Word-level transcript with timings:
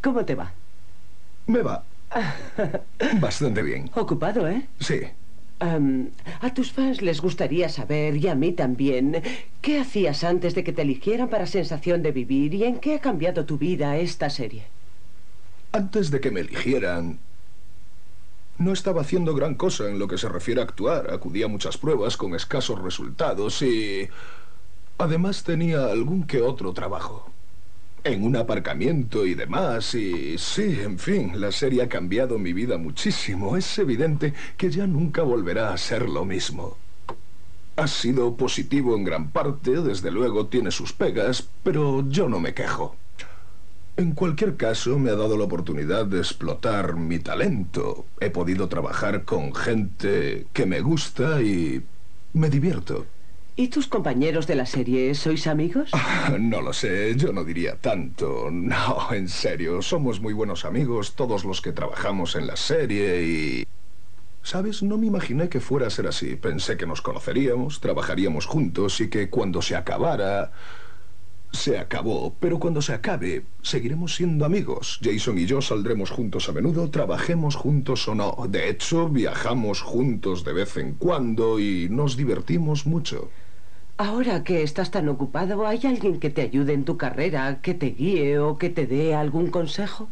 ¿Cómo 0.00 0.24
te 0.24 0.34
va? 0.34 0.52
Me 1.46 1.62
va. 1.62 1.84
Bastante 3.20 3.62
bien. 3.62 3.90
Ocupado, 3.94 4.48
¿eh? 4.48 4.66
Sí. 4.80 5.00
Am, 5.60 6.10
a 6.40 6.54
tus 6.54 6.72
fans 6.72 7.02
les 7.02 7.20
gustaría 7.20 7.68
saber, 7.68 8.16
y 8.16 8.28
a 8.28 8.34
mí 8.34 8.52
también, 8.52 9.22
¿qué 9.60 9.78
hacías 9.78 10.24
antes 10.24 10.54
de 10.54 10.64
que 10.64 10.72
te 10.72 10.82
eligieran 10.82 11.28
para 11.28 11.46
Sensación 11.46 12.02
de 12.02 12.12
Vivir 12.12 12.54
y 12.54 12.64
en 12.64 12.78
qué 12.80 12.94
ha 12.94 13.00
cambiado 13.00 13.44
tu 13.44 13.58
vida 13.58 13.96
esta 13.98 14.30
serie? 14.30 14.64
Antes 15.72 16.10
de 16.10 16.20
que 16.20 16.30
me 16.30 16.40
eligieran, 16.40 17.18
no 18.58 18.72
estaba 18.72 19.02
haciendo 19.02 19.34
gran 19.34 19.54
cosa 19.54 19.88
en 19.88 19.98
lo 19.98 20.08
que 20.08 20.18
se 20.18 20.28
refiere 20.28 20.60
a 20.60 20.64
actuar. 20.64 21.10
Acudía 21.10 21.46
a 21.46 21.48
muchas 21.48 21.78
pruebas 21.78 22.16
con 22.16 22.34
escasos 22.34 22.80
resultados 22.80 23.62
y... 23.62 24.08
Además 24.98 25.44
tenía 25.44 25.86
algún 25.86 26.24
que 26.24 26.42
otro 26.42 26.74
trabajo. 26.74 27.29
En 28.02 28.24
un 28.24 28.34
aparcamiento 28.34 29.26
y 29.26 29.34
demás, 29.34 29.94
y 29.94 30.38
sí, 30.38 30.78
en 30.82 30.98
fin, 30.98 31.38
la 31.38 31.52
serie 31.52 31.82
ha 31.82 31.88
cambiado 31.88 32.38
mi 32.38 32.54
vida 32.54 32.78
muchísimo. 32.78 33.58
Es 33.58 33.78
evidente 33.78 34.32
que 34.56 34.70
ya 34.70 34.86
nunca 34.86 35.22
volverá 35.22 35.74
a 35.74 35.76
ser 35.76 36.08
lo 36.08 36.24
mismo. 36.24 36.78
Ha 37.76 37.86
sido 37.86 38.36
positivo 38.36 38.96
en 38.96 39.04
gran 39.04 39.30
parte, 39.30 39.82
desde 39.82 40.10
luego 40.10 40.46
tiene 40.46 40.70
sus 40.70 40.94
pegas, 40.94 41.46
pero 41.62 42.08
yo 42.08 42.26
no 42.26 42.40
me 42.40 42.54
quejo. 42.54 42.96
En 43.98 44.12
cualquier 44.12 44.56
caso, 44.56 44.98
me 44.98 45.10
ha 45.10 45.14
dado 45.14 45.36
la 45.36 45.44
oportunidad 45.44 46.06
de 46.06 46.18
explotar 46.18 46.96
mi 46.96 47.18
talento. 47.18 48.06
He 48.18 48.30
podido 48.30 48.66
trabajar 48.68 49.24
con 49.26 49.54
gente 49.54 50.46
que 50.54 50.64
me 50.64 50.80
gusta 50.80 51.42
y 51.42 51.82
me 52.32 52.48
divierto. 52.48 53.04
¿Y 53.60 53.68
tus 53.68 53.88
compañeros 53.88 54.46
de 54.46 54.54
la 54.54 54.64
serie, 54.64 55.14
sois 55.14 55.46
amigos? 55.46 55.90
No 56.38 56.62
lo 56.62 56.72
sé, 56.72 57.14
yo 57.14 57.30
no 57.30 57.44
diría 57.44 57.76
tanto. 57.76 58.48
No, 58.50 59.12
en 59.12 59.28
serio, 59.28 59.82
somos 59.82 60.18
muy 60.18 60.32
buenos 60.32 60.64
amigos, 60.64 61.12
todos 61.14 61.44
los 61.44 61.60
que 61.60 61.72
trabajamos 61.72 62.36
en 62.36 62.46
la 62.46 62.56
serie 62.56 63.22
y... 63.22 63.66
¿Sabes? 64.42 64.82
No 64.82 64.96
me 64.96 65.08
imaginé 65.08 65.50
que 65.50 65.60
fuera 65.60 65.88
a 65.88 65.90
ser 65.90 66.06
así. 66.06 66.36
Pensé 66.36 66.78
que 66.78 66.86
nos 66.86 67.02
conoceríamos, 67.02 67.80
trabajaríamos 67.80 68.46
juntos 68.46 68.98
y 69.02 69.10
que 69.10 69.28
cuando 69.28 69.60
se 69.60 69.76
acabara... 69.76 70.52
Se 71.52 71.78
acabó, 71.78 72.32
pero 72.40 72.58
cuando 72.60 72.80
se 72.80 72.94
acabe, 72.94 73.42
seguiremos 73.60 74.14
siendo 74.14 74.46
amigos. 74.46 75.00
Jason 75.02 75.36
y 75.36 75.44
yo 75.44 75.60
saldremos 75.60 76.08
juntos 76.08 76.48
a 76.48 76.52
menudo, 76.52 76.88
trabajemos 76.90 77.56
juntos 77.56 78.08
o 78.08 78.14
no. 78.14 78.38
De 78.48 78.70
hecho, 78.70 79.10
viajamos 79.10 79.82
juntos 79.82 80.44
de 80.44 80.52
vez 80.54 80.78
en 80.78 80.94
cuando 80.94 81.58
y 81.60 81.88
nos 81.90 82.16
divertimos 82.16 82.86
mucho. 82.86 83.28
Ahora 84.00 84.44
que 84.44 84.62
estás 84.62 84.90
tan 84.90 85.10
ocupado, 85.10 85.66
¿hay 85.66 85.80
alguien 85.84 86.20
que 86.20 86.30
te 86.30 86.40
ayude 86.40 86.72
en 86.72 86.86
tu 86.86 86.96
carrera, 86.96 87.60
que 87.60 87.74
te 87.74 87.90
guíe 87.90 88.38
o 88.38 88.56
que 88.56 88.70
te 88.70 88.86
dé 88.86 89.14
algún 89.14 89.50
consejo? 89.50 90.08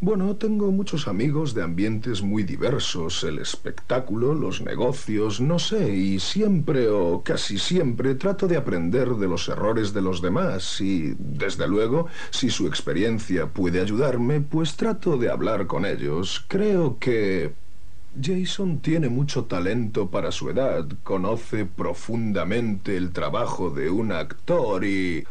Bueno, 0.00 0.34
tengo 0.34 0.72
muchos 0.72 1.06
amigos 1.06 1.54
de 1.54 1.62
ambientes 1.62 2.20
muy 2.20 2.42
diversos, 2.42 3.22
el 3.22 3.38
espectáculo, 3.38 4.34
los 4.34 4.60
negocios, 4.60 5.40
no 5.40 5.60
sé, 5.60 5.94
y 5.94 6.18
siempre 6.18 6.88
o 6.88 7.22
casi 7.22 7.58
siempre 7.58 8.16
trato 8.16 8.48
de 8.48 8.56
aprender 8.56 9.10
de 9.10 9.28
los 9.28 9.48
errores 9.48 9.92
de 9.94 10.02
los 10.02 10.20
demás 10.20 10.80
y, 10.80 11.14
desde 11.16 11.68
luego, 11.68 12.08
si 12.30 12.50
su 12.50 12.66
experiencia 12.66 13.46
puede 13.46 13.80
ayudarme, 13.80 14.40
pues 14.40 14.74
trato 14.74 15.16
de 15.16 15.30
hablar 15.30 15.68
con 15.68 15.86
ellos. 15.86 16.44
Creo 16.48 16.98
que 16.98 17.61
Jason 18.20 18.80
tiene 18.80 19.08
mucho 19.08 19.44
talento 19.44 20.10
para 20.10 20.32
su 20.32 20.50
edad, 20.50 20.86
conoce 21.02 21.64
profundamente 21.66 22.96
el 22.96 23.12
trabajo 23.12 23.70
de 23.70 23.90
un 23.90 24.12
actor 24.12 24.84
y... 24.84 25.24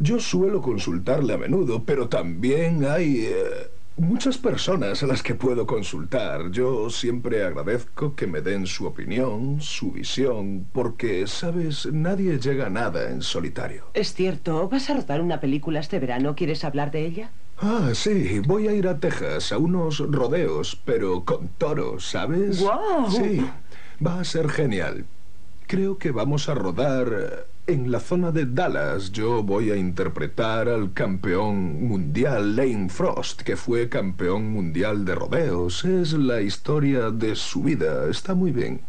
Yo 0.00 0.20
suelo 0.20 0.62
consultarle 0.62 1.34
a 1.34 1.38
menudo, 1.38 1.82
pero 1.84 2.08
también 2.08 2.84
hay... 2.84 3.26
eh, 3.26 3.70
Muchas 3.96 4.38
personas 4.38 5.02
a 5.02 5.08
las 5.08 5.24
que 5.24 5.34
puedo 5.34 5.66
consultar. 5.66 6.52
Yo 6.52 6.88
siempre 6.88 7.42
agradezco 7.44 8.14
que 8.14 8.28
me 8.28 8.42
den 8.42 8.64
su 8.68 8.86
opinión, 8.86 9.60
su 9.60 9.90
visión, 9.90 10.68
porque, 10.72 11.26
sabes, 11.26 11.84
nadie 11.92 12.38
llega 12.38 12.66
a 12.66 12.70
nada 12.70 13.10
en 13.10 13.22
solitario. 13.22 13.86
Es 13.94 14.14
cierto, 14.14 14.68
¿vas 14.68 14.88
a 14.88 14.94
rodar 14.94 15.20
una 15.20 15.40
película 15.40 15.80
este 15.80 15.98
verano? 15.98 16.36
¿Quieres 16.36 16.62
hablar 16.62 16.92
de 16.92 17.06
ella? 17.06 17.30
Ah, 17.60 17.90
sí, 17.92 18.38
voy 18.46 18.68
a 18.68 18.72
ir 18.72 18.86
a 18.86 19.00
Texas 19.00 19.50
a 19.50 19.58
unos 19.58 19.98
rodeos, 19.98 20.80
pero 20.84 21.24
con 21.24 21.48
toros, 21.58 22.08
¿sabes? 22.08 22.60
¡Guau! 22.60 23.10
Sí, 23.10 23.44
va 24.04 24.20
a 24.20 24.24
ser 24.24 24.48
genial. 24.48 25.06
Creo 25.66 25.98
que 25.98 26.12
vamos 26.12 26.48
a 26.48 26.54
rodar 26.54 27.46
en 27.66 27.90
la 27.90 27.98
zona 27.98 28.30
de 28.30 28.46
Dallas. 28.46 29.10
Yo 29.10 29.42
voy 29.42 29.72
a 29.72 29.76
interpretar 29.76 30.68
al 30.68 30.92
campeón 30.92 31.86
mundial 31.86 32.54
Lane 32.54 32.88
Frost, 32.88 33.42
que 33.42 33.56
fue 33.56 33.88
campeón 33.88 34.50
mundial 34.52 35.04
de 35.04 35.16
rodeos. 35.16 35.84
Es 35.84 36.12
la 36.12 36.40
historia 36.40 37.10
de 37.10 37.34
su 37.34 37.64
vida. 37.64 38.08
Está 38.08 38.34
muy 38.34 38.52
bien. 38.52 38.82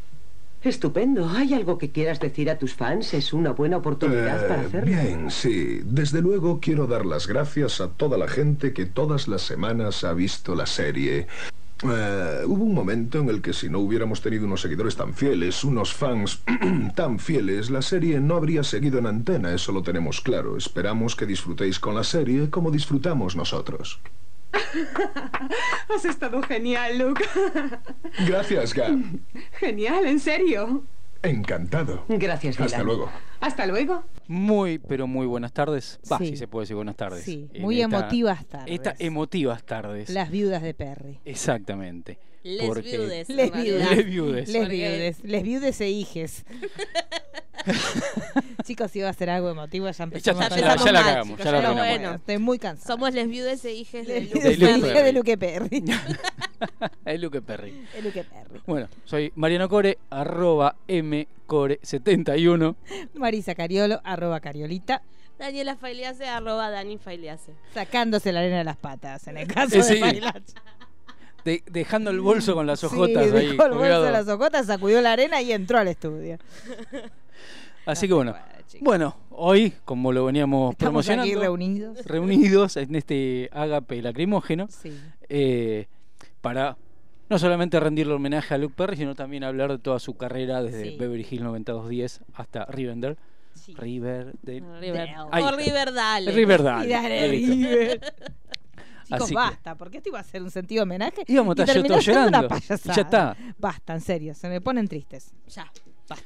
Estupendo. 0.61 1.29
¿Hay 1.29 1.53
algo 1.53 1.77
que 1.77 1.89
quieras 1.91 2.19
decir 2.19 2.49
a 2.49 2.57
tus 2.57 2.73
fans? 2.73 3.13
Es 3.13 3.31
una 3.31 3.51
buena 3.51 3.77
oportunidad 3.77 4.45
para 4.47 4.63
Eh, 4.63 4.65
hacerlo. 4.65 4.85
bien, 4.91 5.31
sí. 5.31 5.79
Desde 5.85 6.21
luego 6.21 6.59
quiero 6.59 6.85
dar 6.85 7.05
las 7.05 7.27
gracias 7.27 7.79
a 7.79 7.89
toda 7.89 8.17
la 8.17 8.27
gente 8.27 8.73
que 8.73 8.85
todas 8.85 9.27
las 9.29 9.41
semanas 9.43 10.03
ha 10.03 10.13
visto 10.13 10.55
la 10.55 10.65
serie. 10.65 11.27
Eh, 11.81 12.41
hubo 12.45 12.65
un 12.65 12.73
momento 12.73 13.19
en 13.19 13.29
el 13.29 13.41
que 13.41 13.53
si 13.53 13.69
no 13.69 13.79
hubiéramos 13.79 14.21
tenido 14.21 14.45
unos 14.45 14.59
seguidores 14.59 14.97
tan 14.97 15.13
fieles, 15.13 15.63
unos 15.63 15.93
fans 15.93 16.41
tan 16.95 17.19
fieles, 17.19 17.69
la 17.69 17.81
serie 17.81 18.19
no 18.19 18.35
habría 18.35 18.63
seguido 18.63 18.99
en 18.99 19.05
antena, 19.07 19.53
eso 19.53 19.71
lo 19.71 19.81
tenemos 19.81 20.19
claro. 20.19 20.57
Esperamos 20.57 21.15
que 21.15 21.25
disfrutéis 21.25 21.79
con 21.79 21.95
la 21.95 22.03
serie 22.03 22.49
como 22.49 22.69
disfrutamos 22.69 23.37
nosotros. 23.37 24.01
Has 25.95 26.05
estado 26.05 26.41
genial, 26.43 26.97
Luke. 26.97 27.23
Gracias, 28.27 28.73
Gab. 28.73 28.97
Genial, 29.59 30.05
en 30.05 30.19
serio. 30.19 30.83
Encantado. 31.21 32.05
Gracias, 32.07 32.55
Dylan. 32.55 32.65
Hasta 32.67 32.83
luego. 32.83 33.11
Hasta 33.41 33.65
luego. 33.65 34.03
Muy, 34.27 34.79
pero 34.79 35.05
muy 35.07 35.25
buenas 35.27 35.51
tardes. 35.51 35.99
Va, 36.09 36.17
Sí. 36.17 36.27
si 36.27 36.37
se 36.37 36.47
puede 36.47 36.63
decir 36.63 36.75
buenas 36.77 36.95
tardes. 36.95 37.23
Sí, 37.25 37.49
En 37.53 37.61
muy 37.61 37.81
esta- 37.81 37.97
emotivas 37.97 38.45
tardes. 38.45 38.73
Estas 38.73 38.95
emotivas 39.01 39.63
tardes. 39.63 40.09
Las 40.09 40.29
viudas 40.31 40.61
de 40.61 40.73
Perry. 40.73 41.19
Exactamente. 41.25 42.19
Les 42.43 42.65
Porque- 42.67 42.89
viudes. 42.97 43.27
Les 43.29 43.51
viudes. 43.51 43.89
Les 43.95 44.05
viudes. 44.05 44.49
Les 44.49 44.69
viudes. 44.69 45.23
Les 45.23 45.43
viudes 45.43 45.81
e 45.81 45.89
hijes. 45.89 46.45
Chicos, 48.63 48.91
si 48.91 48.99
iba 48.99 49.09
a 49.09 49.13
ser 49.13 49.29
algo 49.29 49.49
emotivo, 49.49 49.85
ya 49.87 49.91
Ya, 49.93 50.03
empezamos 50.03 50.49
ya, 50.49 50.55
ya, 50.55 50.61
la- 50.61 50.75
ya 50.75 50.91
la 50.91 50.99
mal, 51.01 51.03
cagamos, 51.09 51.27
chicos, 51.39 51.45
ya 51.45 51.51
la 51.51 51.57
pero 51.57 51.69
arruinamos. 51.71 51.97
bueno. 51.99 52.15
Estoy 52.15 52.37
muy 52.37 52.59
cansada. 52.59 52.87
Somos 52.93 53.13
les 53.13 53.27
viudes 53.27 53.65
e 53.65 53.73
hijes 53.73 54.07
de 54.07 54.17
e 54.17 54.21
Perry. 54.27 54.63
hijas 54.63 55.03
de 55.03 55.13
Luke 55.13 55.37
Perry. 55.39 55.83
Es 57.05 57.19
Luke 57.21 57.41
Perry. 57.41 57.71
De 57.93 58.01
Luke 58.01 58.23
Perry. 58.23 58.61
Bueno, 58.67 58.87
soy 59.05 59.31
Mariano 59.35 59.67
Core, 59.69 59.97
arroba 60.09 60.75
mcore71. 60.87 62.75
Marisa 63.15 63.55
Cariolo, 63.55 64.01
arroba 64.03 64.39
Cariolita, 64.39 65.01
Daniela 65.37 65.75
Failiase, 65.77 66.27
arroba 66.27 66.69
Dani 66.69 66.97
Failiase. 66.97 67.53
sacándose 67.73 68.31
la 68.31 68.39
arena 68.41 68.57
de 68.59 68.63
las 68.65 68.77
patas, 68.77 69.27
en 69.27 69.37
el 69.37 69.47
caso 69.47 69.75
Eh, 69.75 69.77
de 69.77 69.83
sí. 69.83 70.01
De- 71.45 71.63
dejando 71.69 72.09
el 72.11 72.19
bolso 72.21 72.53
con 72.53 72.67
las 72.67 72.79
Sí, 72.81 72.85
ojotas 72.87 73.31
ahí. 73.33 73.47
dejó 73.51 73.65
el 73.65 73.71
bolso 73.73 74.01
de 74.03 74.11
las 74.11 74.27
ojotas, 74.27 74.65
sacudió 74.67 75.01
la 75.01 75.13
arena 75.13 75.41
y 75.41 75.51
entró 75.51 75.77
al 75.79 75.87
estudio. 75.87 76.37
Así 77.85 78.07
que 78.07 78.13
bueno. 78.13 78.35
Bueno, 78.81 79.15
hoy, 79.31 79.73
como 79.83 80.11
lo 80.11 80.25
veníamos 80.25 80.73
Estamos 80.73 81.07
aquí 81.09 81.15
promocionando, 81.17 81.41
reunidos. 81.41 82.05
reunidos 82.05 82.77
en 82.77 82.93
este 82.95 83.49
ágape 83.51 84.01
lacrimógeno, 84.01 84.67
Sí. 84.69 84.95
eh, 85.27 85.87
para 86.41 86.77
no 87.29 87.39
solamente 87.39 87.79
rendirle 87.79 88.13
homenaje 88.13 88.53
a 88.53 88.57
Luke 88.59 88.75
Perry, 88.77 88.97
sino 88.97 89.15
también 89.15 89.43
hablar 89.43 89.71
de 89.71 89.79
toda 89.79 89.99
su 89.99 90.15
carrera 90.17 90.61
desde 90.61 90.83
Sí. 90.91 90.97
Beverly 90.97 91.25
Hills 91.29 91.43
90210 91.43 92.21
hasta 92.35 92.65
Rivendell. 92.65 93.17
Sí. 93.55 93.73
Riverdale. 93.75 94.63
River. 94.79 95.09
Riverdale. 95.57 96.31
Riverdale. 96.31 97.27
River. 97.27 98.01
Chicos, 99.09 99.23
Así 99.23 99.29
que- 99.29 99.35
basta, 99.35 99.75
porque 99.75 99.97
esto 99.97 100.09
iba 100.09 100.19
a 100.19 100.23
ser 100.23 100.41
un 100.43 100.51
sentido 100.51 100.83
homenaje. 100.83 101.23
Íbamos 101.27 101.57
a 101.57 101.61
y 101.61 101.63
estar 101.63 101.73
terminó 101.73 101.93
todos 101.95 102.03
siendo 102.05 102.21
una 102.27 102.29
llorando. 102.41 102.55
Y 102.55 102.59
payasada. 102.59 102.95
ya 102.95 103.01
está. 103.01 103.37
Basta, 103.57 103.93
en 103.95 104.01
serio, 104.01 104.33
se 104.35 104.49
me 104.49 104.61
ponen 104.61 104.87
tristes. 104.87 105.33
Ya, 105.47 105.71
Basta. 106.07 106.25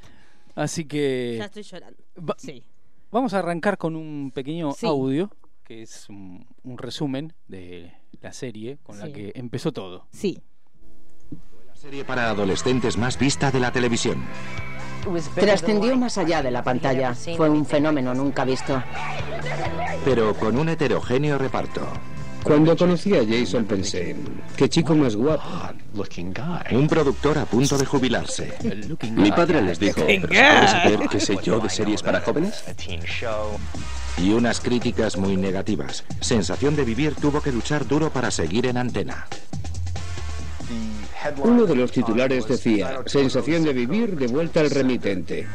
Así 0.55 0.85
que 0.85 1.35
ya 1.39 1.45
estoy 1.45 1.63
llorando. 1.63 1.97
va- 2.17 2.35
Sí. 2.37 2.63
vamos 3.11 3.33
a 3.33 3.39
arrancar 3.39 3.77
con 3.77 3.95
un 3.95 4.31
pequeño 4.35 4.73
Sí. 4.73 4.85
audio, 4.85 5.31
que 5.63 5.81
es 5.81 6.07
un, 6.09 6.45
un 6.63 6.77
resumen 6.77 7.33
de 7.47 7.91
la 8.21 8.33
serie 8.33 8.77
con 8.83 8.99
la 8.99 9.05
Sí. 9.07 9.13
que 9.13 9.31
empezó 9.35 9.71
todo. 9.71 10.05
Sí. 10.11 10.41
La 11.67 11.75
serie 11.75 12.03
para 12.05 12.29
adolescentes 12.29 12.97
más 12.97 13.17
vista 13.17 13.49
de 13.49 13.59
la 13.59 13.71
televisión. 13.71 14.23
Trascendió 15.35 15.97
más 15.97 16.17
allá 16.17 16.41
de 16.41 16.49
la 16.51 16.63
pantalla. 16.63 17.13
Fue 17.13 17.49
un 17.49 17.65
fenómeno 17.65 18.13
nunca 18.13 18.45
visto. 18.45 18.81
pero 20.05 20.33
con 20.35 20.57
un 20.57 20.67
heterogéneo 20.69 21.37
reparto. 21.37 21.81
Cuando 22.43 22.75
conocí 22.75 23.15
a 23.15 23.23
Jason 23.25 23.65
pensé, 23.65 24.15
qué 24.57 24.69
chico 24.69 24.95
más 24.95 25.15
guapo. 25.15 25.43
Un 26.71 26.87
productor 26.87 27.37
a 27.37 27.45
punto 27.45 27.77
de 27.77 27.85
jubilarse. 27.85 28.53
Mi 29.11 29.31
padre 29.31 29.61
les 29.61 29.79
dijo, 29.79 30.01
¿pero 30.05 30.21
se 30.21 30.27
puede 30.27 30.67
saber 30.67 30.99
qué 31.09 31.19
sé 31.19 31.37
yo 31.43 31.59
de 31.59 31.69
series 31.69 32.03
para 32.03 32.21
jóvenes? 32.21 32.63
y 34.17 34.31
unas 34.31 34.59
críticas 34.59 35.17
muy 35.17 35.37
negativas. 35.37 36.03
Sensación 36.19 36.75
de 36.75 36.83
vivir 36.83 37.15
tuvo 37.15 37.41
que 37.41 37.51
luchar 37.51 37.87
duro 37.87 38.09
para 38.11 38.31
seguir 38.31 38.67
en 38.67 38.77
antena. 38.77 39.27
Uno 41.37 41.65
de 41.65 41.75
los 41.75 41.91
titulares 41.91 42.47
decía, 42.47 42.99
sensación 43.05 43.63
de 43.63 43.73
vivir 43.73 44.17
de 44.17 44.27
vuelta 44.27 44.59
al 44.59 44.69
remitente. 44.69 45.47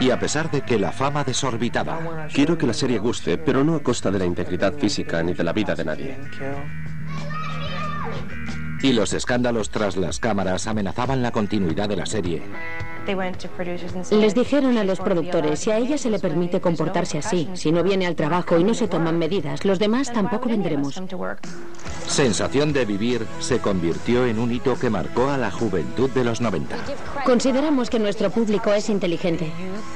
Y 0.00 0.10
a 0.10 0.18
pesar 0.18 0.50
de 0.50 0.60
que 0.62 0.78
la 0.78 0.92
fama 0.92 1.24
desorbitaba, 1.24 2.28
Quiero 2.32 2.58
que 2.58 2.66
la 2.66 2.74
serie 2.74 2.98
guste, 2.98 3.38
pero 3.38 3.64
no 3.64 3.76
a 3.76 3.82
costa 3.82 4.10
de 4.10 4.18
la 4.18 4.26
integridad 4.26 4.74
física 4.74 5.22
ni 5.22 5.32
de 5.32 5.44
la 5.44 5.52
vida 5.52 5.74
de 5.74 5.84
nadie. 5.84 6.18
y 8.82 8.92
los 8.92 9.14
escándalos 9.14 9.70
tras 9.70 9.96
las 9.96 10.20
cámaras 10.20 10.66
amenazaban 10.66 11.22
la 11.22 11.32
continuidad 11.32 11.88
de 11.88 11.96
la 11.96 12.06
serie, 12.06 12.42
Les 14.10 14.34
dijeron 14.34 14.76
a 14.78 14.84
los 14.84 15.00
productores, 15.00 15.60
si 15.60 15.70
a 15.70 15.78
ella 15.78 15.96
se 15.96 16.10
le 16.10 16.18
permite 16.18 16.60
comportarse 16.60 17.18
así, 17.18 17.48
si 17.54 17.72
no 17.72 17.82
viene 17.82 18.06
al 18.06 18.16
trabajo 18.16 18.58
y 18.58 18.64
no 18.64 18.74
se 18.74 18.86
toman 18.88 19.18
medidas, 19.18 19.64
los 19.64 19.78
demás 19.78 20.12
tampoco 20.12 20.48
vendremos. 20.48 21.00
Sensación 22.06 22.72
de 22.72 22.84
vivir 22.84 23.26
se 23.40 23.58
convirtió 23.58 24.26
en 24.26 24.38
un 24.38 24.52
hito 24.52 24.78
que 24.78 24.88
marcó 24.88 25.28
a 25.28 25.36
la 25.36 25.50
juventud 25.50 26.08
de 26.10 26.24
los 26.24 26.40
90. 26.40 26.76
Consideramos 27.24 27.90
que 27.90 27.98
nuestro 27.98 28.30
público 28.30 28.72
es 28.72 28.88
inteligente. 28.88 29.50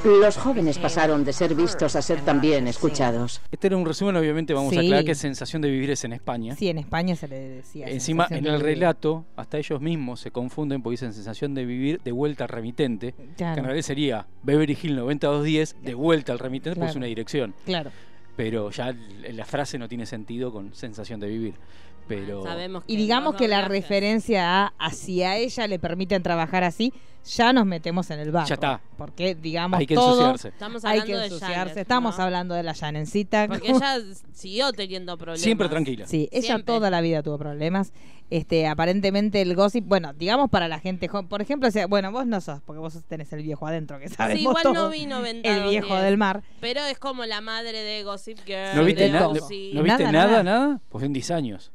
Los 0.05 0.37
jóvenes 0.37 0.79
pasaron 0.79 1.25
de 1.25 1.33
ser 1.33 1.55
vistos 1.55 1.95
a 1.97 2.03
ser 2.03 2.21
también 2.23 2.67
escuchados. 2.67 3.41
Este 3.53 3.69
era 3.69 3.77
un 3.77 3.87
resumen, 3.87 4.17
obviamente 4.17 4.53
vamos 4.53 4.73
a 4.77 4.81
Sí. 4.81 4.87
aclarar 4.87 5.05
que 5.05 5.15
sensación 5.15 5.63
de 5.63 5.71
vivir 5.71 5.91
es 5.93 6.05
en 6.05 6.13
España. 6.13 6.57
Sí, 6.57 6.69
en 6.69 6.79
España 6.79 7.15
se 7.17 7.29
le 7.29 7.39
decía. 7.39 7.87
Encima, 7.87 8.27
en 8.29 8.45
el 8.47 8.61
relato, 8.61 9.25
hasta 9.37 9.59
ellos 9.59 9.81
mismos 9.81 10.21
se 10.21 10.31
confunden 10.31 10.83
porque 10.83 10.95
dicen 10.95 11.15
sensación 11.15 11.55
de 11.55 11.65
vivir 11.65 12.01
de 12.05 12.13
vuelta 12.13 12.45
al 12.45 12.49
remitente, 12.51 13.15
Claro. 13.37 13.55
que 13.55 13.61
en 13.61 13.65
realidad 13.67 13.87
sería 13.87 14.27
Beverly 14.43 14.77
Hill 14.83 14.97
90210 14.97 15.77
de 15.83 15.95
vuelta 15.95 16.33
al 16.33 16.39
remitente, 16.41 16.75
porque 16.75 16.87
es 16.87 16.93
Claro. 16.93 16.99
una 16.99 17.07
dirección. 17.07 17.55
Claro. 17.65 17.91
Pero 18.37 18.71
ya 18.71 18.95
la 19.33 19.45
frase 19.45 19.79
no 19.79 19.89
tiene 19.89 20.07
sentido 20.07 20.51
con 20.53 20.75
sensación 20.75 21.21
de 21.21 21.29
vivir. 21.29 21.55
Pero 22.11 22.43
Sabemos 22.43 22.83
Y 22.89 22.97
digamos 22.97 23.37
que 23.37 23.47
la 23.49 23.63
referencia 23.69 24.65
a 24.67 24.75
hacia 24.79 25.37
ella 25.37 25.67
le 25.69 25.79
permiten 25.79 26.23
trabajar 26.23 26.65
así, 26.65 26.93
ya 27.37 27.53
nos 27.53 27.67
metemos 27.67 28.11
en 28.11 28.19
el 28.19 28.31
barro. 28.33 28.49
Ya 28.49 28.55
está. 28.55 28.81
Porque, 28.97 29.35
digamos, 29.35 29.79
hay 29.79 29.87
que 29.87 29.95
todo 29.95 30.11
ensuciarse. 30.31 30.49
Estamos 30.49 30.85
hay 30.85 30.99
hablando 31.01 31.19
de 31.19 31.25
ensuciarse. 31.27 31.55
Janet, 31.57 31.77
Estamos 31.77 32.19
¿no? 32.19 32.25
hablando 32.25 32.55
de 32.55 32.63
la 32.63 32.75
Janencita. 32.75 33.47
Porque 33.47 33.73
como- 33.73 33.79
ella 33.79 33.99
siguió 34.33 34.73
teniendo 34.73 35.17
problemas. 35.19 35.41
Siempre 35.43 35.69
tranquila. 35.69 36.07
Sí, 36.07 36.29
ella 36.33 36.43
Siempre. 36.43 36.65
toda 36.65 36.91
la 36.91 37.01
vida 37.01 37.23
tuvo 37.23 37.39
problemas. 37.39 37.93
Este, 38.31 38.67
aparentemente 38.69 39.43
el 39.43 39.55
gossip, 39.57 39.85
bueno, 39.87 40.13
digamos 40.15 40.51
para 40.51 40.69
la 40.69 40.79
gente 40.79 41.09
joven, 41.09 41.27
por 41.29 41.43
ejemplo, 41.43 41.69
o 41.69 41.73
sea, 41.73 41.89
bueno, 41.89 42.13
vos 42.13 42.27
no 42.27 42.41
sos, 42.41 42.61
porque 42.63 42.79
vos 42.79 42.97
tenés 43.09 43.33
el 43.33 43.43
viejo 43.43 43.67
adentro, 43.67 43.99
que 43.99 44.09
sabemos 44.09 44.39
Sí, 44.39 44.43
igual 44.49 44.63
todo. 44.63 44.73
no 44.75 44.89
vi 44.91 45.05
90 45.07 45.49
El 45.49 45.69
viejo 45.69 45.97
del 45.97 46.17
mar. 46.17 46.43
Pero 46.61 46.81
es 46.85 46.97
como 46.99 47.25
la 47.27 47.41
madre 47.41 47.83
de 47.83 48.05
Gossip 48.05 48.39
Girl. 48.47 48.77
¿No 48.77 48.85
viste, 48.85 49.09
na- 49.11 49.21
no 49.21 49.33
viste 49.33 49.75
Nada, 49.75 50.13
nada, 50.13 50.13
nada. 50.13 50.43
nada, 50.45 50.81
Pues 50.89 51.05
en 51.05 51.13
10 51.13 51.31
años. 51.33 51.73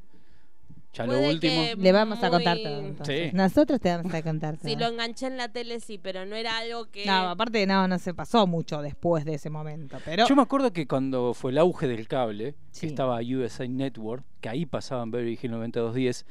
Ya 0.96 1.06
lo 1.06 1.12
Puede 1.14 1.30
último. 1.34 1.62
que- 1.62 1.76
Le 1.76 1.92
vamos 1.92 2.18
a 2.20 2.22
muy- 2.22 2.30
contar 2.32 2.58
todo. 2.58 2.80
entonces. 2.80 3.30
Sí. 3.32 3.36
Nosotros 3.36 3.82
te 3.82 3.90
vamos 3.96 4.14
a 4.14 4.22
contar 4.24 4.58
todo. 4.58 4.70
Si 4.70 4.76
lo 4.78 4.88
enganché 4.88 5.28
en 5.28 5.36
la 5.38 5.50
tele, 5.50 5.80
sí, 5.82 5.98
pero 6.02 6.26
no 6.26 6.36
era 6.36 6.58
algo 6.58 6.86
que. 6.90 7.06
No, 7.06 7.30
aparte 7.30 7.66
no, 7.68 7.88
no 7.88 8.00
se 8.00 8.14
pasó 8.14 8.48
mucho 8.48 8.82
después 8.82 9.26
de 9.26 9.34
ese 9.34 9.50
momento, 9.50 9.98
pero 10.06 10.26
Yo 10.28 10.36
me 10.36 10.42
acuerdo 10.42 10.72
que 10.72 10.88
cuando 10.88 11.34
fue 11.34 11.52
el 11.52 11.58
auge 11.58 11.88
del 11.88 12.08
cable, 12.08 12.56
Sí. 12.72 12.82
que 12.82 12.88
estaba 12.88 13.20
USA 13.20 13.68
Network, 13.68 14.24
que 14.40 14.48
ahí 14.50 14.66
pasaban 14.66 15.12
Beverly 15.12 15.38
Hill 15.42 15.52
90210, 15.52 16.26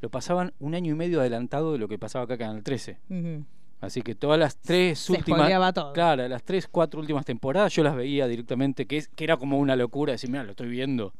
lo 0.00 0.10
pasaban 0.10 0.52
un 0.58 0.74
año 0.74 0.92
y 0.92 0.96
medio 0.96 1.20
adelantado 1.20 1.72
de 1.72 1.78
lo 1.78 1.86
que 1.88 1.98
pasaba 1.98 2.24
acá 2.24 2.34
en 2.34 2.40
Canal 2.40 2.62
13. 2.64 2.98
Ujú. 3.10 3.44
Así 3.80 4.02
que 4.02 4.16
todas 4.16 4.40
las 4.40 4.56
tres 4.56 4.98
Se 4.98 5.12
últimas. 5.12 5.38
spoileaba 5.38 5.72
todo. 5.72 5.92
Claro, 5.92 6.26
las 6.26 6.42
tres, 6.42 6.66
cuatro 6.66 6.98
últimas 7.00 7.24
temporadas 7.24 7.72
yo 7.72 7.84
las 7.84 7.94
veía 7.94 8.26
directamente, 8.26 8.86
que, 8.86 8.96
es, 8.96 9.06
que 9.08 9.22
era 9.22 9.36
como 9.36 9.58
una 9.60 9.76
locura 9.76 10.10
decir, 10.12 10.28
mira, 10.28 10.42
lo 10.42 10.50
estoy 10.50 10.68
viendo 10.68 11.12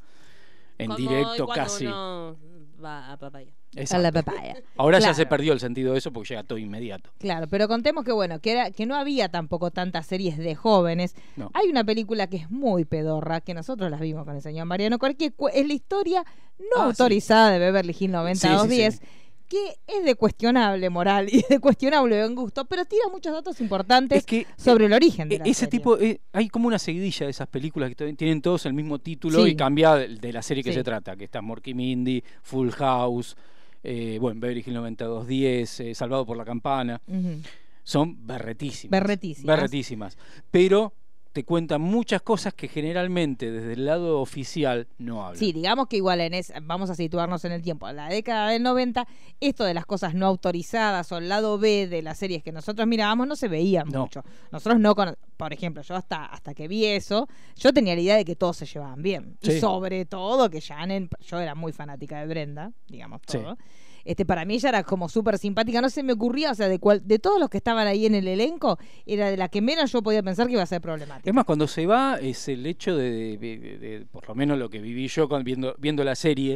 en 0.78 0.86
como 0.90 0.96
hoy 0.98 1.02
directo 1.08 1.46
cuando 1.46 1.54
casi. 1.64 1.86
uno 1.86 2.36
va 2.82 3.12
a 3.12 3.16
papaya. 3.16 3.52
a 3.90 3.98
la 3.98 4.12
papaya. 4.12 4.56
Ahora 4.76 4.98
ya 4.98 5.14
se 5.14 5.26
perdió 5.26 5.52
el 5.52 5.60
sentido 5.60 5.92
de 5.92 5.98
eso 5.98 6.12
porque 6.12 6.28
llega 6.30 6.42
todo 6.44 6.58
inmediato. 6.58 7.10
Claro, 7.18 7.46
pero 7.48 7.68
contemos 7.68 8.04
que 8.04 8.12
bueno, 8.12 8.40
que 8.40 8.52
era 8.52 8.70
que 8.70 8.86
no 8.86 8.94
había 8.96 9.28
tampoco 9.28 9.70
tantas 9.70 10.06
series 10.06 10.38
de 10.38 10.54
jóvenes. 10.54 11.14
No. 11.36 11.50
Hay 11.54 11.68
una 11.68 11.84
película 11.84 12.26
que 12.28 12.36
es 12.38 12.50
muy 12.50 12.84
pedorra, 12.84 13.40
que 13.40 13.54
nosotros 13.54 13.90
las 13.90 14.00
vimos 14.00 14.24
con 14.24 14.36
el 14.36 14.42
señor 14.42 14.66
Mariano 14.66 14.98
Cualquier 14.98 15.32
es 15.52 15.66
la 15.66 15.74
historia 15.74 16.24
no 16.58 16.82
Ah, 16.82 16.94
sí. 16.94 17.02
autorizada 17.02 17.50
de 17.52 17.58
Beverly 17.58 17.94
Hills 17.98 18.12
90210, 18.12 18.94
Sí, 18.94 19.00
sí, 19.00 19.06
que 19.48 19.76
es 19.86 20.04
de 20.04 20.14
cuestionable 20.14 20.90
moral 20.90 21.28
y 21.32 21.42
de 21.48 21.58
cuestionable 21.58 22.18
buen 22.20 22.34
gusto, 22.34 22.64
pero 22.66 22.84
tira 22.84 23.04
muchos 23.10 23.32
datos 23.32 23.60
importantes 23.60 24.18
Es 24.18 24.26
que 24.26 24.46
sobre 24.56 24.86
el 24.86 24.92
origen 24.92 25.28
de 25.28 25.36
E- 25.36 25.38
la 25.38 25.44
ese 25.44 25.54
serie. 25.64 25.70
tipo, 25.78 25.98
eh, 25.98 26.20
hay 26.32 26.48
como 26.48 26.68
una 26.68 26.78
seguidilla 26.78 27.26
de 27.26 27.30
esas 27.30 27.48
películas 27.48 27.92
que 27.94 28.12
tienen 28.14 28.42
todos 28.42 28.66
el 28.66 28.74
mismo 28.74 28.98
título 28.98 29.44
Sí. 29.44 29.50
y 29.52 29.56
cambia 29.56 29.94
de, 29.94 30.08
de 30.16 30.32
la 30.32 30.42
serie 30.42 30.62
que 30.62 30.70
Sí. 30.70 30.76
se 30.76 30.84
trata, 30.84 31.16
que 31.16 31.24
está 31.24 31.40
Morky 31.40 31.72
Mindy, 31.74 32.22
Full 32.42 32.70
House, 32.70 33.36
eh, 33.82 34.18
bueno, 34.20 34.38
Beverly 34.40 34.62
Hill 34.66 34.74
90210, 34.74 35.80
eh, 35.80 35.94
Salvado 35.94 36.26
por 36.26 36.36
la 36.36 36.44
Campana, 36.44 37.00
son 37.84 38.26
berretísimas. 38.26 38.90
Berretísimas. 38.90 39.56
Berretísimas. 39.56 40.18
Pero 40.50 40.92
te 41.32 41.44
cuentan 41.44 41.80
muchas 41.80 42.22
cosas 42.22 42.54
que 42.54 42.68
generalmente 42.68 43.50
desde 43.52 43.74
el 43.74 43.84
lado 43.86 44.20
oficial 44.20 44.88
no 44.98 45.24
hablan. 45.24 45.38
Sí, 45.38 45.52
digamos 45.52 45.86
que 45.86 45.96
igual 45.96 46.20
en 46.20 46.34
es, 46.34 46.52
vamos 46.62 46.90
a 46.90 46.94
situarnos 46.94 47.44
en 47.44 47.52
el 47.52 47.62
tiempo. 47.62 47.88
En 47.88 47.96
la 47.96 48.08
década 48.08 48.48
del 48.50 48.62
90, 48.62 49.06
esto 49.38 49.64
de 49.64 49.74
las 49.74 49.86
cosas 49.86 50.14
no 50.14 50.26
autorizadas 50.26 51.12
o 51.12 51.18
el 51.18 51.28
lado 51.28 51.58
B 51.58 51.86
de 51.86 52.02
las 52.02 52.18
series 52.18 52.42
que 52.42 52.50
nosotros 52.50 52.86
mirábamos 52.88 53.26
no 53.28 53.36
se 53.36 53.46
veía 53.48 53.84
No. 53.84 54.02
mucho. 54.02 54.24
Nosotros 54.50 54.80
no 54.80 54.94
cono- 54.94 55.16
por 55.36 55.52
ejemplo, 55.52 55.82
yo 55.82 55.94
hasta 55.94 56.24
hasta 56.26 56.54
que 56.54 56.66
vi 56.66 56.84
eso, 56.86 57.28
yo 57.56 57.72
tenía 57.72 57.94
la 57.94 58.00
idea 58.00 58.16
de 58.16 58.24
que 58.24 58.34
todos 58.34 58.56
se 58.56 58.66
llevaban 58.66 59.02
bien. 59.02 59.36
Y 59.40 59.52
sobre 59.60 60.04
todo 60.06 60.50
que 60.50 60.60
Janen, 60.60 61.08
yo 61.20 61.38
era 61.38 61.54
muy 61.54 61.72
fanática 61.72 62.18
de 62.20 62.26
Brenda, 62.26 62.72
digamos 62.88 63.20
Sí. 63.28 63.38
Este, 64.08 64.24
para 64.24 64.46
mí 64.46 64.54
ella 64.54 64.70
era 64.70 64.84
como 64.84 65.08
súper 65.10 65.36
simpática, 65.36 65.82
no 65.82 65.90
se 65.90 66.02
me 66.02 66.14
ocurría, 66.14 66.50
o 66.52 66.54
sea, 66.54 66.66
de 66.68 66.78
cual, 66.78 67.02
de 67.06 67.18
todos 67.18 67.38
los 67.38 67.50
que 67.50 67.58
estaban 67.58 67.86
ahí 67.86 68.06
en 68.06 68.14
el 68.14 68.26
elenco, 68.26 68.78
era 69.04 69.30
de 69.30 69.36
la 69.36 69.48
que 69.50 69.60
menos 69.60 69.92
yo 69.92 70.02
podía 70.02 70.22
pensar 70.22 70.46
que 70.46 70.54
iba 70.54 70.62
a 70.62 70.66
ser 70.66 70.80
problemática. 70.80 71.28
Es 71.28 71.34
más, 71.34 71.44
cuando 71.44 71.66
se 71.68 71.84
va 71.84 72.16
es 72.18 72.48
el 72.48 72.64
hecho 72.64 72.96
de, 72.96 73.36
de- 73.36 73.58
de- 73.58 73.78
de- 73.78 74.06
por 74.06 74.26
lo 74.26 74.34
menos 74.34 74.58
lo 74.58 74.70
que 74.70 74.80
viví 74.80 75.08
yo 75.08 75.28
con- 75.28 75.44
viendo, 75.44 75.74
viendo 75.78 76.04
la 76.04 76.14
serie 76.14 76.54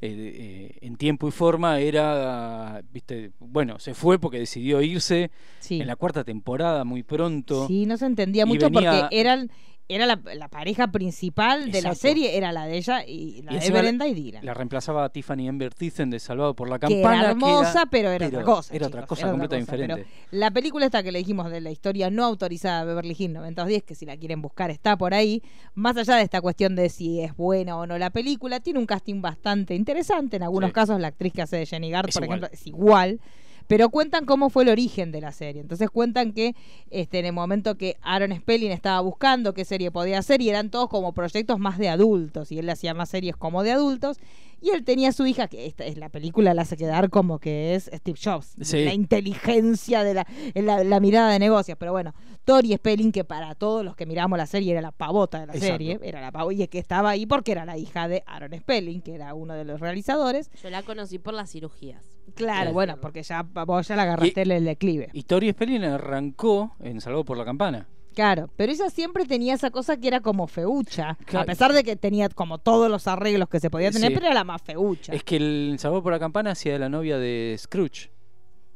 eh, 0.00 0.70
eh, 0.72 0.78
en 0.80 0.96
tiempo 0.96 1.26
y 1.28 1.30
forma 1.30 1.78
era, 1.80 2.82
viste, 2.92 3.30
bueno, 3.40 3.78
se 3.78 3.94
fue 3.94 4.18
porque 4.18 4.38
decidió 4.40 4.80
irse 4.82 5.30
Sí. 5.60 5.80
en 5.80 5.86
la 5.86 5.96
cuarta 5.96 6.24
temporada 6.24 6.82
muy 6.84 7.02
pronto. 7.04 7.66
Sí, 7.68 7.84
no 7.86 7.96
se 7.96 8.06
entendía 8.06 8.44
mucho 8.46 8.70
venía- 8.70 9.02
porque 9.02 9.20
eran 9.20 9.50
era 9.88 10.04
la, 10.06 10.20
la 10.34 10.48
pareja 10.48 10.88
principal 10.92 11.72
de 11.72 11.80
la 11.82 11.94
serie, 11.94 12.36
era 12.36 12.52
la 12.52 12.66
de 12.66 12.76
ella 12.76 13.04
y 13.06 13.42
la 13.42 13.54
Y 13.54 13.58
de 13.58 13.70
Brenda 13.70 14.06
y 14.06 14.14
Dylan. 14.14 14.44
La 14.44 14.52
reemplazaba 14.54 15.04
a 15.04 15.08
Tiffany 15.08 15.48
Amber 15.48 15.72
Thiessen 15.74 16.10
de 16.10 16.18
Salvado 16.18 16.54
por 16.54 16.68
la 16.68 16.78
que 16.78 16.86
Campana. 17.02 17.20
era 17.20 17.30
hermosa, 17.30 17.80
que 17.82 17.88
pero 17.90 18.10
era 18.10 18.26
otra 18.26 18.42
cosa. 18.42 18.74
Era 18.74 18.86
otra 18.88 19.06
cosa 19.06 19.30
completamente 19.30 19.72
diferente. 19.72 20.06
pero 20.06 20.28
la 20.40 20.50
película 20.50 20.84
esta 20.86 21.02
que 21.02 21.10
le 21.12 21.18
dijimos 21.20 21.50
de 21.50 21.60
la 21.60 21.70
historia 21.70 22.10
no 22.10 22.24
autorizada 22.24 22.80
de 22.80 22.86
Beverly 22.86 23.16
Hills 23.18 23.32
910, 23.34 23.82
que 23.84 23.94
si 23.94 24.04
la 24.06 24.16
quieren 24.16 24.42
buscar 24.42 24.70
está 24.70 24.96
por 24.98 25.14
ahí, 25.14 25.42
más 25.74 25.96
allá 25.96 26.16
de 26.16 26.22
esta 26.22 26.40
cuestión 26.40 26.76
de 26.76 26.88
si 26.90 27.20
es 27.22 27.34
buena 27.36 27.76
o 27.78 27.86
no 27.86 27.96
la 27.98 28.10
película, 28.10 28.60
tiene 28.60 28.78
un 28.78 28.86
casting 28.86 29.22
bastante 29.22 29.74
interesante. 29.74 30.36
En 30.36 30.42
algunos 30.42 30.68
Sí. 30.70 30.74
casos 30.74 31.00
la 31.00 31.08
actriz 31.08 31.32
que 31.32 31.42
hace 31.42 31.56
de 31.56 31.66
Jenny 31.66 31.90
Gard, 31.90 32.08
Es 32.10 32.14
por 32.14 32.24
igual. 32.24 32.38
ejemplo, 32.40 32.54
es 32.58 32.66
igual. 32.66 33.20
Pero 33.68 33.90
cuentan 33.90 34.24
cómo 34.24 34.50
fue 34.50 34.64
el 34.64 34.70
origen 34.70 35.12
de 35.12 35.20
la 35.20 35.30
serie. 35.30 35.60
Entonces 35.60 35.90
cuentan 35.90 36.32
que 36.32 36.56
este, 36.90 37.20
en 37.20 37.26
el 37.26 37.32
momento 37.32 37.76
que 37.76 37.96
Aaron 38.02 38.34
Spelling 38.34 38.72
estaba 38.72 39.00
buscando 39.00 39.54
qué 39.54 39.64
serie 39.64 39.92
podía 39.92 40.18
hacer, 40.18 40.42
y 40.42 40.48
eran 40.48 40.70
todos 40.70 40.88
como 40.88 41.12
proyectos 41.12 41.60
más 41.60 41.78
de 41.78 41.88
adultos, 41.88 42.50
y 42.50 42.58
él 42.58 42.68
hacía 42.68 42.94
más 42.94 43.10
series 43.10 43.36
como 43.36 43.62
de 43.62 43.72
adultos, 43.72 44.18
y 44.60 44.70
él 44.70 44.84
tenía 44.84 45.10
a 45.10 45.12
su 45.12 45.26
hija, 45.26 45.48
que 45.48 45.66
esta 45.66 45.84
es 45.84 45.96
la 45.96 46.08
película 46.08 46.54
la 46.54 46.62
hace 46.62 46.76
quedar 46.76 47.10
como 47.10 47.38
que 47.38 47.74
es 47.74 47.90
Steve 47.92 48.18
Jobs, 48.22 48.54
Sí. 48.60 48.84
la 48.84 48.92
inteligencia 48.94 50.04
de 50.04 50.14
la, 50.14 50.26
la, 50.54 50.84
la 50.84 51.00
mirada 51.00 51.30
de 51.32 51.38
negocios. 51.38 51.76
Pero 51.78 51.92
bueno, 51.92 52.14
Tori 52.44 52.74
Spelling, 52.74 53.12
que 53.12 53.24
para 53.24 53.54
todos 53.54 53.84
los 53.84 53.94
que 53.96 54.06
miramos 54.06 54.38
la 54.38 54.46
serie 54.46 54.72
era 54.72 54.80
la 54.80 54.92
pavota 54.92 55.40
de 55.40 55.46
la 55.46 55.52
Exacto. 55.54 55.74
serie, 55.74 55.98
era 56.02 56.20
la 56.20 56.32
pavota, 56.32 56.54
y 56.54 56.62
es 56.62 56.68
que 56.68 56.78
estaba 56.78 57.10
ahí 57.10 57.26
porque 57.26 57.52
era 57.52 57.64
la 57.64 57.76
hija 57.78 58.08
de 58.08 58.22
Aaron 58.26 58.52
Spelling, 58.58 59.00
que 59.02 59.14
era 59.14 59.34
uno 59.34 59.54
de 59.54 59.64
los 59.64 59.80
realizadores. 59.80 60.50
Yo 60.62 60.70
la 60.70 60.82
conocí 60.82 61.18
por 61.18 61.34
las 61.34 61.50
cirugías. 61.50 62.02
Claro, 62.34 62.70
Sí. 62.70 62.74
bueno, 62.74 62.98
porque 63.00 63.22
ya 63.22 63.42
vos 63.42 63.88
ya 63.88 63.96
la 63.96 64.02
agarraste 64.02 64.42
el 64.42 64.64
declive. 64.64 65.08
Y 65.12 65.22
Tori 65.22 65.50
Spelling 65.50 65.84
arrancó 65.84 66.76
en 66.80 67.00
Salvado 67.00 67.24
por 67.24 67.38
la 67.38 67.44
Campana. 67.44 67.88
Claro, 68.14 68.50
pero 68.56 68.72
ella 68.72 68.90
siempre 68.90 69.24
tenía 69.26 69.54
esa 69.54 69.70
cosa 69.70 69.96
que 69.96 70.08
era 70.08 70.20
como 70.20 70.46
feucha, 70.48 71.16
Claro. 71.24 71.42
a 71.42 71.46
pesar 71.46 71.72
de 71.72 71.84
que 71.84 71.94
tenía 71.96 72.28
como 72.28 72.58
todos 72.58 72.90
los 72.90 73.06
arreglos 73.06 73.48
que 73.48 73.60
se 73.60 73.70
podía 73.70 73.90
tener, 73.90 74.08
Sí. 74.08 74.14
pero 74.14 74.26
era 74.26 74.34
la 74.34 74.44
más 74.44 74.60
feucha. 74.62 75.12
Es 75.12 75.22
que 75.22 75.36
el 75.36 75.76
Salvado 75.78 76.02
por 76.02 76.12
la 76.12 76.18
Campana 76.18 76.50
hacía 76.52 76.72
de 76.72 76.78
la 76.80 76.88
novia 76.88 77.16
de 77.18 77.54
Scrooge, 77.58 78.10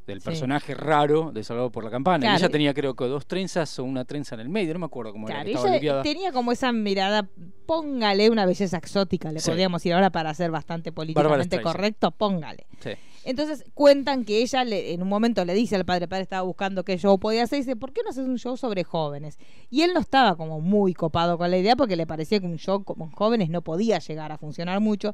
del 0.07 0.19
Sí. 0.21 0.25
personaje 0.25 0.75
raro 0.75 1.31
de 1.33 1.43
Salvado 1.43 1.71
por 1.71 1.83
la 1.83 1.89
Campana. 1.91 2.19
Claro. 2.19 2.35
Y 2.35 2.37
ella 2.39 2.49
tenía 2.49 2.73
creo 2.73 2.93
que 2.95 3.05
dos 3.05 3.25
trenzas 3.25 3.77
o 3.79 3.83
una 3.83 4.05
trenza 4.05 4.35
en 4.35 4.41
el 4.41 4.49
medio, 4.49 4.73
no 4.73 4.79
me 4.79 4.85
acuerdo 4.85 5.11
cómo 5.13 5.27
Claro, 5.27 5.41
era, 5.41 5.45
que 5.49 5.53
estaba 5.55 5.75
ella 5.75 6.01
tenía 6.03 6.31
como 6.31 6.51
esa 6.51 6.71
mirada, 6.71 7.27
póngale 7.65 8.29
una 8.29 8.45
belleza 8.45 8.77
exótica, 8.77 9.31
le 9.31 9.39
Sí. 9.39 9.49
podríamos 9.49 9.85
ir 9.85 9.93
ahora 9.93 10.09
para 10.09 10.33
ser 10.33 10.51
bastante 10.51 10.91
políticamente 10.91 11.61
correcto, 11.61 12.11
póngale. 12.11 12.65
Sí. 12.79 12.91
Entonces 13.25 13.63
cuentan 13.73 14.25
que 14.25 14.41
ella 14.41 14.63
le- 14.63 14.93
en 14.93 15.01
un 15.01 15.07
momento 15.09 15.43
le 15.45 15.53
dice 15.53 15.75
al 15.75 15.85
padre, 15.85 16.05
el 16.05 16.09
padre 16.09 16.23
estaba 16.23 16.41
buscando 16.43 16.83
qué 16.83 16.97
show 16.97 17.19
podía 17.19 17.43
hacer, 17.43 17.59
dice, 17.59 17.75
¿por 17.75 17.93
qué 17.93 18.01
no 18.03 18.09
haces 18.09 18.25
un 18.27 18.37
show 18.37 18.57
sobre 18.57 18.83
jóvenes? 18.83 19.37
Y 19.69 19.81
él 19.81 19.91
no 19.93 19.99
estaba 19.99 20.35
como 20.35 20.59
muy 20.61 20.93
copado 20.93 21.37
con 21.37 21.49
la 21.51 21.57
idea 21.57 21.75
porque 21.75 21.95
le 21.95 22.05
parecía 22.07 22.39
que 22.39 22.45
un 22.47 22.57
show 22.57 22.83
con 22.83 23.11
jóvenes 23.11 23.49
no 23.49 23.61
podía 23.61 23.99
llegar 23.99 24.31
a 24.31 24.37
funcionar 24.37 24.79
mucho. 24.81 25.13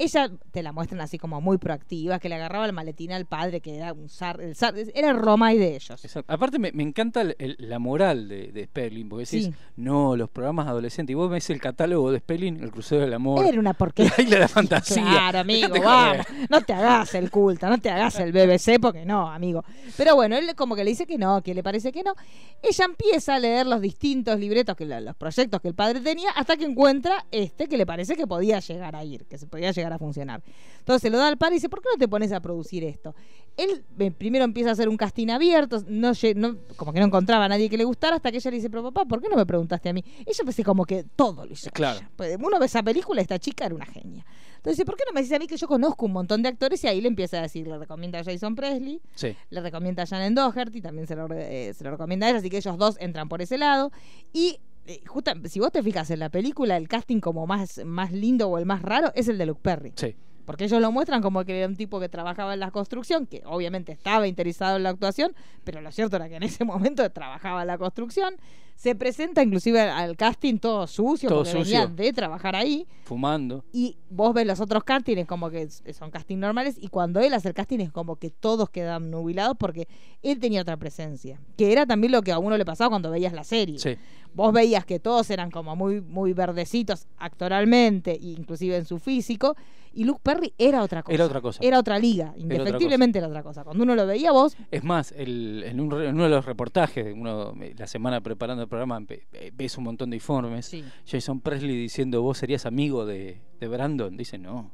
Ella 0.00 0.30
te 0.50 0.62
la 0.62 0.72
muestran 0.72 1.00
así 1.02 1.18
como 1.18 1.40
muy 1.42 1.58
proactiva, 1.58 2.18
que 2.18 2.28
le 2.30 2.36
agarraba 2.36 2.64
el 2.64 2.72
maletín 2.72 3.12
al 3.12 3.26
padre, 3.26 3.60
que 3.60 3.76
era 3.76 3.92
un 3.92 4.08
zar, 4.08 4.40
el 4.40 4.56
zar- 4.56 4.74
era 4.94 5.10
el 5.10 5.18
Romay 5.18 5.58
de 5.58 5.76
ellos. 5.76 6.02
Exacto. 6.04 6.32
Aparte 6.32 6.58
me, 6.58 6.72
me 6.72 6.82
encanta 6.82 7.20
el- 7.20 7.36
el- 7.38 7.56
la 7.58 7.78
moral 7.78 8.26
de, 8.28 8.50
de 8.50 8.64
Sperling, 8.64 9.08
porque 9.10 9.26
decís, 9.26 9.44
Sí. 9.46 9.54
no, 9.76 10.16
los 10.16 10.30
programas 10.30 10.66
adolescentes, 10.68 11.12
y 11.12 11.14
vos 11.14 11.28
ves 11.30 11.50
el 11.50 11.60
catálogo 11.60 12.10
de 12.12 12.18
Sperling, 12.20 12.60
El 12.62 12.70
Crucero 12.70 13.02
del 13.02 13.12
Amor, 13.12 13.44
Era 13.46 13.60
una 13.60 13.74
porquería. 13.74 14.12
La 14.16 14.22
Isla 14.24 14.36
de 14.36 14.40
la 14.40 14.48
Fantasía. 14.48 15.02
Claro, 15.02 15.38
amigo, 15.40 15.74
vamos. 15.84 16.26
No 16.48 16.62
te 16.62 16.72
hagas 16.72 17.14
el 17.14 17.30
culto, 17.30 17.68
no 17.68 17.76
te 17.78 17.90
hagas 17.90 18.18
el 18.20 18.32
BBC, 18.32 18.80
porque 18.80 19.04
no, 19.04 19.28
amigo. 19.30 19.62
Pero 19.98 20.14
bueno, 20.16 20.34
él 20.36 20.54
como 20.56 20.74
que 20.76 20.82
le 20.84 20.90
dice 20.90 21.06
que 21.06 21.18
no, 21.18 21.42
que 21.42 21.52
le 21.54 21.62
parece 21.62 21.92
que 21.92 22.02
no. 22.02 22.14
Ella 22.62 22.84
empieza 22.86 23.34
a 23.34 23.38
leer 23.38 23.66
los 23.66 23.80
distintos 23.82 24.38
libretos, 24.40 24.76
que 24.76 24.86
los 24.86 25.14
proyectos 25.16 25.60
que 25.60 25.68
el 25.68 25.74
padre 25.74 26.00
tenía, 26.00 26.30
hasta 26.30 26.56
que 26.56 26.64
encuentra 26.64 27.26
este 27.30 27.68
que 27.68 27.76
le 27.76 27.84
parece 27.84 28.16
que 28.16 28.26
podía 28.26 28.60
llegar 28.60 28.96
a 28.96 29.04
ir, 29.04 29.26
que 29.26 29.36
se 29.36 29.46
podía 29.46 29.72
llegar 29.72 29.89
a 29.92 29.98
funcionar. 29.98 30.42
Entonces 30.78 31.02
se 31.02 31.10
lo 31.10 31.18
da 31.18 31.28
al 31.28 31.36
padre 31.38 31.54
y 31.54 31.58
dice, 31.58 31.68
¿por 31.68 31.80
qué 31.80 31.88
no 31.92 31.98
te 31.98 32.08
pones 32.08 32.32
a 32.32 32.40
producir 32.40 32.84
esto? 32.84 33.14
Él 33.56 33.84
eh, 33.98 34.10
primero 34.10 34.44
empieza 34.44 34.70
a 34.70 34.72
hacer 34.72 34.88
un 34.88 34.96
casting 34.96 35.28
abierto, 35.28 35.82
no, 35.88 36.12
no- 36.36 36.56
como 36.76 36.92
que 36.92 37.00
no 37.00 37.06
encontraba 37.06 37.44
a 37.44 37.48
nadie 37.48 37.68
que 37.68 37.76
le 37.76 37.84
gustara, 37.84 38.16
hasta 38.16 38.30
que 38.30 38.38
ella 38.38 38.50
le 38.50 38.56
dice, 38.56 38.70
pero 38.70 38.82
papá, 38.84 39.04
¿por 39.04 39.20
qué 39.20 39.28
no 39.28 39.36
me 39.36 39.44
preguntaste 39.46 39.88
a 39.88 39.92
mí? 39.92 40.04
Ella 40.26 40.44
pensé 40.44 40.62
como 40.64 40.84
que 40.84 41.04
todo 41.16 41.44
lo 41.46 41.52
hizo. 41.52 41.70
Claro. 41.72 42.00
Pues 42.16 42.36
uno 42.40 42.58
ve 42.58 42.66
esa 42.66 42.82
película, 42.82 43.20
esta 43.20 43.38
chica 43.38 43.66
era 43.66 43.74
una 43.74 43.86
genia. 43.86 44.24
Entonces, 44.56 44.76
dice, 44.76 44.84
¿por 44.84 44.94
qué 44.96 45.04
no 45.06 45.12
me 45.14 45.22
dices 45.22 45.34
a 45.34 45.38
mí 45.38 45.46
que 45.46 45.56
yo 45.56 45.66
conozco 45.66 46.04
un 46.04 46.12
montón 46.12 46.42
de 46.42 46.50
actores? 46.50 46.84
Y 46.84 46.86
ahí 46.86 47.00
le 47.00 47.08
empieza 47.08 47.38
a 47.38 47.42
decir, 47.42 47.66
le 47.66 47.78
recomienda 47.78 48.18
a 48.20 48.24
Jason 48.24 48.54
Presley, 48.54 49.00
Sí. 49.14 49.34
le 49.48 49.60
recomienda 49.62 50.02
a 50.02 50.06
Shannon 50.06 50.34
Doherty, 50.34 50.82
también 50.82 51.06
se 51.06 51.16
lo, 51.16 51.26
eh, 51.32 51.72
se 51.74 51.82
lo 51.82 51.90
recomienda 51.92 52.26
a 52.26 52.30
ella, 52.30 52.38
así 52.40 52.50
que 52.50 52.58
ellos 52.58 52.76
dos 52.76 52.96
entran 53.00 53.28
por 53.30 53.40
ese 53.40 53.56
lado. 53.56 53.90
Y 54.34 54.58
eh, 54.90 55.00
justa- 55.06 55.34
si 55.44 55.60
vos 55.60 55.70
te 55.72 55.82
fijas 55.82 56.10
en 56.10 56.18
la 56.18 56.28
película, 56.30 56.76
el 56.76 56.88
casting 56.88 57.20
como 57.20 57.46
más, 57.46 57.80
más 57.84 58.12
lindo 58.12 58.48
o 58.48 58.58
el 58.58 58.66
más 58.66 58.82
raro 58.82 59.12
es 59.14 59.28
el 59.28 59.38
de 59.38 59.46
Luke 59.46 59.60
Perry. 59.62 59.92
Sí. 59.94 60.16
Porque 60.50 60.64
ellos 60.64 60.80
lo 60.80 60.90
muestran 60.90 61.22
como 61.22 61.44
que 61.44 61.58
era 61.58 61.68
un 61.68 61.76
tipo 61.76 62.00
que 62.00 62.08
trabajaba 62.08 62.54
en 62.54 62.58
la 62.58 62.72
construcción, 62.72 63.26
que 63.26 63.40
obviamente 63.46 63.92
estaba 63.92 64.26
interesado 64.26 64.78
en 64.78 64.82
la 64.82 64.88
actuación, 64.88 65.32
pero 65.62 65.80
lo 65.80 65.92
cierto 65.92 66.16
era 66.16 66.28
que 66.28 66.34
en 66.34 66.42
ese 66.42 66.64
momento 66.64 67.08
trabajaba 67.08 67.60
en 67.60 67.68
la 67.68 67.78
construcción. 67.78 68.34
Se 68.74 68.96
presenta 68.96 69.44
inclusive 69.44 69.78
al, 69.78 70.16
casting 70.16 70.58
todo 70.58 70.88
sucio, 70.88 71.28
Todo 71.28 71.44
porque 71.44 71.52
venía 71.52 71.82
sucio. 71.82 71.94
de 71.94 72.12
trabajar 72.12 72.56
ahí. 72.56 72.88
Fumando. 73.04 73.62
Y 73.72 73.98
vos 74.08 74.34
ves 74.34 74.44
los 74.44 74.58
otros 74.58 74.82
castings 74.82 75.24
como 75.28 75.50
que 75.50 75.68
son 75.68 76.10
casting 76.10 76.38
normales 76.38 76.76
y 76.80 76.88
cuando 76.88 77.20
él 77.20 77.32
hace 77.34 77.46
el 77.46 77.54
casting 77.54 77.78
es 77.78 77.92
como 77.92 78.16
que 78.16 78.30
todos 78.30 78.70
quedan 78.70 79.08
nubilados 79.10 79.56
porque 79.56 79.86
él 80.22 80.40
tenía 80.40 80.62
otra 80.62 80.76
presencia, 80.78 81.38
que 81.56 81.70
era 81.70 81.86
también 81.86 82.10
lo 82.10 82.22
que 82.22 82.32
a 82.32 82.38
uno 82.40 82.56
le 82.56 82.64
pasaba 82.64 82.90
cuando 82.90 83.10
veías 83.10 83.34
la 83.34 83.44
serie. 83.44 83.78
Sí. 83.78 83.96
Vos 84.34 84.52
veías 84.52 84.84
que 84.84 84.98
todos 84.98 85.30
eran 85.30 85.52
como 85.52 85.76
muy 85.76 86.00
muy 86.00 86.32
verdecitos 86.32 87.06
actoralmente, 87.18 88.18
inclusive 88.20 88.76
en 88.76 88.86
su 88.86 88.98
físico, 88.98 89.56
y 89.92 90.04
Luke 90.04 90.20
Perry 90.22 90.52
era 90.58 90.82
otra 90.82 91.02
cosa. 91.02 91.14
Era 91.14 91.24
otra 91.26 91.40
cosa. 91.40 91.60
Era 91.62 91.78
otra 91.78 91.98
liga, 91.98 92.28
otra 92.30 92.40
indefectiblemente 92.40 93.18
era 93.18 93.28
otra 93.28 93.42
cosa. 93.42 93.64
Cuando 93.64 93.82
uno 93.84 93.94
lo 93.94 94.06
veía 94.06 94.32
vos, 94.32 94.56
Es 94.70 94.84
más, 94.84 95.12
el- 95.12 95.64
en, 95.66 95.80
un 95.80 95.92
en 96.02 96.14
uno 96.14 96.24
de 96.24 96.30
los 96.30 96.44
reportajes, 96.44 97.12
uno, 97.16 97.54
eh, 97.62 97.74
la 97.76 97.86
semana 97.86 98.20
preparando 98.20 98.62
el 98.62 98.68
programa, 98.68 99.00
ve- 99.00 99.26
ves 99.54 99.76
un 99.78 99.84
montón 99.84 100.10
de 100.10 100.16
informes. 100.16 100.66
Sí. 100.66 100.84
Jason 101.06 101.40
Presley 101.40 101.76
diciendo, 101.76 102.22
vos 102.22 102.38
serías 102.38 102.66
amigo 102.66 103.04
de, 103.06 103.40
de 103.58 103.68
Brandon. 103.68 104.16
Dice, 104.16 104.38
no. 104.38 104.70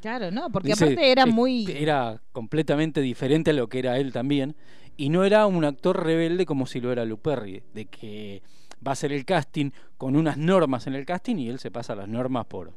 claro, 0.00 0.30
¿no? 0.30 0.50
Porque 0.50 0.70
Dice, 0.70 0.84
aparte 0.84 1.10
era 1.12 1.26
muy... 1.26 1.66
Era 1.70 2.20
completamente 2.32 3.00
diferente 3.00 3.50
a 3.50 3.54
lo 3.54 3.68
que 3.68 3.78
era 3.78 3.98
él 3.98 4.12
también. 4.12 4.56
Y 4.96 5.08
no 5.08 5.24
era 5.24 5.46
un 5.46 5.64
actor 5.64 6.04
rebelde 6.04 6.44
como 6.44 6.66
si 6.66 6.80
lo 6.80 6.92
era 6.92 7.04
Luke 7.04 7.22
Perry. 7.22 7.62
De 7.72 7.86
que 7.86 8.42
va 8.86 8.90
a 8.90 8.92
hacer 8.92 9.12
el 9.12 9.24
casting 9.24 9.70
con 9.96 10.16
unas 10.16 10.36
normas 10.36 10.86
en 10.86 10.94
el 10.94 11.06
casting 11.06 11.36
y 11.36 11.48
él 11.48 11.58
se 11.60 11.70
pasa 11.70 11.94
las 11.94 12.08
normas 12.08 12.46
por... 12.46 12.74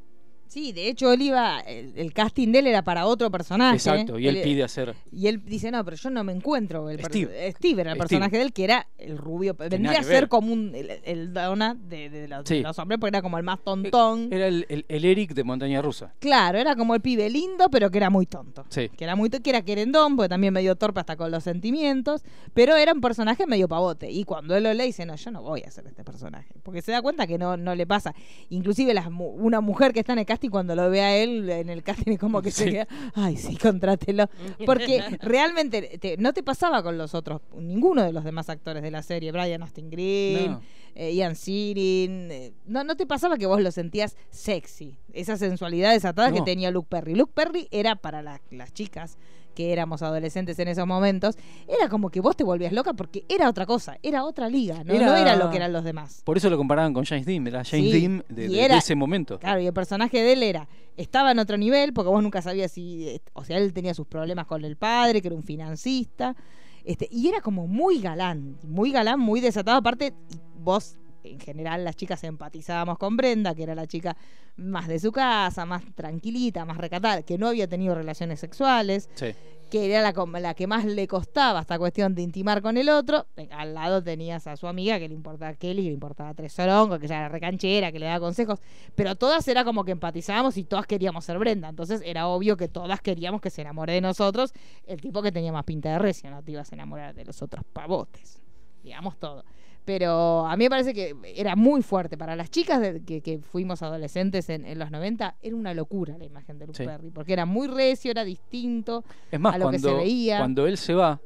Sí, 0.47 0.71
de 0.71 0.87
hecho 0.87 1.11
él 1.11 1.21
iba, 1.21 1.59
el, 1.61 1.93
el 1.95 2.13
casting 2.13 2.49
de 2.51 2.59
él 2.59 2.67
era 2.67 2.83
para 2.83 3.05
otro 3.05 3.29
personaje. 3.31 3.75
Exacto, 3.75 4.17
y 4.19 4.27
él 4.27 4.41
pide 4.43 4.63
hacer... 4.63 4.95
Y 5.11 5.27
él 5.27 5.41
dice, 5.45 5.71
no, 5.71 5.83
pero 5.83 5.97
yo 5.97 6.09
no 6.09 6.23
me 6.23 6.31
encuentro. 6.31 6.89
El 6.89 7.03
Steve. 7.03 7.51
Steve 7.51 7.81
era 7.81 7.91
el 7.91 7.97
Steve. 7.97 8.07
personaje 8.07 8.37
de 8.37 8.43
él, 8.43 8.53
que 8.53 8.63
era 8.63 8.87
el 8.97 9.17
rubio. 9.17 9.55
Vendría 9.55 9.99
a 9.99 10.03
ser 10.03 10.11
ver. 10.21 10.29
como 10.29 10.53
un, 10.53 10.73
el, 10.75 10.91
el 11.03 11.33
Donna 11.33 11.75
de, 11.75 12.09
de 12.09 12.27
los, 12.27 12.45
de 12.45 12.61
los 12.61 12.79
hombres, 12.79 12.99
porque 12.99 13.09
era 13.17 13.21
como 13.21 13.37
el 13.37 13.43
más 13.43 13.59
tontón. 13.63 14.29
Era 14.31 14.47
el, 14.47 14.65
el- 14.69 14.85
Eric 15.05 15.33
de 15.33 15.43
Montaña 15.43 15.81
Rusa. 15.81 16.13
Claro, 16.19 16.57
era 16.57 16.75
como 16.75 16.95
el 16.95 17.01
pibe 17.01 17.29
lindo, 17.29 17.69
pero 17.69 17.91
que 17.91 17.97
era 17.97 18.09
muy 18.09 18.25
tonto. 18.25 18.65
Sí. 18.69 18.89
Que 18.89 19.03
era 19.03 19.15
muy 19.15 19.29
que 19.29 19.49
era 19.49 19.61
querendón, 19.63 20.15
porque 20.15 20.29
también 20.29 20.53
medio 20.53 20.75
torpe 20.75 20.99
hasta 21.01 21.15
con 21.15 21.29
los 21.31 21.43
sentimientos, 21.43 22.23
pero 22.53 22.75
era 22.75 22.93
un 22.93 23.01
personaje 23.01 23.45
medio 23.45 23.67
pavote. 23.67 24.09
Y 24.11 24.23
cuando 24.23 24.55
él 24.55 24.63
lo 24.63 24.73
lee, 24.73 24.85
dice, 24.85 25.05
no, 25.05 25.15
yo 25.15 25.31
no 25.31 25.41
voy 25.41 25.63
a 25.63 25.67
hacer 25.67 25.85
este 25.87 26.03
personaje. 26.03 26.53
Porque 26.63 26.81
se 26.81 26.91
da 26.91 27.01
cuenta 27.01 27.27
que 27.27 27.37
no, 27.37 27.57
no 27.57 27.75
le 27.75 27.85
pasa. 27.85 28.13
Inclusive 28.49 28.93
las, 28.93 29.07
una 29.07 29.61
mujer 29.61 29.91
que 29.93 29.99
está 29.99 30.13
en 30.13 30.19
el 30.19 30.25
casting, 30.25 30.34
cuando 30.49 30.75
lo 30.75 30.89
ve 30.89 31.01
a 31.01 31.15
él 31.17 31.49
en 31.49 31.69
el 31.69 31.83
casting, 31.83 32.13
es 32.13 32.19
como 32.19 32.41
que 32.41 32.51
se 32.51 32.65
Sí. 32.65 32.71
queda, 32.71 32.87
ay, 33.13 33.37
sí, 33.37 33.57
contrátelo. 33.57 34.29
Porque 34.65 34.99
realmente 35.21 35.97
te- 35.99 36.17
no 36.17 36.33
te 36.33 36.43
pasaba 36.43 36.81
con 36.83 36.97
los 36.97 37.13
otros, 37.13 37.41
ninguno 37.57 38.03
de 38.03 38.11
los 38.13 38.23
demás 38.23 38.49
actores 38.49 38.83
de 38.83 38.91
la 38.91 39.01
serie, 39.03 39.31
Brian 39.31 39.61
Austin 39.61 39.89
Green, 39.89 40.51
No. 40.51 40.61
eh, 40.95 41.13
Ian 41.13 41.35
Searing, 41.35 42.31
eh, 42.31 42.53
no, 42.65 42.83
no 42.83 42.95
te 42.95 43.05
pasaba 43.05 43.37
que 43.37 43.45
vos 43.45 43.61
lo 43.61 43.71
sentías 43.71 44.15
sexy, 44.29 44.97
esa 45.13 45.37
sensualidad 45.37 45.91
desatada 45.91 46.31
que 46.31 46.39
No. 46.39 46.45
tenía 46.45 46.71
Luke 46.71 46.87
Perry. 46.89 47.15
Luke 47.15 47.31
Perry 47.35 47.67
era 47.71 47.95
para 47.95 48.21
la- 48.21 48.41
las 48.51 48.73
chicas 48.73 49.17
que 49.55 49.71
éramos 49.73 50.03
adolescentes 50.03 50.59
en 50.59 50.67
esos 50.67 50.85
momentos, 50.85 51.35
era 51.67 51.89
como 51.89 52.09
que 52.11 52.21
vos 52.21 52.35
te 52.37 52.43
volvías 52.43 52.71
loca 52.73 52.93
porque 52.93 53.25
era 53.27 53.49
otra 53.49 53.65
cosa, 53.65 53.97
era 54.03 54.23
otra 54.23 54.49
liga, 54.49 54.83
no 54.83 54.93
Era- 54.93 55.07
no 55.07 55.15
era 55.15 55.35
lo 55.35 55.49
que 55.49 55.57
eran 55.57 55.73
los 55.73 55.83
demás. 55.83 56.21
Por 56.23 56.37
eso 56.37 56.49
lo 56.51 56.57
comparaban 56.57 56.93
con 56.93 57.05
James 57.05 57.25
Dean, 57.25 57.47
era 57.47 57.63
James 57.63 57.91
Sí, 57.91 57.99
Dean 58.01 58.23
de, 58.29 58.47
de- 58.49 58.77
ese 58.77 58.93
momento. 58.95 59.39
Claro, 59.39 59.59
y 59.61 59.65
el 59.65 59.73
personaje 59.73 60.21
de 60.21 60.33
él 60.33 60.43
era, 60.43 60.67
estaba 60.97 61.31
en 61.31 61.39
otro 61.39 61.57
nivel, 61.57 61.93
porque 61.93 62.09
vos 62.09 62.21
nunca 62.21 62.41
sabías 62.41 62.71
si, 62.71 63.19
o 63.33 63.43
sea, 63.43 63.57
él 63.57 63.73
tenía 63.73 63.93
sus 63.95 64.05
problemas 64.05 64.45
con 64.45 64.63
el 64.63 64.75
padre, 64.75 65.21
que 65.21 65.29
era 65.29 65.35
un 65.35 65.43
financista, 65.43 66.35
este, 66.83 67.07
y 67.11 67.27
era 67.29 67.41
como 67.41 67.65
muy 67.65 67.99
galán, 67.99 68.57
muy 68.67 68.91
galán, 68.91 69.19
muy 69.19 69.39
desatado, 69.41 69.77
aparte, 69.77 70.13
vos, 70.59 70.97
en 71.31 71.39
general, 71.39 71.83
las 71.83 71.95
chicas 71.95 72.23
empatizábamos 72.23 72.97
con 72.97 73.17
Brenda, 73.17 73.53
que 73.55 73.63
era 73.63 73.75
la 73.75 73.87
chica 73.87 74.15
más 74.57 74.87
de 74.87 74.99
su 74.99 75.11
casa, 75.11 75.65
más 75.65 75.83
tranquilita, 75.95 76.65
más 76.65 76.77
recatada, 76.77 77.23
que 77.23 77.37
no 77.37 77.47
había 77.47 77.67
tenido 77.67 77.93
relaciones 77.95 78.39
sexuales, 78.39 79.09
Sí. 79.15 79.33
que 79.69 79.91
era 79.91 80.01
la, 80.01 80.39
la 80.39 80.53
que 80.53 80.67
más 80.67 80.85
le 80.85 81.07
costaba 81.07 81.59
esta 81.61 81.77
cuestión 81.79 82.13
de 82.15 82.21
intimar 82.21 82.61
con 82.61 82.77
el 82.77 82.87
otro. 82.87 83.25
Eh, 83.35 83.49
Al 83.51 83.73
lado 83.73 84.01
tenías 84.03 84.45
a 84.47 84.55
su 84.55 84.67
amiga 84.67 84.97
que 84.99 85.09
le 85.09 85.15
importaba 85.15 85.49
a 85.51 85.55
Kelly, 85.55 85.81
que 85.83 85.87
le 85.89 85.93
importaba 85.95 86.33
tres 86.33 86.53
sorongos, 86.53 86.99
que 86.99 87.07
ya 87.07 87.17
era 87.17 87.29
recanchera, 87.29 87.91
que 87.91 87.99
le 87.99 88.05
daba 88.05 88.19
consejos. 88.19 88.59
Pero 88.95 89.15
todas 89.15 89.45
era 89.47 89.65
como 89.65 89.83
que 89.83 89.91
empatizábamos 89.91 90.55
y 90.57 90.63
todas 90.63 90.85
queríamos 90.87 91.25
ser 91.25 91.37
Brenda. 91.39 91.67
Entonces 91.67 92.01
era 92.05 92.27
obvio 92.27 92.55
que 92.55 92.67
todas 92.69 93.01
queríamos 93.01 93.41
que 93.41 93.49
se 93.49 93.61
enamore 93.61 93.93
de 93.93 94.01
nosotros 94.01 94.53
el 94.85 95.01
tipo 95.01 95.21
que 95.21 95.31
tenía 95.31 95.51
más 95.51 95.65
pinta 95.65 95.89
de 95.91 95.99
recio. 95.99 96.29
No 96.29 96.41
te 96.43 96.51
ibas 96.51 96.71
a 96.71 96.75
enamorar 96.75 97.13
de 97.15 97.25
los 97.25 97.41
otros 97.41 97.65
pavotes. 97.73 98.41
Digamos 98.83 99.17
todo. 99.17 99.43
Pero 99.85 100.45
a 100.47 100.57
mí 100.57 100.63
me 100.65 100.69
parece 100.71 100.93
que 100.93 101.15
era 101.35 101.55
muy 101.55 101.83
fuerte. 101.83 102.17
Para 102.17 102.35
las 102.35 102.49
chicas 102.49 102.81
de- 102.81 103.03
que, 103.03 103.21
que 103.21 103.37
fuimos 103.39 103.83
adolescentes 103.83 104.49
en, 104.49 104.65
en 104.65 104.79
los 104.79 104.89
90, 104.91 105.35
era 105.41 105.55
una 105.55 105.73
locura 105.75 106.17
la 106.17 106.25
imagen 106.25 106.57
de 106.57 106.65
Luke 106.67 106.77
Sí. 106.77 106.85
Perry. 106.85 107.11
Porque 107.11 107.33
era 107.33 107.45
muy 107.45 107.67
recio, 107.67 108.09
era 108.11 108.23
distinto 108.23 109.03
Es 109.31 109.39
más, 109.39 109.55
a 109.55 109.57
lo 109.59 109.69
que 109.69 109.77
se 109.77 109.83
cuando, 109.83 109.99
veía. 110.01 110.37
cuando 110.39 110.67
él 110.67 110.77
se 110.77 110.93
va, 110.95 111.21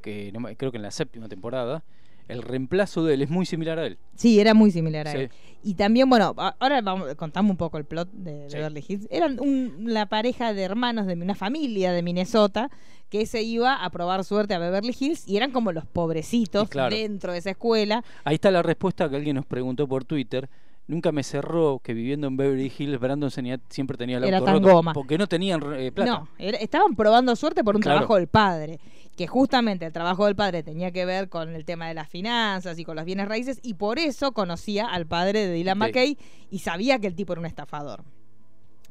que 0.00 0.30
no 0.32 0.40
creo 0.56 0.70
que 0.70 0.76
en 0.76 0.82
la 0.84 0.90
séptima 0.92 1.28
temporada, 1.28 1.82
el 2.28 2.42
reemplazo 2.42 3.04
de 3.04 3.14
él 3.14 3.22
es 3.22 3.30
muy 3.30 3.46
similar 3.46 3.78
a 3.78 3.86
él. 3.86 3.98
Sí, 4.14 4.38
era 4.38 4.54
muy 4.54 4.70
similar 4.70 5.08
a 5.08 5.12
Sí. 5.12 5.16
él. 5.18 5.30
Y 5.64 5.74
también, 5.74 6.10
bueno, 6.10 6.34
ahora 6.36 6.80
vamos, 6.82 7.14
contamos 7.14 7.50
un 7.50 7.56
poco 7.56 7.78
el 7.78 7.84
plot 7.86 8.10
de. 8.12 8.48
Beverly 8.52 8.84
Hills. 8.86 9.08
Eran 9.10 9.40
un- 9.40 9.84
la 9.86 10.06
pareja 10.06 10.52
de 10.52 10.62
hermanos 10.62 11.06
de 11.06 11.14
una 11.14 11.34
familia 11.34 11.90
de 11.92 12.02
Minnesota 12.02 12.70
que 13.08 13.24
se 13.26 13.42
iba 13.42 13.82
a 13.82 13.90
probar 13.90 14.24
suerte 14.24 14.52
a 14.54 14.58
Beverly 14.58 14.94
Hills 14.98 15.26
y 15.26 15.36
eran 15.38 15.52
como 15.52 15.72
los 15.72 15.86
pobrecitos 15.86 16.68
claro. 16.68 16.94
dentro 16.94 17.32
de 17.32 17.38
esa 17.38 17.50
escuela. 17.50 18.04
Ahí 18.24 18.34
está 18.34 18.50
la 18.50 18.62
respuesta 18.62 19.08
que 19.08 19.16
alguien 19.16 19.36
nos 19.36 19.46
preguntó 19.46 19.88
por 19.88 20.04
Twitter. 20.04 20.50
Nunca 20.86 21.12
me 21.12 21.22
cerró 21.22 21.80
que 21.82 21.94
viviendo 21.94 22.26
en 22.26 22.36
Beverly 22.36 22.70
Hills, 22.76 23.00
Brandon 23.00 23.30
siempre 23.30 23.96
tenía 23.96 24.18
el 24.18 24.24
Era 24.24 24.42
tan 24.44 24.56
roto 24.56 24.70
goma. 24.74 24.92
porque 24.92 25.16
no 25.16 25.26
tenían 25.26 25.62
eh, 25.78 25.90
plata. 25.92 26.10
No, 26.10 26.28
era- 26.38 26.58
estaban 26.58 26.94
probando 26.94 27.34
suerte 27.36 27.64
por 27.64 27.74
un 27.74 27.80
Claro. 27.80 28.00
trabajo 28.00 28.16
del 28.16 28.26
padre. 28.28 28.78
Que 29.16 29.26
justamente 29.26 29.86
el 29.86 29.92
trabajo 29.92 30.26
del 30.26 30.34
padre 30.36 30.62
tenía 30.62 30.90
que 30.90 31.06
ver 31.06 31.28
con 31.30 31.54
el 31.54 31.64
tema 31.64 31.88
de 31.88 31.94
las 31.94 32.08
finanzas 32.10 32.78
y 32.78 32.84
con 32.84 32.96
los 32.96 33.04
bienes 33.06 33.28
raíces, 33.28 33.60
y 33.62 33.74
por 33.74 33.98
eso 33.98 34.32
conocía 34.32 34.86
al 34.88 35.06
padre 35.06 35.46
de 35.46 35.54
Dylan 35.54 35.76
Sí. 35.76 35.78
McKay 35.78 36.18
y 36.50 36.58
sabía 36.58 36.98
que 36.98 37.06
el 37.06 37.14
tipo 37.14 37.32
era 37.32 37.40
un 37.40 37.46
estafador. 37.46 38.02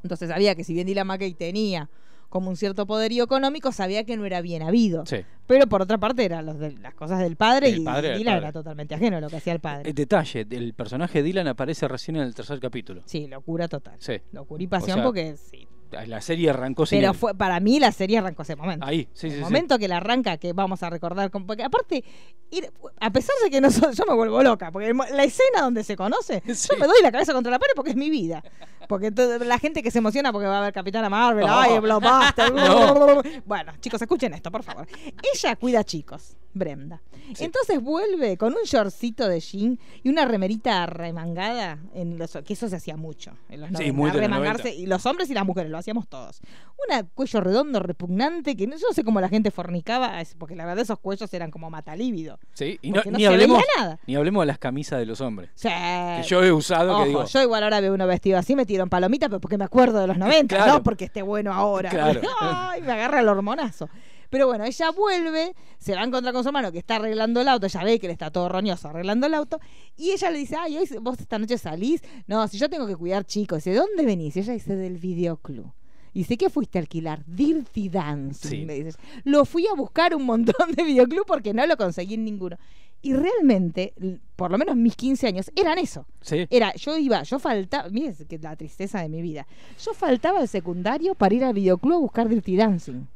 Entonces 0.02 0.28
sabía 0.30 0.54
que 0.54 0.64
si 0.64 0.74
bien 0.74 0.86
Dylan 0.86 1.06
McKay 1.06 1.34
tenía 1.34 1.88
como 2.34 2.50
un 2.50 2.56
cierto 2.56 2.84
poderío 2.84 3.22
económico, 3.22 3.70
sabía 3.70 4.02
que 4.02 4.16
no 4.16 4.26
era 4.26 4.40
bien 4.40 4.64
habido. 4.64 5.06
Sí. 5.06 5.18
Pero 5.46 5.68
por 5.68 5.82
otra 5.82 5.98
parte 5.98 6.24
eran 6.24 6.44
los 6.44 6.58
de, 6.58 6.72
las 6.78 6.92
cosas 6.92 7.20
del 7.20 7.36
padre 7.36 7.68
El 7.68 7.82
y 7.82 7.84
padre 7.84 8.18
Dylan 8.18 8.34
padre. 8.34 8.46
era 8.46 8.52
totalmente 8.52 8.92
ajeno 8.92 9.18
a 9.18 9.20
lo 9.20 9.30
que 9.30 9.36
hacía 9.36 9.52
el 9.52 9.60
padre. 9.60 9.90
El 9.90 9.94
detalle, 9.94 10.44
el 10.50 10.74
personaje 10.74 11.18
de 11.18 11.28
Dylan 11.28 11.46
aparece 11.46 11.86
recién 11.86 12.16
en 12.16 12.22
el 12.22 12.34
tercer 12.34 12.58
capítulo. 12.58 13.02
Sí, 13.06 13.28
locura 13.28 13.68
total. 13.68 13.94
Sí. 14.00 14.20
Locura 14.32 14.64
y 14.64 14.66
pasión 14.66 14.94
O 14.94 14.94
sea, 14.94 15.04
porque 15.04 15.36
sí. 15.36 15.68
La 16.06 16.20
serie 16.20 16.50
arrancó 16.50 16.86
sin 16.86 16.98
Pero 16.98 17.12
él. 17.12 17.16
fue 17.18 17.34
para 17.34 17.60
mí 17.60 17.78
la 17.78 17.92
serie 17.92 18.18
arrancó 18.18 18.42
ese 18.42 18.56
momento. 18.56 18.84
Ahí, 18.84 19.08
sí, 19.12 19.28
sí, 19.28 19.34
el 19.34 19.34
sí. 19.34 19.40
momento 19.40 19.78
que 19.78 19.86
la 19.86 19.98
arranca, 19.98 20.36
que 20.38 20.52
vamos 20.52 20.82
a 20.82 20.90
recordar. 20.90 21.30
con- 21.30 21.46
Porque 21.46 21.62
aparte, 21.62 22.02
ir- 22.50 22.70
a 23.00 23.10
pesar 23.10 23.34
de 23.44 23.50
que 23.50 23.60
no 23.60 23.70
so- 23.70 23.92
yo 23.92 24.04
me 24.08 24.14
vuelvo 24.14 24.42
loca, 24.42 24.72
porque 24.72 24.88
el 24.88 24.96
la 24.96 25.22
escena 25.24 25.62
donde 25.62 25.84
se 25.84 25.96
conoce, 25.96 26.42
yo 26.46 26.76
me 26.78 26.86
doy 26.86 27.00
la 27.02 27.12
cabeza 27.12 27.32
contra 27.32 27.50
la 27.52 27.58
pared 27.58 27.72
porque 27.76 27.90
es 27.90 27.96
mi 27.96 28.10
vida. 28.10 28.42
Porque 28.88 29.10
la 29.12 29.58
gente 29.58 29.82
que 29.82 29.90
se 29.90 29.98
emociona 29.98 30.30
porque 30.32 30.46
va 30.46 30.58
a 30.58 30.62
ver 30.62 30.72
Capitana 30.72 31.08
Marvel, 31.08 31.46
ay, 31.48 31.78
blockbuster. 31.78 32.52
No. 32.54 33.22
Bueno, 33.46 33.72
chicos, 33.80 34.02
escuchen 34.02 34.34
esto, 34.34 34.50
por 34.50 34.62
favor. 34.62 34.86
Ella 35.32 35.56
cuida 35.56 35.84
chicos, 35.84 36.36
Brenda. 36.54 37.02
Entonces 37.40 37.80
vuelve 37.82 38.36
con 38.36 38.52
un 38.52 38.62
shortcito 38.64 39.28
de 39.28 39.40
jean 39.40 39.78
y 40.02 40.08
una 40.08 40.24
remerita 40.24 40.86
remangada, 40.86 41.78
en 41.94 42.18
los, 42.18 42.32
que 42.44 42.52
eso 42.52 42.68
se 42.68 42.76
hacía 42.76 42.96
mucho 42.96 43.32
en 43.48 43.60
los 43.62 43.68
Sí, 43.70 43.74
90, 43.92 43.92
muy 43.94 44.10
de 44.10 44.14
los 44.16 44.20
remangarse, 44.22 44.62
90. 44.68 44.82
y 44.82 44.86
los 44.86 45.06
hombres 45.06 45.30
y 45.30 45.34
las 45.34 45.44
mujeres 45.44 45.70
lo 45.70 45.78
hacíamos 45.78 46.06
todos. 46.08 46.40
Un 46.88 47.06
cuello 47.14 47.40
redondo, 47.40 47.80
repugnante, 47.80 48.56
que 48.56 48.66
no, 48.66 48.76
yo 48.76 48.86
no 48.88 48.92
sé 48.94 49.04
cómo 49.04 49.20
la 49.20 49.28
gente 49.28 49.50
fornicaba, 49.50 50.22
porque 50.38 50.54
la 50.54 50.64
verdad 50.66 50.82
esos 50.82 50.98
cuellos 50.98 51.32
eran 51.32 51.50
como 51.50 51.70
matalívido. 51.70 52.38
Sí, 52.52 52.78
y 52.82 52.90
no, 52.90 53.00
no 53.04 53.12
ni, 53.12 53.20
se 53.24 53.26
hablemos, 53.28 53.58
veía 53.58 53.82
nada. 53.82 53.98
ni 54.06 54.16
hablemos 54.16 54.42
de 54.42 54.46
las 54.46 54.58
camisas 54.58 54.98
de 54.98 55.06
los 55.06 55.20
hombres. 55.20 55.50
Sea, 55.54 56.18
Que 56.20 56.28
yo 56.28 56.42
he 56.44 56.52
usado, 56.52 56.92
ojo, 56.92 57.02
que 57.02 57.08
digo. 57.08 57.24
yo 57.24 57.42
igual 57.42 57.64
ahora 57.64 57.80
veo 57.80 57.94
uno 57.94 58.06
vestido 58.06 58.38
así, 58.38 58.54
me 58.54 58.66
tiro 58.66 58.82
en 58.82 58.90
palomita, 58.90 59.28
pero 59.28 59.40
porque 59.40 59.56
me 59.58 59.64
acuerdo 59.64 59.98
de 60.00 60.06
los 60.08 60.18
90, 60.18 60.54
Claro. 60.56 60.72
no 60.74 60.82
porque 60.82 61.06
esté 61.06 61.22
bueno 61.22 61.52
ahora. 61.54 61.88
Claro. 61.90 62.20
Ay, 62.40 62.82
me 62.82 62.92
agarra 62.92 63.20
el 63.20 63.28
hormonazo. 63.28 63.88
Pero 64.34 64.48
bueno, 64.48 64.64
ella 64.64 64.90
vuelve, 64.90 65.54
se 65.78 65.94
va 65.94 66.00
a 66.00 66.04
encontrar 66.04 66.34
con 66.34 66.42
su 66.42 66.48
hermano 66.48 66.72
que 66.72 66.78
está 66.78 66.96
arreglando 66.96 67.40
el 67.40 67.46
auto, 67.46 67.66
ella 67.66 67.84
ve 67.84 68.00
que 68.00 68.06
él 68.06 68.12
está 68.12 68.32
todo 68.32 68.48
roñoso 68.48 68.88
arreglando 68.88 69.28
el 69.28 69.34
auto, 69.34 69.60
y 69.96 70.10
ella 70.10 70.28
le 70.32 70.40
dice, 70.40 70.56
ay, 70.58 70.76
hoy 70.76 70.88
vos 71.00 71.20
esta 71.20 71.38
noche 71.38 71.56
salís, 71.56 72.02
no, 72.26 72.48
si 72.48 72.58
yo 72.58 72.68
tengo 72.68 72.84
que 72.88 72.96
cuidar 72.96 73.24
chicos, 73.24 73.58
dice, 73.58 73.70
¿de 73.70 73.76
dónde 73.76 74.04
venís? 74.04 74.34
Y 74.34 74.40
ella 74.40 74.54
dice, 74.54 74.74
del 74.74 74.98
videoclub. 74.98 75.72
Y 76.12 76.20
dice, 76.20 76.36
¿qué 76.36 76.50
fuiste 76.50 76.78
a 76.78 76.80
alquilar? 76.80 77.24
Dirty 77.26 77.88
Dancing. 77.88 78.48
Sí. 78.48 78.64
le 78.64 78.74
dices. 78.74 78.98
Lo 79.22 79.44
fui 79.44 79.68
a 79.68 79.74
buscar 79.74 80.16
un 80.16 80.24
montón 80.24 80.72
de 80.72 80.82
videoclub 80.82 81.26
porque 81.26 81.54
no 81.54 81.64
lo 81.64 81.76
conseguí 81.76 82.14
en 82.14 82.24
ninguno. 82.24 82.56
Y 83.02 83.12
realmente, 83.12 83.94
por 84.34 84.50
lo 84.50 84.58
menos 84.58 84.74
mis 84.74 84.96
15 84.96 85.28
años, 85.28 85.52
eran 85.54 85.78
eso. 85.78 86.06
Sí. 86.22 86.48
Era, 86.50 86.74
yo 86.74 86.98
iba, 86.98 87.22
yo 87.22 87.38
faltaba, 87.38 87.88
mire 87.90 88.12
la 88.40 88.56
tristeza 88.56 89.00
de 89.00 89.08
mi 89.08 89.22
vida. 89.22 89.46
Yo 89.80 89.94
faltaba 89.94 90.40
al 90.40 90.48
secundario 90.48 91.14
para 91.14 91.36
ir 91.36 91.44
al 91.44 91.54
videoclub 91.54 91.94
a 91.94 91.98
buscar 91.98 92.28
Dirty 92.28 92.56
Dancing. 92.56 93.06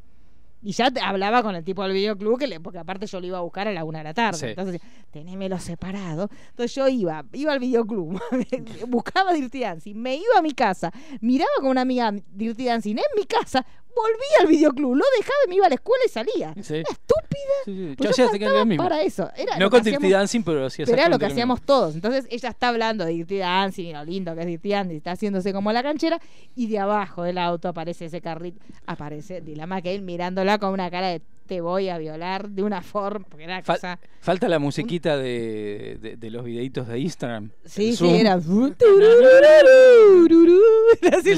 Y 0.61 0.73
ya 0.73 0.91
te- 0.91 1.01
hablaba 1.01 1.43
con 1.43 1.55
el 1.55 1.63
tipo 1.65 1.83
del 1.85 1.93
videoclub, 1.93 2.39
que 2.39 2.47
le- 2.49 2.59
porque 2.61 2.79
aparte 2.79 3.07
yo 3.07 3.21
lo 3.21 3.27
iba 3.27 3.39
a 3.39 3.43
buscar 3.43 3.69
a 3.69 3.73
la 3.73 3.85
una 3.85 3.99
de 3.99 4.05
la 4.05 4.15
tarde. 4.15 4.39
Sí. 4.39 4.47
Entonces, 4.47 4.81
tenémelo 5.13 5.59
separado. 5.61 6.29
Entonces 6.51 6.75
yo 6.75 6.89
iba, 6.89 7.25
iba 7.33 7.53
al 7.53 7.59
videoclub, 7.61 8.21
buscaba 8.89 9.33
Dirty 9.33 9.61
Dancing, 9.61 9.95
me 9.95 10.17
iba 10.17 10.39
a 10.39 10.43
mi 10.43 10.53
casa, 10.53 10.93
miraba 11.21 11.51
con 11.61 11.69
una 11.69 11.83
amiga 11.83 12.13
Dirty 12.33 12.65
Dancing 12.65 12.97
en 12.97 13.05
mi 13.17 13.25
casa, 13.25 13.65
volvía 13.95 14.37
al 14.41 14.47
videoclub, 14.47 14.95
lo 14.95 15.05
dejaba 15.19 15.39
y 15.47 15.49
me 15.49 15.55
iba 15.57 15.67
a 15.67 15.69
la 15.69 15.75
escuela 15.75 16.05
y 16.07 16.09
salía. 16.09 16.55
Sí. 16.63 16.75
Era 16.77 16.91
estúpida. 16.91 17.55
Sí, 17.65 17.75
sí. 17.77 17.95
Pues 17.97 18.17
Yo 18.17 18.31
yo 18.39 18.67
mismo. 18.67 18.83
para 18.83 19.03
eso. 19.03 19.31
Era 19.37 19.57
no 19.59 19.71
con 19.71 19.83
Dirty 19.83 20.11
Dancing, 20.11 20.43
pero 20.43 20.67
hacía 20.67 20.85
pero 20.85 20.99
era 20.99 21.09
lo 21.09 21.19
que 21.19 21.27
hacíamos 21.27 21.63
todos. 21.63 21.95
Entonces 21.95 22.27
ella 22.31 22.51
está 22.51 22.69
hablando 22.69 23.05
de 23.05 23.13
Dirty 23.13 23.39
Dancing 23.39 23.87
y 23.87 23.93
lo 23.93 24.05
lindo 24.05 24.35
que 24.35 24.41
es 24.43 24.47
Dirty 24.47 24.69
Dancing, 24.71 24.97
está 24.97 25.13
haciéndose 25.13 25.53
como 25.53 25.73
la 25.73 25.83
canchera, 25.83 26.21
y 26.55 26.69
de 26.69 26.79
abajo 26.79 27.23
del 27.23 27.39
auto 27.39 27.69
aparece 27.69 28.07
ese 28.07 28.21
carrito, 28.21 28.61
aparece 28.87 29.41
Dylan 29.41 29.69
McHale 29.69 30.01
mirándola 30.01 30.59
con 30.59 30.73
una 30.73 30.91
cara 30.91 31.09
de 31.09 31.21
te 31.49 31.61
voy 31.61 31.89
a 31.89 31.99
violar 31.99 32.49
de 32.51 32.63
una 32.63 32.83
forma, 32.83 33.27
porque 33.29 33.45
era 33.45 33.61
Fal- 33.63 33.75
cosa... 33.77 33.99
Falta 34.21 34.49
la 34.49 34.59
musiquita 34.59 35.17
de, 35.17 35.99
de, 36.01 36.17
de 36.17 36.31
los 36.31 36.45
videitos 36.45 36.87
de 36.87 36.99
Instagram. 37.01 37.51
Sí, 37.65 37.97
sí, 37.97 38.09
era... 38.21 38.35
Así 38.35 38.49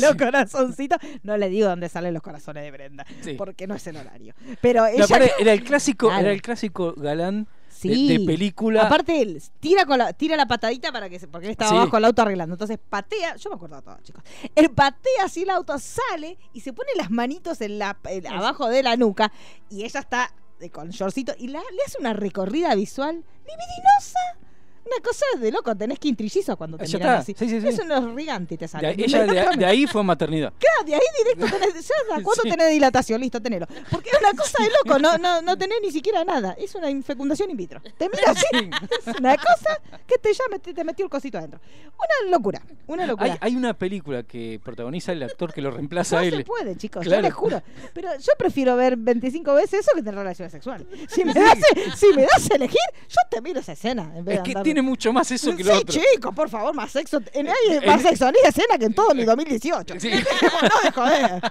los 0.01 0.15
corazoncitos. 0.17 0.99
No 1.23 1.37
le 1.37 1.49
digo 1.49 1.69
dónde 1.69 1.89
salen 1.89 2.15
los 2.15 2.23
corazones 2.23 2.65
de 2.65 2.71
Brenda, 2.71 3.05
Sí. 3.23 3.35
porque 3.35 3.67
no 3.67 3.75
es 3.75 3.87
el 3.87 3.97
horario. 3.97 4.35
Pero 4.61 4.87
ella... 4.87 5.05
era 5.39 5.53
el 5.53 5.65
clásico, 5.65 6.09
Claro. 6.09 6.23
era 6.23 6.33
el 6.33 6.43
clásico 6.43 6.95
galán 6.97 7.47
Sí. 7.83 8.09
de, 8.19 8.25
película. 8.27 8.83
Aparte, 8.83 9.21
él 9.23 9.43
tira, 9.61 9.85
con 9.87 9.99
la, 9.99 10.13
tira 10.13 10.37
la 10.37 10.47
patadita 10.47 10.93
para 10.93 11.09
que 11.09 11.19
se, 11.19 11.29
porque 11.29 11.47
él 11.47 11.53
estaba 11.53 11.71
Sí. 11.71 11.77
abajo 11.77 11.97
el 11.97 12.05
auto 12.05 12.23
arreglando. 12.23 12.55
Entonces 12.55 12.79
patea, 12.89 13.37
yo 13.37 13.51
me 13.51 13.57
acuerdo 13.57 13.77
de 13.77 13.83
todo, 13.83 13.99
chicos. 14.03 14.23
Él 14.55 14.71
patea 14.71 15.25
así 15.25 15.43
el 15.43 15.51
auto, 15.51 15.79
sale 15.79 16.39
y 16.53 16.61
se 16.61 16.73
pone 16.73 16.91
las 16.97 17.11
manitos 17.11 17.61
en 17.61 17.79
la, 17.79 17.99
en- 18.05 18.27
abajo 18.27 18.69
de 18.69 18.83
la 18.83 18.97
nuca. 18.97 19.33
Y 19.71 19.85
ella 19.85 20.01
está 20.01 20.33
con 20.73 20.91
shortcito 20.91 21.33
y 21.39 21.49
la- 21.49 21.61
le 21.61 21.83
hace 21.87 21.97
una 21.99 22.13
recorrida 22.13 22.75
visual 22.75 23.25
libidinosa. 23.47 24.19
Una 24.85 24.97
cosa 25.05 25.25
de 25.39 25.53
loco, 25.53 25.77
tenés 25.77 25.99
que 25.99 26.09
intrillizo 26.09 26.57
cuando 26.57 26.77
te 26.79 26.87
Ya 26.87 26.99
miran 26.99 27.21
está, 27.21 27.23
así. 27.23 27.35
sí, 27.39 27.49
sí, 27.49 27.61
sí. 27.61 27.69
Es 27.69 27.79
un 27.79 28.17
gigante 28.19 28.57
te 28.57 28.65
de 28.65 28.69
sale. 28.69 28.89
ahí- 28.89 28.95
ella 29.05 29.25
de, 29.27 29.57
de 29.59 29.65
ahí 29.67 29.87
fue 29.87 30.03
maternidad. 30.03 30.53
Claro, 30.59 30.85
de 30.87 30.95
ahí 30.95 31.01
directo 31.19 31.47
tenés, 31.59 31.87
ya 31.89 32.23
cuánto 32.23 32.43
tenés 32.43 32.71
dilatación, 32.71 33.21
listo, 33.21 33.41
tenelo. 33.43 33.67
Porque 33.91 34.11
es 34.11 34.19
una 34.19 34.33
cosa 34.33 34.63
de 34.63 34.71
loco, 34.71 34.99
no, 34.99 35.19
no, 35.19 35.43
no 35.43 35.57
tenés 35.59 35.79
ni 35.83 35.93
siquiera 35.93 36.25
nada. 36.25 36.53
Es 36.59 36.75
una 36.75 36.89
fecundación 37.03 37.51
in 37.51 37.57
vitro. 37.57 37.81
Te 37.99 38.09
mira 38.09 38.31
así, 38.31 38.47
es 39.07 39.17
una 39.19 39.37
cosa 39.37 39.79
que 40.07 40.17
te 40.19 40.33
ya 40.33 40.45
te 40.75 40.85
metió 40.85 41.05
el 41.05 41.11
cosito 41.11 41.39
adentro. 41.39 41.61
Una 41.99 42.31
locura, 42.31 42.63
una 42.87 43.07
locura. 43.07 43.33
Hay, 43.35 43.39
hay 43.41 43.57
una 43.57 43.75
película 43.75 44.23
que 44.23 44.61
protagoniza 44.65 45.13
el 45.13 45.23
actor 45.23 45.53
que 45.53 45.61
lo 45.61 45.71
reemplaza 45.71 46.17
no 46.17 46.23
a 46.23 46.25
él. 46.25 46.37
se 46.39 46.45
puede, 46.45 46.77
chicos, 46.77 47.03
Claro. 47.05 47.21
yo 47.23 47.29
les 47.29 47.35
juro. 47.35 47.63
Pero 47.93 48.09
yo 48.19 48.33
prefiero 48.39 48.75
ver 48.77 48.97
25 48.97 49.55
veces 49.55 49.81
eso 49.81 49.91
que 49.95 50.01
tener 50.03 50.15
relaciones 50.19 50.53
sexuales. 50.53 50.87
Si 51.11 51.25
me 51.25 51.35
das, 51.35 51.59
si 51.97 52.07
me 52.15 52.23
das 52.23 52.51
a 52.51 52.55
elegir, 52.55 52.79
yo 53.09 53.17
te 53.31 53.41
miro 53.43 53.61
esa 53.61 53.73
escena. 53.73 54.11
En 54.17 54.25
vez 54.25 54.39
Es 54.39 54.45
de 54.45 54.53
tiene 54.75 54.83
mucho 54.83 55.13
más 55.13 55.31
eso 55.31 55.51
que 55.57 55.63
sí, 55.63 55.69
lo 55.69 55.77
otro. 55.79 55.95
chicos, 56.13 56.35
por 56.35 56.49
favor, 56.49 56.75
más 56.75 56.91
sexo. 56.91 57.21
En, 57.33 57.49
hay 57.49 57.87
más 57.87 58.01
En- 58.01 58.09
sexo 58.09 58.29
en 58.29 58.35
esa 58.37 58.49
escena 58.49 58.79
que 58.79 58.87
en 58.87 58.95
todo 58.95 59.15
mi 59.15 59.25
2018. 59.25 59.95
Sí. 59.99 60.11
no 60.63 60.81
de 60.83 60.91
joder. 60.93 61.43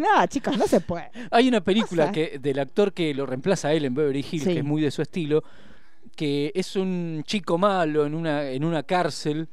No, 0.00 0.26
chicos, 0.26 0.56
no 0.56 0.66
se 0.66 0.80
puede. 0.80 1.10
Hay 1.30 1.48
una 1.48 1.60
película 1.62 2.10
que 2.12 2.38
del 2.40 2.58
actor 2.58 2.92
que 2.92 3.14
lo 3.14 3.26
reemplaza 3.26 3.68
a 3.68 3.72
él 3.72 3.84
en 3.84 3.94
Beverly 3.94 4.20
Hills, 4.30 4.44
Sí. 4.44 4.52
que 4.52 4.58
es 4.58 4.64
muy 4.64 4.82
de 4.82 4.90
su 4.90 5.02
estilo, 5.02 5.42
que 6.14 6.52
es 6.54 6.76
un 6.76 7.22
chico 7.26 7.58
malo 7.58 8.06
en 8.06 8.14
una, 8.14 8.44
en 8.50 8.64
una 8.64 8.82
cárcel. 8.82 9.48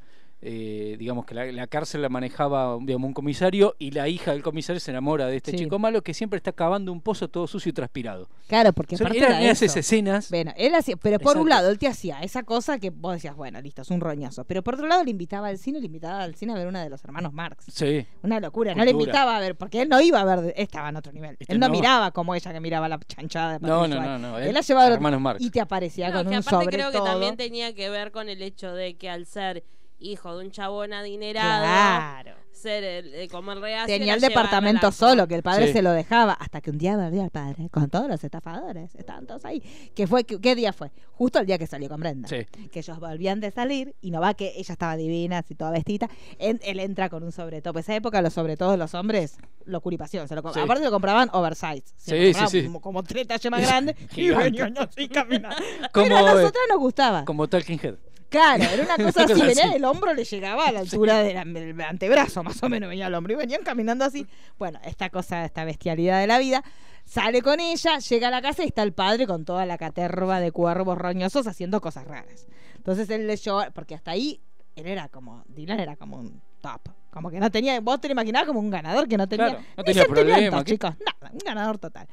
Eh, 0.46 0.98
digamos 1.00 1.26
que 1.26 1.34
la, 1.36 1.46
la 1.52 1.68
cárcel 1.68 2.02
la 2.02 2.10
manejaba 2.10 2.78
digamos, 2.82 3.08
un 3.08 3.14
comisario 3.14 3.76
y 3.80 3.92
la 3.92 4.10
hija 4.10 4.32
del 4.34 4.44
comisario 4.44 4.80
se 4.80 4.92
enamora 4.92 5.28
de 5.28 5.38
este 5.38 5.52
Sí. 5.52 5.58
chico 5.58 5.80
malo 5.80 6.02
que 6.02 6.14
siempre 6.14 6.38
está 6.38 6.52
cavando 6.52 6.92
un 6.92 7.00
pozo 7.02 7.30
todo 7.30 7.48
sucio 7.48 7.70
y 7.70 7.74
transpirado. 7.74 8.28
Claro, 8.48 8.74
porque 8.74 8.98
Son- 8.98 9.08
eran 9.16 9.42
era 9.42 9.52
esas 9.52 9.76
escenas. 9.78 10.30
Bueno, 10.30 10.52
él 10.58 10.76
hacía, 10.76 10.98
pero 10.98 11.18
por 11.20 11.38
un 11.38 11.48
lado 11.50 11.70
él 11.70 11.80
te 11.80 11.88
hacía 11.88 12.20
esa 12.22 12.44
cosa 12.44 12.78
que 12.78 12.90
vos 12.90 13.14
decías, 13.14 13.36
bueno, 13.36 13.62
listo, 13.62 13.82
es 13.84 13.90
un 13.90 14.02
roñazo. 14.02 14.44
Pero 14.46 14.62
por 14.64 14.74
otro 14.76 14.88
lado 14.88 15.04
le 15.04 15.12
invitaba 15.12 15.48
al 15.48 15.58
cine, 15.58 15.80
le 15.80 15.86
invitaba 15.86 16.22
al 16.24 16.36
cine 16.36 16.52
a 16.54 16.56
ver 16.56 16.68
una 16.68 16.84
de 16.84 16.90
los 16.90 17.04
hermanos 17.04 17.32
Marx. 17.34 17.66
Sí. 17.72 18.06
Una 18.22 18.40
locura, 18.40 18.76
no 18.76 18.84
le 18.84 18.92
invitaba 18.92 19.38
a 19.38 19.40
ver, 19.40 19.56
porque 19.56 19.82
él 19.82 19.90
no 19.90 20.02
iba 20.02 20.20
a 20.20 20.26
ver, 20.26 20.54
estaba 20.58 20.90
en 20.90 20.98
otro 20.98 21.14
nivel. 21.14 21.38
Este 21.40 21.54
él 21.54 21.60
no, 21.60 21.68
no. 21.68 21.74
miraba 21.74 22.12
como 22.12 22.36
ella 22.36 22.52
que 22.52 22.60
miraba 22.60 22.90
la 22.90 23.00
chanchada 23.00 23.60
de 23.60 23.66
No, 23.68 23.88
no, 23.88 24.02
no, 24.02 24.18
no, 24.20 24.38
Él 24.38 24.48
él- 24.50 24.54
la 24.54 24.62
llevaba 24.62 24.88
hermanos 24.94 25.22
Marx. 25.22 25.42
y 25.42 25.50
te 25.50 25.62
aparecía 25.62 26.10
No, 26.10 26.16
con 26.18 26.24
que 26.24 26.30
un 26.30 26.36
aparte 26.36 26.50
sobre 26.66 26.76
creo 26.78 26.92
que 26.92 26.98
todo. 26.98 27.06
también 27.08 27.38
tenía 27.38 27.74
que 27.74 27.90
ver 27.90 28.12
con 28.12 28.28
el 28.30 28.42
hecho 28.42 28.74
de 28.74 28.96
que 28.98 29.10
al 29.10 29.26
ser 29.26 29.64
hijo 30.04 30.38
de 30.38 30.46
un 30.46 30.52
chabón 30.52 30.94
adinerado, 30.94 31.64
Claro. 31.64 32.36
ser 32.52 32.84
el, 32.84 33.14
eh, 33.16 33.28
como 33.30 33.52
el 33.52 33.62
reacio 33.62 33.88
Tenía 33.88 34.14
era 34.14 34.16
el 34.16 34.22
departamento 34.22 34.92
solo, 34.92 35.28
que 35.28 35.36
el 35.36 35.44
padre 35.44 35.68
Sí. 35.68 35.74
se 35.74 35.82
lo 35.82 35.92
dejaba, 35.92 36.34
hasta 36.34 36.62
que 36.62 36.70
un 36.70 36.78
día 36.78 36.96
volvió 36.96 37.24
al 37.24 37.30
padre 37.30 37.68
con 37.70 37.90
todos 37.90 38.08
los 38.08 38.24
estafadores, 38.24 38.94
estaban 38.96 39.26
todos 39.26 39.44
ahí. 39.46 39.62
¿Qué 39.96 40.08
fue? 40.08 40.24
¿Qué, 40.24 40.40
qué 40.40 40.56
día 40.56 40.72
fue? 40.72 40.92
Justo 41.14 41.40
el 41.40 41.46
día 41.46 41.58
que 41.58 41.68
salió 41.68 41.90
con 41.90 42.00
Brenda. 42.00 42.28
Sí. 42.28 42.46
Que 42.70 42.80
ellos 42.80 43.00
volvían 43.00 43.40
de 43.40 43.52
salir 43.52 43.96
y 44.02 44.12
no 44.12 44.22
va 44.22 44.34
que 44.34 44.54
ella 44.56 44.74
estaba 44.74 44.96
divina, 44.96 45.40
así 45.40 45.56
toda 45.56 45.72
vestida. 45.72 46.10
En- 46.40 46.60
él 46.64 46.80
entra 46.80 47.10
con 47.10 47.24
un 47.24 47.32
sobre 47.32 47.62
todo. 47.62 47.78
Esa 47.80 47.96
época, 47.96 48.22
los 48.22 48.34
sobre 48.34 48.56
todo 48.58 48.72
de 48.72 48.78
los 48.78 48.94
hombres, 48.94 49.38
locura 49.66 49.96
y 49.96 49.98
pasión. 49.98 50.28
Se 50.28 50.36
lo, 50.36 50.54
Sí. 50.54 50.60
Aparte 50.60 50.84
lo 50.84 50.92
compraban 50.92 51.30
oversize. 51.34 51.84
Se 51.98 52.12
lo 52.12 52.18
Sí, 52.18 52.24
compraban 52.32 52.50
sí, 52.50 52.60
sí. 52.62 52.66
Como, 52.68 52.82
como 52.82 53.04
tres 53.04 53.28
tallas 53.28 53.52
más 53.52 53.62
grandes 53.62 53.96
y 54.18 54.30
así 54.32 55.08
caminando. 55.10 55.56
Como, 55.92 56.06
Pero 56.06 56.18
a 56.18 56.22
eh, 56.22 56.26
nosotras 56.36 56.64
nos 56.70 56.80
gustaba. 56.80 57.26
Como 57.26 57.48
Talking 57.48 57.80
Head. 57.82 57.96
Claro, 58.34 58.64
era 58.64 58.84
una 58.84 58.98
cosa 58.98 59.24
así, 59.26 59.34
venía 59.34 59.66
así. 59.66 59.76
el 59.76 59.86
hombro 59.86 60.12
le 60.16 60.24
llegaba 60.24 60.66
a 60.66 60.72
la 60.72 60.80
altura 60.80 61.20
del 61.22 61.38
antebrazo, 61.82 62.42
más 62.42 62.62
o 62.64 62.68
menos 62.68 62.90
venía 62.90 63.06
el 63.06 63.14
hombro, 63.14 63.34
y 63.34 63.36
venían 63.36 63.62
caminando 63.62 64.06
así. 64.06 64.26
Bueno, 64.58 64.80
esta 64.86 65.12
cosa, 65.12 65.46
esta 65.46 65.64
bestialidad 65.66 66.20
de 66.20 66.26
la 66.26 66.40
vida, 66.40 66.64
sale 67.06 67.44
con 67.44 67.60
ella, 67.60 68.00
llega 68.00 68.30
a 68.30 68.32
la 68.32 68.42
casa 68.42 68.64
y 68.64 68.68
está 68.68 68.82
el 68.82 68.92
padre 68.92 69.28
con 69.28 69.46
toda 69.46 69.68
la 69.68 69.78
caterva 69.78 70.40
de 70.40 70.52
cuervos 70.52 70.98
roñosos 70.98 71.46
haciendo 71.46 71.80
cosas 71.80 72.06
raras. 72.08 72.48
Entonces 72.76 73.08
él 73.12 73.28
le 73.28 73.36
llevó, 73.38 73.62
porque 73.72 73.94
hasta 73.94 74.10
ahí 74.10 74.42
él 74.76 74.88
era 74.88 75.10
como, 75.10 75.44
Dylan 75.48 75.80
era 75.80 75.96
como 75.96 76.18
un 76.18 76.42
top. 76.60 76.82
Como 77.12 77.30
que 77.30 77.40
no 77.40 77.52
tenía, 77.52 77.80
vos 77.82 78.02
te 78.02 78.08
lo 78.08 78.14
imaginabas 78.14 78.48
como 78.48 78.60
un 78.60 78.72
ganador 78.72 79.08
que 79.08 79.16
no 79.16 79.28
tenía, 79.30 79.50
Claro, 79.50 79.64
no 79.78 79.84
ni 79.84 79.84
tenía 79.84 80.06
problema, 80.06 80.64
¿qué? 80.64 80.72
chicos, 80.72 80.96
nada, 81.06 81.32
un 81.32 81.40
ganador 81.46 81.78
total. 81.78 82.08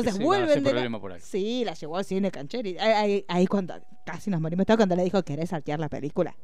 Entonces 0.00 0.22
vuelven 0.22 0.48
de 0.48 0.60
la- 0.60 0.70
problema 0.70 1.00
por 1.00 1.12
ahí. 1.12 1.20
Sí, 1.22 1.64
la 1.64 1.74
llevó 1.74 1.96
al 1.96 2.04
cine 2.04 2.30
cancheri. 2.30 2.78
Ahí, 2.78 2.92
ahí, 2.92 3.24
ahí 3.28 3.46
cuando 3.46 3.74
casi 4.04 4.30
nos 4.30 4.40
morimos 4.40 4.66
todo 4.66 4.76
cuando 4.76 4.96
le 4.96 5.04
dijo, 5.04 5.22
¿querés 5.22 5.50
saltear 5.50 5.78
la 5.80 5.88
película? 5.88 6.34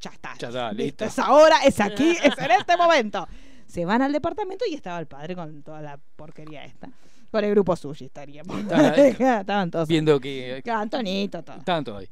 Ya 0.00 0.10
está. 0.10 0.34
Ya 0.38 0.48
está, 0.48 0.72
listo. 0.72 1.04
Es 1.04 1.18
ahora, 1.18 1.58
es 1.64 1.78
aquí, 1.80 2.10
es 2.24 2.38
en 2.38 2.50
este 2.52 2.76
momento. 2.76 3.26
Se 3.66 3.84
van 3.84 4.02
al 4.02 4.12
departamento 4.12 4.64
y 4.68 4.74
estaba 4.74 4.98
el 4.98 5.06
padre 5.06 5.34
con 5.36 5.62
toda 5.62 5.80
la 5.82 5.98
porquería 6.16 6.64
esta. 6.64 6.88
Con 7.30 7.44
el 7.44 7.50
grupo 7.52 7.76
sushi 7.76 8.06
estaríamos. 8.06 8.58
Estaba- 8.60 8.88
Estaban 9.40 9.70
todos. 9.70 9.86
Viendo 9.88 10.18
que. 10.18 10.60
Claro, 10.64 10.80
Antonito, 10.80 11.42
todo. 11.44 11.58
Estaban 11.58 11.84
todos 11.84 12.00
ahí. 12.00 12.08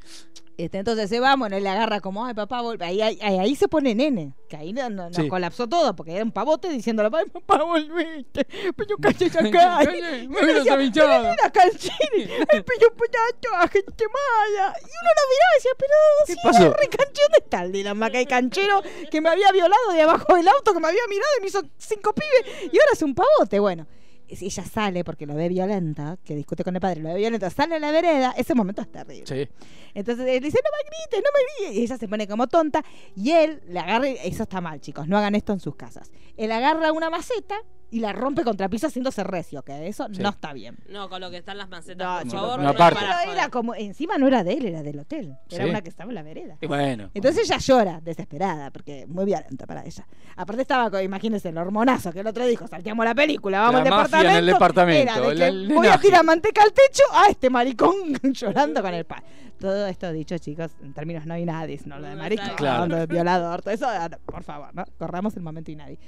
Este, 0.59 0.79
entonces 0.79 1.09
se 1.09 1.21
va, 1.21 1.37
bueno, 1.37 1.57
él 1.57 1.63
le 1.63 1.69
agarra 1.69 2.01
como, 2.01 2.27
ay, 2.27 2.35
papá. 2.35 2.63
Ahí, 2.81 3.01
ahí, 3.01 3.17
ahí- 3.23 3.55
se 3.55 3.69
pone 3.69 3.95
nene, 3.95 4.35
que 4.49 4.57
ahí 4.57 4.73
no, 4.73 4.91
no- 4.91 5.05
nos 5.09 5.15
Sí. 5.17 5.29
colapsó 5.29 5.69
todo, 5.69 5.95
porque 5.95 6.13
era 6.17 6.25
un 6.25 6.33
pavote 6.33 6.69
diciéndole, 6.69 7.11
ay, 7.17 7.27
papá, 7.31 7.63
volviste, 7.63 8.45
pero 8.77 8.97
calle 8.99 9.27
acá. 9.27 9.85
Y 9.85 10.27
me 10.27 10.41
vino 10.41 10.55
decía, 10.55 10.73
sabichado. 10.73 11.09
"Pero 11.09 11.33
era 11.33 11.51
canchini, 11.53 12.23
ay, 12.53 12.63
pero 12.67 12.93
pedato, 12.97 13.69
gente 13.73 14.05
mala. 14.09 14.75
Y 14.81 14.85
uno 14.85 15.11
lo 15.17 15.25
miraba 15.31 15.53
y 15.53 15.59
decía, 15.59 15.71
pero 15.79 15.95
¿Qué 16.27 16.33
si 16.33 16.39
pasó? 16.43 16.73
re 16.75 16.89
canchero, 16.89 17.29
¿dónde 17.29 17.39
está 17.45 17.63
el 17.63 17.71
Dylan 17.73 17.97
Macay 17.99 18.27
canchero 18.27 18.83
que 19.13 19.21
me 19.21 19.29
había 19.29 19.53
violado 19.53 19.93
de 19.93 20.03
abajo 20.03 20.35
del 20.35 20.49
auto, 20.49 20.75
que 20.75 20.81
me 20.81 20.89
había 20.89 21.07
mirado 21.09 21.31
y 21.39 21.41
me 21.43 21.47
hizo 21.47 21.63
cinco 21.77 22.13
pibes, 22.13 22.65
y 22.73 22.79
ahora 22.81 22.93
es 22.95 23.03
un 23.03 23.15
pavote? 23.15 23.61
Bueno. 23.61 23.87
Ella 24.29 24.65
sale 24.65 25.05
porque 25.05 25.27
lo 25.27 25.35
ve 25.35 25.49
violenta, 25.49 26.19
que 26.25 26.35
discute 26.35 26.65
con 26.65 26.75
el 26.75 26.81
padre, 26.81 27.01
lo 27.01 27.09
ve 27.11 27.17
violenta, 27.17 27.51
sale 27.51 27.77
a 27.77 27.79
la 27.79 27.91
vereda, 27.91 28.35
ese 28.37 28.55
momento 28.55 28.83
es 28.83 28.91
terrible. 28.91 29.27
Sí. 29.27 29.49
Entonces 29.95 30.27
él 30.29 30.43
dice, 30.43 30.59
no 30.63 30.71
me 30.71 30.89
grites, 30.89 31.23
no 31.25 31.31
me 31.33 31.67
grites. 31.67 31.81
Y 31.81 31.85
ella 31.85 31.97
se 31.97 32.09
pone 32.09 32.29
como 32.29 32.47
tonta. 32.47 32.85
Y 33.17 33.31
él 33.31 33.63
le 33.69 33.81
agarra, 33.81 34.09
eso 34.09 34.43
está 34.43 34.61
mal, 34.61 34.81
chicos, 34.81 35.09
no 35.09 35.17
hagan 35.17 35.35
esto 35.35 35.53
en 35.53 35.61
sus 35.61 35.77
casas. 35.77 36.11
Él 36.37 36.53
agarra 36.53 36.93
una 36.93 37.11
maceta 37.11 37.57
y 37.91 38.01
la 38.01 38.13
rompe 38.13 38.45
contra 38.45 38.67
el 38.67 38.71
piso 38.71 38.87
haciéndose 38.87 39.25
recio, 39.25 39.63
que 39.63 39.89
eso 39.89 40.07
Sí. 40.13 40.21
no 40.23 40.29
está 40.29 40.53
bien. 40.53 40.77
No, 40.91 41.09
con 41.09 41.21
lo 41.21 41.31
que 41.31 41.39
están 41.39 41.57
las 41.57 41.69
macetas, 41.69 42.25
No, 42.27 42.31
por 42.31 42.41
favor. 42.41 42.57
no, 42.59 42.65
no 42.65 42.69
aparte. 42.71 43.01
Pero 43.01 43.33
era 43.33 43.49
como, 43.49 43.75
encima 43.75 44.19
no 44.19 44.27
era 44.27 44.45
de 44.45 44.53
él, 44.53 44.67
era 44.67 44.83
del 44.83 44.99
hotel. 44.99 45.37
Era 45.51 45.65
Sí. 45.65 45.71
una 45.71 45.81
que 45.81 45.89
estaba 45.89 46.11
en 46.11 46.15
la 46.17 46.23
vereda. 46.23 46.57
Y 46.61 46.67
bueno. 46.67 47.11
Entonces 47.15 47.45
ella 47.49 47.59
llora, 47.59 48.01
desesperada, 48.03 48.71
porque 48.71 49.07
muy 49.07 49.25
violenta 49.25 49.67
para 49.67 49.85
ella. 49.85 50.07
Aparte 50.37 50.63
estaba, 50.63 50.91
con, 50.91 51.03
imagínense, 51.03 51.49
el 51.49 51.57
hormonazo 51.59 52.13
que 52.13 52.21
el 52.21 52.27
otro 52.27 52.45
dijo, 52.47 52.67
salteamos 52.69 53.05
la 53.05 53.15
película, 53.15 53.61
vamos 53.61 53.83
La 53.85 53.97
al 53.97 54.03
mafia 54.03 54.21
en 54.33 54.37
el 54.37 54.47
departamento. 54.47 55.13
departamento, 55.13 55.13
Era 55.13 55.21
de 55.27 55.33
el- 55.33 55.39
que 55.69 55.73
el 55.73 55.75
voy 55.75 55.87
a 55.89 55.99
tirar 55.99 56.25
manteca 56.25 56.63
al 56.63 56.73
techo 56.73 57.03
a 57.13 57.29
este 57.31 57.49
maricón 57.51 57.95
llorando 58.35 58.83
con 58.83 58.93
el 58.95 59.05
pan. 59.07 59.23
Todo 59.59 59.87
esto 59.89 60.13
dicho, 60.13 60.39
chicos, 60.39 60.71
en 60.83 60.93
términos 60.95 61.27
no 61.27 61.37
inadis, 61.37 61.85
no 61.85 61.99
lo 61.99 62.07
de 62.07 62.15
maricón, 62.15 62.51
Claro. 62.57 62.87
lo 62.87 62.97
de 62.97 63.07
violador, 63.07 63.61
todo 63.63 63.75
eso, 63.75 63.87
ah, 63.89 64.09
por 64.25 64.45
favor, 64.45 64.73
¿no? 64.73 64.85
Corramos 64.99 65.35
el 65.37 65.43
momento 65.43 65.73
inadi. 65.73 65.99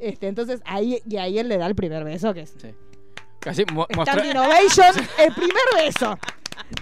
Este, 0.00 0.28
entonces 0.28 0.60
ahí, 0.64 1.00
y 1.08 1.16
ahí 1.16 1.38
él 1.38 1.48
le 1.48 1.58
da 1.58 1.66
el 1.66 1.74
primer 1.74 2.04
beso, 2.04 2.32
que 2.34 2.40
es 2.42 2.54
Sí. 2.60 2.68
Casi 3.40 3.64
mu- 3.72 3.82
Stand 3.84 3.96
mostra- 3.96 4.26
Innovation, 4.30 4.94
el 5.18 5.34
primer 5.34 5.62
beso 5.76 6.18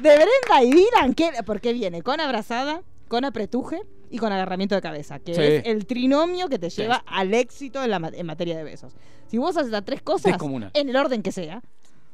de 0.01 0.15
Brenda 0.17 0.63
y 0.65 0.73
Dylan, 0.73 1.15
que, 1.15 1.31
porque 1.45 1.73
viene 1.73 2.03
con 2.03 2.21
abrazada, 2.21 2.83
con 3.09 3.25
apretuje 3.25 3.81
y 4.11 4.19
con 4.19 4.33
agarramiento 4.33 4.75
de 4.75 4.81
cabeza, 4.81 5.19
que 5.19 5.35
Sí. 5.35 5.41
es 5.43 5.63
el 5.67 5.87
trinomio 5.87 6.49
que 6.49 6.59
te 6.59 6.71
Sí. 6.71 6.83
lleva 6.83 7.05
al 7.07 7.35
éxito 7.35 7.83
en, 7.85 7.91
la 7.91 8.11
en 8.15 8.27
materia 8.27 8.57
de 8.57 8.65
besos. 8.65 8.95
Si 9.29 9.39
vos 9.39 9.57
haces 9.57 9.71
las 9.71 9.85
tres 9.85 10.03
cosas, 10.03 10.37
en 10.75 10.89
el 10.89 10.97
orden 10.97 11.23
que 11.23 11.33
sea, 11.33 11.61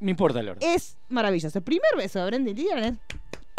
Me 0.01 0.11
importa 0.11 0.41
el 0.41 0.49
orden. 0.51 0.69
es 0.69 0.97
maravilloso. 1.09 1.59
El 1.59 1.65
primer 1.65 1.91
beso 1.97 2.19
de 2.19 2.27
Brenda 2.27 2.51
y 2.51 2.55
Dylan 2.55 2.85
es 2.85 2.95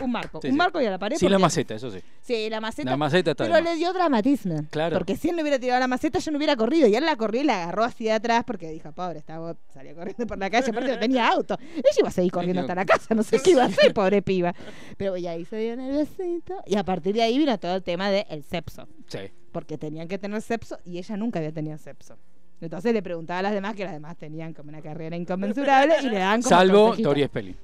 un 0.01 0.11
marco, 0.11 0.39
Sí, 0.41 0.47
un 0.47 0.53
sí. 0.53 0.57
marco 0.57 0.81
y 0.81 0.85
a 0.85 0.91
la 0.91 0.97
pared. 0.97 1.17
Sí, 1.17 1.29
la 1.29 1.39
maceta, 1.39 1.75
eso 1.75 1.91
sí. 1.91 1.99
Sí, 2.21 2.49
la 2.49 2.59
maceta. 2.59 2.89
La 2.89 2.97
maceta 2.97 3.31
está 3.31 3.43
Pero 3.43 3.55
de 3.55 3.61
le 3.61 3.75
dio 3.75 3.93
dramatismo. 3.93 4.65
Claro. 4.71 4.97
Porque 4.97 5.15
si 5.15 5.29
él 5.29 5.35
no 5.35 5.41
hubiera 5.41 5.59
tirado 5.59 5.79
la 5.79 5.87
maceta, 5.87 6.19
yo 6.19 6.31
no 6.31 6.37
hubiera 6.37 6.55
corrido. 6.55 6.87
Y 6.87 6.95
él 6.95 7.05
la 7.05 7.15
corrió 7.15 7.41
y 7.41 7.43
la 7.45 7.63
agarró 7.63 7.83
así 7.83 8.05
de 8.05 8.11
atrás 8.13 8.43
porque 8.45 8.69
dijo, 8.69 8.91
pobre, 8.91 9.19
estaba, 9.19 9.55
salió 9.73 9.95
corriendo 9.95 10.25
por 10.25 10.37
la 10.37 10.49
calle. 10.49 10.71
Aparte 10.71 10.91
no 10.93 10.99
tenía 10.99 11.27
auto. 11.29 11.57
Ella 11.75 11.83
iba 11.99 12.07
a 12.07 12.11
seguir 12.11 12.31
corriendo 12.31 12.61
hasta 12.61 12.75
la 12.75 12.85
casa. 12.85 13.13
No 13.13 13.23
sé 13.23 13.39
qué 13.41 13.51
iba 13.51 13.63
a 13.63 13.67
hacer, 13.67 13.93
pobre 13.93 14.21
piba. 14.21 14.53
Pero 14.97 15.15
y 15.17 15.27
ahí 15.27 15.45
se 15.45 15.57
dio 15.57 15.73
el 15.73 15.79
besito. 15.79 16.55
Y 16.65 16.75
a 16.75 16.83
partir 16.83 17.13
de 17.15 17.21
ahí 17.21 17.37
vino 17.37 17.57
todo 17.59 17.75
el 17.75 17.83
tema 17.83 18.09
del 18.09 18.25
el 18.29 18.43
sepso. 18.43 18.87
Sí. 19.07 19.19
Porque 19.51 19.77
tenían 19.77 20.07
que 20.07 20.17
tener 20.17 20.41
sepso 20.41 20.79
y 20.83 20.97
ella 20.97 21.15
nunca 21.17 21.39
había 21.39 21.51
tenido 21.51 21.77
sepso. 21.77 22.17
Entonces 22.59 22.93
le 22.93 23.03
preguntaba 23.03 23.39
a 23.39 23.43
las 23.43 23.53
demás 23.53 23.75
que 23.75 23.83
las 23.83 23.93
demás 23.93 24.17
tenían 24.17 24.53
como 24.53 24.69
una 24.69 24.81
carrera 24.81 25.15
inconmensurable 25.17 25.95
y 26.01 26.09
le 26.09 26.17
daban 26.17 26.41
como 26.41 26.49
Salvo. 26.49 26.95
Tori 26.97 27.25
Spelling. 27.25 27.57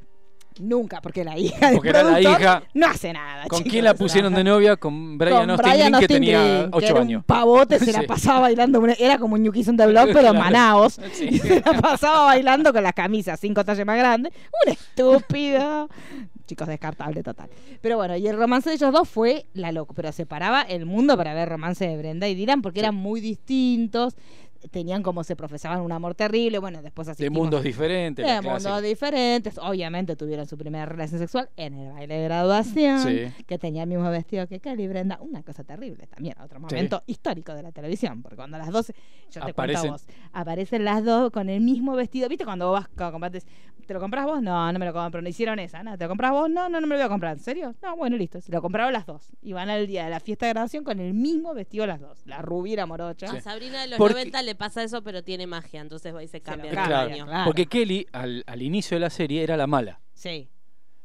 Nunca, 0.59 1.01
porque 1.01 1.23
la 1.23 1.37
hija 1.37 1.71
Porque 1.73 1.89
era 1.89 2.03
la 2.03 2.21
hija- 2.21 2.63
no 2.73 2.87
hace 2.87 3.13
nada. 3.13 3.45
¿Con 3.47 3.59
chicos, 3.59 3.71
quién 3.71 3.83
la 3.85 3.93
pusieron 3.93 4.33
de 4.33 4.43
novia? 4.43 4.75
Con 4.75 5.17
Brian 5.17 5.39
con 5.41 5.49
Austin 5.51 5.71
Brian 5.71 5.87
Green, 5.91 5.99
que 6.01 6.07
tenía 6.07 6.41
Green, 6.43 6.71
que 6.71 6.77
8 6.77 6.85
era 6.87 6.99
años. 7.01 7.17
Un 7.19 7.23
pavote 7.23 7.79
se 7.79 7.91
la 7.93 8.03
pasaba 8.03 8.41
bailando. 8.41 8.85
Era 8.97 9.17
como 9.17 9.35
un 9.35 9.47
on 9.47 9.77
the 9.77 9.87
Block, 9.87 10.05
pero 10.07 10.19
Claro. 10.19 10.39
Manaos. 10.39 10.99
Sí. 11.13 11.27
Y 11.31 11.39
se 11.39 11.61
la 11.61 11.73
pasaba 11.81 12.25
bailando 12.25 12.73
con 12.73 12.83
las 12.83 12.93
camisas 12.93 13.39
cinco 13.39 13.63
tallas 13.63 13.85
más 13.85 13.97
grandes. 13.97 14.33
Un 14.65 14.73
estúpido. 14.73 15.89
Chicos, 16.45 16.67
descartable 16.67 17.21
total. 17.21 17.47
Pero 17.79 17.97
bueno, 17.97 18.15
y 18.17 18.27
el 18.27 18.35
romance 18.35 18.69
de 18.69 18.75
ellos 18.75 18.91
dos 18.91 19.07
fue 19.07 19.45
la 19.53 19.71
loco. 19.71 19.93
Pero 19.93 20.11
separaba 20.11 20.61
el 20.63 20.85
mundo 20.85 21.15
para 21.15 21.33
ver 21.33 21.47
romance 21.47 21.87
de 21.87 21.95
Brenda 21.97 22.27
y 22.27 22.35
Dylan 22.35 22.61
porque 22.61 22.79
eran 22.79 22.95
muy 22.95 23.21
distintos. 23.21 24.15
Tenían 24.71 25.03
como 25.03 25.23
se 25.23 25.35
profesaban 25.35 25.81
un 25.81 25.91
amor 25.91 26.15
terrible. 26.15 26.59
Bueno, 26.59 26.81
después 26.81 27.07
así. 27.07 27.23
De 27.23 27.29
mundos 27.29 27.63
diferentes. 27.63 28.25
De 28.25 28.41
mundos 28.41 28.81
diferentes. 28.81 29.57
Obviamente 29.57 30.15
tuvieron 30.15 30.45
su 30.47 30.57
primera 30.57 30.85
relación 30.85 31.19
sexual 31.19 31.49
en 31.55 31.73
el 31.75 31.91
baile 31.93 32.15
de 32.17 32.23
graduación. 32.25 32.99
Sí. 32.99 33.43
Que 33.45 33.57
tenía 33.57 33.83
el 33.83 33.89
mismo 33.89 34.09
vestido 34.09 34.47
que 34.47 34.59
Kelly 34.59 34.87
Brenda. 34.87 35.17
Una 35.21 35.43
cosa 35.43 35.63
terrible 35.63 36.07
también. 36.07 36.35
Otro 36.41 36.59
momento 36.59 37.03
histórico 37.07 37.53
de 37.53 37.63
la 37.63 37.71
televisión. 37.71 38.21
Porque 38.21 38.35
cuando 38.35 38.57
las 38.57 38.69
dos. 38.71 38.87
Yo 38.87 38.93
te 38.93 39.39
cuento 39.39 39.47
a 39.47 39.51
Aparecen. 39.51 39.91
vos. 39.91 40.05
Aparecen 40.33 40.85
las 40.85 41.03
dos 41.05 41.31
con 41.31 41.49
el 41.49 41.61
mismo 41.61 41.95
vestido. 41.95 42.27
¿Viste 42.29 42.45
cuando 42.45 42.69
vos 42.69 42.81
vas 42.97 43.07
a 43.07 43.11
compraste? 43.11 43.41
¿Te 43.85 43.93
lo 43.95 43.99
compras 43.99 44.25
vos? 44.25 44.39
No, 44.41 44.71
no 44.71 44.77
me 44.77 44.85
lo 44.85 44.93
compro. 44.93 45.19
No 45.21 45.29
hicieron 45.29 45.57
esa. 45.57 45.81
¿no? 45.81 45.97
¿Te 45.97 46.03
lo 46.03 46.09
compras 46.09 46.31
vos? 46.31 46.49
No, 46.49 46.69
no, 46.69 46.79
no 46.79 46.85
me 46.85 46.93
lo 46.95 46.99
voy 46.99 47.05
a 47.05 47.09
comprar. 47.09 47.37
¿En 47.37 47.43
serio? 47.43 47.73
No, 47.81 47.95
bueno, 47.97 48.17
listo. 48.17 48.39
Se 48.39 48.51
lo 48.51 48.61
compraron 48.61 48.93
las 48.93 49.05
dos. 49.07 49.29
Y 49.41 49.53
van 49.53 49.69
al 49.71 49.87
día 49.87 50.03
de 50.03 50.11
la 50.11 50.19
fiesta 50.19 50.45
de 50.45 50.51
graduación 50.53 50.83
con 50.83 50.99
el 50.99 51.13
mismo 51.15 51.55
vestido 51.55 51.87
las 51.87 51.99
dos. 51.99 52.21
La 52.25 52.41
rubia 52.43 52.73
y 52.73 52.75
la 52.75 52.85
morocha. 52.85 53.31
A 53.31 53.41
Sabrina 53.41 53.81
de 53.81 53.87
los 53.87 53.97
Porque- 53.97 54.13
90 54.13 54.43
le 54.43 54.48
pasa 54.55 54.83
eso, 54.83 55.03
pero 55.03 55.23
tiene 55.23 55.47
magia, 55.47 55.81
entonces 55.81 56.13
va 56.13 56.23
y 56.23 56.27
se 56.27 56.41
cambia. 56.41 56.71
de 56.71 56.75
baño. 56.75 57.25
claro. 57.25 57.45
Porque 57.45 57.65
Kelly, 57.65 58.07
al, 58.11 58.43
al 58.47 58.61
inicio 58.61 58.95
de 58.95 59.01
la 59.01 59.09
serie, 59.09 59.43
era 59.43 59.57
la 59.57 59.67
mala. 59.67 59.99
Sí. 60.13 60.49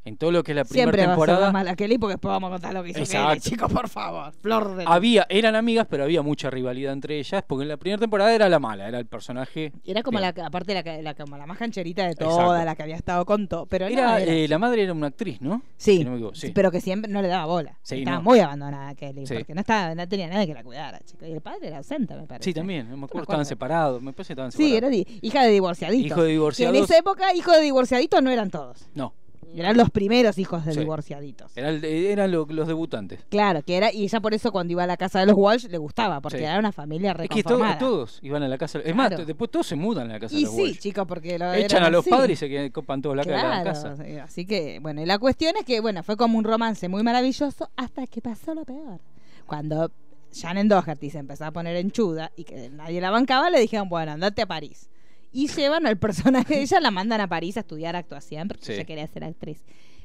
En 0.06 0.18
todo 0.18 0.30
lo 0.32 0.42
que 0.42 0.52
es 0.52 0.56
la 0.56 0.64
primera 0.64 0.84
Siempre 0.92 1.06
va 1.06 1.12
a 1.14 1.16
ser 1.16 1.26
temporada. 1.36 1.64
la 1.64 1.76
Kelly 1.76 1.96
porque 1.96 2.12
después 2.14 2.30
vamos 2.30 2.48
a 2.48 2.50
contar 2.52 2.74
lo 2.74 2.82
que 2.82 2.90
hizo. 2.90 3.04
Kelly, 3.10 3.40
chicos, 3.40 3.72
por 3.72 3.88
favor. 3.88 4.32
Flor 4.42 4.76
de... 4.76 4.84
Había, 4.86 5.26
eran 5.30 5.54
amigas, 5.54 5.86
pero 5.88 6.04
había 6.04 6.20
mucha 6.20 6.50
rivalidad 6.50 6.92
entre 6.92 7.18
ellas, 7.18 7.42
porque 7.46 7.62
en 7.62 7.68
la 7.68 7.78
primera 7.78 7.98
temporada 7.98 8.34
era 8.34 8.48
la 8.50 8.58
mala, 8.58 8.86
era 8.86 8.98
el 8.98 9.06
personaje. 9.06 9.72
Y 9.82 9.90
era 9.90 10.02
como 10.02 10.20
la, 10.20 10.28
aparte 10.28 10.74
la, 10.74 10.82
que- 10.82 11.00
la, 11.02 11.14
como 11.14 11.38
la 11.38 11.46
más 11.46 11.56
cancherita 11.56 12.06
de 12.06 12.14
toda, 12.16 12.32
Exacto. 12.44 12.64
la 12.66 12.74
que 12.76 12.82
había 12.82 12.96
estado 12.96 13.24
con 13.24 13.48
todo. 13.48 13.64
Pero 13.64 13.86
Era, 13.86 14.20
era- 14.20 14.30
eh, 14.32 14.46
la 14.46 14.58
madre 14.58 14.82
era 14.82 14.92
una 14.92 15.06
actriz, 15.06 15.40
¿no? 15.40 15.62
sí, 15.78 15.96
si 15.98 16.04
no 16.04 16.10
me 16.10 16.16
equivoco, 16.16 16.34
sí. 16.34 16.52
pero 16.54 16.70
que 16.70 16.82
siempre 16.82 17.10
no 17.10 17.22
le 17.22 17.28
daba 17.28 17.46
bola. 17.46 17.78
Sí, 17.82 18.00
estaba 18.00 18.18
no. 18.18 18.22
muy 18.24 18.40
abandonada 18.40 18.94
Kelly, 18.94 19.26
Sí. 19.26 19.34
porque 19.34 19.54
no 19.54 19.60
estaba, 19.62 19.94
no 19.94 20.06
tenía 20.06 20.26
nadie 20.28 20.46
que 20.46 20.52
la 20.54 20.62
cuidara, 20.64 21.00
chicos. 21.00 21.26
Y 21.28 21.32
el 21.32 21.40
padre 21.40 21.68
era 21.68 21.78
ausente, 21.78 22.14
me 22.14 22.26
parece. 22.26 22.50
Sí, 22.50 22.52
también, 22.54 22.90
no 22.90 22.98
me 22.98 23.04
acuerdo, 23.06 23.22
estaban 23.22 23.46
separados, 23.46 24.02
me 24.02 24.12
parece 24.12 24.28
que 24.28 24.32
estaban 24.34 24.52
Sí, 24.52 24.68
separados. 24.70 24.76
era 24.78 24.88
di- 24.90 25.18
hija 25.22 25.42
de 25.44 25.48
divorciaditos. 25.50 26.06
Hijo 26.06 26.20
de 26.20 26.26
Que 26.26 26.32
en 26.32 26.36
divorciados. 26.38 26.76
esa 26.82 26.98
época, 26.98 27.34
hijos 27.34 27.54
de 27.56 27.62
divorciaditos 27.62 28.22
no 28.22 28.30
eran 28.30 28.50
todos. 28.50 28.86
No, 28.94 29.14
Eran 29.54 29.76
los 29.76 29.90
primeros 29.90 30.38
hijos 30.38 30.64
de 30.64 30.72
Sí. 30.72 30.80
divorciaditos. 30.80 31.56
era 31.56 31.68
el- 31.70 31.84
eran 31.84 32.30
lo- 32.30 32.46
los 32.48 32.66
debutantes. 32.68 33.20
Claro, 33.28 33.62
que 33.62 33.76
era, 33.76 33.92
y 33.92 34.04
ella 34.04 34.20
por 34.20 34.34
eso 34.34 34.50
cuando 34.52 34.72
iba 34.72 34.84
a 34.84 34.86
la 34.86 34.96
casa 34.96 35.20
de 35.20 35.26
los 35.26 35.34
Walsh 35.36 35.66
le 35.68 35.78
gustaba, 35.78 36.20
porque 36.20 36.38
Sí. 36.38 36.44
era 36.44 36.58
una 36.58 36.72
familia 36.72 37.12
Es 37.12 37.16
que 37.28 37.42
to- 37.42 37.50
reconformada. 37.50 37.78
todos 37.78 38.18
iban 38.22 38.42
a 38.42 38.48
la 38.48 38.58
casa. 38.58 38.78
Es 38.84 38.94
más, 38.94 39.08
Claro. 39.08 39.24
después 39.24 39.50
todos 39.50 39.66
se 39.66 39.76
mudan 39.76 40.10
a 40.10 40.14
la 40.14 40.20
casa 40.20 40.34
y 40.34 40.38
de 40.38 40.44
los 40.44 40.54
sí, 40.54 40.60
Walsh. 40.62 40.78
chicos, 40.78 41.06
porque 41.06 41.38
lo 41.38 41.52
Echan 41.52 41.78
eran 41.78 41.84
a 41.84 41.90
los 41.90 42.04
padres 42.06 42.38
y 42.38 42.40
se 42.40 42.48
quedan- 42.48 42.70
copan 42.70 43.02
toda 43.02 43.16
la, 43.16 43.22
la 43.24 43.40
Claro, 43.40 43.64
casa. 43.64 43.96
sí, 43.96 44.16
así 44.18 44.46
que, 44.46 44.78
bueno, 44.80 45.02
y 45.02 45.06
la 45.06 45.18
cuestión 45.18 45.54
es 45.58 45.64
que, 45.64 45.80
bueno, 45.80 46.02
fue 46.02 46.16
como 46.16 46.38
un 46.38 46.44
romance 46.44 46.88
muy 46.88 47.02
maravilloso 47.02 47.68
hasta 47.76 48.06
que 48.06 48.20
pasó 48.20 48.54
lo 48.54 48.64
peor. 48.64 49.00
Cuando 49.46 49.90
Shannon 50.32 50.68
Doherty 50.68 51.10
se 51.10 51.18
empezó 51.18 51.44
a 51.44 51.50
poner 51.52 51.76
enchuda 51.76 52.32
y 52.36 52.44
que 52.44 52.68
nadie 52.70 53.00
la 53.00 53.10
bancaba, 53.10 53.50
le 53.50 53.60
dijeron, 53.60 53.88
bueno, 53.88 54.12
andate 54.12 54.42
a 54.42 54.46
París. 54.46 54.88
Y 55.34 55.48
llevan 55.48 55.84
al 55.86 55.98
personaje 55.98 56.54
de 56.54 56.62
ella, 56.62 56.80
la 56.80 56.90
mandan 56.90 57.20
a 57.20 57.28
París 57.28 57.56
a 57.58 57.60
estudiar 57.60 57.94
actuación 57.96 58.48
porque 58.48 58.64
Sí. 58.64 58.72
ella 58.72 58.84
quería 58.84 59.06
ser 59.08 59.24
actriz. 59.24 59.62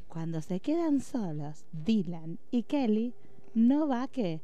Cuando 0.08 0.42
se 0.42 0.60
quedan 0.60 1.00
solos, 1.02 1.64
Dylan 1.72 2.40
y 2.52 2.64
Kelly, 2.64 3.14
no 3.54 3.88
va 3.88 4.08
que 4.08 4.42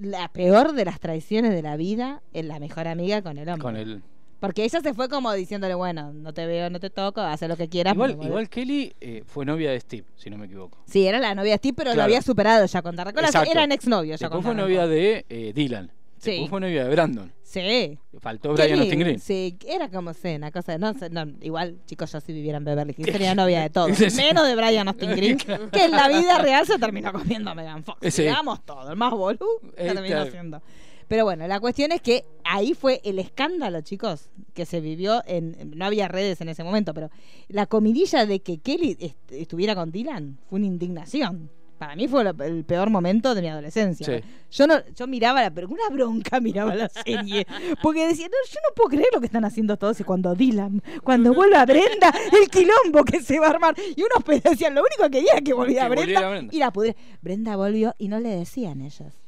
la 0.00 0.28
peor 0.32 0.72
de 0.72 0.84
las 0.84 0.98
traiciones 0.98 1.52
de 1.52 1.62
la 1.62 1.76
vida 1.76 2.22
es 2.32 2.44
la 2.44 2.58
mejor 2.58 2.88
amiga 2.88 3.22
con 3.22 3.38
el 3.38 3.48
hombre. 3.48 3.62
Con 3.62 3.76
el... 3.76 4.02
Porque 4.40 4.64
ella 4.64 4.80
se 4.80 4.92
fue 4.92 5.08
como 5.08 5.32
diciéndole, 5.32 5.74
bueno, 5.76 6.12
no 6.12 6.34
te 6.34 6.46
veo, 6.46 6.68
no 6.68 6.80
te 6.80 6.90
toco, 6.90 7.20
haz 7.20 7.42
lo 7.42 7.56
que 7.56 7.68
quieras. 7.68 7.94
Igual, 7.94 8.48
Kelly 8.48 8.92
eh, 9.00 9.22
fue 9.24 9.44
novia 9.46 9.70
de 9.70 9.78
Steve, 9.78 10.04
si 10.16 10.30
no 10.30 10.36
me 10.36 10.46
equivoco. 10.46 10.78
Sí, 10.84 11.06
era 11.06 11.20
la 11.20 11.32
novia 11.36 11.52
de 11.52 11.58
Steve, 11.58 11.74
pero 11.76 11.90
lo 11.90 11.94
Claro. 11.94 12.06
había 12.06 12.22
superado 12.22 12.66
ya 12.66 12.82
con 12.82 12.96
Tarracola. 12.96 13.28
Eran 13.48 13.70
exnovios 13.70 14.18
ya 14.18 14.26
Después 14.26 14.44
con 14.44 14.56
fue 14.56 14.60
novia 14.60 14.88
de 14.88 15.24
eh, 15.28 15.52
Dylan. 15.54 15.92
Sí. 16.22 16.46
Fue 16.48 16.60
novia 16.60 16.84
de 16.84 16.90
Brandon. 16.90 17.32
Sí. 17.42 17.98
Faltó 18.20 18.52
Brian 18.54 18.78
Austin 18.78 19.00
Green. 19.00 19.18
Sí, 19.18 19.58
era 19.66 19.90
como 19.90 20.12
una 20.24 20.50
cosa. 20.52 20.78
No, 20.78 20.94
sé, 20.94 21.10
no, 21.10 21.26
igual, 21.42 21.76
chicos, 21.84 22.10
yo 22.12 22.20
si 22.20 22.32
viviera 22.32 22.58
en 22.58 22.64
Beverly 22.64 22.94
Hills 22.96 23.12
sería 23.12 23.34
novia 23.34 23.60
de 23.62 23.70
todos. 23.70 23.96
Sí, 23.96 24.08
sí. 24.08 24.16
Menos 24.18 24.46
de 24.46 24.54
Brian 24.56 24.88
Austin 24.88 25.10
Green, 25.10 25.36
que 25.72 25.84
en 25.84 25.90
la 25.90 26.08
vida 26.08 26.38
real 26.38 26.66
se 26.66 26.78
terminó 26.78 27.12
comiendo 27.12 27.50
a 27.50 27.54
Megan 27.54 27.82
Fox. 27.84 28.16
Digamos 28.16 28.64
todo, 28.64 28.90
el 28.90 28.96
más 28.96 29.10
boludo 29.12 29.46
Ahí 29.76 29.88
terminó 29.88 30.18
está. 30.22 30.30
siendo. 30.30 30.62
Pero 31.08 31.24
bueno, 31.24 31.46
la 31.46 31.60
cuestión 31.60 31.92
es 31.92 32.00
que 32.00 32.24
ahí 32.44 32.72
fue 32.72 33.02
el 33.04 33.18
escándalo, 33.18 33.82
chicos, 33.82 34.30
que 34.54 34.64
se 34.64 34.80
vivió 34.80 35.22
en. 35.26 35.72
No 35.76 35.84
había 35.84 36.08
redes 36.08 36.40
en 36.40 36.48
ese 36.48 36.64
momento, 36.64 36.94
pero 36.94 37.10
la 37.48 37.66
comidilla 37.66 38.24
de 38.24 38.40
que 38.40 38.58
Kelly 38.58 38.96
est- 38.98 39.30
estuviera 39.32 39.74
con 39.74 39.90
Dylan 39.92 40.38
fue 40.48 40.58
una 40.60 40.68
indignación 40.68 41.50
para 41.82 41.96
mí 41.96 42.06
fue 42.06 42.22
el 42.22 42.64
peor 42.64 42.90
momento 42.90 43.34
de 43.34 43.42
mi 43.42 43.48
adolescencia. 43.48 44.06
Sí. 44.06 44.24
Yo 44.52 44.68
no, 44.68 44.74
yo 44.94 45.08
miraba 45.08 45.42
la, 45.42 45.50
pero 45.50 45.66
una 45.66 45.88
bronca 45.90 46.38
miraba 46.38 46.76
la 46.76 46.88
serie, 46.88 47.44
porque 47.82 48.06
decía, 48.06 48.28
no, 48.28 48.34
yo 48.48 48.60
no 48.68 48.72
puedo 48.76 48.90
creer 48.90 49.08
lo 49.12 49.18
que 49.18 49.26
están 49.26 49.44
haciendo 49.44 49.76
todos 49.76 49.98
y 49.98 50.04
cuando 50.04 50.32
Dylan, 50.36 50.80
cuando 51.02 51.34
vuelva 51.34 51.66
Brenda, 51.66 52.14
el 52.40 52.48
quilombo 52.48 53.04
que 53.04 53.20
se 53.20 53.40
va 53.40 53.48
a 53.48 53.50
armar. 53.50 53.74
Y 53.96 54.00
unos 54.00 54.42
decían, 54.44 54.76
lo 54.76 54.82
único 54.82 55.02
que 55.10 55.10
quería 55.10 55.32
era 55.32 55.40
que 55.40 55.52
volviera 55.54 55.82
Que 55.82 55.88
Brenda, 55.88 56.04
volviera 56.04 56.28
Brenda. 56.28 56.54
y 56.54 56.58
la 56.60 56.72
pudre. 56.72 56.96
Brenda 57.20 57.56
volvió 57.56 57.96
y 57.98 58.06
no 58.06 58.20
le 58.20 58.28
decían 58.28 58.80
ellos. 58.80 59.21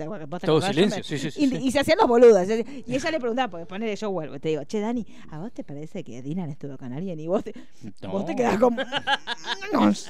¿Te 0.00 0.04
acuerdas? 0.04 0.30
¿Vos 0.30 0.40
te 0.40 0.46
Todo 0.46 0.56
acordás? 0.56 0.74
Silencio, 0.74 1.04
sí, 1.04 1.18
sí, 1.18 1.30
sí, 1.30 1.60
y, 1.62 1.70
se 1.70 1.78
hacían 1.78 1.98
los 1.98 2.08
boludos. 2.08 2.48
Y 2.48 2.94
ella 2.94 3.10
le 3.10 3.20
preguntaba, 3.20 3.50
porque 3.50 3.66
ponele 3.66 3.94
yo 3.96 4.10
vuelvo. 4.10 4.34
y 4.36 4.40
Te 4.40 4.48
digo, 4.48 4.64
che, 4.64 4.80
Dani, 4.80 5.06
¿a 5.30 5.40
vos 5.40 5.52
te 5.52 5.62
parece 5.62 6.02
que 6.02 6.22
Dylan 6.22 6.48
estuvo 6.48 6.78
con 6.78 6.90
alguien? 6.94 7.20
Y 7.20 7.26
vos 7.26 7.44
te, 7.44 7.52
vos 8.08 8.24
te 8.24 8.34
quedás 8.34 8.58
como, 8.58 8.80
no 9.74 9.92
sé. 9.92 10.08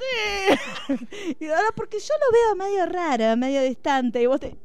Y 1.40 1.44
ahora, 1.46 1.70
porque 1.74 1.98
yo 1.98 2.14
lo 2.20 2.33
veo 2.33 2.68
medio 2.68 2.87
raro, 2.87 3.37
medio 3.37 3.62
distante. 3.62 4.22
Y 4.22 4.26
vos 4.26 4.38
te. 4.38 4.57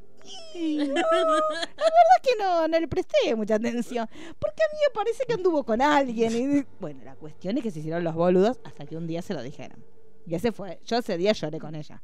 "Y 0.53 0.77
No, 0.77 0.93
la 0.93 0.93
verdad 0.93 2.21
que 2.21 2.29
no, 2.39 2.67
no 2.67 2.79
le 2.79 2.87
presté 2.87 3.35
mucha 3.35 3.55
atención. 3.55 4.07
Porque 4.37 4.61
a 4.61 4.71
mí 4.73 4.77
me 4.87 4.93
parece 4.93 5.23
que 5.27 5.33
anduvo 5.33 5.63
con 5.63 5.81
alguien. 5.81 6.35
Y, 6.59 6.65
bueno, 6.79 7.03
la 7.03 7.15
cuestión 7.15 7.57
es 7.57 7.63
que 7.63 7.71
se 7.71 7.79
hicieron 7.79 8.03
los 8.03 8.13
boludos 8.13 8.59
hasta 8.63 8.85
que 8.85 8.95
un 8.95 9.07
día 9.07 9.23
se 9.23 9.33
lo 9.33 9.41
dijeron. 9.41 9.83
Y 10.27 10.35
ese 10.35 10.51
fue. 10.51 10.79
Yo 10.85 10.97
ese 10.97 11.17
día 11.17 11.31
lloré 11.31 11.59
con 11.59 11.73
ella. 11.73 12.03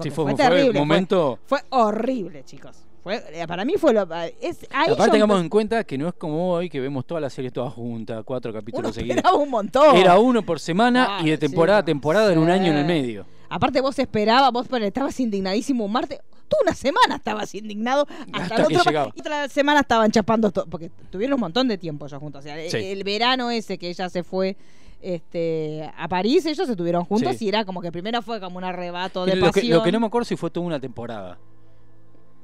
Porque 0.00 0.10
Sí, 0.10 0.14
fue, 0.16 0.24
fue 0.24 0.34
terrible. 0.34 0.68
un 0.68 0.72
fue- 0.72 0.80
momento. 0.80 1.38
Fue, 1.46 1.60
horrible, 1.70 2.44
chicos. 2.44 2.76
Fue, 3.02 3.22
eh, 3.32 3.46
para 3.46 3.64
mí 3.64 3.74
fue 3.78 3.94
lo. 3.94 4.02
Es, 4.40 4.66
ahí 4.70 4.92
Aparte, 4.92 5.12
tengamos 5.12 5.40
en 5.40 5.48
cuenta 5.48 5.84
que 5.84 5.96
no 5.96 6.08
es 6.08 6.14
como 6.14 6.52
hoy 6.52 6.68
que 6.68 6.80
vemos 6.80 7.06
todas 7.06 7.22
las 7.22 7.32
series 7.32 7.52
todas 7.52 7.72
juntas, 7.72 8.22
cuatro 8.26 8.52
capítulos 8.52 8.94
seguidos. 8.94 9.16
esperaba 9.16 9.38
un 9.38 9.48
montón. 9.50 9.96
Era 9.96 10.18
uno 10.18 10.42
por 10.42 10.60
semana 10.60 11.18
Ah, 11.18 11.20
y 11.24 11.30
de 11.30 11.38
temporada 11.38 11.78
a 11.78 11.84
temporada 11.84 12.30
en 12.32 12.38
un 12.38 12.50
año 12.50 12.72
en 12.72 12.78
el 12.78 12.84
medio. 12.84 13.24
Aparte 13.48 13.80
vos 13.80 13.98
esperabas, 13.98 14.52
vos 14.52 14.66
pero 14.68 14.84
estabas 14.84 15.18
indignadísimo 15.18 15.84
un 15.86 15.92
martes. 15.92 16.20
Tú 16.46 16.56
una 16.62 16.74
semana 16.74 17.16
estabas 17.16 17.54
indignado 17.54 18.06
hasta, 18.32 18.42
Hasta 18.42 18.54
el 18.62 18.66
que 18.68 18.76
otro 18.76 18.90
llegaba. 18.90 19.12
Y 19.14 19.20
otra 19.20 19.48
semana 19.48 19.80
estaban 19.80 20.10
chapando 20.10 20.50
todo. 20.50 20.66
Porque 20.66 20.90
tuvieron 21.10 21.34
un 21.34 21.40
montón 21.40 21.68
de 21.68 21.78
tiempo 21.78 22.06
ellos 22.06 22.18
juntos. 22.20 22.40
O 22.40 22.42
sea, 22.42 22.60
el, 22.60 23.04
verano 23.04 23.50
ese 23.50 23.78
que 23.78 23.88
ella 23.88 24.08
se 24.10 24.24
fue 24.24 24.56
este 25.02 25.90
a 25.96 26.08
París, 26.08 26.44
ellos 26.46 26.68
estuvieron 26.68 27.04
juntos 27.04 27.36
Sí. 27.36 27.46
y 27.46 27.48
era 27.48 27.64
como 27.64 27.80
que 27.80 27.90
primero 27.92 28.22
fue 28.22 28.40
como 28.40 28.58
un 28.58 28.64
arrebato 28.64 29.24
de 29.26 29.36
lo, 29.36 29.46
que, 29.46 29.60
pasión. 29.60 29.78
lo 29.78 29.82
que 29.84 29.92
no 29.92 30.00
me 30.00 30.06
acuerdo 30.06 30.24
si 30.24 30.36
fue 30.36 30.50
toda 30.50 30.66
una 30.66 30.80
temporada. 30.80 31.38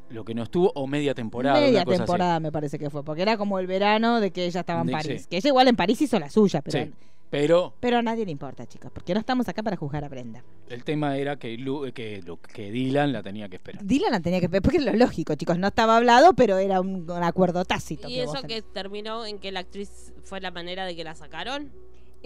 Lo 0.09 0.25
que 0.25 0.35
no 0.35 0.45
estuvo, 0.45 0.71
o 0.77 0.87
media 0.87 1.15
temporada. 1.15 1.59
Media 1.61 1.79
una 1.79 1.85
cosa 1.85 1.95
así. 1.95 2.03
temporada 2.05 2.41
me 2.41 2.53
parece 2.53 2.79
que 2.79 2.91
fue, 2.91 3.03
porque 3.03 3.23
era 3.23 3.37
como 3.37 3.59
el 3.59 3.67
verano 3.67 4.21
de 4.21 4.31
que 4.31 4.45
ella 4.47 4.61
estaba 4.61 4.83
en 4.83 4.87
De- 4.87 4.93
París. 4.93 5.23
sí. 5.23 5.29
Que 5.29 5.37
ella 5.39 5.49
igual 5.49 5.67
en 5.69 5.75
París 5.77 6.01
hizo 6.01 6.19
la 6.21 6.31
suya, 6.31 6.63
pero, 6.63 6.79
Sí, 6.85 6.93
pero 7.29 7.75
pero 7.81 7.99
a 7.99 8.03
nadie 8.03 8.25
le 8.25 8.31
importa, 8.31 8.67
chicos, 8.67 8.93
porque 8.95 9.15
no 9.15 9.21
estamos 9.21 9.49
acá 9.49 9.65
para 9.65 9.77
juzgar 9.77 10.05
a 10.05 10.09
Brenda. 10.09 10.45
el 10.69 10.85
tema 10.85 11.17
era 11.17 11.37
que, 11.37 11.59
Lu- 11.59 11.91
que, 11.93 12.23
que 12.55 12.71
Dylan 12.71 13.13
la 13.13 13.25
tenía 13.25 13.49
que 13.49 13.57
esperar. 13.57 13.85
Dylan 13.85 14.13
la 14.13 14.21
tenía 14.21 14.41
que 14.41 14.49
porque 14.49 14.77
es 14.79 14.85
lo 14.85 14.93
lógico, 14.93 15.35
chicos, 15.35 15.59
no 15.59 15.67
estaba 15.67 15.97
hablado, 15.97 16.35
pero 16.35 16.59
era 16.59 16.81
un, 16.81 17.11
un 17.11 17.23
acuerdo 17.25 17.65
tácito. 17.65 18.09
Y 18.09 18.15
que 18.15 18.23
eso 18.23 18.43
que 18.47 18.63
terminó 18.63 19.27
en 19.27 19.41
que 19.41 19.51
la 19.51 19.59
actriz 19.61 20.13
fue 20.23 20.41
la 20.41 20.53
manera 20.53 20.85
de 20.87 20.95
que 20.95 21.03
la 21.03 21.17
sacaron. 21.17 21.73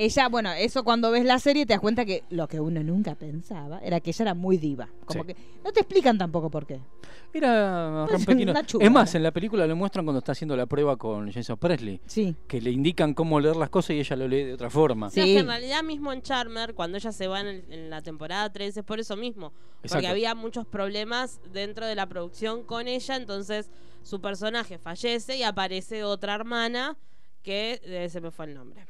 Ella, 0.03 0.29
bueno, 0.29 0.51
eso 0.53 0.83
cuando 0.83 1.11
ves 1.11 1.27
la 1.27 1.39
serie 1.39 1.67
te 1.67 1.75
das 1.75 1.81
cuenta 1.81 2.07
que 2.07 2.25
lo 2.31 2.49
que 2.49 2.59
uno 2.59 2.83
nunca 2.83 3.15
pensaba 3.17 3.81
era 3.81 4.01
que 4.01 4.11
ella 4.11 4.23
era 4.23 4.35
muy 4.35 4.57
diva. 4.57 4.89
Como 5.05 5.25
Sí. 5.25 5.27
que 5.35 5.37
no 5.63 5.73
te 5.73 5.81
explican 5.81 6.17
tampoco 6.17 6.51
por 6.51 6.67
qué. 6.67 6.81
Era 7.35 8.07
Pues, 8.09 8.27
Es 8.81 8.91
más, 8.91 9.13
¿no? 9.15 9.19
en 9.19 9.23
la 9.23 9.31
película 9.31 9.67
lo 9.67 9.77
muestran 9.77 10.07
cuando 10.07 10.21
está 10.21 10.33
haciendo 10.33 10.57
la 10.57 10.65
prueba 10.67 10.97
con 10.97 11.31
Jason 11.31 11.59
Presley. 11.59 12.01
Sí. 12.07 12.35
Que 12.49 12.61
le 12.63 12.71
indican 12.71 13.13
cómo 13.13 13.39
leer 13.41 13.57
las 13.57 13.69
cosas 13.69 13.91
y 13.91 14.01
ella 14.01 14.17
lo 14.17 14.27
lee 14.27 14.45
de 14.45 14.55
otra 14.55 14.71
forma. 14.71 15.11
Sea, 15.11 15.25
que 15.25 15.39
en 15.39 15.47
realidad 15.47 15.83
mismo 15.83 16.13
en 16.15 16.23
Charmer, 16.23 16.75
cuando 16.75 16.97
ella 16.97 17.13
se 17.13 17.27
va 17.29 17.41
en, 17.43 17.47
el- 17.49 17.65
en 17.71 17.91
la 17.91 18.01
temporada 18.03 18.51
3, 18.51 18.77
es 18.79 18.85
por 18.85 19.01
eso 19.01 19.17
mismo. 19.17 19.53
Porque 19.87 20.07
había 20.09 20.35
muchos 20.35 20.67
problemas 20.67 21.41
dentro 21.53 21.87
de 21.87 21.95
la 21.95 22.07
producción 22.07 22.65
con 22.65 22.89
ella, 22.89 23.17
entonces 23.17 23.71
su 24.03 24.21
personaje 24.23 24.79
fallece 24.79 25.37
y 25.37 25.43
aparece 25.43 26.05
otra 26.05 26.35
hermana 26.35 26.97
que 27.43 27.81
eh, 27.85 28.09
se 28.09 28.21
me 28.23 28.31
fue 28.31 28.47
el 28.47 28.55
nombre. 28.55 28.87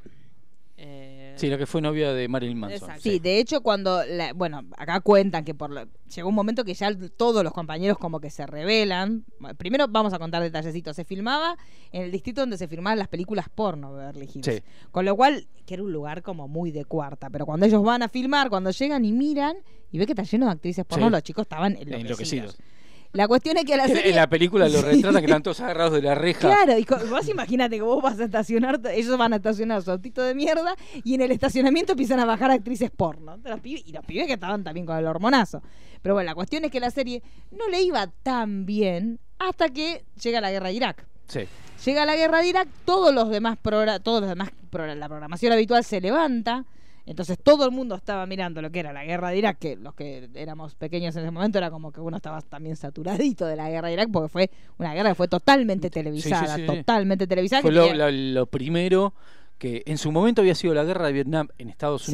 Eh, 0.83 1.35
Sí, 1.37 1.49
la 1.49 1.57
que 1.57 1.67
fue 1.67 1.81
novia 1.81 2.13
de 2.13 2.29
Marilyn 2.29 2.59
Manson. 2.59 2.77
Exacto. 2.91 3.01
Sí, 3.03 3.19
de 3.19 3.39
hecho 3.39 3.63
cuando, 3.63 4.05
la- 4.05 4.33
bueno, 4.35 4.63
acá 4.77 5.01
cuentan 5.01 5.45
que 5.45 5.55
por 5.55 5.71
lo- 5.71 5.87
llegó 6.15 6.29
un 6.29 6.35
momento 6.35 6.65
que 6.65 6.75
ya 6.75 6.91
todos 7.17 7.43
los 7.45 7.53
compañeros 7.53 7.97
como 7.99 8.21
que 8.21 8.29
se 8.31 8.47
revelan. 8.47 9.25
Primero 9.57 9.87
vamos 9.89 10.13
a 10.13 10.19
contar 10.19 10.43
detallecitos. 10.43 10.97
Se 10.97 11.05
filmaba 11.05 11.57
en 11.93 12.03
el 12.03 12.11
distrito 12.11 12.43
donde 12.43 12.59
se 12.59 12.69
filmaban 12.69 12.99
las 12.99 13.09
películas 13.09 13.47
porno 13.55 13.93
Beverly 13.93 14.29
Hills. 14.35 14.45
Sí. 14.47 14.63
Con 14.91 15.05
lo 15.07 15.17
cual, 15.17 15.47
que 15.67 15.75
era 15.75 15.83
un 15.83 15.93
lugar 15.93 16.23
como 16.23 16.47
muy 16.49 16.71
de 16.73 16.85
cuarta. 16.85 17.31
Pero 17.31 17.47
cuando 17.47 17.65
ellos 17.67 17.83
van 17.83 18.03
a 18.03 18.09
filmar, 18.09 18.51
cuando 18.51 18.71
llegan 18.71 19.05
y 19.05 19.13
miran 19.13 19.57
y 19.93 19.99
ve 19.99 20.07
que 20.07 20.13
está 20.13 20.25
lleno 20.25 20.47
de 20.47 20.53
actrices 20.53 20.85
porno, 20.85 21.07
Sí. 21.07 21.11
los 21.13 21.23
chicos 21.23 21.43
estaban 21.43 21.73
enloquecidos. 21.73 22.01
Enloquecidos. 22.03 22.59
La 23.13 23.27
cuestión 23.27 23.57
es 23.57 23.65
que 23.65 23.77
la 23.77 23.85
En- 23.87 23.95
serie... 23.95 24.11
En 24.11 24.17
la 24.17 24.29
película 24.29 24.69
lo 24.69 24.81
retratan 24.83 25.21
que 25.21 25.27
están 25.27 25.43
todos 25.43 25.61
agarrados 25.61 25.95
de 25.95 26.03
la 26.03 26.15
reja. 26.15 26.41
Claro, 26.49 26.79
y 26.79 26.87
vos 27.09 27.29
imagínate 27.29 27.77
que 27.77 27.83
vos 27.83 28.01
vas 28.03 28.21
a 28.21 28.25
estacionar, 28.25 28.81
ellos 28.93 29.19
van 29.19 29.33
a 29.33 29.37
estacionar 29.37 29.83
su 29.83 29.91
autito 29.91 30.23
de 30.23 30.35
mierda 30.35 30.75
y 31.03 31.15
en 31.15 31.23
el 31.23 31.33
estacionamiento 31.33 31.93
empiezan 31.93 32.21
a 32.21 32.25
bajar 32.25 32.51
actrices 32.53 32.91
porno. 32.91 33.37
De 33.39 33.51
los 33.51 33.61
pibes- 33.61 33.83
y 33.85 33.93
los 33.93 34.05
pibes 34.05 34.27
que 34.27 34.35
estaban 34.35 34.63
también 34.63 34.87
con 34.87 34.97
el 34.97 35.07
hormonazo. 35.07 35.63
Pero 36.03 36.15
bueno, 36.15 36.27
la 36.31 36.35
cuestión 36.35 36.65
es 36.65 36.71
que 36.71 36.79
la 36.81 36.91
serie 36.91 37.23
no 37.51 37.69
le 37.69 37.83
iba 37.83 38.07
tan 38.23 38.65
bien 38.65 39.19
hasta 39.39 39.69
que 39.71 40.05
llega 40.23 40.41
la 40.41 40.51
guerra 40.51 40.69
de 40.69 40.75
Irak. 40.75 41.07
Sí. 41.27 41.41
Llega 41.85 42.05
la 42.05 42.15
guerra 42.15 42.39
de 42.43 42.49
Irak, 42.49 42.69
todos 42.85 43.13
los 43.15 43.29
demás 43.31 43.59
todos 44.03 44.21
los 44.21 44.29
demás 44.29 44.51
la 44.73 45.09
programación 45.09 45.53
habitual 45.53 45.83
se 45.85 46.01
levanta. 46.01 46.65
Entonces 47.11 47.39
todo 47.43 47.65
el 47.65 47.73
mundo 47.73 47.97
estaba 47.97 48.25
mirando 48.25 48.63
lo 48.63 48.71
que 48.71 48.79
era 48.79 48.93
la 48.93 49.05
guerra 49.05 49.31
de 49.31 49.39
Irak, 49.39 49.59
que 49.59 49.75
los 49.75 49.95
que 49.95 50.31
éramos 50.35 50.77
pequeños 50.77 51.17
en 51.17 51.23
ese 51.23 51.31
momento 51.33 51.59
era 51.59 51.69
como 51.69 51.91
que 51.91 52.01
uno 52.01 52.17
estaba 52.17 52.41
también 52.41 52.77
saturadito 52.77 53.47
de 53.47 53.57
la 53.57 53.69
guerra 53.69 53.89
de 53.89 53.95
Irak, 53.95 54.11
porque 54.13 54.29
fue 54.29 54.51
una 54.79 54.95
guerra 54.95 55.09
que 55.09 55.15
fue 55.17 55.27
totalmente 55.27 55.91
televisada, 55.91 56.55
sí, 56.55 56.61
sí. 56.61 56.67
totalmente 56.69 57.27
televisada. 57.27 57.63
Fue 57.63 57.73
lo, 57.73 57.87
tenía- 57.89 58.09
lo- 58.09 58.41
lo 58.41 58.47
primero 58.47 59.13
que 59.59 59.83
en 59.87 59.99
su 59.99 60.13
momento 60.13 60.41
había 60.41 60.55
sido 60.55 60.73
la 60.73 60.85
guerra 60.85 61.07
de 61.07 61.13
Vietnam 61.13 61.49
en 61.59 61.69
Estados 61.69 62.03
Sí. 62.05 62.13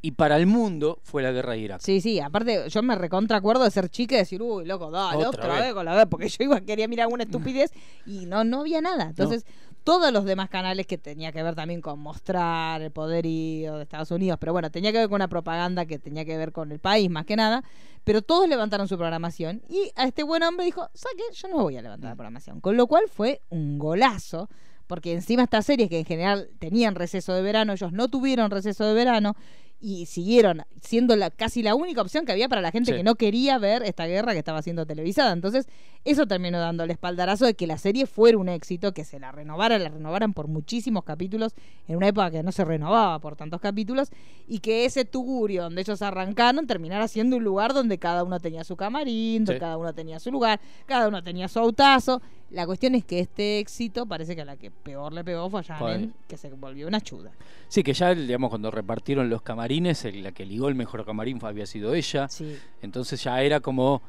Y 0.00 0.12
para 0.12 0.36
el 0.36 0.46
mundo 0.46 1.00
fue 1.02 1.22
la 1.22 1.32
guerra 1.32 1.52
de 1.52 1.58
Irak. 1.58 1.80
Sí, 1.80 2.00
sí, 2.00 2.20
aparte 2.20 2.68
yo 2.68 2.82
me 2.82 2.94
recontra 2.94 3.36
acuerdo 3.36 3.64
de 3.64 3.70
ser 3.70 3.88
chica 3.88 4.14
y 4.14 4.18
decir, 4.18 4.40
uy, 4.40 4.64
loco, 4.64 4.90
dale, 4.90 5.16
Otra 5.26 5.28
otra, 5.30 5.54
vez. 5.54 5.62
vez. 5.64 5.74
con 5.74 5.84
la 5.84 5.94
vez, 5.96 6.06
porque 6.08 6.28
yo 6.28 6.44
iba, 6.44 6.60
quería 6.60 6.86
mirar 6.86 7.04
alguna 7.04 7.24
estupidez 7.24 7.72
y 8.06 8.26
no, 8.26 8.44
no 8.44 8.60
había 8.60 8.80
nada. 8.80 9.08
Entonces, 9.08 9.44
todos 9.82 10.12
los 10.12 10.24
demás 10.24 10.50
canales 10.50 10.86
que 10.86 10.98
tenía 10.98 11.32
que 11.32 11.42
ver 11.42 11.54
también 11.56 11.80
con 11.80 11.98
mostrar 11.98 12.80
el 12.82 12.92
poderío 12.92 13.76
de 13.76 13.82
Estados 13.82 14.10
Unidos, 14.12 14.38
pero 14.38 14.52
bueno, 14.52 14.70
tenía 14.70 14.92
que 14.92 14.98
ver 14.98 15.08
con 15.08 15.16
una 15.16 15.28
propaganda 15.28 15.84
que 15.86 15.98
tenía 15.98 16.24
que 16.24 16.36
ver 16.36 16.52
con 16.52 16.70
el 16.70 16.78
país 16.78 17.10
más 17.10 17.24
que 17.24 17.34
nada, 17.36 17.64
pero 18.04 18.22
todos 18.22 18.48
levantaron 18.48 18.86
su 18.86 18.96
programación 18.96 19.62
y 19.68 19.90
a 19.96 20.04
este 20.04 20.22
buen 20.22 20.42
hombre 20.44 20.66
dijo, 20.66 20.88
¿sabe 20.94 21.14
qué? 21.16 21.34
Yo 21.34 21.48
no 21.48 21.62
voy 21.62 21.76
a 21.76 21.82
levantar 21.82 22.10
la 22.10 22.14
programación. 22.16 22.60
Con 22.60 22.76
lo 22.76 22.86
cual 22.86 23.04
fue 23.12 23.40
un 23.48 23.78
golazo. 23.78 24.48
Porque 24.86 25.12
encima 25.12 25.42
estas 25.42 25.66
series 25.66 25.90
que 25.90 25.98
en 25.98 26.06
general 26.06 26.48
tenían 26.58 26.94
receso 26.94 27.34
de 27.34 27.42
verano, 27.42 27.74
ellos 27.74 27.92
no 27.92 28.08
tuvieron 28.08 28.50
receso 28.50 28.86
de 28.86 28.94
verano 28.94 29.36
y 29.80 30.06
siguieron 30.06 30.62
siendo 30.82 31.14
la, 31.14 31.30
casi 31.30 31.62
la 31.62 31.74
única 31.76 32.02
opción 32.02 32.24
que 32.26 32.32
había 32.32 32.48
para 32.48 32.60
la 32.60 32.72
gente 32.72 32.90
Sí. 32.90 32.96
que 32.96 33.04
no 33.04 33.14
quería 33.14 33.58
ver 33.58 33.82
esta 33.84 34.06
guerra 34.06 34.32
que 34.32 34.38
estaba 34.40 34.60
siendo 34.62 34.86
televisada. 34.86 35.32
Entonces, 35.32 35.68
eso 36.04 36.26
terminó 36.26 36.58
dando 36.58 36.82
el 36.84 36.90
espaldarazo 36.90 37.46
de 37.46 37.54
que 37.54 37.66
la 37.68 37.78
serie 37.78 38.06
fuera 38.06 38.38
un 38.38 38.48
éxito, 38.48 38.92
que 38.92 39.04
se 39.04 39.20
la 39.20 39.30
renovara, 39.30 39.78
la 39.78 39.88
renovaran 39.88 40.32
por 40.34 40.48
muchísimos 40.48 41.04
capítulos, 41.04 41.54
en 41.86 41.96
una 41.96 42.08
época 42.08 42.30
que 42.32 42.42
no 42.42 42.50
se 42.50 42.64
renovaba 42.64 43.20
por 43.20 43.36
tantos 43.36 43.60
capítulos, 43.60 44.08
y 44.48 44.58
que 44.58 44.84
ese 44.84 45.04
tugurio 45.04 45.62
donde 45.62 45.82
ellos 45.82 46.02
arrancaron 46.02 46.66
terminara 46.66 47.06
siendo 47.06 47.36
un 47.36 47.44
lugar 47.44 47.72
donde 47.72 47.98
cada 47.98 48.24
uno 48.24 48.40
tenía 48.40 48.64
su 48.64 48.74
camarín, 48.76 49.44
donde 49.44 49.54
Sí. 49.54 49.60
cada 49.60 49.76
uno 49.76 49.92
tenía 49.94 50.18
su 50.18 50.32
lugar, 50.32 50.60
cada 50.86 51.06
uno 51.08 51.22
tenía 51.22 51.46
su 51.46 51.58
autazo. 51.60 52.20
La 52.50 52.64
cuestión 52.66 52.94
es 52.94 53.04
que 53.04 53.18
este 53.20 53.58
éxito 53.58 54.06
parece 54.06 54.34
que 54.34 54.40
a 54.42 54.44
la 54.46 54.56
que 54.56 54.70
peor 54.70 55.12
le 55.12 55.22
pegó 55.22 55.50
fue 55.50 55.60
a 55.60 55.62
Janet, 55.62 56.10
que 56.26 56.36
se 56.38 56.48
volvió 56.50 56.88
una 56.88 57.00
chuda. 57.00 57.30
Sí, 57.68 57.82
que 57.82 57.92
ya, 57.92 58.14
digamos, 58.14 58.48
cuando 58.48 58.70
repartieron 58.70 59.28
los 59.28 59.42
camarines, 59.42 60.04
el- 60.06 60.22
la 60.22 60.32
que 60.32 60.46
ligó 60.46 60.68
el 60.68 60.74
mejor 60.74 61.04
camarín 61.04 61.38
había 61.42 61.66
sido 61.66 61.94
ella. 61.94 62.26
Sí. 62.28 62.56
Entonces 62.80 63.22
ya 63.22 63.42
era 63.42 63.60
como 63.60 64.00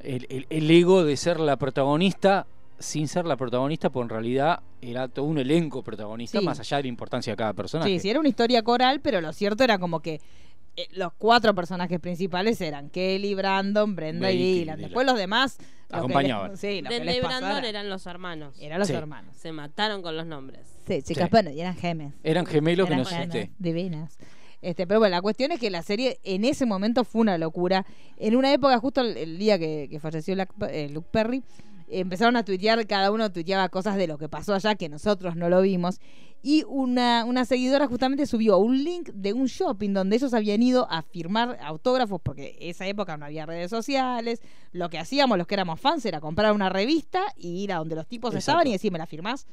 el, 0.00 0.26
el- 0.28 0.46
el 0.50 0.70
ego 0.70 1.04
de 1.04 1.16
ser 1.16 1.40
la 1.40 1.56
protagonista 1.56 2.46
sin 2.78 3.08
ser 3.08 3.24
la 3.24 3.38
protagonista, 3.38 3.88
porque 3.88 4.04
en 4.04 4.10
realidad 4.10 4.60
era 4.82 5.08
todo 5.08 5.24
un 5.24 5.38
elenco 5.38 5.82
protagonista, 5.82 6.40
Sí. 6.40 6.44
más 6.44 6.60
allá 6.60 6.76
de 6.76 6.82
la 6.82 6.88
importancia 6.90 7.32
de 7.32 7.36
cada 7.38 7.54
personaje. 7.54 7.90
Sí, 7.90 7.98
sí, 8.00 8.10
era 8.10 8.20
una 8.20 8.28
historia 8.28 8.62
coral, 8.62 9.00
pero 9.00 9.22
lo 9.22 9.32
cierto 9.32 9.64
era 9.64 9.78
como 9.78 10.00
que 10.00 10.20
eh, 10.76 10.86
los 10.92 11.14
cuatro 11.14 11.54
personajes 11.54 11.98
principales 11.98 12.60
eran 12.60 12.90
Kelly, 12.90 13.34
Brandon, 13.34 13.96
Brenda 13.96 14.30
y. 14.30 14.58
Dylan. 14.58 14.78
Después 14.78 15.06
los 15.06 15.16
demás... 15.16 15.56
que 15.88 15.94
les- 15.94 15.98
Acompañaban. 15.98 16.56
sí, 16.56 16.82
lo 16.82 16.88
que 16.90 17.04
les 17.04 17.20
Brandon 17.20 17.40
pasara. 17.50 17.68
eran 17.68 17.88
los 17.88 18.06
hermanos. 18.06 18.56
Eran 18.60 18.78
los 18.78 18.88
Sí. 18.88 18.94
hermanos. 18.94 19.36
Se 19.36 19.52
mataron 19.52 20.02
con 20.02 20.16
los 20.16 20.26
nombres. 20.26 20.66
Sí, 20.86 21.02
chicas, 21.02 21.24
Sí. 21.24 21.30
bueno, 21.30 21.50
y 21.50 21.60
eran 21.60 21.76
gemes. 21.76 22.12
Eran 22.24 22.44
gemelos 22.46 22.86
que 22.86 22.92
Eran 22.94 23.04
no 23.04 23.08
gemes, 23.08 23.26
existe. 23.34 23.52
divinas. 23.58 24.18
Este, 24.62 24.86
pero 24.86 24.98
bueno, 25.00 25.14
la 25.14 25.22
cuestión 25.22 25.52
es 25.52 25.60
que 25.60 25.70
la 25.70 25.82
serie 25.82 26.18
en 26.24 26.44
ese 26.44 26.66
momento 26.66 27.04
fue 27.04 27.20
una 27.20 27.38
locura. 27.38 27.86
En 28.16 28.34
una 28.36 28.52
época, 28.52 28.78
justo 28.78 29.00
el, 29.02 29.16
el 29.16 29.38
día 29.38 29.58
que, 29.58 29.86
que 29.90 30.00
falleció 30.00 30.34
Lac- 30.34 30.68
eh, 30.70 30.88
Luke 30.88 31.08
Perry, 31.12 31.42
empezaron 31.88 32.36
a 32.36 32.44
tuitear, 32.44 32.86
cada 32.86 33.10
uno 33.10 33.30
tuiteaba 33.30 33.68
cosas 33.68 33.96
de 33.96 34.06
lo 34.06 34.18
que 34.18 34.28
pasó 34.28 34.54
allá 34.54 34.74
que 34.74 34.88
nosotros 34.88 35.36
no 35.36 35.48
lo 35.48 35.62
vimos. 35.62 36.00
Y 36.42 36.64
una, 36.68 37.24
una 37.24 37.44
seguidora 37.44 37.88
justamente 37.88 38.26
subió 38.26 38.58
un 38.58 38.84
link 38.84 39.08
de 39.08 39.32
un 39.32 39.46
shopping 39.46 39.92
donde 39.92 40.16
ellos 40.16 40.32
habían 40.32 40.62
ido 40.62 40.86
a 40.90 41.02
firmar 41.02 41.58
autógrafos, 41.60 42.20
porque 42.22 42.56
esa 42.60 42.86
época 42.86 43.16
no 43.16 43.24
había 43.24 43.46
redes 43.46 43.70
sociales. 43.70 44.40
Lo 44.70 44.88
que 44.88 44.98
hacíamos 44.98 45.38
los 45.38 45.46
que 45.46 45.54
éramos 45.54 45.80
fans 45.80 46.04
era 46.06 46.20
comprar 46.20 46.52
una 46.52 46.68
revista 46.68 47.22
y 47.36 47.64
ir 47.64 47.72
a 47.72 47.78
donde 47.78 47.96
los 47.96 48.06
tipos 48.06 48.28
Exacto. 48.28 48.38
estaban 48.38 48.66
y 48.68 48.72
decir, 48.72 48.92
¿me 48.92 48.98
la 48.98 49.06
firmás? 49.06 49.46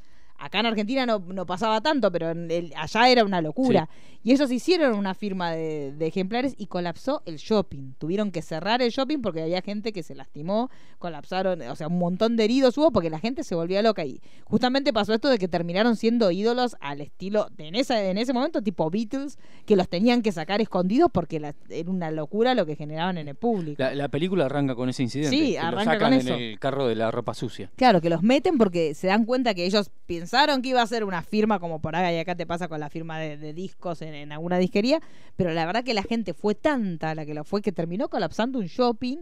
Acá 0.46 0.60
en 0.60 0.66
Argentina 0.66 1.06
no, 1.06 1.20
no 1.20 1.46
pasaba 1.46 1.80
tanto, 1.82 2.12
pero 2.12 2.30
en 2.32 2.52
el- 2.52 2.74
allá 2.76 3.10
era 3.10 3.24
una 3.24 3.42
locura. 3.42 3.88
Y 4.26 4.32
ellos 4.32 4.50
hicieron 4.52 4.94
una 4.98 5.14
firma 5.14 5.52
de, 5.52 5.92
de 5.94 6.06
ejemplares 6.08 6.56
y 6.58 6.68
colapsó 6.68 7.22
el 7.26 7.36
shopping. 7.38 7.94
Tuvieron 7.98 8.32
que 8.32 8.42
cerrar 8.42 8.82
el 8.82 8.92
shopping 8.92 9.20
porque 9.22 9.42
había 9.42 9.62
gente 9.62 9.92
que 9.92 10.02
se 10.02 10.16
lastimó, 10.16 10.70
colapsaron, 11.00 11.62
o 11.64 11.76
sea, 11.76 11.88
un 11.88 12.00
montón 12.00 12.38
de 12.38 12.46
heridos 12.46 12.78
hubo 12.78 12.92
porque 12.92 13.10
la 13.10 13.20
gente 13.20 13.44
se 13.44 13.56
volvía 13.56 13.82
loca. 13.82 14.06
Y 14.06 14.22
justamente 14.46 14.94
pasó 14.94 15.14
esto 15.14 15.28
de 15.30 15.38
que 15.38 15.48
terminaron 15.50 15.96
siendo 15.98 16.32
ídolos 16.32 16.76
al 16.80 17.02
estilo, 17.02 17.48
de 17.58 17.68
en, 17.68 17.76
esa, 17.76 18.02
en 18.04 18.18
ese 18.18 18.32
momento, 18.34 18.62
tipo 18.62 18.90
Beatles, 18.90 19.38
que 19.66 19.76
los 19.76 19.90
tenían 19.90 20.22
que 20.22 20.32
sacar 20.32 20.62
escondidos 20.62 21.10
porque 21.12 21.40
la- 21.42 21.54
era 21.70 21.90
una 21.90 22.10
locura 22.12 22.54
lo 22.56 22.66
que 22.66 22.76
generaban 22.78 23.18
en 23.18 23.28
el 23.28 23.36
público. 23.36 23.82
La, 23.82 23.94
la 23.94 24.08
película 24.10 24.46
arranca 24.46 24.76
con 24.76 24.88
ese 24.90 25.04
incidente. 25.04 25.36
Sí, 25.36 25.54
que 25.54 25.60
lo 25.62 25.68
arranca 25.68 25.84
sacan 25.94 26.00
con 26.00 26.14
en 26.14 26.20
eso. 26.20 26.34
el 26.36 26.60
carro 26.60 26.88
de 26.88 26.96
la 26.96 27.12
ropa 27.12 27.34
sucia. 27.34 27.72
Claro, 27.76 28.00
que 28.00 28.10
los 28.10 28.24
meten 28.24 28.58
porque 28.58 28.94
se 28.94 29.08
dan 29.08 29.26
cuenta 29.26 29.54
que 29.54 29.66
ellos 29.66 29.92
pensaron 30.34 30.64
que 30.64 30.70
iba 30.70 30.82
a 30.82 30.88
ser 30.88 31.04
una 31.04 31.22
firma 31.22 31.60
como 31.60 31.80
por 31.80 31.96
ahí 31.96 32.18
acá 32.18 32.34
te 32.34 32.48
pasa 32.48 32.68
con 32.68 32.80
la 32.80 32.90
firma 32.90 33.20
de, 33.20 33.54
discos 33.54 34.02
en, 34.02 34.32
alguna 34.32 34.58
disquería, 34.58 35.00
pero 35.36 35.52
la 35.52 35.64
verdad 35.64 35.84
que 35.84 35.94
la 35.94 36.02
gente 36.02 36.34
fue 36.34 36.56
tanta 36.56 37.14
la 37.14 37.24
que 37.24 37.36
lo 37.36 37.44
fue 37.44 37.62
que 37.62 37.72
terminó 37.72 38.10
colapsando 38.10 38.58
un 38.58 38.66
shopping 38.66 39.18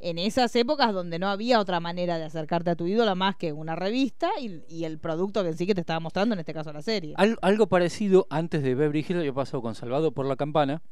en 0.00 0.18
esas 0.18 0.56
épocas 0.56 0.92
donde 0.92 1.20
no 1.20 1.28
había 1.28 1.60
otra 1.60 1.78
manera 1.78 2.18
de 2.18 2.24
acercarte 2.24 2.70
a 2.70 2.74
tu 2.74 2.88
ídolo 2.88 3.14
más 3.14 3.36
que 3.36 3.52
una 3.52 3.76
revista 3.76 4.28
y, 4.40 4.82
el 4.82 4.98
producto 4.98 5.44
que 5.44 5.52
sí 5.52 5.68
que 5.68 5.74
te 5.76 5.82
estaba 5.82 6.00
mostrando, 6.00 6.32
en 6.32 6.40
este 6.40 6.52
caso 6.52 6.72
la 6.72 6.82
serie. 6.82 7.14
Al- 7.16 7.38
algo 7.42 7.68
parecido 7.68 8.26
antes 8.28 8.64
de 8.64 8.74
Beverly 8.74 9.06
Hills 9.08 9.20
había 9.20 9.32
pasado 9.32 9.62
con 9.62 9.76
Salvado 9.76 10.10
por 10.10 10.26
la 10.26 10.34
Campana, 10.34 10.82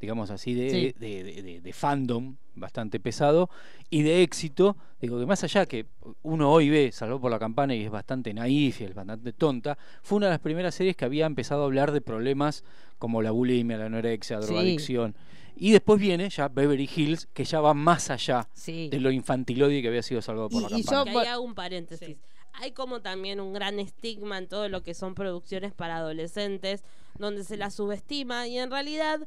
digamos 0.00 0.30
así, 0.30 0.54
de, 0.54 0.70
Sí. 0.70 0.94
de, 0.98 1.22
de- 1.24 1.42
de- 1.42 1.60
de 1.60 1.72
fandom 1.72 2.36
bastante 2.54 2.98
pesado 3.00 3.50
y 3.90 4.02
de 4.02 4.22
éxito. 4.22 4.76
Digo 5.00 5.18
que 5.18 5.26
más 5.26 5.44
allá 5.44 5.66
que 5.66 5.86
uno 6.22 6.50
hoy 6.52 6.68
ve 6.70 6.90
Salvado 6.92 7.20
por 7.20 7.30
la 7.30 7.38
Campana 7.38 7.74
y 7.74 7.82
es 7.84 7.90
bastante 7.90 8.32
naif 8.34 8.80
y 8.80 8.84
es 8.84 8.94
bastante 8.94 9.32
tonta, 9.32 9.76
fue 10.02 10.16
una 10.16 10.26
de 10.26 10.32
las 10.32 10.40
primeras 10.40 10.74
series 10.74 10.96
que 10.96 11.04
había 11.04 11.26
empezado 11.26 11.62
a 11.62 11.66
hablar 11.66 11.92
de 11.92 12.00
problemas 12.00 12.64
como 12.98 13.22
la 13.22 13.30
bulimia, 13.30 13.76
la 13.78 13.86
anorexia, 13.86 14.40
Sí. 14.40 14.46
drogadicción. 14.48 15.14
Y 15.56 15.72
después 15.72 16.00
viene 16.00 16.28
ya 16.30 16.48
Beverly 16.48 16.88
Hills, 16.94 17.26
que 17.34 17.44
ya 17.44 17.60
va 17.60 17.74
más 17.74 18.10
allá 18.10 18.48
Sí. 18.54 18.88
de 18.88 19.00
lo 19.00 19.10
infantiloide 19.10 19.82
que 19.82 19.88
había 19.88 20.02
sido 20.02 20.22
Salvado 20.22 20.48
por 20.48 20.62
Y- 20.62 20.72
la 20.72 20.78
y 20.78 20.82
Campana. 20.84 21.12
Que 21.12 21.18
ahí 21.18 21.26
hago 21.26 21.42
un 21.42 21.54
paréntesis. 21.54 22.16
Hay 22.54 22.72
como 22.72 23.00
también 23.00 23.40
un 23.40 23.52
gran 23.52 23.78
estigma 23.78 24.36
en 24.38 24.48
todo 24.48 24.68
lo 24.68 24.82
que 24.82 24.92
son 24.94 25.14
producciones 25.14 25.72
para 25.72 25.96
adolescentes, 25.98 26.82
donde 27.18 27.44
se 27.44 27.56
las 27.56 27.74
subestima 27.74 28.48
y 28.48 28.58
en 28.58 28.70
realidad 28.70 29.20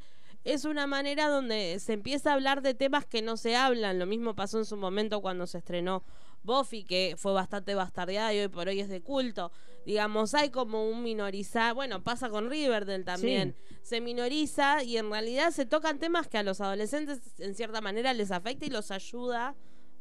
es 0.44 0.66
una 0.66 0.88
manera 0.88 1.30
donde 1.30 1.80
se 1.80 1.94
empieza 1.94 2.32
a 2.32 2.34
hablar 2.34 2.62
de 2.62 2.74
temas 2.74 3.06
que 3.06 3.22
no 3.22 3.38
se 3.38 3.56
hablan. 3.56 4.00
Lo 4.00 4.06
mismo 4.06 4.36
pasó 4.36 4.58
en 4.58 4.66
su 4.66 4.76
momento 4.76 5.22
cuando 5.22 5.48
se 5.48 5.60
estrenó 5.60 6.04
Buffy, 6.44 6.84
que 6.84 7.16
fue 7.18 7.32
bastante 7.32 7.76
bastardeada 7.76 8.34
y 8.34 8.40
hoy 8.40 8.50
por 8.50 8.68
hoy 8.68 8.82
es 8.82 8.90
de 8.90 9.02
culto. 9.02 9.52
Digamos, 9.86 10.34
hay 10.34 10.50
como 10.50 10.90
un 10.90 11.04
minorizar, 11.04 11.74
bueno, 11.74 12.04
pasa 12.04 12.30
con 12.30 12.50
Riverdale 12.50 13.04
también. 13.04 13.56
Se 13.82 14.02
minoriza 14.02 14.84
y 14.84 14.98
en 14.98 15.10
realidad 15.10 15.52
se 15.52 15.66
tocan 15.66 16.00
temas 16.00 16.28
que 16.28 16.38
a 16.38 16.44
los 16.44 16.62
adolescentes 16.62 17.22
en 17.40 17.56
cierta 17.56 17.82
manera 17.82 18.14
les 18.14 18.32
afecta 18.32 18.66
y 18.66 18.70
los 18.70 18.92
ayuda 18.92 19.56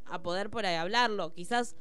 a 0.05 0.22
poder 0.22 0.50
por 0.50 0.66
ahí 0.66 0.74
hablarlo. 0.74 1.33
Quizás 1.33 1.76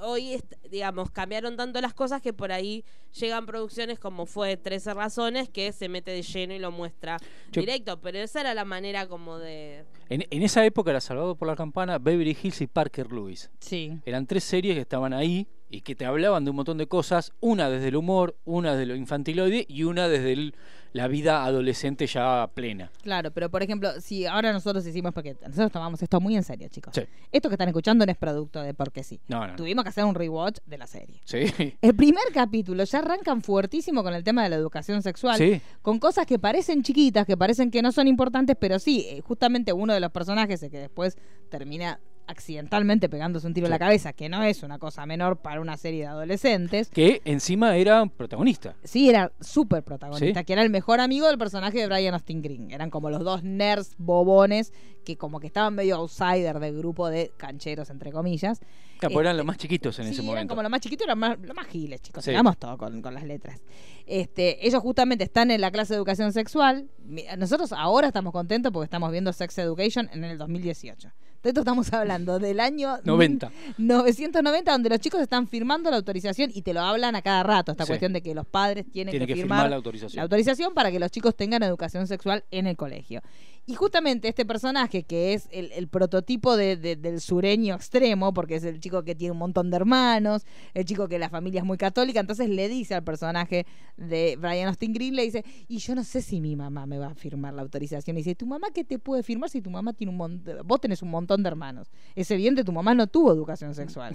hoy, 0.00 0.40
digamos, 0.70 1.10
cambiaron 1.10 1.56
tanto 1.56 1.80
las 1.80 1.94
cosas 1.94 2.20
que 2.22 2.32
por 2.32 2.52
ahí 2.52 2.84
llegan 3.18 3.46
producciones 3.46 3.98
como 3.98 4.26
fue 4.26 4.56
13 4.56 4.94
Razones 4.94 5.48
que 5.48 5.72
se 5.72 5.88
mete 5.88 6.10
de 6.10 6.22
lleno 6.22 6.54
y 6.54 6.58
lo 6.58 6.70
muestra 6.70 7.18
Yo- 7.52 7.60
directo, 7.60 8.00
pero 8.00 8.18
esa 8.18 8.40
era 8.40 8.54
la 8.54 8.64
manera 8.64 9.06
como 9.06 9.38
de... 9.38 9.84
En, 10.08 10.24
en 10.30 10.42
esa 10.42 10.64
época 10.66 10.90
era 10.90 11.00
Salvado 11.00 11.36
por 11.36 11.48
la 11.48 11.56
Campana, 11.56 11.98
Beverly 11.98 12.36
Hills 12.42 12.60
y 12.60 12.66
Parker 12.66 13.12
Lewis. 13.12 13.50
Sí. 13.60 13.98
Eran 14.04 14.26
tres 14.26 14.44
series 14.44 14.74
que 14.74 14.80
estaban 14.82 15.12
ahí 15.12 15.46
y 15.70 15.80
que 15.80 15.94
te 15.94 16.04
hablaban 16.04 16.44
de 16.44 16.50
un 16.50 16.56
montón 16.56 16.78
de 16.78 16.86
cosas, 16.86 17.32
una 17.40 17.70
desde 17.70 17.88
el 17.88 17.96
humor, 17.96 18.36
una 18.44 18.72
desde 18.72 18.86
lo 18.86 18.96
infantiloide 18.96 19.64
y 19.68 19.84
una 19.84 20.08
desde 20.08 20.32
el- 20.32 20.54
la 20.94 21.08
vida 21.08 21.44
adolescente 21.44 22.06
ya 22.06 22.48
plena. 22.54 22.90
Claro, 23.02 23.32
pero 23.32 23.50
por 23.50 23.62
ejemplo, 23.64 24.00
si 24.00 24.26
ahora 24.26 24.52
nosotros 24.52 24.86
hicimos, 24.86 25.12
porque 25.12 25.36
nosotros 25.42 25.72
tomamos 25.72 26.00
esto 26.00 26.20
muy 26.20 26.36
en 26.36 26.44
serio, 26.44 26.68
chicos. 26.68 26.94
Sí. 26.94 27.02
Esto 27.32 27.48
que 27.48 27.56
están 27.56 27.68
escuchando 27.68 28.06
no 28.06 28.12
es 28.12 28.16
producto 28.16 28.62
de 28.62 28.74
porque 28.74 29.02
sí. 29.02 29.20
No, 29.28 29.44
no. 29.46 29.56
Tuvimos 29.56 29.82
que 29.82 29.88
hacer 29.90 30.04
un 30.04 30.14
rewatch 30.14 30.58
de 30.64 30.78
la 30.78 30.86
serie. 30.86 31.20
Sí. 31.24 31.52
El 31.82 31.94
primer 31.96 32.22
capítulo 32.32 32.84
ya 32.84 33.00
arrancan 33.00 33.42
fuertísimo 33.42 34.02
con 34.04 34.14
el 34.14 34.22
tema 34.22 34.44
de 34.44 34.50
la 34.50 34.56
educación 34.56 35.02
sexual, 35.02 35.36
Sí. 35.36 35.60
con 35.82 35.98
cosas 35.98 36.26
que 36.26 36.38
parecen 36.38 36.82
chiquitas, 36.84 37.26
que 37.26 37.36
parecen 37.36 37.72
que 37.72 37.82
no 37.82 37.90
son 37.90 38.06
importantes, 38.06 38.56
pero 38.58 38.78
sí, 38.78 39.04
eh, 39.08 39.20
justamente 39.20 39.72
uno 39.72 39.92
de 39.94 40.00
los 40.00 40.12
personajes 40.12 40.62
el 40.62 40.70
que 40.70 40.78
después 40.78 41.18
termina 41.50 41.98
accidentalmente 42.26 43.08
pegándose 43.08 43.46
un 43.46 43.54
tiro 43.54 43.66
en 43.66 43.70
la 43.70 43.78
cabeza, 43.78 44.12
que 44.12 44.28
no 44.28 44.42
es 44.42 44.62
una 44.62 44.78
cosa 44.78 45.04
menor 45.06 45.36
para 45.38 45.60
una 45.60 45.76
serie 45.76 46.00
de 46.02 46.06
adolescentes. 46.08 46.88
Que 46.90 47.20
encima 47.24 47.76
era 47.76 48.06
protagonista. 48.06 48.74
Sí, 48.84 49.08
era 49.08 49.32
súper 49.40 49.82
protagonista, 49.82 50.40
Sí. 50.40 50.44
que 50.46 50.52
era 50.52 50.62
el 50.62 50.70
mejor 50.70 51.00
amigo 51.00 51.26
del 51.28 51.38
personaje 51.38 51.78
de 51.78 51.86
Brian 51.86 52.14
Austin 52.14 52.42
Green. 52.42 52.70
Eran 52.70 52.90
como 52.90 53.10
los 53.10 53.22
dos 53.24 53.42
nerds 53.42 53.94
bobones 53.98 54.72
que 55.04 55.16
como 55.16 55.38
que 55.38 55.46
estaban 55.46 55.74
medio 55.74 55.96
outsider 55.96 56.58
del 56.60 56.78
grupo 56.78 57.08
de 57.10 57.30
cancheros, 57.36 57.90
entre 57.90 58.10
comillas. 58.10 58.60
Claro, 58.98 59.20
eran 59.20 59.32
Este, 59.32 59.36
los 59.36 59.46
más 59.46 59.56
chiquitos 59.58 59.98
en 59.98 60.04
sí, 60.06 60.10
ese 60.12 60.20
eran 60.22 60.26
momento. 60.26 60.52
como 60.52 60.62
los 60.62 60.70
más 60.70 60.80
chiquitos 60.80 61.04
y 61.06 61.08
los 61.08 61.16
más, 61.18 61.38
los 61.40 61.54
más 61.54 61.66
giles, 61.66 62.00
chicos. 62.00 62.24
Digamos 62.24 62.56
todo 62.56 62.78
con, 62.78 63.02
con 63.02 63.12
las 63.12 63.24
letras. 63.24 63.60
Este, 64.06 64.66
ellos 64.66 64.80
justamente 64.82 65.24
están 65.24 65.50
en 65.50 65.60
la 65.60 65.70
clase 65.70 65.92
de 65.92 65.98
educación 65.98 66.32
sexual. 66.32 66.88
Nosotros 67.36 67.72
ahora 67.72 68.06
estamos 68.08 68.32
contentos 68.32 68.72
porque 68.72 68.84
estamos 68.84 69.10
viendo 69.12 69.32
Sex 69.32 69.58
Education 69.58 70.08
en 70.12 70.24
el 70.24 70.38
2018. 70.38 71.10
De 71.44 71.50
esto 71.50 71.60
estamos 71.60 71.92
hablando 71.92 72.38
del 72.40 72.58
año 72.58 72.96
90. 73.04 73.52
990, 73.78 74.72
donde 74.72 74.88
los 74.88 74.98
chicos 74.98 75.20
están 75.20 75.46
firmando 75.46 75.90
la 75.90 75.96
autorización 75.96 76.50
y 76.54 76.62
te 76.62 76.72
lo 76.74 76.80
hablan 76.80 77.14
a 77.16 77.22
cada 77.22 77.42
rato. 77.42 77.70
Esta 77.72 77.84
Sí. 77.84 77.88
cuestión 77.88 78.12
de 78.14 78.22
que 78.22 78.34
los 78.34 78.46
padres 78.46 78.86
tienen 78.90 79.12
Tiene 79.12 79.26
que, 79.26 79.34
que 79.34 79.40
firmar, 79.40 79.58
firmar 79.58 79.70
la 79.70 79.76
autorización. 79.76 80.16
la 80.16 80.22
autorización 80.22 80.74
para 80.74 80.90
que 80.90 80.98
los 80.98 81.10
chicos 81.10 81.36
tengan 81.36 81.62
educación 81.62 82.06
sexual 82.06 82.44
en 82.50 82.66
el 82.66 82.76
colegio. 82.76 83.20
Y 83.66 83.76
justamente 83.76 84.28
este 84.28 84.44
personaje, 84.44 85.04
que 85.04 85.32
es 85.32 85.48
el, 85.50 85.72
el 85.72 85.88
prototipo 85.88 86.54
de- 86.56 86.76
de- 86.76 86.96
del 86.96 87.20
sureño 87.20 87.74
extremo, 87.74 88.34
porque 88.34 88.56
es 88.56 88.64
el 88.64 88.78
chico 88.78 89.04
que 89.04 89.14
tiene 89.14 89.32
un 89.32 89.38
montón 89.38 89.70
de 89.70 89.76
hermanos, 89.76 90.44
el 90.74 90.84
chico 90.84 91.08
que 91.08 91.18
la 91.18 91.30
familia 91.30 91.60
es 91.60 91.64
muy 91.64 91.78
católica, 91.78 92.20
entonces 92.20 92.50
le 92.50 92.68
dice 92.68 92.94
al 92.94 93.02
personaje 93.04 93.64
de 93.96 94.36
Brian 94.38 94.68
Austin 94.68 94.92
Green, 94.92 95.16
le 95.16 95.22
dice, 95.22 95.44
y 95.66 95.78
yo 95.78 95.94
no 95.94 96.04
sé 96.04 96.20
si 96.20 96.42
mi 96.42 96.56
mamá 96.56 96.84
me 96.84 96.98
va 96.98 97.06
a 97.06 97.14
firmar 97.14 97.54
la 97.54 97.62
autorización. 97.62 98.16
Y 98.16 98.20
dice, 98.20 98.34
¿tu 98.34 98.44
mamá 98.46 98.66
qué 98.74 98.84
te 98.84 98.98
puede 98.98 99.22
firmar 99.22 99.48
si 99.48 99.62
tu 99.62 99.70
mamá 99.70 99.94
tiene 99.94 100.10
un 100.10 100.18
montón, 100.18 100.58
vos 100.66 100.80
tenés 100.80 101.00
un 101.02 101.08
montón 101.10 101.42
de 101.42 101.48
hermanos? 101.48 101.90
Es 102.14 102.30
evidente, 102.30 102.64
tu 102.64 102.72
mamá 102.72 102.94
no 102.94 103.06
tuvo 103.06 103.32
educación 103.32 103.74
sexual. 103.74 104.14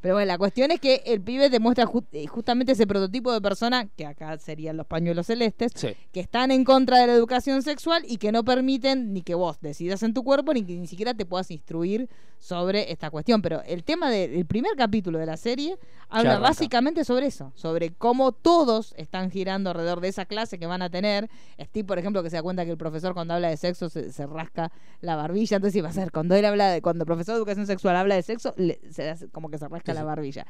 Pero 0.00 0.14
bueno, 0.14 0.26
la 0.26 0.38
cuestión 0.38 0.70
es 0.70 0.80
que 0.80 1.02
el 1.06 1.20
pibe 1.20 1.50
demuestra 1.50 1.84
ju- 1.86 2.04
eh, 2.12 2.26
justamente 2.26 2.72
ese 2.72 2.86
prototipo 2.86 3.32
de 3.32 3.40
persona, 3.40 3.86
que 3.96 4.06
acá 4.06 4.38
serían 4.38 4.76
los 4.76 4.86
pañuelos 4.86 5.26
celestes, 5.26 5.72
Sí. 5.74 5.88
que 6.12 6.20
están 6.20 6.50
en 6.50 6.64
contra 6.64 6.98
de 6.98 7.06
la 7.06 7.12
educación 7.12 7.62
sexual 7.62 8.02
y 8.08 8.16
que 8.16 8.32
no 8.32 8.44
permiten 8.44 9.12
ni 9.12 9.22
que 9.22 9.34
vos 9.34 9.60
decidas 9.60 10.02
en 10.02 10.14
tu 10.14 10.24
cuerpo 10.24 10.54
ni 10.54 10.64
que 10.64 10.74
ni 10.76 10.86
siquiera 10.86 11.12
te 11.14 11.26
puedas 11.26 11.50
instruir 11.50 12.08
sobre 12.38 12.90
esta 12.90 13.10
cuestión. 13.10 13.42
Pero 13.42 13.62
el 13.66 13.84
tema 13.84 14.10
del 14.10 14.46
primer 14.46 14.72
capítulo 14.76 15.18
de 15.18 15.26
la 15.26 15.36
serie 15.36 15.76
habla 16.08 16.38
básicamente 16.38 17.04
sobre 17.04 17.26
eso, 17.26 17.52
sobre 17.54 17.90
cómo 17.92 18.32
todos 18.32 18.94
están 18.96 19.30
girando 19.30 19.70
alrededor 19.70 20.00
de 20.00 20.08
esa 20.08 20.24
clase 20.24 20.58
que 20.58 20.66
van 20.66 20.80
a 20.82 20.88
tener. 20.90 21.28
Steve, 21.60 21.84
por 21.86 21.98
ejemplo, 21.98 22.22
que 22.22 22.30
se 22.30 22.36
da 22.36 22.42
cuenta 22.42 22.64
que 22.64 22.70
el 22.70 22.78
profesor 22.78 23.12
cuando 23.14 23.34
habla 23.34 23.48
de 23.48 23.56
sexo 23.58 23.90
se, 23.90 24.10
se 24.12 24.26
rasca 24.26 24.72
la 25.02 25.16
barbilla, 25.16 25.56
entonces 25.56 25.76
iba 25.76 25.88
a 25.90 25.92
ser 25.92 26.10
cuando 26.10 26.34
él 26.34 26.44
habla 26.46 26.70
de, 26.70 26.80
cuando 26.82 27.02
el 27.02 27.06
profesor 27.06 27.34
de 27.34 27.38
educación 27.38 27.66
sexual 27.66 27.94
habla 27.96 28.14
de 28.14 28.22
sexo, 28.22 28.54
le- 28.56 28.80
se 28.90 29.28
como 29.30 29.50
que 29.50 29.58
se 29.58 29.68
rasca 29.68 29.89
la 29.94 30.04
barbilla. 30.04 30.46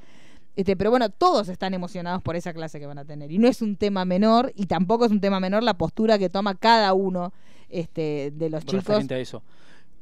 Este, 0.56 0.76
pero 0.76 0.90
bueno, 0.90 1.08
todos 1.10 1.48
están 1.48 1.74
emocionados 1.74 2.22
por 2.22 2.36
esa 2.36 2.52
clase 2.52 2.80
que 2.80 2.86
van 2.86 2.98
a 2.98 3.04
tener. 3.04 3.30
Y 3.30 3.38
no 3.38 3.48
es 3.48 3.62
un 3.62 3.76
tema 3.76 4.04
menor, 4.04 4.52
y 4.56 4.66
tampoco 4.66 5.04
es 5.04 5.10
un 5.10 5.20
tema 5.20 5.40
menor 5.40 5.62
la 5.62 5.74
postura 5.74 6.18
que 6.18 6.28
toma 6.28 6.54
cada 6.54 6.92
uno 6.92 7.32
este, 7.68 8.32
de 8.34 8.50
los 8.50 8.64
chicos. 8.64 9.10
a 9.10 9.18
eso. 9.18 9.42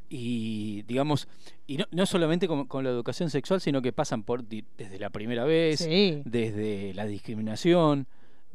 Y 0.09 0.83
digamos, 0.89 1.29
y 1.67 1.77
no, 1.77 1.85
no 1.91 2.07
solamente 2.07 2.49
con, 2.49 2.67
con 2.67 2.83
la 2.83 2.91
educación 2.91 3.29
sexual, 3.29 3.61
sino 3.61 3.83
que 3.83 3.93
pasan 3.93 4.23
por 4.23 4.43
desde 4.43 4.99
la 4.99 5.11
primera 5.11 5.45
vez, 5.45 5.81
Sí. 5.81 6.23
desde 6.25 6.95
la 6.95 7.05
discriminación, 7.05 8.07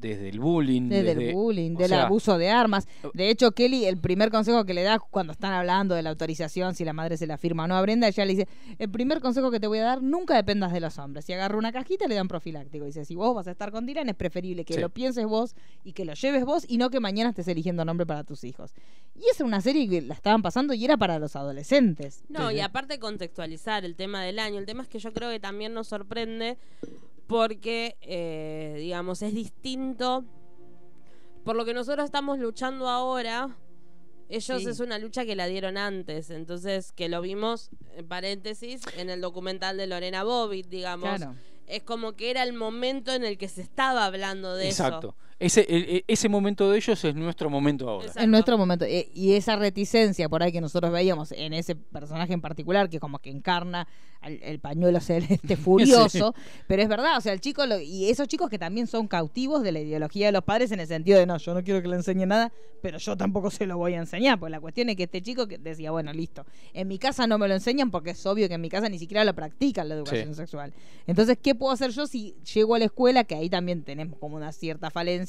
desde 0.09 0.29
el 0.29 0.39
bullying. 0.39 0.89
Desde 0.89 1.15
desde- 1.15 1.29
el 1.29 1.35
bullying, 1.35 1.75
del 1.75 1.89
sea, 1.89 2.03
abuso 2.03 2.37
de 2.37 2.49
armas. 2.49 2.87
De 3.13 3.29
hecho, 3.29 3.51
Kelly, 3.53 3.85
el 3.85 3.97
primer 3.97 4.29
consejo 4.31 4.65
que 4.65 4.73
le 4.73 4.83
da 4.83 4.99
cuando 4.99 5.33
están 5.33 5.53
hablando 5.53 5.95
de 5.95 6.03
la 6.03 6.09
autorización, 6.09 6.75
si 6.75 6.85
la 6.85 6.93
madre 6.93 7.17
se 7.17 7.25
la 7.27 7.37
firma 7.37 7.63
o 7.63 7.67
no 7.67 7.75
a 7.75 7.81
Brenda, 7.81 8.07
ella 8.07 8.25
le 8.25 8.33
dice, 8.35 8.47
el 8.79 8.89
primer 8.89 9.19
consejo 9.21 9.51
que 9.51 9.59
te 9.59 9.67
voy 9.67 9.79
a 9.79 9.83
dar, 9.83 10.01
nunca 10.03 10.35
dependas 10.35 10.71
de 10.73 10.79
los 10.79 10.97
hombres. 10.99 11.25
Si 11.25 11.33
agarra 11.33 11.57
una 11.57 11.71
cajita, 11.71 12.07
le 12.07 12.15
dan 12.15 12.27
profiláctico. 12.27 12.85
Dice, 12.85 13.05
si 13.05 13.15
vos 13.15 13.33
vas 13.35 13.47
a 13.47 13.51
estar 13.51 13.71
con 13.71 13.85
Dylan, 13.85 14.09
es 14.09 14.15
preferible 14.15 14.65
que 14.65 14.73
Sí. 14.75 14.79
lo 14.81 14.89
pienses 14.89 15.25
vos 15.25 15.55
y 15.83 15.93
que 15.93 16.05
lo 16.05 16.13
lleves 16.13 16.45
vos 16.45 16.65
y 16.67 16.77
no 16.77 16.89
que 16.89 16.99
mañana 16.99 17.29
estés 17.29 17.47
eligiendo 17.47 17.85
nombre 17.85 18.05
para 18.05 18.23
tus 18.23 18.43
hijos. 18.43 18.73
Y 19.15 19.21
esa 19.29 19.31
es 19.31 19.41
una 19.41 19.61
serie 19.61 19.87
que 19.87 20.01
la 20.01 20.13
estaban 20.15 20.41
pasando 20.41 20.73
y 20.73 20.83
era 20.83 20.97
para 20.97 21.19
los 21.19 21.35
adolescentes. 21.35 22.23
No, 22.29 22.51
y 22.51 22.59
aparte 22.59 22.99
contextualizar 22.99 23.85
el 23.85 23.95
tema 23.95 24.23
del 24.23 24.39
año. 24.39 24.57
El 24.59 24.65
tema 24.65 24.83
es 24.83 24.89
que 24.89 24.99
yo 24.99 25.13
creo 25.13 25.29
que 25.29 25.39
también 25.39 25.73
nos 25.73 25.87
sorprende 25.87 26.57
porque, 27.27 27.97
eh, 28.01 28.75
digamos, 28.77 29.21
es 29.21 29.33
distinto. 29.33 30.25
Por 31.43 31.55
lo 31.55 31.65
que 31.65 31.73
nosotros 31.73 32.05
estamos 32.05 32.39
luchando 32.39 32.87
ahora, 32.87 33.57
ellos 34.29 34.61
Sí. 34.63 34.69
es 34.69 34.79
una 34.79 34.97
lucha 34.97 35.25
que 35.25 35.35
la 35.35 35.45
dieron 35.47 35.77
antes. 35.77 36.29
Entonces, 36.29 36.91
que 36.91 37.09
lo 37.09 37.21
vimos, 37.21 37.69
en 37.95 38.07
paréntesis, 38.07 38.81
en 38.97 39.09
el 39.09 39.21
documental 39.21 39.77
de 39.77 39.87
Lorena 39.87 40.23
Bobbitt, 40.23 40.67
digamos. 40.67 41.17
Claro. 41.17 41.35
Es 41.67 41.83
como 41.83 42.13
que 42.13 42.29
era 42.29 42.43
el 42.43 42.53
momento 42.53 43.13
en 43.13 43.23
el 43.23 43.37
que 43.37 43.47
se 43.47 43.61
estaba 43.61 44.05
hablando 44.05 44.53
de 44.55 44.69
eso. 44.69 44.83
Exacto. 44.85 45.15
Ese, 45.39 45.61
e- 45.61 45.97
e- 45.97 46.03
ese 46.07 46.29
momento 46.29 46.69
de 46.71 46.77
ellos 46.77 47.03
es 47.03 47.15
nuestro 47.15 47.49
momento 47.49 47.89
ahora. 47.89 48.11
En 48.15 48.31
nuestro 48.31 48.57
momento. 48.57 48.85
E- 48.85 49.09
Y 49.13 49.33
esa 49.33 49.55
reticencia 49.55 50.29
por 50.29 50.43
ahí 50.43 50.51
que 50.51 50.61
nosotros 50.61 50.91
veíamos 50.91 51.31
en 51.31 51.53
ese 51.53 51.75
personaje 51.75 52.33
en 52.33 52.41
particular, 52.41 52.89
que 52.89 52.99
como 52.99 53.19
que 53.19 53.29
encarna 53.29 53.87
el 54.21 54.59
pañuelo 54.59 54.99
celeste 55.01 55.57
furioso. 55.57 56.33
Pero 56.67 56.81
es 56.81 56.87
verdad, 56.87 57.17
o 57.17 57.21
sea, 57.21 57.33
el 57.33 57.41
chico, 57.41 57.65
lo- 57.65 57.79
y 57.79 58.09
esos 58.09 58.27
chicos 58.27 58.49
que 58.49 58.57
también 58.57 58.87
son 58.87 59.07
cautivos 59.07 59.63
de 59.63 59.71
la 59.73 59.79
ideología 59.81 60.27
de 60.27 60.31
los 60.31 60.43
padres 60.43 60.71
en 60.71 60.79
el 60.79 60.87
sentido 60.87 61.19
de 61.19 61.25
no, 61.25 61.37
yo 61.37 61.53
no 61.53 61.63
quiero 61.63 61.81
que 61.81 61.87
le 61.89 61.97
enseñe 61.97 62.25
nada, 62.25 62.51
pero 62.81 62.97
yo 62.99 63.17
tampoco 63.17 63.49
se 63.51 63.65
lo 63.65 63.77
voy 63.77 63.95
a 63.95 63.97
enseñar. 63.99 64.39
Pues 64.39 64.49
la 64.51 64.61
cuestión 64.61 64.87
es 64.89 64.95
que 64.95 65.03
este 65.03 65.21
chico 65.21 65.47
que 65.47 65.57
decía, 65.57 65.91
bueno, 65.91 66.13
listo, 66.13 66.45
en 66.73 66.87
mi 66.87 66.99
casa 66.99 67.27
no 67.27 67.37
me 67.37 67.47
lo 67.49 67.53
enseñan 67.53 67.91
porque 67.91 68.11
es 68.11 68.25
obvio 68.25 68.47
que 68.47 68.53
en 68.53 68.61
mi 68.61 68.69
casa 68.69 68.87
ni 68.87 68.97
siquiera 68.99 69.25
lo 69.25 69.33
practican 69.33 69.89
la 69.89 69.95
educación 69.95 70.29
Sí. 70.29 70.35
sexual. 70.35 70.73
Entonces, 71.05 71.37
¿qué 71.41 71.53
puedo 71.53 71.73
hacer 71.73 71.91
yo 71.91 72.07
si 72.07 72.35
llego 72.53 72.75
a 72.75 72.79
la 72.79 72.85
escuela? 72.85 73.23
Que 73.25 73.35
ahí 73.35 73.49
también 73.49 73.83
tenemos 73.83 74.17
como 74.19 74.37
una 74.37 74.51
cierta 74.53 74.89
falencia 74.89 75.22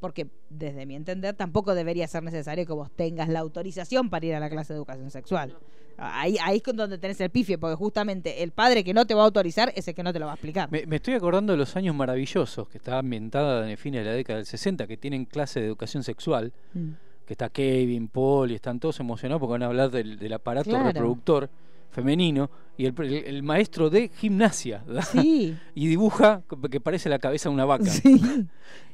porque 0.00 0.26
desde 0.50 0.84
mi 0.86 0.94
entender 0.94 1.34
tampoco 1.34 1.74
debería 1.74 2.06
ser 2.06 2.22
necesario 2.22 2.66
que 2.66 2.72
vos 2.72 2.90
tengas 2.94 3.28
la 3.28 3.40
autorización 3.40 4.10
para 4.10 4.26
ir 4.26 4.34
a 4.34 4.40
la 4.40 4.50
clase 4.50 4.72
de 4.72 4.78
educación 4.78 5.10
sexual. 5.10 5.56
Ahí, 5.98 6.36
ahí 6.42 6.58
es 6.58 6.62
con 6.62 6.76
donde 6.76 6.98
tenés 6.98 7.18
el 7.22 7.30
pifie, 7.30 7.56
porque 7.56 7.74
justamente 7.76 8.42
el 8.42 8.50
padre 8.52 8.84
que 8.84 8.92
no 8.92 9.06
te 9.06 9.14
va 9.14 9.22
a 9.22 9.24
autorizar 9.24 9.72
es 9.74 9.88
el 9.88 9.94
que 9.94 10.02
no 10.02 10.12
te 10.12 10.18
lo 10.18 10.26
va 10.26 10.32
a 10.32 10.34
explicar. 10.34 10.70
Me, 10.70 10.84
me 10.84 10.96
estoy 10.96 11.14
acordando 11.14 11.52
de 11.54 11.56
los 11.58 11.74
años 11.74 11.94
maravillosos, 11.94 12.68
que 12.68 12.76
está 12.76 12.98
ambientada 12.98 13.64
en 13.64 13.70
el 13.70 13.78
fin 13.78 13.94
de 13.94 14.04
la 14.04 14.12
década 14.12 14.36
del 14.36 14.44
60, 14.46 14.86
que 14.86 14.98
tienen 14.98 15.24
clase 15.24 15.60
de 15.60 15.66
educación 15.66 16.02
sexual, 16.02 16.52
Mm. 16.74 16.90
que 17.24 17.32
está 17.32 17.48
Kevin, 17.48 18.08
Paul, 18.08 18.50
y 18.52 18.56
están 18.56 18.78
todos 18.78 19.00
emocionados 19.00 19.40
porque 19.40 19.52
van 19.52 19.62
a 19.62 19.66
hablar 19.66 19.90
del, 19.90 20.18
del 20.18 20.32
aparato 20.34 20.68
Claro. 20.68 20.84
reproductor 20.84 21.48
femenino, 21.96 22.50
y 22.76 22.84
el, 22.86 22.94
el- 23.00 23.24
el 23.24 23.42
maestro 23.42 23.90
de 23.90 24.08
gimnasia. 24.14 24.84
Sí. 25.10 25.56
y 25.74 25.86
dibuja 25.88 26.42
que 26.70 26.78
parece 26.80 27.08
la 27.08 27.18
cabeza 27.18 27.48
de 27.48 27.54
una 27.54 27.64
vaca. 27.64 27.86
Sí. 27.90 28.20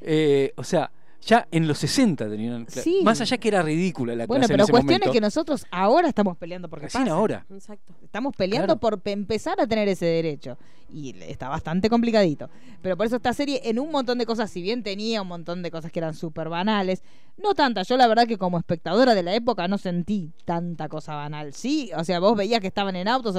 Eh, 0.05 0.53
o 0.57 0.65
sea, 0.65 0.91
ya 1.25 1.47
en 1.51 1.69
los 1.69 1.79
60 1.79 2.29
tenían 2.29 2.67
Sí. 2.69 3.01
Más 3.05 3.21
allá 3.21 3.39
que 3.39 3.49
era 3.49 3.63
ridícula 3.63 4.15
la 4.15 4.27
Bueno, 4.27 4.41
clase 4.43 4.53
pero 4.55 4.63
en 4.63 4.65
ese 4.65 4.71
cuestión 4.73 4.87
momento. 4.95 5.09
es 5.09 5.13
que 5.13 5.21
nosotros 5.21 5.67
ahora 5.71 6.09
estamos 6.09 6.37
peleando 6.37 6.69
porque 6.69 6.87
Recién 6.87 7.05
pase. 7.05 7.13
ahora. 7.13 7.47
Exacto. 7.51 7.95
Estamos 8.03 8.35
peleando 8.37 8.67
Claro. 8.79 8.81
por 8.81 9.01
pe- 9.01 9.13
empezar 9.13 9.61
a 9.61 9.67
tener 9.67 9.89
ese 9.89 10.07
derecho. 10.07 10.59
Y 10.95 11.17
está 11.23 11.49
bastante 11.49 11.89
complicadito. 11.89 12.51
Pero 12.83 12.97
por 12.99 13.07
eso 13.07 13.17
esta 13.17 13.33
serie, 13.33 13.63
en 13.65 13.79
un 13.79 13.91
montón 13.91 14.19
de 14.19 14.27
cosas, 14.27 14.51
si 14.51 14.61
bien 14.61 14.83
tenía 14.83 15.23
un 15.23 15.29
montón 15.29 15.63
de 15.63 15.71
cosas 15.71 15.91
que 15.91 16.01
eran 16.01 16.13
súper 16.15 16.51
banales, 16.51 17.03
no 17.43 17.55
tantas. 17.55 17.89
Yo 17.89 17.97
la 17.97 18.07
verdad 18.09 18.27
que 18.27 18.37
como 18.37 18.59
espectadora 18.59 19.15
de 19.15 19.23
la 19.23 19.35
época 19.35 19.67
no 19.69 19.79
sentí 19.79 20.33
tanta 20.45 20.89
cosa 20.91 21.15
banal. 21.15 21.55
Sí, 21.55 21.91
o 21.97 22.05
sea, 22.05 22.21
vos 22.21 22.37
veías 22.37 22.61
que 22.61 22.67
estaban 22.67 22.95
en 22.97 23.09
autos. 23.09 23.35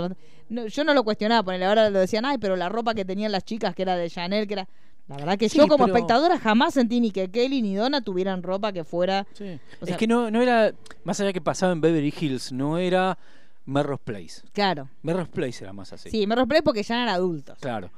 no- 0.50 0.66
yo 0.68 0.84
no 0.84 0.94
lo 0.96 1.04
cuestionaba, 1.04 1.44
ponele, 1.44 1.66
ahora 1.66 1.90
lo 1.92 2.00
decían, 2.00 2.26
ay, 2.26 2.38
pero 2.40 2.56
la 2.56 2.70
ropa 2.70 2.96
que 2.96 3.06
tenían 3.06 3.32
las 3.32 3.44
chicas, 3.46 3.76
que 3.76 3.84
era 3.84 3.96
de 3.98 4.10
Chanel, 4.10 4.48
que 4.48 4.54
era... 4.54 4.68
La 5.14 5.26
verdad 5.26 5.38
que 5.38 5.50
Sí, 5.50 5.58
yo 5.58 5.68
como 5.68 5.86
pero- 5.86 5.96
espectadora 5.96 6.40
jamás 6.40 6.74
sentí 6.74 7.00
ni 7.00 7.12
que 7.12 7.30
Kelly 7.30 7.62
ni 7.62 7.76
Donna 7.76 8.02
tuvieran 8.02 8.44
ropa 8.44 8.72
que 8.74 8.84
fuera... 8.84 9.26
o 9.32 9.36
sea, 9.36 9.60
es 9.86 9.98
que 9.98 10.08
no, 10.08 10.30
no 10.32 10.42
era, 10.42 10.74
más 11.04 11.20
allá 11.20 11.32
que 11.34 11.42
pasaba 11.42 11.72
en 11.74 11.82
Beverly 11.82 12.14
Hills, 12.20 12.52
no 12.52 12.78
era 12.78 13.18
Merrose 13.66 14.02
Place. 14.04 14.42
Claro. 14.54 14.90
Merrose 15.04 15.30
Place 15.32 15.64
era 15.64 15.72
más 15.74 15.94
así. 15.94 16.10
Sí, 16.10 16.28
me 16.28 16.36
rompé 16.36 16.62
porque 16.64 16.84
ya 16.84 16.96
eran 16.96 17.10
adultos. 17.10 17.58
Claro. 17.60 17.90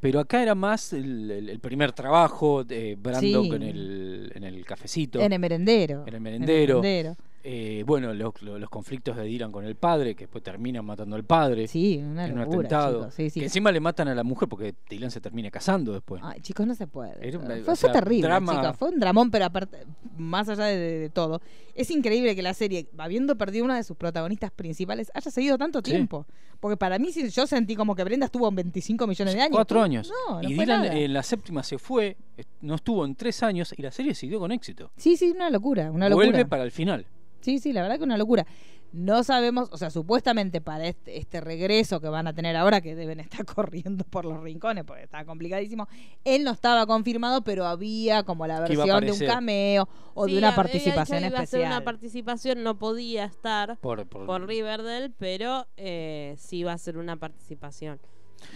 Pero 0.00 0.18
acá 0.20 0.42
era 0.42 0.54
más 0.54 0.92
el, 0.94 1.30
el- 1.30 1.48
el 1.50 1.58
primer 1.60 1.92
trabajo 1.92 2.64
de 2.64 2.96
Brandon 2.98 3.44
Sí. 3.44 3.50
en, 3.52 3.62
el, 3.62 4.32
en 4.34 4.44
el 4.44 4.64
cafecito. 4.64 5.20
En 5.20 5.32
el 5.32 5.38
merendero. 5.38 6.04
En 6.06 6.14
el 6.14 6.20
merendero. 6.20 6.80
merendero. 6.80 7.16
Eh, 7.42 7.84
bueno, 7.86 8.12
los, 8.12 8.34
conflictos 8.68 9.16
de 9.16 9.22
Dylan 9.24 9.50
con 9.50 9.64
el 9.64 9.74
padre, 9.74 10.14
que 10.14 10.24
después 10.24 10.44
terminan 10.44 10.84
matando 10.84 11.16
al 11.16 11.24
padre. 11.24 11.66
Sí, 11.68 11.96
una 12.04 12.26
en 12.26 12.32
un 12.32 12.40
locura, 12.40 12.58
atentado. 12.58 13.10
sí, 13.10 13.30
sí. 13.30 13.40
Que 13.40 13.46
encima 13.46 13.72
le 13.72 13.80
matan 13.80 14.08
a 14.08 14.14
la 14.14 14.22
mujer 14.22 14.46
porque 14.46 14.74
Dylan 14.90 15.10
se 15.10 15.22
termina 15.22 15.50
casando 15.50 15.92
después. 15.94 16.20
Ay, 16.22 16.40
chicos, 16.42 16.66
no 16.66 16.74
se 16.74 16.86
puede. 16.86 17.12
Era 17.26 17.38
una- 17.38 17.46
fue, 17.48 17.60
o 17.60 17.64
fue 17.64 17.76
sea, 17.76 17.92
terrible, 17.92 18.28
drama- 18.28 18.60
chicos. 18.60 18.76
Fue 18.76 18.88
un 18.90 19.00
dramón, 19.00 19.30
pero 19.30 19.46
aparte, 19.46 19.78
más 20.18 20.50
allá 20.50 20.64
de, 20.66 20.76
de- 20.76 20.98
de 20.98 21.08
todo, 21.08 21.40
es 21.74 21.90
increíble 21.90 22.36
que 22.36 22.42
la 22.42 22.52
serie, 22.52 22.88
habiendo 22.98 23.36
perdido 23.38 23.64
una 23.64 23.76
de 23.76 23.84
sus 23.84 23.96
protagonistas 23.96 24.50
principales, 24.50 25.10
haya 25.14 25.30
seguido 25.30 25.56
tanto 25.56 25.78
Sí. 25.78 25.92
tiempo. 25.92 26.26
Porque 26.60 26.76
para 26.76 26.98
mí, 26.98 27.10
sí, 27.10 27.26
yo 27.30 27.46
sentí 27.46 27.74
como 27.74 27.94
que 27.96 28.04
Brenda 28.04 28.26
estuvo 28.26 28.46
en 28.50 28.54
25 28.54 29.06
millones 29.06 29.32
de 29.34 29.40
años. 29.40 29.52
Cuatro 29.56 29.80
años. 29.80 30.12
No, 30.28 30.42
no 30.42 30.46
y 30.46 30.52
Dylan 30.52 30.82
nada. 30.82 30.94
en 30.94 31.12
la 31.14 31.22
séptima 31.22 31.62
se 31.62 31.78
fue, 31.78 32.18
no 32.60 32.74
estuvo 32.74 33.02
en 33.06 33.14
tres 33.14 33.42
años 33.42 33.72
y 33.74 33.80
la 33.80 33.90
serie 33.90 34.14
siguió 34.14 34.38
con 34.40 34.52
éxito. 34.52 34.90
Sí, 34.98 35.16
sí, 35.16 35.30
una 35.30 35.48
locura, 35.48 35.90
una 35.90 36.10
Vuelve 36.10 36.32
locura. 36.32 36.48
para 36.50 36.64
el 36.64 36.70
final. 36.70 37.06
Sí, 37.40 37.58
sí, 37.58 37.72
la 37.72 37.82
verdad 37.82 37.98
que 37.98 38.04
una 38.04 38.18
locura. 38.18 38.46
No 38.92 39.22
sabemos, 39.22 39.68
o 39.70 39.76
sea, 39.78 39.88
supuestamente 39.88 40.60
para 40.60 40.84
este, 40.88 41.16
este 41.16 41.40
regreso 41.40 42.00
que 42.00 42.08
van 42.08 42.26
a 42.26 42.34
tener 42.34 42.56
ahora, 42.56 42.80
que 42.80 42.96
deben 42.96 43.20
estar 43.20 43.44
corriendo 43.46 44.02
por 44.04 44.24
los 44.24 44.42
rincones, 44.42 44.82
porque 44.84 45.04
está 45.04 45.24
complicadísimo, 45.24 45.86
él 46.24 46.42
no 46.42 46.50
estaba 46.50 46.84
confirmado, 46.86 47.42
pero 47.42 47.66
había 47.66 48.24
como 48.24 48.48
la 48.48 48.58
versión 48.58 49.04
de 49.06 49.12
un 49.12 49.18
cameo 49.20 49.88
o 50.14 50.26
Sí, 50.26 50.32
de 50.32 50.38
una 50.38 50.48
había 50.48 50.56
participación 50.56 51.22
a 51.22 51.26
hacer 51.28 51.34
especial. 51.44 51.66
una 51.66 51.84
participación, 51.84 52.62
no 52.64 52.78
podía 52.78 53.26
estar 53.26 53.78
Por- 53.78 54.06
por- 54.08 54.44
Riverdale, 54.44 55.10
pero 55.16 55.68
eh, 55.76 56.34
sí 56.36 56.58
iba 56.58 56.72
a 56.72 56.78
ser 56.78 56.98
una 56.98 57.14
participación. 57.16 58.00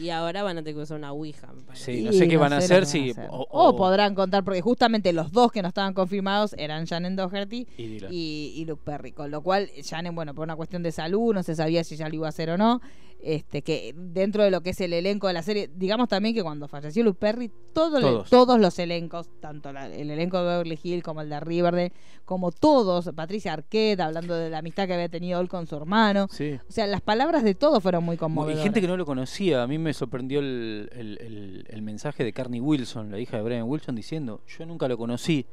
Y 0.00 0.10
ahora 0.10 0.42
van 0.42 0.58
a 0.58 0.62
tener 0.62 0.74
que 0.74 0.82
usar 0.82 0.98
una 0.98 1.12
Ouija, 1.12 1.52
me 1.52 1.62
parece. 1.62 1.92
Sí, 1.96 2.02
no 2.02 2.12
sé 2.12 2.26
qué 2.28 2.36
van 2.36 2.52
a 2.52 2.56
hacer, 2.58 2.86
si- 2.86 3.12
van 3.12 3.20
a 3.20 3.22
hacer. 3.24 3.28
o- 3.30 3.46
O, 3.50 3.68
o- 3.68 3.76
podrán 3.76 4.14
contar, 4.14 4.42
porque 4.44 4.60
justamente 4.60 5.12
los 5.12 5.30
dos 5.32 5.52
que 5.52 5.62
no 5.62 5.68
estaban 5.68 5.94
confirmados 5.94 6.54
eran 6.58 6.84
Shannon 6.84 7.16
Doherty 7.16 7.66
Y 7.76 7.86
Dylan. 7.86 8.10
y, 8.12 8.52
y 8.56 8.64
Luke 8.64 8.82
Perry. 8.84 9.12
Con 9.12 9.30
lo 9.30 9.42
cual, 9.42 9.70
Shannon, 9.82 10.14
bueno, 10.14 10.34
por 10.34 10.44
una 10.44 10.56
cuestión 10.56 10.82
de 10.82 10.92
salud, 10.92 11.32
no 11.34 11.42
se 11.42 11.54
sabía 11.54 11.84
si 11.84 11.96
ya 11.96 12.08
lo 12.08 12.14
iba 12.16 12.26
a 12.26 12.30
hacer 12.30 12.50
o 12.50 12.58
no. 12.58 12.80
Este, 13.26 13.62
que 13.62 13.94
dentro 13.96 14.42
de 14.44 14.50
lo 14.50 14.60
que 14.60 14.70
es 14.70 14.80
el 14.82 14.92
elenco 14.92 15.28
de 15.28 15.32
la 15.32 15.42
serie, 15.42 15.70
digamos 15.74 16.08
también 16.08 16.34
que 16.34 16.42
cuando 16.42 16.68
falleció 16.68 17.02
Luke 17.02 17.18
Perry, 17.18 17.50
todo 17.72 17.96
le- 17.98 18.02
Todos. 18.06 18.28
todos 18.28 18.60
los 18.60 18.78
elencos, 18.78 19.30
tanto 19.40 19.72
la- 19.72 19.86
el 19.86 20.10
elenco 20.10 20.36
de 20.38 20.44
Beverly 20.44 20.78
Hills 20.82 21.02
como 21.02 21.22
el 21.22 21.30
de 21.30 21.40
Riverdale, 21.40 21.92
como 22.26 22.52
todos, 22.52 23.10
Patricia 23.16 23.54
Arquette, 23.54 24.00
hablando 24.00 24.34
de 24.34 24.50
la 24.50 24.58
amistad 24.58 24.86
que 24.86 24.92
había 24.92 25.08
tenido 25.08 25.40
él 25.40 25.48
con 25.48 25.66
su 25.66 25.74
hermano. 25.74 26.26
Sí. 26.30 26.58
O 26.68 26.72
sea, 26.72 26.86
las 26.86 27.00
palabras 27.00 27.42
de 27.44 27.54
todos 27.54 27.82
fueron 27.82 28.04
muy 28.04 28.16
Y 28.16 28.18
conmovedoras. 28.18 28.62
gente 28.62 28.82
que 28.82 28.86
no 28.88 28.98
lo 28.98 29.06
conocía, 29.06 29.62
a 29.62 29.66
mí 29.66 29.78
me 29.78 29.94
sorprendió 29.94 30.40
el, 30.40 30.90
el- 30.92 31.18
el- 31.22 31.64
el 31.70 31.80
mensaje 31.82 32.24
de 32.24 32.32
Carney 32.34 32.60
Wilson, 32.60 33.10
la 33.10 33.18
hija 33.18 33.38
de 33.38 33.42
Brian 33.42 33.64
Wilson, 33.66 33.94
diciendo, 33.96 34.42
yo 34.46 34.66
nunca 34.66 34.86
lo 34.86 34.98
conocí, 34.98 35.46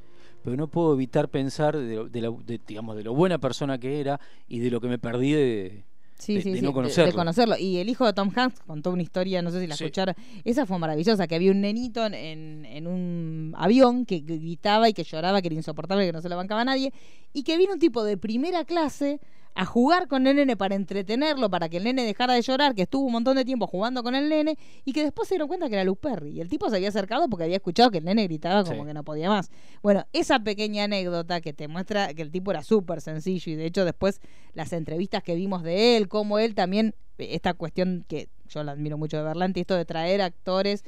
pero 0.44 0.58
no 0.58 0.68
puedo 0.68 0.94
evitar 0.94 1.30
pensar 1.30 1.78
de, 1.78 1.96
lo- 1.96 2.10
de 2.10 2.22
la- 2.22 2.32
de, 2.46 2.60
digamos, 2.68 2.98
de 2.98 3.04
lo 3.04 3.14
buena 3.14 3.38
persona 3.38 3.78
que 3.78 4.02
era 4.02 4.20
y 4.50 4.60
de 4.60 4.72
lo 4.72 4.82
que 4.82 4.88
me 4.90 5.00
perdí 5.00 5.32
de, 5.32 5.86
Sí, 6.22 6.36
de- 6.36 6.42
sí, 6.42 6.52
de 6.52 6.62
no 6.62 6.72
conocerlo. 6.72 7.12
de 7.12 7.16
conocerlo. 7.18 7.58
Y 7.58 7.78
el 7.78 7.90
hijo 7.90 8.06
de 8.06 8.14
Tom 8.14 8.30
Hanks 8.36 8.60
contó 8.68 8.92
una 8.92 9.02
historia, 9.02 9.42
no 9.42 9.50
sé 9.50 9.60
si 9.60 9.66
la 9.68 9.76
Sí. 9.76 9.84
escucharon. 9.86 10.14
Esa 10.44 10.66
fue 10.68 10.78
maravillosa, 10.78 11.26
que 11.28 11.34
había 11.36 11.52
un 11.52 11.62
nenito 11.62 12.06
en, 12.06 12.14
en- 12.14 12.66
en 12.66 12.86
un 12.88 13.54
avión 13.58 14.06
que 14.06 14.20
gritaba 14.20 14.88
y 14.88 14.94
que 14.94 15.04
lloraba, 15.04 15.42
que 15.42 15.48
era 15.48 15.56
insoportable, 15.56 16.06
que 16.06 16.14
no 16.14 16.22
se 16.22 16.30
lo 16.30 16.36
bancaba 16.38 16.64
nadie, 16.64 16.94
y 17.34 17.42
que 17.44 17.58
vino 17.58 17.74
un 17.74 17.80
tipo 17.80 18.04
de 18.04 18.18
primera 18.18 18.66
clase 18.66 19.20
a 19.54 19.66
jugar 19.66 20.08
con 20.08 20.26
el 20.28 20.36
nene 20.38 20.56
para 20.56 20.76
entretenerlo, 20.76 21.50
para 21.50 21.68
que 21.70 21.78
el 21.78 21.84
nene 21.84 22.04
dejara 22.04 22.34
de 22.34 22.42
llorar, 22.42 22.74
que 22.74 22.84
estuvo 22.84 23.06
un 23.06 23.12
montón 23.12 23.36
de 23.36 23.44
tiempo 23.46 23.68
jugando 23.68 24.02
con 24.04 24.16
el 24.16 24.30
nene, 24.30 24.58
y 24.86 24.94
que 24.94 25.04
después 25.04 25.28
se 25.28 25.36
dieron 25.36 25.48
cuenta 25.48 25.68
que 25.68 25.76
era 25.76 25.84
Luke 25.84 26.00
Perry. 26.02 26.32
Y 26.32 26.42
el 26.42 26.50
tipo 26.50 26.70
se 26.70 26.78
había 26.78 26.90
acercado 26.90 27.28
porque 27.30 27.44
había 27.44 27.58
escuchado 27.58 27.92
que 27.92 27.98
el 28.00 28.06
nene 28.06 28.24
gritaba 28.24 28.64
como 28.64 28.84
Sí. 28.84 28.88
que 28.88 28.94
no 28.94 29.04
podía 29.04 29.30
más. 29.30 29.50
Bueno, 29.84 30.06
esa 30.14 30.40
pequeña 30.40 30.86
anécdota 30.86 31.42
que 31.42 31.54
te 31.54 31.68
muestra 31.68 32.14
que 32.14 32.22
el 32.22 32.32
tipo 32.32 32.52
era 32.52 32.64
súper 32.64 33.02
sencillo, 33.02 33.52
y 33.52 33.56
de 33.56 33.66
hecho 33.66 33.86
después 33.86 34.22
las 34.54 34.72
entrevistas 34.74 35.24
que 35.24 35.36
vimos 35.36 35.64
de 35.64 35.98
él, 35.98 36.08
como 36.08 36.40
él 36.40 36.56
también, 36.56 36.96
esta 37.18 37.54
cuestión 37.54 38.06
que 38.08 38.30
yo 38.48 38.64
la 38.64 38.72
admiro 38.72 38.98
mucho 38.98 39.18
de 39.18 39.24
Berlanti, 39.24 39.62
esto 39.62 39.76
de 39.76 39.86
traer 39.86 40.22
actores 40.22 40.84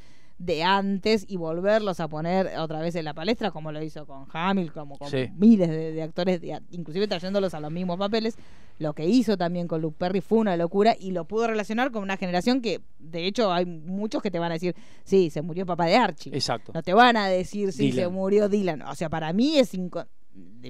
de 0.46 0.64
antes 0.64 1.26
y 1.28 1.38
volverlos 1.38 2.00
a 2.00 2.08
poner 2.08 2.58
otra 2.58 2.80
vez 2.82 2.96
en 2.96 3.06
la 3.06 3.14
palestra, 3.14 3.52
como 3.52 3.72
lo 3.72 3.82
hizo 3.82 4.06
con 4.06 4.26
Hamill, 4.34 4.72
como 4.74 4.98
con 4.98 5.10
Sí. 5.10 5.30
miles 5.38 5.70
de, 5.70 5.92
de 5.94 6.04
actores, 6.04 6.42
de- 6.42 6.60
inclusive 6.72 7.08
trayéndolos 7.08 7.54
a 7.54 7.60
los 7.60 7.72
mismos 7.72 7.98
papeles. 7.98 8.36
lo 8.80 8.94
que 8.94 9.06
hizo 9.06 9.38
también 9.38 9.68
con 9.68 9.82
Luke 9.82 9.96
Perry 10.00 10.20
fue 10.20 10.40
una 10.40 10.58
locura 10.58 10.96
y 11.00 11.12
lo 11.12 11.26
pudo 11.26 11.46
relacionar 11.48 11.92
con 11.92 12.02
una 12.02 12.18
generación 12.18 12.60
que, 12.60 12.82
de 12.98 13.28
hecho, 13.28 13.54
hay 13.54 13.66
muchos 13.68 14.22
que 14.24 14.32
te 14.32 14.40
van 14.40 14.50
a 14.52 14.56
decir, 14.56 14.76
sí, 15.04 15.30
se 15.30 15.44
murió 15.44 15.66
papá 15.66 15.86
de 15.86 15.96
Archie. 15.96 16.34
Exacto. 16.34 16.72
No 16.74 16.82
te 16.82 16.92
van 16.94 17.16
a 17.16 17.28
decir, 17.28 17.72
sí, 17.72 17.92
se 17.92 18.08
murió 18.08 18.50
Dylan. 18.50 18.82
O 18.82 18.96
sea, 18.96 19.10
para 19.10 19.32
mí 19.32 19.58
es... 19.60 19.72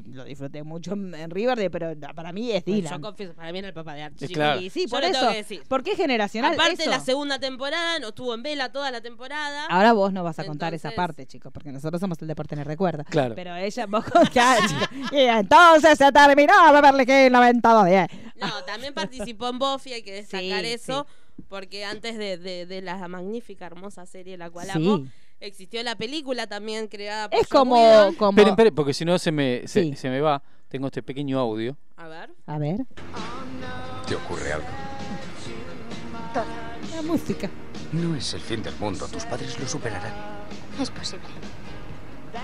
Lo 0.08 0.26
disfruté 0.26 0.62
mucho 0.64 0.92
en 0.94 1.30
Riverdale, 1.30 1.70
pero 1.70 1.94
para 2.16 2.34
mí 2.34 2.52
es 2.52 2.66
Dylan. 2.66 2.96
Yo 2.96 3.00
confieso, 3.02 3.34
para 3.34 3.52
mí 3.54 3.60
era 3.60 3.70
el 3.70 3.74
papá 3.74 3.94
de 3.94 4.02
Archie. 4.04 4.28
Claro. 4.28 4.60
Sí, 4.70 4.88
por 4.88 5.04
eso. 5.04 5.30
Porque 5.70 5.92
es 5.92 5.98
generacional. 5.98 6.54
Aparte, 6.56 6.82
eso. 6.82 6.90
la 6.90 7.00
segunda 7.00 7.40
temporada 7.40 8.00
no 8.00 8.10
estuvo 8.10 8.34
en 8.34 8.44
vela 8.44 8.72
toda 8.74 8.92
la 8.92 9.00
temporada. 9.02 9.66
Ahora 9.68 9.94
vos 9.94 10.12
no 10.12 10.22
vas 10.24 10.38
a 10.40 10.46
contar 10.46 10.74
esa 10.74 10.92
parte, 10.92 11.26
chicos, 11.28 11.54
porque 11.54 11.72
nosotros 11.72 12.02
somos 12.02 12.22
el 12.22 12.28
deporte 12.28 12.56
me 12.56 12.64
recuerda. 12.66 13.06
Claro. 13.06 13.36
Pero 13.36 13.56
ella, 13.56 13.86
vos 13.86 14.04
contás. 14.04 14.60
Y 15.12 15.20
entonces 15.20 15.98
se 15.98 16.12
terminó 16.12 16.54
Beverly 16.74 17.04
Hills 17.04 17.32
9210. 17.32 18.08
No, 18.36 18.64
también 18.66 18.94
participó 18.94 19.48
en 19.50 19.60
Buffy, 19.60 19.94
hay 19.94 20.04
que 20.04 20.14
destacar 20.14 20.62
Sí, 20.66 20.72
eso, 20.72 21.08
porque 21.48 21.86
antes 21.86 22.18
de, 22.18 22.38
de- 22.38 22.66
de 22.66 22.82
la 22.82 23.08
magnífica, 23.08 23.66
hermosa 23.68 24.06
serie 24.06 24.38
la 24.38 24.50
cual 24.50 24.66
Sí. 24.66 24.72
amo, 24.76 25.06
existió 25.48 25.84
la 25.84 25.96
película 25.96 26.48
también 26.48 26.88
creada 26.88 27.30
por 27.30 27.40
Es 27.40 27.48
como, 27.48 27.76
como... 28.18 28.32
Esperen, 28.32 28.50
esperen, 28.52 28.76
porque 28.76 28.94
si 28.94 29.06
no 29.06 29.20
se 29.20 29.32
me, 29.32 29.68
se, 29.68 29.84
Sí. 29.84 29.96
se 29.96 30.10
me 30.10 30.22
va. 30.22 30.42
Tengo 30.70 30.88
este 30.88 31.04
pequeño 31.04 31.38
audio. 31.40 31.78
A 31.98 32.08
ver. 32.08 32.32
A 32.48 32.58
ver, 32.58 32.80
¿Te 34.08 34.16
ocurre 34.16 34.54
algo? 34.54 34.68
la 36.96 37.02
música. 37.02 37.50
No 37.92 38.16
es 38.16 38.34
el 38.34 38.42
fin 38.42 38.62
del 38.64 38.76
mundo. 38.78 39.08
Tus 39.08 39.26
padres 39.26 39.60
lo 39.60 39.68
superarán. 39.68 40.14
Es 40.80 40.90
posible. 40.92 41.26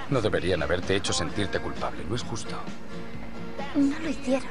No 0.10 0.22
deberían 0.22 0.62
haberte 0.64 0.95
hecho 0.95 1.14
sentirte 1.14 1.60
culpable. 1.60 2.04
No 2.08 2.16
es 2.16 2.24
justo. 2.24 2.56
No 3.76 4.00
lo 4.00 4.10
hicieron. 4.10 4.47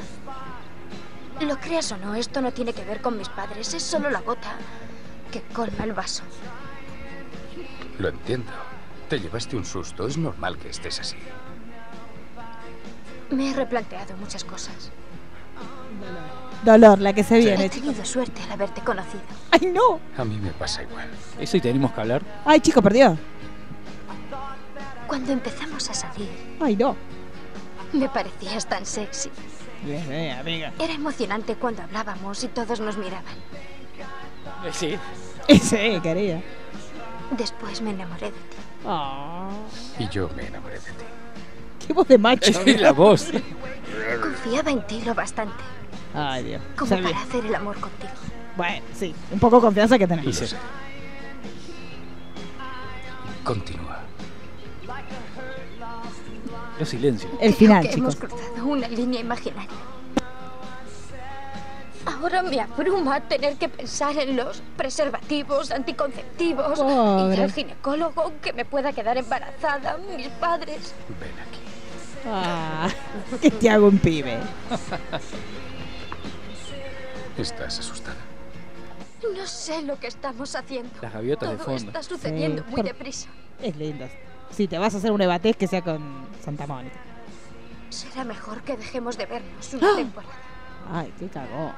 Lo 1.40 1.56
creas 1.60 1.92
o 1.92 1.96
no, 1.98 2.14
esto 2.14 2.40
no 2.40 2.52
tiene 2.52 2.72
que 2.72 2.84
ver 2.84 3.00
con 3.00 3.16
mis 3.16 3.28
padres. 3.28 3.72
Es 3.74 3.82
solo 3.82 4.10
la 4.10 4.20
gota 4.20 4.56
que 5.30 5.40
colma 5.42 5.84
el 5.84 5.92
vaso. 5.92 6.22
Lo 7.98 8.08
entiendo. 8.08 8.50
Te 9.08 9.18
llevaste 9.18 9.56
un 9.56 9.64
susto. 9.64 10.06
Es 10.06 10.16
normal 10.16 10.56
que 10.58 10.68
estés 10.68 11.00
así. 11.00 11.16
Me 13.30 13.50
he 13.50 13.54
replanteado 13.54 14.16
muchas 14.16 14.44
cosas. 14.44 14.90
Dolor, 16.64 16.98
la 17.00 17.12
que 17.12 17.22
se 17.22 17.38
viene, 17.38 17.66
He 17.66 17.70
chicos. 17.70 17.86
tenido 17.88 18.04
suerte 18.04 18.42
al 18.42 18.52
haberte 18.52 18.80
conocido. 18.82 19.22
¡Ay, 19.50 19.70
no! 19.72 20.00
A 20.16 20.24
mí 20.24 20.36
me 20.38 20.50
pasa 20.50 20.82
igual. 20.82 21.08
Eso 21.38 21.56
y 21.56 21.60
tenemos 21.60 21.92
que 21.92 22.00
hablar. 22.00 22.22
¡Ay, 22.44 22.60
chico, 22.60 22.82
perdió! 22.82 23.16
Cuando 25.06 25.32
empezamos 25.32 25.88
a 25.88 25.94
salir, 25.94 26.28
¡Ay, 26.60 26.76
no! 26.76 26.96
me 27.92 28.08
parecías 28.08 28.66
tan 28.66 28.84
sexy. 28.84 29.30
Bien, 29.82 30.06
bien, 30.08 30.38
amiga. 30.38 30.72
Era 30.78 30.92
emocionante 30.92 31.54
cuando 31.54 31.82
hablábamos 31.82 32.42
y 32.44 32.48
todos 32.48 32.80
nos 32.80 32.96
miraban. 32.98 33.34
Sí. 34.72 34.96
Sí, 35.62 35.98
quería. 36.02 36.42
Después 37.36 37.80
me 37.82 37.90
enamoré 37.90 38.26
de 38.26 38.32
ti. 38.32 38.56
Ah, 38.86 39.50
Y 39.98 40.08
yo 40.08 40.28
me 40.36 40.46
enamoré 40.46 40.74
de 40.74 40.80
ti. 40.80 41.04
¡Qué 41.86 41.92
voz 41.92 42.08
de 42.08 42.18
macho! 42.18 42.50
Es 42.50 42.80
la 42.80 42.92
voz. 42.92 43.30
Confiaba 44.22 44.70
en 44.70 44.86
ti 44.86 45.02
lo 45.04 45.14
bastante 45.14 45.54
¡Ay, 46.14 46.44
Dios! 46.44 46.62
como 46.76 46.96
ve. 46.96 47.02
para 47.02 47.20
hacer 47.22 47.44
el 47.46 47.54
amor 47.54 47.78
contigo. 47.80 48.12
Bueno, 48.56 48.84
sí, 48.94 49.14
un 49.30 49.38
poco 49.38 49.56
de 49.56 49.62
confianza 49.62 49.98
que 49.98 50.06
tenemos. 50.06 50.26
Y 50.42 50.46
se- 50.46 50.56
Continúa. 53.44 54.00
Los 56.78 56.88
silencios. 56.88 57.30
El 57.34 57.38
Creo 57.38 57.52
final, 57.54 57.82
que 57.82 57.94
chicos. 57.94 58.14
hemos 58.14 58.16
cruzado 58.16 58.66
una 58.66 58.88
línea 58.88 59.20
imaginaria. 59.20 59.68
Ahora 62.08 62.42
me 62.42 62.58
abruma 62.60 63.20
tener 63.20 63.56
que 63.56 63.68
pensar 63.68 64.16
en 64.18 64.36
los 64.36 64.62
preservativos, 64.76 65.70
anticonceptivos, 65.70 66.78
Pobre. 66.78 67.36
y 67.36 67.40
al 67.40 67.52
ginecólogo 67.52 68.32
que 68.40 68.52
me 68.52 68.64
pueda 68.64 68.92
quedar 68.92 69.18
embarazada, 69.18 69.98
mis 70.16 70.28
padres. 70.28 70.94
Ven 71.20 71.30
aquí. 71.46 71.60
Ah, 72.26 72.88
que 73.40 73.50
te 73.50 73.68
hago 73.70 73.86
un 73.88 73.98
pibe. 73.98 74.38
¿Estás 77.36 77.78
asustada? 77.78 78.16
No 79.36 79.46
sé 79.46 79.82
lo 79.82 79.98
que 80.00 80.06
estamos 80.08 80.54
haciendo. 80.56 80.90
Las 81.02 81.12
gaviotas 81.12 81.50
de 81.50 81.56
Todo 81.56 81.64
fondo. 81.66 81.86
está 81.88 82.02
sucediendo 82.02 82.62
Sí, 82.66 82.70
muy 82.72 82.82
deprisa. 82.82 83.28
Es 83.62 83.76
lindo. 83.76 84.08
Si 84.50 84.66
te 84.66 84.78
vas 84.78 84.94
a 84.94 84.98
hacer 84.98 85.12
un 85.12 85.20
ebatés, 85.20 85.56
que 85.56 85.66
sea 85.68 85.82
con 85.82 86.26
Santa 86.42 86.66
Mónica. 86.66 86.96
Será 87.90 88.24
mejor 88.24 88.62
que 88.62 88.76
dejemos 88.76 89.16
de 89.18 89.26
vernos 89.26 89.74
¡Ah! 89.74 89.76
una 89.76 89.96
temporada. 89.96 90.34
Ay, 90.90 91.12
qué 91.18 91.28
cagón. 91.28 91.72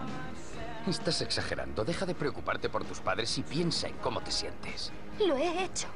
Estás 0.86 1.20
exagerando. 1.20 1.84
Deja 1.84 2.06
de 2.06 2.14
preocuparte 2.14 2.68
por 2.68 2.84
tus 2.84 3.00
padres 3.00 3.36
y 3.38 3.42
piensa 3.42 3.88
en 3.88 3.94
cómo 3.96 4.20
te 4.20 4.30
sientes. 4.30 4.90
Lo 5.18 5.36
he 5.36 5.64
hecho. 5.64 5.88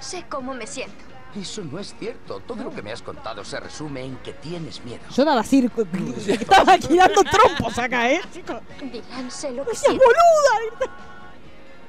Sé 0.00 0.24
cómo 0.28 0.54
me 0.54 0.66
siento. 0.66 1.04
Eso 1.36 1.62
no 1.64 1.78
es 1.78 1.94
cierto. 1.98 2.40
Todo 2.40 2.64
lo 2.64 2.70
que 2.70 2.80
me 2.82 2.92
has 2.92 3.02
contado 3.02 3.44
se 3.44 3.58
resume 3.58 4.04
en 4.04 4.16
que 4.18 4.32
tienes 4.34 4.82
miedo. 4.84 5.02
Yo 5.14 5.24
daba 5.24 5.42
circo. 5.42 5.82
Estaba 6.26 6.78
girando 6.78 7.22
trompos 7.24 7.78
acá, 7.78 8.10
¿eh, 8.10 8.20
chicos? 8.32 8.60
Dylan, 8.80 9.30
sé 9.30 9.50
lo 9.50 9.64
que 9.64 9.72
¡No 9.72 9.74
seas 9.74 9.80
siento 9.80 10.04
boluda! 10.04 10.94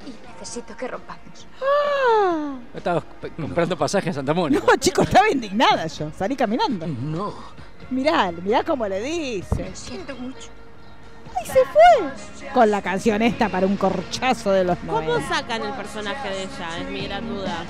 y 0.07 0.31
necesito 0.33 0.75
que 0.77 0.87
rompamos. 0.87 1.47
Ah. 1.61 2.57
Estaba 2.73 3.03
comprando 3.35 3.77
pasajes 3.77 4.09
a 4.11 4.13
Santa 4.13 4.33
Mónica. 4.33 4.63
No, 4.65 4.75
chicos, 4.77 5.07
estaba 5.07 5.29
indignada 5.29 5.87
yo. 5.87 6.11
Salí 6.17 6.35
caminando. 6.35 6.85
No. 6.87 7.33
Mirá, 7.89 8.31
mirá 8.31 8.63
cómo 8.63 8.87
le 8.87 9.01
dice. 9.01 9.69
Lo 9.69 9.75
siento 9.75 10.15
mucho. 10.15 10.49
¡Ay, 11.37 11.45
se 11.45 11.59
fue! 11.65 12.49
Con 12.53 12.71
la 12.71 12.81
canción 12.81 13.21
esta 13.21 13.49
para 13.49 13.67
un 13.67 13.75
corchazo 13.77 14.51
de 14.51 14.63
los 14.63 14.77
¿Cómo 14.79 15.01
90. 15.01 15.27
sacan 15.27 15.61
el 15.63 15.73
personaje 15.73 16.29
de 16.29 16.43
ella? 16.43 16.77
Es 16.81 16.89
mi 16.89 17.01
gran 17.07 17.27
duda. 17.27 17.63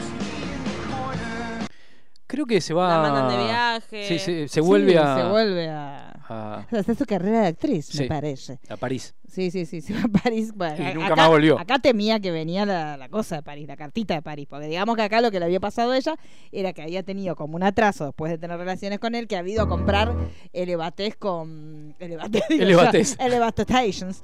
Creo 2.28 2.45
que 2.45 2.59
se 2.59 2.74
va. 2.74 2.89
La 2.89 2.99
mandan 2.99 3.30
de 3.30 3.43
viaje. 3.43 4.07
Sí, 4.07 4.20
sí, 4.20 4.47
se 4.47 4.61
vuelve 4.61 4.91
Sí, 4.91 4.97
a. 4.97 5.16
Se 5.18 5.24
vuelve 5.24 5.70
a... 5.70 5.95
a, 6.28 6.66
a 6.72 6.78
hacer 6.80 6.96
su 6.96 7.06
carrera 7.06 7.42
de 7.42 7.48
actriz, 7.48 7.94
me 7.96 8.04
Sí. 8.04 8.08
parece. 8.08 8.60
a 8.70 8.78
París. 8.78 9.14
Sí, 9.28 9.52
sí, 9.52 9.66
sí, 9.66 9.82
va 9.94 10.02
a 10.06 10.08
París. 10.24 10.54
Bueno, 10.56 10.76
Y 10.92 10.94
nunca 10.94 11.08
acá- 11.08 11.16
más 11.16 11.30
volvió. 11.30 11.60
Acá 11.60 11.80
temía 11.80 12.20
que 12.20 12.32
venía 12.32 12.66
la, 12.66 12.96
la 12.98 13.10
cosa 13.10 13.38
de 13.38 13.44
París, 13.44 13.68
la 13.68 13.76
cartita 13.76 14.14
de 14.14 14.22
París, 14.22 14.48
porque 14.50 14.68
digamos 14.68 14.96
que 14.96 15.02
acá 15.02 15.20
lo 15.22 15.30
que 15.32 15.40
le 15.40 15.46
había 15.46 15.60
pasado 15.60 15.92
a 15.92 15.98
ella 15.98 16.16
era 16.52 16.74
que 16.74 16.82
había 16.82 17.04
tenido 17.04 17.36
como 17.36 17.56
un 17.56 17.64
atraso 17.64 18.06
después 18.06 18.32
de 18.32 18.38
tener 18.38 18.58
relaciones 18.58 19.00
con 19.00 19.14
él, 19.16 19.28
que 19.28 19.36
ha 19.36 19.40
habido 19.40 19.64
a 19.64 19.68
comprar 19.68 20.14
elevatés 20.54 21.16
con... 21.16 21.96
Elevatés, 22.00 22.44
Elevatés. 22.50 23.18
Elevatations, 23.20 24.24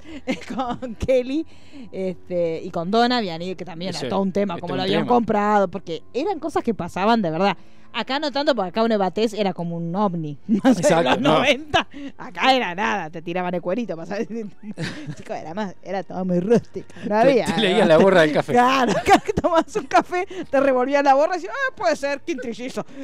con 0.54 0.94
Kelly 0.96 1.46
este, 1.90 2.62
y 2.62 2.70
con 2.70 2.90
Donna, 2.90 3.18
habían 3.18 3.42
ido, 3.42 3.56
que 3.56 3.64
también 3.64 3.94
era 3.94 4.08
todo 4.08 4.22
un 4.22 4.32
tema, 4.32 4.58
como 4.58 4.76
lo 4.76 4.82
habían 4.82 5.02
tema. 5.02 5.12
comprado, 5.14 5.68
porque 5.68 6.02
eran 6.14 6.38
cosas 6.38 6.62
que 6.62 6.74
pasaban 6.74 7.22
de 7.22 7.30
verdad. 7.30 7.56
Acá 7.92 8.18
no 8.18 8.30
tanto, 8.32 8.54
porque 8.54 8.70
acá 8.70 8.82
un 8.82 8.92
evatés 8.92 9.34
era 9.34 9.52
como 9.52 9.76
un 9.76 9.94
ovni. 9.94 10.38
Sé, 10.82 10.92
en 10.92 11.04
los 11.04 11.20
no. 11.20 11.38
90. 11.38 11.88
Acá 12.18 12.54
era 12.54 12.74
nada, 12.74 13.10
te 13.10 13.22
tiraban 13.22 13.54
el 13.54 13.60
cuerito. 13.60 13.94
Chicos, 15.16 15.36
era 15.36 15.54
más, 15.54 15.74
era 15.82 16.02
todo 16.02 16.24
muy 16.24 16.40
rústico. 16.40 16.86
No 17.08 17.16
había. 17.16 17.46
te 17.46 17.60
leía 17.60 17.84
la 17.84 17.98
borra 17.98 18.22
del 18.22 18.32
café. 18.32 18.52
Claro, 18.52 18.92
acá 18.92 19.18
que 19.18 19.32
tomabas 19.32 19.74
un 19.76 19.86
café, 19.86 20.26
te 20.50 20.60
revolvías 20.60 21.04
la 21.04 21.14
borra 21.14 21.34
y 21.34 21.40
decías, 21.40 21.54
ah, 21.54 21.74
puede 21.76 21.96
ser 21.96 22.20
quintrillizo. 22.20 22.84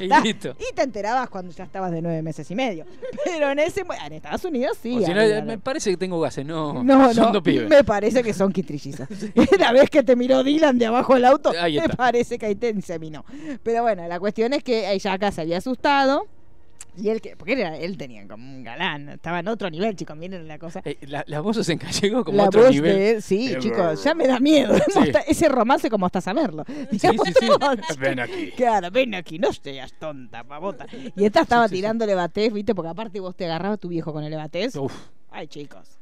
Y, 0.00 0.08
listo. 0.22 0.56
Y 0.58 0.74
te 0.74 0.82
enterabas 0.82 1.28
cuando 1.28 1.52
ya 1.52 1.64
estabas 1.64 1.90
de 1.90 2.02
nueve 2.02 2.22
meses 2.22 2.50
y 2.50 2.54
medio. 2.54 2.84
Pero 3.24 3.50
en 3.50 3.58
ese 3.58 3.84
en 4.04 4.12
Estados 4.12 4.44
Unidos 4.44 4.78
sí. 4.80 5.04
Si 5.04 5.12
no, 5.12 5.44
me 5.44 5.58
parece 5.58 5.90
que 5.90 5.96
tengo 5.96 6.20
gases. 6.20 6.44
No, 6.44 6.82
no, 6.82 7.12
son 7.12 7.26
no, 7.26 7.32
dos 7.32 7.42
pibes. 7.42 7.68
me 7.68 7.84
parece 7.84 8.22
que 8.22 8.32
son 8.32 8.52
quintrillizos. 8.52 9.06
La 9.58 9.72
vez 9.72 9.90
que 9.90 10.02
te 10.02 10.16
miró 10.16 10.42
Dylan 10.42 10.78
de 10.78 10.86
abajo 10.86 11.14
del 11.14 11.24
auto, 11.24 11.52
me 11.52 11.88
parece 11.90 12.38
que 12.38 12.46
ahí 12.46 12.54
te 12.54 12.70
inseminó. 12.70 13.24
Pero 13.62 13.82
bueno, 13.82 14.06
la 14.06 14.18
cuestión 14.24 14.52
es 14.54 14.62
que 14.64 14.90
ella 14.92 15.12
acá 15.12 15.30
se 15.30 15.42
había 15.42 15.58
asustado. 15.58 16.26
Y 16.96 17.08
él, 17.08 17.20
que, 17.20 17.36
porque 17.36 17.52
era, 17.60 17.76
él 17.76 17.96
tenía 17.98 18.26
como 18.28 18.48
un 18.48 18.62
galán, 18.62 19.08
estaba 19.08 19.40
en 19.40 19.48
otro 19.48 19.68
nivel, 19.68 19.96
chicos, 19.96 20.16
miren 20.16 20.46
la 20.46 20.58
cosa. 20.60 20.80
Eh, 20.84 20.96
la- 21.02 21.24
las 21.26 21.42
voces 21.42 21.68
en 21.68 21.78
gallego 21.78 22.24
como 22.24 22.36
la 22.38 22.44
otro 22.44 22.62
voz 22.62 22.70
nivel. 22.70 22.96
de 22.96 23.20
sí, 23.20 23.52
Eh, 23.52 23.58
chicos, 23.58 24.02
ya 24.04 24.14
me 24.14 24.26
da 24.28 24.38
miedo. 24.38 24.74
Sí. 24.92 24.98
Hasta 25.00 25.20
Ese 25.22 25.48
romance 25.48 25.90
como 25.90 26.06
hasta 26.06 26.20
saberlo. 26.20 26.64
Sí, 26.92 26.98
sí, 27.00 27.08
sí. 27.40 27.48
Ven 27.98 28.20
aquí. 28.20 28.52
Claro, 28.56 28.90
ven 28.92 29.14
aquí, 29.16 29.38
no 29.40 29.52
seas 29.52 29.92
tonta, 29.98 30.44
pavota. 30.44 30.86
Y 31.16 31.24
esta 31.24 31.40
estaba 31.42 31.68
tirándole 31.68 32.14
batés, 32.14 32.52
¿viste? 32.52 32.74
Porque 32.76 32.90
aparte 32.90 33.18
vos 33.20 33.34
te 33.36 33.44
agarrabas 33.46 33.80
tu 33.80 33.88
viejo 33.88 34.12
con 34.12 34.22
el 34.22 34.34
batés. 34.36 34.76
Uf. 34.76 34.94
Ay, 35.32 35.48
chicos. 35.48 35.98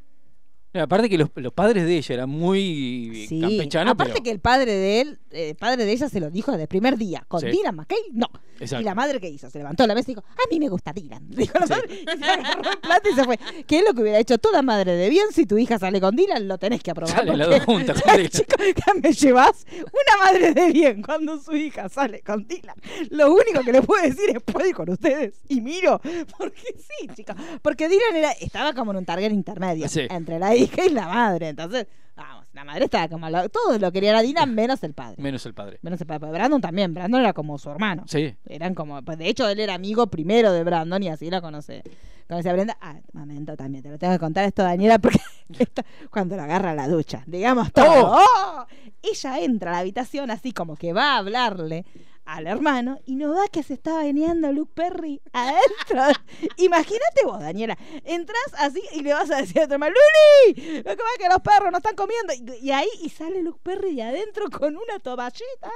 No, 0.74 0.82
aparte 0.82 1.08
que 1.10 1.18
los, 1.18 1.28
los 1.34 1.52
padres 1.52 1.84
de 1.84 1.96
ella 1.98 2.14
eran 2.14 2.30
muy 2.30 3.26
Sí, 3.28 3.40
campechanos, 3.40 3.92
aparte 3.92 4.12
pero 4.14 4.24
que 4.24 4.30
el 4.30 4.40
padre 4.40 4.72
de 4.72 5.00
él, 5.02 5.18
eh, 5.30 5.50
el 5.50 5.56
padre 5.56 5.84
de 5.84 5.92
ella 5.92 6.08
se 6.08 6.18
lo 6.20 6.30
dijo 6.30 6.50
desde 6.50 6.62
el 6.62 6.68
primer 6.68 6.96
día. 6.96 7.24
Con 7.28 7.40
Sí. 7.40 7.46
Dylan 7.48 7.76
McKay, 7.76 7.98
no. 8.12 8.26
Exacto. 8.58 8.80
Y 8.80 8.84
la 8.84 8.94
madre 8.94 9.20
que 9.20 9.28
hizo, 9.28 9.50
se 9.50 9.58
levantó 9.58 9.82
a 9.82 9.86
la 9.86 9.94
mesa 9.94 10.10
y 10.12 10.14
dijo, 10.14 10.24
a 10.28 10.42
mí 10.50 10.58
me 10.60 10.68
gusta 10.68 10.92
Dylan. 10.92 11.28
Dijo 11.30 11.58
la 11.58 11.66
madre, 11.66 11.88
y 12.02 12.18
se 12.18 12.24
agarró 12.24 12.70
el 12.70 12.78
plato 12.78 13.08
y 13.10 13.14
se 13.14 13.24
fue. 13.24 13.38
¿Qué 13.66 13.78
es 13.78 13.84
lo 13.84 13.92
que 13.92 14.02
hubiera 14.02 14.18
hecho 14.18 14.38
toda 14.38 14.62
madre 14.62 14.94
de 14.96 15.08
bien? 15.10 15.26
Si 15.32 15.44
tu 15.46 15.58
hija 15.58 15.78
sale 15.78 16.00
con 16.00 16.14
Dylan, 16.16 16.46
lo 16.48 16.56
tenés 16.58 16.82
que 16.82 16.90
aprobar. 16.92 17.16
Sale 17.16 17.36
las 17.36 17.48
dos 17.50 17.64
juntas 17.64 18.00
con 18.02 18.16
Dylan. 18.16 18.28
Chico, 18.30 18.56
¿qué 18.56 19.00
me 19.02 19.12
llevas? 19.12 19.66
Una 19.78 20.24
madre 20.24 20.54
de 20.54 20.70
bien 20.72 21.02
cuando 21.02 21.38
su 21.40 21.54
hija 21.56 21.88
sale 21.88 22.20
con 22.22 22.46
Dylan. 22.46 22.76
Lo 23.10 23.32
único 23.32 23.62
que 23.64 23.72
le 23.72 23.82
puedo 23.82 24.02
decir 24.02 24.30
es, 24.36 24.42
puedo 24.42 24.66
ir 24.66 24.74
con 24.74 24.88
ustedes. 24.90 25.34
Y 25.48 25.60
miro, 25.60 26.00
porque 26.38 26.62
sí, 26.78 27.08
chicos. 27.16 27.36
Porque 27.60 27.88
Dylan 27.88 28.14
era, 28.16 28.30
estaba 28.32 28.72
como 28.74 28.92
en 28.92 28.98
un 28.98 29.04
target 29.04 29.32
intermedio 29.32 29.88
Sí. 29.88 30.02
entre 30.08 30.38
la 30.38 30.54
hija 30.54 30.61
y 30.62 30.90
la 30.90 31.06
madre. 31.08 31.48
Entonces, 31.48 31.86
vamos, 32.16 32.44
la 32.52 32.64
madre 32.64 32.84
estaba 32.86 33.08
como... 33.08 33.28
lo- 33.30 33.48
todos 33.48 33.80
lo 33.80 33.90
querían 33.92 34.16
a 34.16 34.22
Dylan 34.22 34.54
menos 34.54 34.82
el 34.82 34.94
padre. 34.94 35.20
menos 35.22 35.44
el 35.46 35.54
padre. 35.54 35.78
Menos 35.82 36.00
el 36.00 36.06
padre. 36.06 36.20
Pero 36.20 36.32
Brandon 36.32 36.60
también. 36.60 36.94
Brandon 36.94 37.20
era 37.20 37.32
como 37.32 37.58
su 37.58 37.70
hermano. 37.70 38.04
Sí. 38.06 38.34
Eran 38.46 38.74
como... 38.74 39.02
Pues 39.02 39.18
de 39.18 39.28
hecho, 39.28 39.48
él 39.48 39.60
era 39.60 39.74
amigo 39.74 40.06
primero 40.08 40.52
de 40.52 40.64
Brandon 40.64 41.02
y 41.02 41.08
así 41.08 41.30
la 41.30 41.40
conoce. 41.40 41.82
Conoce 42.28 42.48
a 42.48 42.52
Brenda. 42.52 42.76
Ah, 42.80 42.96
momento 43.12 43.56
también. 43.56 43.82
Te 43.82 43.90
lo 43.90 43.98
tengo 43.98 44.12
que 44.14 44.18
contar 44.18 44.44
esto, 44.44 44.62
Daniela, 44.62 44.98
porque 44.98 45.18
esto- 45.58 45.82
cuando 46.10 46.36
lo 46.36 46.42
agarra 46.42 46.70
a 46.70 46.74
la 46.74 46.88
ducha. 46.88 47.22
Digamos 47.26 47.72
todo. 47.72 48.16
¡Oh! 48.18 48.66
Ella 49.02 49.40
entra 49.40 49.70
a 49.70 49.74
la 49.74 49.78
habitación 49.80 50.30
así 50.30 50.52
como 50.52 50.76
que 50.76 50.92
va 50.92 51.14
a 51.14 51.18
hablarle 51.18 51.84
al 52.32 52.46
hermano 52.46 52.98
y 53.04 53.16
no 53.16 53.34
va 53.34 53.46
que 53.48 53.62
se 53.62 53.74
está 53.74 53.94
bañando 53.94 54.52
Luke 54.52 54.72
Perry 54.74 55.20
adentro. 55.32 56.20
Imagínate 56.56 57.24
vos, 57.24 57.40
Daniela. 57.40 57.76
Entras 58.04 58.54
así 58.58 58.82
y 58.94 59.02
le 59.02 59.12
vas 59.12 59.30
a 59.30 59.36
decir 59.36 59.60
a 59.60 59.66
tu 59.66 59.74
hermano, 59.74 59.94
¡Luli! 59.94 60.54
Que 60.54 60.82
va 60.82 60.94
que 61.18 61.28
los 61.28 61.40
perros 61.40 61.70
no 61.70 61.78
están 61.78 61.94
comiendo. 61.94 62.32
Y, 62.32 62.66
y 62.66 62.70
ahí 62.72 62.88
y 63.02 63.10
sale 63.10 63.42
Luke 63.42 63.60
Perry 63.62 63.94
de 63.96 64.02
adentro 64.02 64.48
con 64.50 64.76
una 64.76 64.98
toallita. 64.98 65.70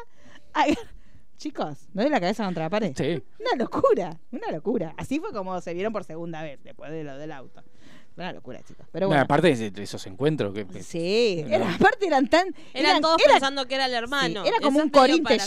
Ay, 0.55 0.77
Chicos, 1.37 1.89
¿no 1.93 2.03
de 2.03 2.09
la 2.09 2.19
cabeza 2.19 2.47
contra 2.47 2.65
la 2.65 2.71
pared? 2.71 2.95
Sí. 2.97 3.23
Una 3.39 3.63
locura, 3.63 4.19
una 4.33 4.51
locura. 4.51 4.95
Así 4.97 5.21
fue 5.21 5.33
como 5.33 5.61
se 5.61 5.75
vieron 5.75 5.93
por 5.93 6.05
segunda 6.05 6.43
vez 6.43 6.63
después 6.63 6.91
de 6.91 7.05
lo 7.05 7.19
del 7.19 7.31
auto. 7.31 7.63
Una 8.17 8.33
locura, 8.33 8.61
chicos. 8.67 8.87
Pero 8.93 9.05
No, 9.05 9.09
bueno. 9.09 9.23
aparte 9.23 9.55
de 9.71 9.83
esos 9.83 10.07
encuentros 10.07 10.55
que, 10.55 10.67
que- 10.67 10.83
Sí, 10.83 11.45
No. 11.47 11.55
era, 11.57 11.75
aparte 11.75 12.07
eran 12.07 12.27
tan. 12.29 12.47
Eran, 12.73 13.03
todos 13.03 13.21
era- 13.23 13.33
pensando 13.35 13.67
que 13.67 13.75
era 13.75 13.85
el 13.87 13.93
hermano. 13.95 14.43
sí, 14.43 14.49
era 14.49 14.59
como 14.61 14.81
un 14.81 14.89
corín 14.89 15.23
para-. 15.23 15.39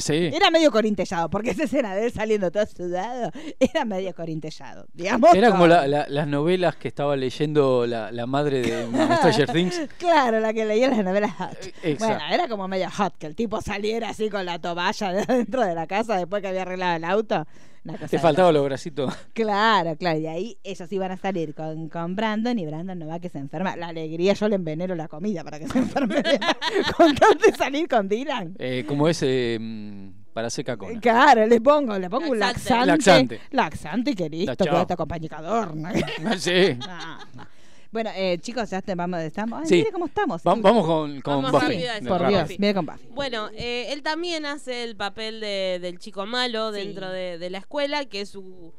Sí. 0.00 0.30
Era 0.34 0.50
medio 0.50 0.72
corín 0.72 0.96
tellado, 0.96 1.30
porque 1.30 1.50
esa 1.50 1.64
escena 1.64 1.94
de 1.94 2.06
él 2.06 2.12
saliendo 2.12 2.50
todo 2.50 2.66
sudado 2.66 3.30
era 3.60 3.84
medio 3.84 4.12
corín 4.14 4.40
tellado. 4.40 4.86
Digamos. 4.92 5.32
Era 5.34 5.50
como 5.52 5.68
la- 5.68 5.86
la- 5.86 6.06
las 6.08 6.26
novelas 6.26 6.74
que 6.76 6.88
estaba 6.88 7.14
leyendo 7.14 7.86
la, 7.86 8.10
la 8.10 8.26
madre 8.26 8.60
de 8.62 8.86
Stranger 9.18 9.52
Things. 9.52 9.80
Claro, 9.98 10.40
la 10.40 10.52
que 10.52 10.64
leía 10.64 10.88
las 10.88 11.04
novelas 11.04 11.32
hot. 11.38 11.56
exacto. 11.84 12.04
Bueno, 12.06 12.20
era 12.34 12.48
como 12.48 12.66
medio 12.66 12.90
hot, 12.90 13.16
que 13.18 13.26
el 13.28 13.36
tipo 13.36 13.60
saliera 13.62 14.08
así 14.08 14.30
con 14.30 14.44
la 14.44 14.58
toalla 14.58 15.12
de 15.12 15.26
dentro 15.26 15.64
de 15.64 15.74
la 15.76 15.86
casa 15.86 16.16
después 16.16 16.42
que 16.42 16.48
había 16.48 16.62
arreglado 16.62 16.96
el 16.96 17.04
auto. 17.04 17.46
Una 17.86 17.92
cosa 17.98 18.08
Te 18.08 18.16
de 18.16 18.22
faltaban 18.22 18.52
los 18.52 18.64
bracitos. 18.64 19.14
Claro, 19.32 19.96
claro, 19.96 20.18
y 20.18 20.26
ahí 20.26 20.58
ellos 20.64 20.90
iban 20.90 21.12
a 21.12 21.16
salir 21.16 21.54
con, 21.54 21.88
con 21.88 22.16
Brandon 22.16 22.58
y 22.58 22.66
Brandon 22.66 22.98
no 22.98 23.06
va 23.06 23.20
que 23.20 23.28
se 23.28 23.38
enferma. 23.38 23.76
La 23.76 23.88
alegría, 23.88 24.32
yo 24.32 24.48
le 24.48 24.56
enveneno 24.56 24.94
la 24.96 25.06
comida 25.06 25.44
para 25.44 25.60
que 25.60 25.68
se 25.68 25.78
enferme. 25.86 26.16
con 26.96 27.14
tal 27.14 27.38
de 27.38 27.52
salir 27.56 27.86
con 27.86 28.08
Dylan. 28.08 28.56
Eh, 28.58 28.84
como 28.88 29.06
ese 29.08 29.56
mm, 29.60 30.32
para 30.32 30.50
seca 30.50 30.76
con. 30.76 30.98
Claro, 30.98 31.46
le 31.46 31.60
pongo, 31.60 31.96
le 31.96 32.10
pongo 32.10 32.30
un 32.30 32.40
laxante. 32.40 32.86
Laxante. 32.86 33.40
Laxante 33.50 34.10
y 34.10 34.14
que 34.14 34.28
listo, 34.28 34.56
que 34.56 35.28
que 35.28 35.34
adorna. 35.34 35.92
Sí. 36.38 36.76
No. 36.80 37.46
Bueno, 37.92 38.10
eh, 38.14 38.38
chicos, 38.40 38.68
ya 38.70 38.82
te- 38.82 38.94
vamos, 38.94 39.20
estamos. 39.20 39.60
Ay, 39.62 39.66
Sí. 39.68 39.74
mire 39.76 39.92
cómo 39.92 40.06
estamos. 40.06 40.42
Va- 40.42 40.54
vamos 40.54 40.86
con, 40.86 41.20
con 41.20 41.42
Vamos 41.42 41.52
Buffy. 41.52 41.84
Por 42.06 42.18
Buffy. 42.22 42.32
Dios, 42.34 42.48
mire 42.58 42.74
con 42.74 42.86
Buffy. 42.86 43.06
Bueno, 43.10 43.48
eh, 43.54 43.92
él 43.92 44.02
también 44.02 44.44
hace 44.46 44.82
el 44.84 44.96
papel 44.96 45.40
de, 45.40 45.78
del 45.80 45.98
chico 45.98 46.26
malo 46.26 46.72
Sí. 46.72 46.78
dentro 46.80 47.08
de, 47.10 47.38
de 47.38 47.50
la 47.50 47.58
escuela, 47.58 48.04
que 48.04 48.26
su, 48.26 48.72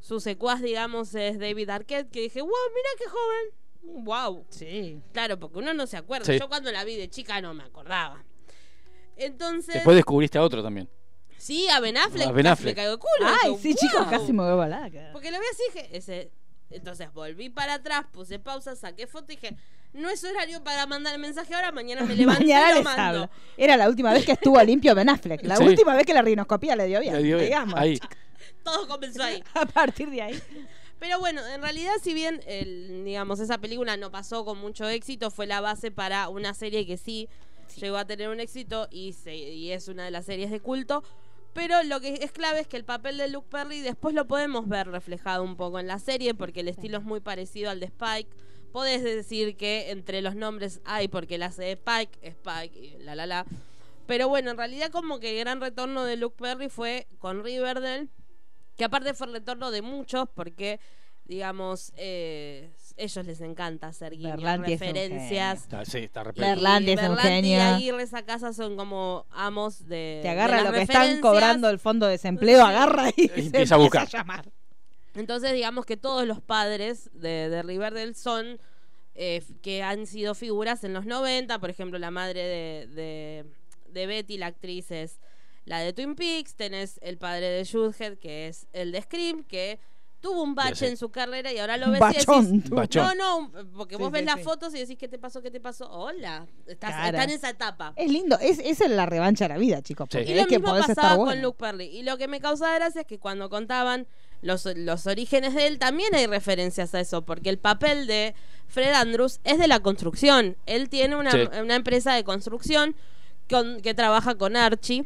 su 0.00 0.20
secuaz, 0.20 0.62
digamos, 0.62 1.14
es 1.14 1.38
David 1.38 1.70
Arquette, 1.70 2.10
que 2.10 2.20
dije, 2.22 2.40
wow, 2.40 2.50
mira 2.74 2.88
qué 2.98 3.04
joven. 3.08 4.04
Wow. 4.04 4.46
Sí. 4.48 5.00
Claro, 5.12 5.38
porque 5.40 5.58
uno 5.58 5.74
no 5.74 5.86
se 5.86 5.96
acuerda. 5.96 6.24
Sí. 6.24 6.38
Yo 6.38 6.48
cuando 6.48 6.70
la 6.70 6.84
vi 6.84 6.96
de 6.96 7.08
chica 7.10 7.40
no 7.40 7.52
me 7.54 7.64
acordaba. 7.64 8.24
Entonces, 9.16 9.74
Después 9.74 9.96
descubriste 9.96 10.38
a 10.38 10.42
otro 10.42 10.62
también. 10.62 10.88
sí, 11.36 11.68
a 11.68 11.80
Ben 11.80 11.96
Affleck, 11.96 12.28
A 12.28 12.32
Ben 12.32 12.44
casi 12.44 12.52
Affleck. 12.52 12.76
me 12.76 12.82
caigo 12.82 12.92
de 12.92 12.98
culo. 12.98 13.26
Ay, 13.42 13.48
Digo, 13.50 13.58
sí, 13.60 13.74
chicos, 13.74 14.06
casi 14.08 14.32
me 14.32 14.42
voy 14.42 14.52
a 14.52 14.54
volar. 14.54 14.92
Porque 15.12 15.30
lo 15.30 15.38
vi 15.38 15.44
así 15.52 15.62
y 15.68 15.72
dije, 15.80 15.96
ese... 15.96 16.30
Entonces 16.74 17.12
volví 17.12 17.48
para 17.50 17.74
atrás, 17.74 18.04
puse 18.12 18.38
pausa, 18.38 18.74
saqué 18.76 19.06
foto 19.06 19.32
y 19.32 19.36
dije, 19.36 19.56
no 19.92 20.08
es 20.10 20.22
horario 20.24 20.62
para 20.64 20.86
mandar 20.86 21.14
el 21.14 21.20
mensaje 21.20 21.54
ahora, 21.54 21.72
mañana 21.72 22.02
me 22.02 22.14
levanto 22.16 22.40
Mañana 22.42 22.66
y 22.66 22.70
lo 22.70 22.74
les 22.76 22.84
mando. 22.84 23.02
hablo. 23.02 23.30
Era 23.56 23.76
la 23.76 23.88
última 23.88 24.12
vez 24.12 24.24
que 24.24 24.32
estuvo 24.32 24.60
limpio 24.64 24.94
Ben 24.94 25.08
Affleck. 25.08 25.42
La 25.44 25.56
Sí. 25.56 25.64
última 25.64 25.94
vez 25.94 26.04
que 26.06 26.14
la 26.14 26.22
rinoscopía 26.22 26.74
le 26.76 26.86
dio 26.86 27.00
bien. 27.00 27.14
Le 27.14 27.22
dio 27.22 27.36
bien. 27.36 27.48
digamos. 27.48 27.74
Ahí. 27.78 27.98
Todo 28.64 28.86
comenzó 28.88 29.22
ahí. 29.22 29.42
A 29.54 29.66
partir 29.66 30.08
de 30.10 30.22
ahí. 30.22 30.42
Pero 30.98 31.18
bueno, 31.18 31.44
en 31.48 31.60
realidad, 31.60 31.92
si 32.00 32.14
bien 32.14 32.40
el, 32.46 33.04
digamos 33.04 33.40
esa 33.40 33.58
película 33.58 33.96
no 33.96 34.10
pasó 34.12 34.44
con 34.44 34.58
mucho 34.58 34.88
éxito, 34.88 35.30
fue 35.32 35.46
la 35.46 35.60
base 35.60 35.90
para 35.90 36.28
una 36.28 36.54
serie 36.54 36.86
que 36.86 36.96
sí, 36.96 37.28
llegó 37.76 37.96
a 37.96 38.04
tener 38.04 38.28
un 38.28 38.38
éxito 38.38 38.86
y, 38.90 39.12
se- 39.14 39.34
y 39.34 39.72
es 39.72 39.88
una 39.88 40.04
de 40.04 40.12
las 40.12 40.26
series 40.26 40.50
de 40.52 40.60
culto. 40.60 41.02
Pero 41.52 41.82
lo 41.82 42.00
que 42.00 42.14
es 42.22 42.32
clave 42.32 42.60
es 42.60 42.66
que 42.66 42.76
el 42.76 42.84
papel 42.84 43.18
de 43.18 43.28
Luke 43.28 43.48
Perry 43.50 43.80
después 43.80 44.14
lo 44.14 44.26
podemos 44.26 44.68
ver 44.68 44.88
reflejado 44.88 45.42
un 45.42 45.56
poco 45.56 45.78
en 45.78 45.86
la 45.86 45.98
serie 45.98 46.34
porque 46.34 46.60
el 46.60 46.68
estilo 46.68 46.98
es 46.98 47.04
muy 47.04 47.20
parecido 47.20 47.70
al 47.70 47.80
de 47.80 47.86
Spike. 47.86 48.30
Podés 48.72 49.02
decir 49.02 49.56
que 49.56 49.90
entre 49.90 50.22
los 50.22 50.34
nombres 50.34 50.80
hay 50.84 51.08
porque 51.08 51.34
él 51.34 51.42
hace 51.42 51.62
de 51.62 51.72
Spike, 51.72 52.18
Spike 52.22 52.78
y 52.78 52.98
la 53.02 53.14
la 53.14 53.26
la. 53.26 53.46
Pero 54.06 54.28
bueno, 54.28 54.50
en 54.50 54.56
realidad 54.56 54.90
como 54.90 55.20
que 55.20 55.32
el 55.32 55.38
gran 55.40 55.60
retorno 55.60 56.04
de 56.04 56.16
Luke 56.16 56.36
Perry 56.38 56.68
fue 56.70 57.06
con 57.18 57.44
Riverdale 57.44 58.08
que 58.76 58.84
aparte 58.84 59.14
fue 59.14 59.26
el 59.26 59.34
retorno 59.34 59.70
de 59.70 59.82
muchos 59.82 60.28
porque 60.34 60.80
digamos 61.32 61.92
eh, 61.96 62.70
ellos 62.98 63.24
les 63.24 63.40
encanta 63.40 63.86
hacer 63.86 64.16
guiños, 64.16 64.42
referencias 64.60 65.62
Está, 65.62 65.84
sí, 65.86 65.98
está. 65.98 66.24
Berlanti 66.24 66.90
es 66.90 66.96
un 66.98 67.14
Berlanti 67.16 67.22
genio. 67.22 67.56
y 67.56 67.60
Aguirre 67.60 68.02
esa 68.02 68.22
casa 68.22 68.52
son 68.52 68.76
como 68.76 69.24
amos 69.30 69.86
de 69.88 70.20
Te 70.22 70.28
agarra 70.28 70.58
de 70.58 70.62
las 70.64 70.72
lo 70.72 70.76
que 70.76 70.82
están 70.82 71.20
cobrando 71.22 71.70
el 71.70 71.78
fondo 71.78 72.04
de 72.04 72.12
desempleo, 72.12 72.62
agarra 72.64 73.08
y, 73.16 73.28
se 73.28 73.40
empieza 73.40 73.76
a 73.76 73.78
buscar. 73.78 74.08
llamar. 74.08 74.52
entonces 75.14 75.54
digamos 75.54 75.86
que 75.86 75.96
todos 75.96 76.26
los 76.26 76.42
padres 76.42 77.10
de, 77.14 77.48
de 77.48 77.62
Riverdale 77.62 78.12
son 78.12 78.60
eh, 79.14 79.42
que 79.62 79.82
han 79.82 80.06
sido 80.06 80.34
figuras 80.34 80.84
en 80.84 80.92
los 80.92 81.06
90 81.06 81.58
por 81.58 81.70
ejemplo 81.70 81.98
la 81.98 82.10
madre 82.10 82.42
de, 82.42 82.86
de, 82.88 83.44
de 83.88 84.06
Betty 84.06 84.36
la 84.36 84.46
actriz 84.48 84.90
es 84.90 85.18
la 85.64 85.78
de 85.78 85.94
Twin 85.94 86.14
Peaks 86.14 86.56
tenés 86.56 86.98
el 87.02 87.16
padre 87.16 87.46
de 87.48 87.64
Jughead 87.64 88.18
que 88.18 88.48
es 88.48 88.66
el 88.74 88.92
de 88.92 89.00
Scream 89.00 89.44
que 89.44 89.78
tuvo 90.22 90.42
un 90.42 90.54
bache 90.54 90.88
en 90.88 90.96
su 90.96 91.10
carrera 91.10 91.52
y 91.52 91.58
ahora 91.58 91.76
lo 91.76 91.86
Un 91.86 91.92
ves 91.92 92.00
bachón, 92.00 92.44
y 92.46 92.56
decís. 92.58 92.70
Bachón. 92.70 93.18
no, 93.18 93.40
no, 93.50 93.52
porque 93.76 93.96
Sí, 93.96 94.02
vos 94.02 94.10
ves 94.10 94.20
sí, 94.20 94.26
las 94.26 94.36
sí. 94.38 94.42
fotos 94.44 94.74
y 94.74 94.78
decís, 94.78 94.96
¿qué 94.98 95.08
te 95.08 95.18
pasó? 95.18 95.42
¿Qué 95.42 95.50
te 95.50 95.60
pasó? 95.60 95.90
Hola, 95.90 96.46
estás, 96.66 96.90
Cara. 96.92 97.08
está 97.08 97.24
en 97.24 97.30
esa 97.30 97.50
etapa. 97.50 97.92
Es 97.96 98.10
lindo, 98.10 98.38
es, 98.40 98.58
esa 98.60 98.84
es 98.86 98.90
la 98.92 99.04
revancha 99.04 99.44
de 99.44 99.48
la 99.50 99.58
vida, 99.58 99.82
chicos. 99.82 100.08
Sí. 100.10 100.18
Porque 100.18 100.30
Y 100.30 100.34
es 100.34 100.40
lo 100.42 100.46
que 100.48 100.58
mismo 100.58 100.70
podés 100.70 100.86
pasaba 100.86 101.08
estar 101.12 101.18
con. 101.26 101.42
Luke 101.42 101.58
Perry. 101.58 101.86
Y 101.86 102.02
lo 102.04 102.16
que 102.16 102.28
me 102.28 102.40
causaba 102.40 102.74
gracia 102.76 103.02
es 103.02 103.06
que 103.06 103.18
cuando 103.18 103.50
contaban 103.50 104.06
los, 104.40 104.64
los 104.76 105.06
orígenes 105.06 105.54
de 105.54 105.66
él, 105.66 105.78
también 105.78 106.14
hay 106.14 106.26
referencias 106.26 106.94
a 106.94 107.00
eso, 107.00 107.22
porque 107.22 107.50
el 107.50 107.58
papel 107.58 108.06
de 108.06 108.34
Fred 108.68 108.92
Andrews 108.94 109.40
es 109.44 109.58
de 109.58 109.68
la 109.68 109.80
construcción. 109.80 110.56
Él 110.66 110.88
tiene 110.88 111.16
una, 111.16 111.32
Sí. 111.32 111.38
una 111.60 111.74
empresa 111.74 112.14
de 112.14 112.24
construcción 112.24 112.94
con, 113.50 113.80
que 113.80 113.92
trabaja 113.94 114.36
con 114.36 114.56
Archie. 114.56 115.04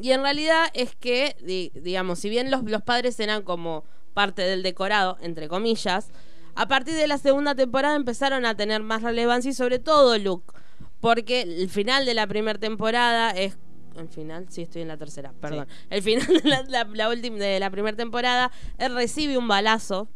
Y 0.00 0.10
en 0.12 0.22
realidad 0.22 0.66
es 0.74 0.94
que, 0.96 1.36
di- 1.42 1.70
digamos, 1.74 2.18
si 2.18 2.28
bien 2.28 2.50
los, 2.50 2.62
los 2.64 2.82
padres 2.82 3.18
eran 3.20 3.42
como 3.42 3.84
parte 4.14 4.42
del 4.42 4.62
decorado, 4.62 5.18
entre 5.20 5.48
comillas, 5.48 6.10
a 6.54 6.68
partir 6.68 6.94
de 6.94 7.06
la 7.06 7.18
segunda 7.18 7.54
temporada 7.54 7.96
empezaron 7.96 8.46
a 8.46 8.56
tener 8.56 8.82
más 8.82 9.02
relevancia 9.02 9.50
y 9.50 9.54
sobre 9.54 9.78
todo 9.78 10.16
Luke. 10.18 10.54
Porque 11.00 11.42
el 11.42 11.68
final 11.68 12.06
de 12.06 12.14
la 12.14 12.26
primera 12.26 12.58
temporada 12.58 13.30
es. 13.32 13.58
El 13.96 14.08
final, 14.08 14.46
sí, 14.48 14.62
estoy 14.62 14.82
en 14.82 14.88
la 14.88 14.96
tercera, 14.96 15.32
perdón. 15.40 15.68
El 15.90 16.02
final 16.02 16.26
de 16.26 16.48
la, 16.48 16.62
la, 16.62 16.84
la 16.84 17.08
última 17.10 17.36
de 17.36 17.60
la 17.60 17.70
primera 17.70 17.96
temporada, 17.96 18.50
él 18.78 18.94
recibe 18.94 19.36
un 19.36 19.46
balazo. 19.46 20.08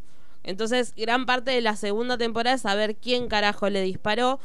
Entonces, 0.45 0.95
gran 0.97 1.27
parte 1.27 1.51
de 1.51 1.61
la 1.61 1.77
segunda 1.77 2.17
temporada 2.17 2.57
es 2.57 2.63
saber 2.63 2.97
quién 2.97 3.29
carajo 3.29 3.69
le 3.69 3.83
disparó. 3.83 4.41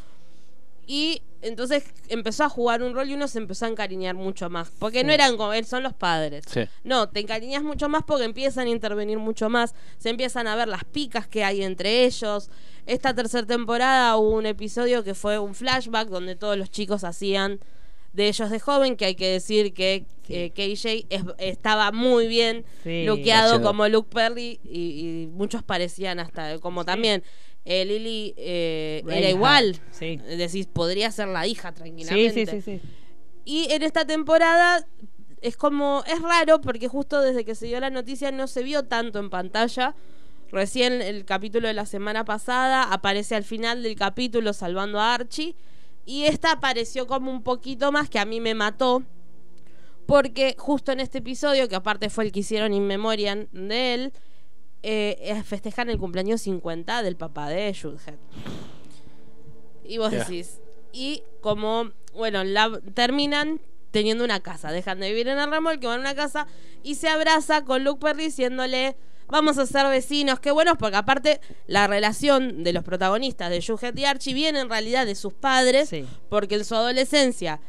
Y 0.86 1.22
entonces 1.42 1.84
empezó 2.10 2.44
a 2.46 2.50
jugar 2.50 2.82
un 2.84 2.94
rol 2.94 3.10
y 3.10 3.14
uno 3.14 3.28
se 3.28 3.38
empezó 3.38 3.66
a 3.66 3.70
encariñar 3.70 4.16
mucho 4.16 4.50
más. 4.50 4.70
Porque 4.80 5.04
no 5.04 5.12
eran 5.14 5.38
como 5.38 5.54
él, 5.54 5.66
son 5.66 5.84
los 5.84 5.94
padres. 5.94 6.44
Sí. 6.48 6.62
No, 6.84 7.10
te 7.10 7.20
encariñas 7.22 7.64
mucho 7.64 7.90
más 7.90 8.04
porque 8.06 8.26
empiezan 8.26 8.68
a 8.68 8.72
intervenir 8.72 9.18
mucho 9.18 9.50
más. 9.50 9.76
Se 9.98 10.10
empiezan 10.10 10.48
a 10.48 10.56
ver 10.56 10.68
las 10.68 10.84
picas 10.86 11.28
que 11.28 11.44
hay 11.44 11.64
entre 11.64 12.06
ellos. 12.06 12.50
Esta 12.86 13.14
tercera 13.14 13.46
temporada 13.48 14.16
hubo 14.18 14.32
un 14.36 14.46
episodio 14.46 15.04
que 15.04 15.14
fue 15.16 15.40
un 15.40 15.56
flashback 15.56 16.10
donde 16.10 16.36
todos 16.36 16.58
los 16.58 16.70
chicos 16.70 17.04
hacían 17.04 17.60
de 18.14 18.28
ellos 18.28 18.50
de 18.52 18.60
joven, 18.60 18.96
que 18.96 19.06
hay 19.06 19.16
que 19.16 19.28
decir 19.28 19.74
que 19.74 20.06
eh, 20.30 20.52
KJ 20.52 21.08
es- 21.10 21.24
estaba 21.40 21.92
muy 21.92 22.28
bien 22.28 22.64
Sí. 22.84 23.06
como 23.64 23.88
Luke 23.88 24.10
Perry 24.14 24.60
y, 24.64 25.24
y 25.24 25.28
muchos 25.28 25.64
parecían 25.64 26.20
hasta 26.20 26.60
como 26.60 26.86
también 26.86 27.24
eh, 27.66 27.86
Lily 27.86 28.34
eh, 28.38 29.04
era 29.10 29.30
igual. 29.30 29.80
sí. 29.92 30.18
Decís, 30.18 30.68
podría 30.68 31.12
ser 31.12 31.28
la 31.30 31.48
hija 31.48 31.70
Sí, 31.70 31.76
tranquilamente. 31.76 32.46
sí, 32.46 32.62
sí, 32.62 32.80
sí. 32.80 32.82
Y 33.46 33.72
en 33.72 33.84
esta 33.84 34.06
temporada 34.06 34.86
es 35.42 35.58
como, 35.58 36.04
es 36.08 36.22
raro 36.22 36.62
porque 36.62 36.88
justo 36.88 37.22
desde 37.22 37.44
que 37.46 37.56
se 37.56 37.66
dio 37.66 37.80
la 37.80 37.90
noticia 37.90 38.32
no 38.32 38.48
se 38.48 38.64
vio 38.64 38.84
tanto 38.84 39.20
en 39.20 39.30
pantalla. 39.30 39.96
Recién 40.52 41.02
el 41.02 41.26
capítulo 41.26 41.68
de 41.68 41.74
la 41.74 41.86
semana 41.86 42.24
pasada 42.26 42.84
aparece 42.94 43.36
al 43.36 43.44
final 43.44 43.82
del 43.84 43.96
capítulo 43.96 44.54
salvando 44.54 45.00
a 45.00 45.14
Archie. 45.16 45.56
Y 46.06 46.24
esta 46.24 46.52
apareció 46.52 47.08
como 47.08 47.32
un 47.32 47.44
poquito 47.44 47.92
más 47.92 48.10
que 48.10 48.20
a 48.20 48.26
mí 48.26 48.40
me 48.40 48.54
mató. 48.54 49.04
Porque 50.06 50.56
justo 50.58 50.92
en 50.92 51.00
este 51.00 51.20
episodio, 51.20 51.68
que 51.70 51.76
aparte 51.76 52.10
fue 52.10 52.26
el 52.26 52.32
que 52.32 52.42
hicieron 52.42 52.74
in 52.74 52.86
memoriam 52.86 53.48
de 53.52 53.94
él, 53.94 54.14
eh, 54.84 55.18
eh, 55.22 55.44
festejan 55.44 55.90
el 55.90 55.98
cumpleaños 55.98 56.42
50 56.42 57.04
del 57.04 57.16
papá 57.16 57.50
de 57.50 57.74
Jughead. 57.74 58.18
Y 59.86 59.98
vos 59.98 60.12
decís, 60.12 60.60
y 60.92 61.24
como, 61.42 61.92
bueno, 62.14 62.44
la, 62.44 62.80
terminan 62.94 63.62
teniendo 63.92 64.24
una 64.24 64.42
casa, 64.42 64.72
dejan 64.72 65.00
de 65.00 65.10
vivir 65.10 65.28
en 65.28 65.40
el 65.40 65.50
remol, 65.50 65.80
que 65.80 65.88
van 65.88 66.00
a 66.00 66.02
una 66.02 66.16
casa 66.16 66.48
y 66.84 66.96
se 66.96 67.08
abraza 67.08 67.64
con 67.64 67.84
Luke 67.84 68.02
Perry 68.02 68.26
diciéndole, 68.26 68.96
vamos 69.28 69.58
a 69.58 69.66
ser 69.66 69.88
vecinos, 69.88 70.40
qué 70.40 70.52
buenos, 70.52 70.78
porque 70.78 70.98
aparte 70.98 71.40
la 71.68 71.88
relación 71.88 72.64
de 72.64 72.74
los 72.74 72.84
protagonistas 72.84 73.50
de 73.50 73.62
Jughead 73.62 73.96
y 73.96 74.06
Archie 74.06 74.34
viene 74.34 74.60
en 74.60 74.70
realidad 74.70 75.06
de 75.06 75.16
sus 75.16 75.34
padres, 75.34 75.92
porque 76.30 76.56
en 76.56 76.66
su 76.66 76.76
adolescencia 76.76 77.60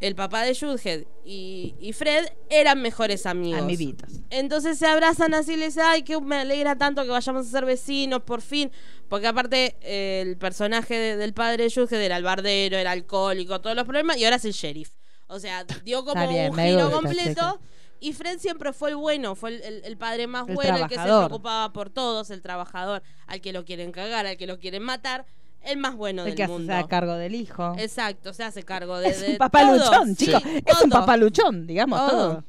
el 0.00 0.14
papá 0.14 0.42
de 0.42 0.54
Jughead 0.54 1.04
y, 1.24 1.74
y 1.80 1.92
Fred 1.92 2.26
eran 2.50 2.82
mejores 2.82 3.24
amigos. 3.26 3.62
Amiguitos. 3.62 4.10
Entonces 4.30 4.78
se 4.78 4.86
abrazan 4.86 5.32
así 5.34 5.54
y 5.54 5.56
le 5.56 5.66
dicen, 5.66 5.84
ay, 5.86 6.02
que 6.02 6.20
me 6.20 6.36
alegra 6.36 6.76
tanto 6.76 7.02
que 7.02 7.08
vayamos 7.10 7.46
a 7.46 7.50
ser 7.50 7.64
vecinos, 7.64 8.22
por 8.22 8.42
fin. 8.42 8.70
Porque 9.08 9.26
aparte 9.26 9.76
eh, 9.80 10.22
el 10.26 10.36
personaje 10.36 10.94
de- 10.94 11.16
del 11.16 11.32
padre 11.32 11.64
de 11.64 11.70
Jughead 11.70 12.02
era 12.02 12.16
el 12.16 12.22
bardero, 12.24 12.76
era 12.76 12.90
alcohólico, 12.92 13.60
todos 13.60 13.74
los 13.76 13.84
problemas, 13.84 14.16
y 14.18 14.24
ahora 14.24 14.36
es 14.36 14.44
el 14.44 14.52
sheriff. 14.52 14.90
O 15.28 15.38
sea, 15.40 15.64
dio 15.84 16.04
como 16.04 16.28
bien, 16.28 16.50
un 16.52 16.58
giro 16.58 16.84
gusta, 16.90 16.96
completo. 17.02 17.60
Y 17.98 18.12
Fred 18.12 18.38
siempre 18.38 18.72
fue 18.74 18.90
el 18.90 18.96
bueno, 18.96 19.34
fue 19.34 19.50
el, 19.56 19.62
el- 19.62 19.84
el 19.84 19.96
padre 19.96 20.26
más 20.26 20.46
El 20.48 20.54
bueno, 20.54 20.76
el 20.76 20.86
que 20.88 20.96
se 20.96 21.00
preocupaba 21.28 21.72
por 21.72 21.88
todos, 21.88 22.30
el 22.30 22.42
trabajador, 22.42 23.02
al 23.26 23.40
que 23.40 23.52
lo 23.54 23.64
quieren 23.64 23.90
cagar, 23.90 24.26
al 24.26 24.36
que 24.36 24.46
lo 24.46 24.58
quieren 24.58 24.82
matar, 24.82 25.24
el 25.66 25.78
más 25.78 25.94
bueno 25.96 26.22
El 26.22 26.28
del 26.28 26.34
que 26.36 26.42
se 26.46 26.48
mundo. 26.48 26.74
hace 26.74 26.88
cargo 26.88 27.14
del 27.14 27.34
hijo. 27.34 27.74
Exacto, 27.78 28.32
se 28.32 28.44
hace 28.44 28.62
cargo 28.62 28.98
de, 28.98 29.08
Es 29.08 29.20
de 29.20 29.30
un 29.32 29.36
papá 29.38 29.60
todo. 29.62 29.76
luchón, 29.76 30.16
Sí, 30.16 30.26
chicos. 30.26 30.42
Es 30.64 30.82
un 30.82 30.90
papá 30.90 31.16
luchón, 31.16 31.66
digamos, 31.66 31.98
Todo. 31.98 32.10
todo. 32.32 32.44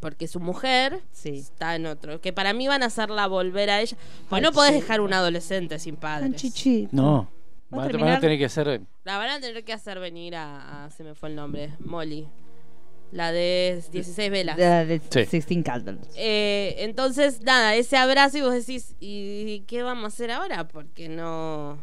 Porque 0.00 0.26
su 0.28 0.40
mujer 0.40 1.02
está 1.24 1.74
en 1.76 1.84
otro. 1.86 2.20
Que 2.22 2.32
para 2.32 2.54
mí 2.54 2.66
van 2.66 2.82
a 2.82 2.86
hacerla 2.86 3.26
volver 3.26 3.68
a 3.68 3.80
ella. 3.82 3.98
Pues 4.30 4.38
Ay, 4.38 4.42
no 4.42 4.52
podés 4.52 4.72
sí. 4.72 4.80
dejar 4.80 5.02
un 5.02 5.12
adolescente 5.12 5.78
sin 5.78 5.96
padres. 5.96 6.88
No. 6.92 7.28
Va 7.72 7.76
a 7.76 7.76
Van 7.76 7.78
a, 7.78 7.78
van 7.78 7.84
a 7.84 7.90
terminar- 7.90 8.20
tener 8.20 8.38
que 8.38 8.44
hacer. 8.46 8.80
La 9.04 9.18
van 9.18 9.28
a 9.28 9.40
tener 9.40 9.62
que 9.62 9.72
hacer 9.74 10.00
venir 10.00 10.36
a, 10.36 10.86
a- 10.86 10.90
Se 10.90 11.04
me 11.04 11.14
fue 11.14 11.28
el 11.28 11.36
nombre. 11.36 11.74
Molly. 11.80 12.26
La 13.12 13.30
de 13.32 13.82
16 13.92 14.30
velas. 14.30 14.56
De, 14.56 14.86
de 14.86 15.00
Sí. 15.10 15.26
Sixteen 15.26 15.62
Candles. 15.62 15.98
Eh, 16.16 16.76
entonces, 16.78 17.42
nada, 17.42 17.74
ese 17.74 17.96
abrazo 17.98 18.38
y 18.38 18.40
vos 18.40 18.54
decís, 18.54 18.94
¿y 19.00 19.60
qué 19.66 19.82
vamos 19.82 20.04
a 20.04 20.06
hacer 20.06 20.30
ahora? 20.30 20.66
Porque 20.68 21.08
no... 21.08 21.76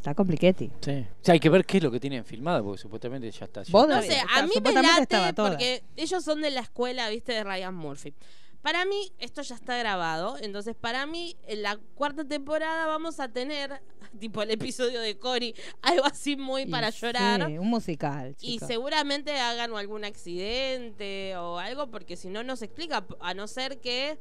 Está 0.00 0.14
compliquetti. 0.14 0.70
Sí. 0.80 1.06
O 1.10 1.24
sea, 1.24 1.34
hay 1.34 1.40
que 1.40 1.50
ver 1.50 1.66
qué 1.66 1.76
es 1.76 1.82
lo 1.82 1.90
que 1.90 2.00
tienen 2.00 2.24
filmado, 2.24 2.64
porque 2.64 2.80
supuestamente 2.80 3.30
ya 3.30 3.44
está. 3.44 3.62
Vos 3.68 3.86
No 3.86 4.00
sé, 4.00 4.18
a 4.34 4.46
mí 4.46 4.52
me 4.62 4.72
late 4.72 5.34
porque 5.34 5.82
ellos 5.94 6.24
son 6.24 6.40
de 6.40 6.50
la 6.50 6.60
escuela, 6.60 7.10
viste, 7.10 7.32
de 7.32 7.44
Ryan 7.44 7.74
Murphy. 7.74 8.14
Para 8.62 8.86
mí, 8.86 9.12
esto 9.18 9.42
ya 9.42 9.54
está 9.54 9.76
grabado. 9.76 10.38
Entonces, 10.40 10.74
para 10.74 11.04
mí, 11.04 11.36
en 11.46 11.62
la 11.62 11.78
cuarta 11.94 12.24
temporada 12.24 12.86
vamos 12.86 13.20
a 13.20 13.28
tener, 13.28 13.82
tipo 14.18 14.40
el 14.40 14.50
episodio 14.50 15.00
de 15.02 15.18
Cory, 15.18 15.54
algo 15.82 16.06
así 16.06 16.34
muy 16.34 16.64
para 16.64 16.88
Y 16.88 16.92
llorar. 16.92 17.46
sí, 17.46 17.58
un 17.58 17.68
musical. 17.68 18.34
Y 18.40 18.52
chicos. 18.52 18.68
seguramente 18.68 19.38
hagan 19.38 19.74
algún 19.74 20.04
accidente 20.06 21.36
o 21.36 21.58
algo, 21.58 21.90
porque 21.90 22.16
si 22.16 22.30
no, 22.30 22.42
no 22.42 22.56
se 22.56 22.64
explica. 22.64 23.04
A 23.20 23.34
no 23.34 23.46
ser 23.48 23.80
que 23.80 24.18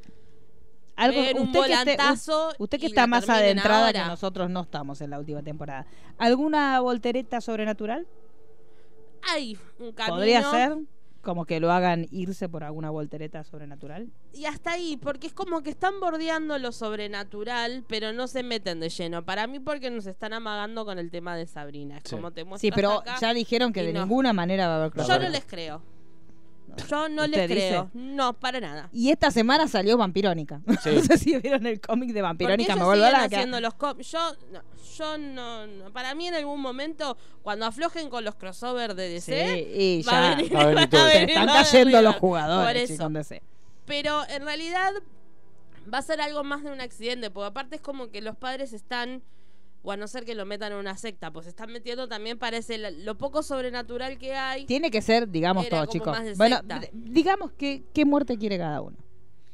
Algo, 0.99 1.19
un 1.41 1.47
usted 1.47 1.61
que, 1.61 1.73
esté- 1.73 1.95
volantazo 1.97 2.49
usted 2.59 2.79
que 2.79 2.85
y 2.85 2.89
está 2.89 3.07
más 3.07 3.27
adentrada 3.29 3.91
que 3.93 3.99
nosotros 3.99 4.49
no 4.49 4.61
estamos 4.61 5.01
en 5.01 5.09
la 5.11 5.19
última 5.19 5.41
temporada. 5.43 5.85
¿Alguna 6.17 6.79
voltereta 6.81 7.41
sobrenatural? 7.41 8.07
hay 9.33 9.57
un 9.79 9.91
camino. 9.91 10.15
¿Podría 10.15 10.49
ser? 10.49 10.77
Como 11.21 11.45
que 11.45 11.59
lo 11.59 11.71
hagan 11.73 12.07
irse 12.11 12.47
por 12.47 12.63
alguna 12.63 12.89
voltereta 12.89 13.43
sobrenatural. 13.43 14.07
Y 14.33 14.45
hasta 14.45 14.71
ahí, 14.71 14.95
porque 14.95 15.27
es 15.27 15.33
como 15.33 15.61
que 15.61 15.69
están 15.69 15.99
bordeando 15.99 16.57
lo 16.57 16.71
sobrenatural, 16.71 17.83
pero 17.89 18.13
no 18.13 18.27
se 18.27 18.41
meten 18.41 18.79
de 18.79 18.87
lleno. 18.87 19.25
Para 19.25 19.45
mí, 19.45 19.59
porque 19.59 19.91
nos 19.91 20.05
están 20.07 20.31
amagando 20.31 20.85
con 20.85 20.97
el 20.97 21.11
tema 21.11 21.35
de 21.35 21.45
Sabrina. 21.45 21.97
Es 21.97 22.03
Sí. 22.09 22.15
como 22.15 22.31
te 22.31 22.45
Sí, 22.57 22.71
pero 22.71 22.99
acá 22.99 23.17
ya 23.19 23.33
dijeron 23.33 23.73
que 23.73 23.83
de 23.83 23.91
no. 23.91 23.99
ninguna 24.01 24.31
manera 24.31 24.67
va 24.69 24.75
a 24.75 24.85
haber 24.85 25.05
Yo 25.05 25.19
no 25.19 25.27
les 25.29 25.43
creo. 25.43 25.81
Yo 26.87 27.09
no 27.09 27.27
les 27.27 27.41
¿Usted 27.41 27.47
dice? 27.49 27.67
creo. 27.69 27.91
No, 27.93 28.33
para 28.33 28.59
nada. 28.59 28.89
Y 28.93 29.09
esta 29.11 29.31
semana 29.31 29.67
salió 29.67 29.97
Vampirónica. 29.97 30.61
Sí. 30.83 30.89
no 30.95 31.01
sé 31.03 31.17
si 31.17 31.37
vieron 31.37 31.65
el 31.65 31.81
cómic 31.81 32.11
de 32.11 32.21
Vampirónica. 32.21 32.75
Me 32.75 32.83
vuelvo 32.83 33.05
siguen 33.05 33.21
loca. 33.21 33.35
haciendo 33.35 33.59
los 33.61 33.73
Yo, 34.09 34.19
no, 34.51 34.61
yo 34.97 35.17
no, 35.17 35.67
no. 35.67 35.91
Para 35.91 36.15
mí, 36.15 36.27
en 36.27 36.35
algún 36.35 36.61
momento, 36.61 37.17
cuando 37.41 37.65
aflojen 37.65 38.09
con 38.09 38.23
los 38.23 38.35
crossover 38.35 38.95
de 38.95 39.09
DC, 39.09 39.53
Sí, 39.55 39.67
y 39.73 40.03
va 40.03 40.11
a 40.11 40.29
ya. 40.31 40.35
venir- 40.37 40.55
Va 40.55 40.61
a 40.61 40.65
venir 40.65 40.75
van 40.75 40.83
a 40.85 40.89
todo. 40.89 41.07
Se 41.07 41.13
venir 41.19 41.29
están 41.29 41.47
cayendo 41.47 42.01
los 42.01 42.15
jugadores, 42.15 42.97
de 42.97 43.19
ese. 43.19 43.41
Pero 43.85 44.21
en 44.29 44.43
realidad 44.43 44.91
va 45.91 45.97
a 45.97 46.01
ser 46.01 46.21
algo 46.21 46.43
más 46.43 46.63
de 46.63 46.71
un 46.71 46.81
accidente, 46.81 47.31
porque 47.31 47.47
aparte 47.47 47.75
es 47.77 47.81
como 47.81 48.09
que 48.11 48.21
los 48.21 48.35
padres 48.35 48.73
están, 48.73 49.23
o 49.81 49.91
a 49.91 49.97
no 49.97 50.07
ser 50.07 50.25
que 50.25 50.35
lo 50.35 50.45
metan 50.45 50.71
en 50.73 50.77
una 50.77 50.97
secta, 50.97 51.31
pues 51.31 51.45
se 51.45 51.49
están 51.51 51.71
metiendo 51.71 52.07
también 52.07 52.37
parece 52.37 52.77
la- 52.77 52.91
lo 52.91 53.17
poco 53.17 53.43
sobrenatural 53.43 54.17
que 54.17 54.35
hay. 54.35 54.65
Tiene 54.65 54.91
que 54.91 55.01
ser, 55.01 55.29
digamos 55.29 55.69
todo, 55.69 55.85
chicos. 55.85 56.07
más 56.09 56.25
de 56.25 56.33
Bueno, 56.35 56.57
secta. 56.57 56.81
digamos 56.93 57.51
que 57.53 57.83
qué 57.93 58.05
muerte 58.05 58.37
quiere 58.37 58.57
cada 58.57 58.81
uno. 58.81 58.97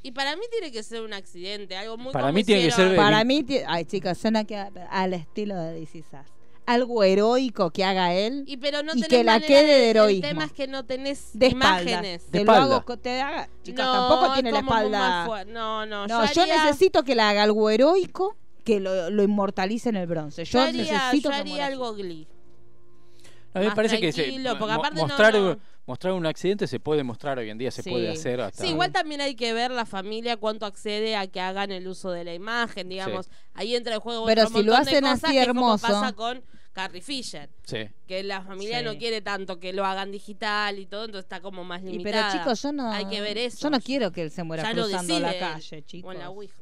Y 0.01 0.11
para 0.11 0.35
mí 0.35 0.43
tiene 0.51 0.71
que 0.71 0.83
ser 0.83 1.01
un 1.01 1.13
accidente, 1.13 1.75
algo 1.75 1.97
muy 1.97 2.13
Para 2.13 2.31
mí 2.31 2.43
tiene 2.43 2.63
que 2.65 2.71
ser- 2.71 2.95
Para 2.95 3.23
mí, 3.23 3.43
ay 3.67 3.85
chicas, 3.85 4.17
suena 4.17 4.43
que 4.43 4.55
al 4.57 5.13
estilo 5.13 5.55
de 5.55 5.73
DC 5.73 6.03
Sass. 6.03 6.27
Algo 6.67 7.03
heroico 7.03 7.69
que 7.69 7.83
haga 7.83 8.11
él 8.15 8.43
Y 8.47 8.57
pero 8.57 8.81
no 8.81 8.93
y 8.93 8.95
tenés 8.95 9.07
que 9.09 9.23
la 9.23 9.39
quede 9.39 9.65
de 9.67 9.83
El 9.91 9.97
heroísmo. 9.97 10.27
tema 10.27 10.45
es 10.45 10.51
que 10.51 10.65
no 10.67 10.83
tenés 10.83 11.29
de 11.33 11.47
imágenes. 11.49 12.25
Te 12.31 12.39
De 12.39 12.43
lo 12.43 12.51
hago, 12.53 12.97
te 12.97 13.21
haga, 13.21 13.47
chicas, 13.63 13.85
No, 13.85 13.93
tampoco 14.09 14.33
tiene 14.33 14.51
la 14.51 14.59
espalda. 14.59 15.25
No, 15.45 15.85
no, 15.85 16.07
No, 16.07 16.25
yo, 16.33 16.41
haría- 16.41 16.65
necesito 16.65 17.03
que 17.03 17.13
le 17.13 17.21
haga 17.21 17.43
algo 17.43 17.69
heroico 17.69 18.35
que 18.65 18.79
lo, 18.81 19.09
lo 19.09 19.23
inmortalice 19.23 19.87
en 19.89 19.95
el 19.95 20.07
bronce. 20.07 20.43
Yo, 20.43 20.59
Yo 20.59 20.61
haría, 20.61 20.93
necesito 20.93 21.29
yo 21.29 21.35
haría 21.35 21.65
algo 21.67 21.93
Glee. 21.93 22.27
A 23.53 23.59
mí 23.59 23.67
me 23.67 23.75
parece 23.75 24.01
que 24.01 24.11
se- 24.11 24.37
no- 24.39 24.55
mostrar, 24.95 25.33
no- 25.33 25.57
mostrar 25.85 26.11
un 26.13 26.25
accidente 26.25 26.67
se 26.67 26.79
puede 26.81 27.03
mostrar 27.03 27.37
hoy 27.37 27.49
en 27.49 27.57
día, 27.57 27.71
se 27.71 27.83
Sí. 27.83 27.89
puede 27.89 28.09
hacer 28.09 28.41
hasta. 28.41 28.61
Sí, 28.63 28.71
igual 28.71 28.91
también 28.91 29.21
hay 29.21 29.35
que 29.35 29.53
ver 29.53 29.71
la 29.71 29.85
familia 29.85 30.35
cuánto 30.35 30.65
accede 30.65 31.15
a 31.15 31.27
que 31.27 31.39
hagan 31.39 31.71
el 31.71 31.87
uso 31.87 32.11
de 32.11 32.25
la 32.25 32.33
imagen, 32.33 32.89
digamos. 32.89 33.29
Ahí 33.53 33.73
entra 33.75 33.93
el 33.93 34.01
juego 34.01 34.25
Pero 34.25 34.41
otro 34.43 34.57
si 34.57 34.63
lo 34.65 34.73
montón 34.73 34.85
de 34.85 34.91
hacen 34.91 35.03
cosas, 35.03 35.23
así 35.23 35.33
que 35.33 35.41
es 35.43 35.47
como 35.47 35.61
hermoso. 35.67 35.87
pasa 35.87 36.11
con 36.13 36.43
Carrie 36.73 37.01
Fisher, 37.01 37.49
Sí. 37.63 37.87
que 38.05 38.23
la 38.23 38.41
familia 38.41 38.79
Sí. 38.79 38.85
no 38.85 38.97
quiere 38.97 39.21
tanto 39.21 39.57
que 39.61 39.71
lo 39.71 39.85
hagan 39.85 40.11
digital 40.11 40.77
y 40.77 40.85
todo, 40.85 41.05
entonces 41.05 41.23
está 41.23 41.39
como 41.39 41.63
más 41.63 41.81
Y 41.83 41.85
limitada. 41.91 42.29
pero 42.31 42.43
chicos, 42.43 42.61
yo 42.61 42.73
no. 42.73 42.91
Hay 42.91 43.05
que 43.05 43.21
ver 43.21 43.37
eso. 43.37 43.59
Yo 43.61 43.69
no 43.69 43.79
quiero 43.79 44.11
que 44.11 44.23
él 44.23 44.31
se 44.31 44.43
muera 44.43 44.63
Ya 44.63 44.73
lo 44.73 44.83
cruzando 44.83 45.17
la 45.21 45.37
calle, 45.39 45.83
chicos. 45.85 46.09
O 46.09 46.11
en 46.11 46.19
la 46.19 46.29
Ouija. 46.29 46.57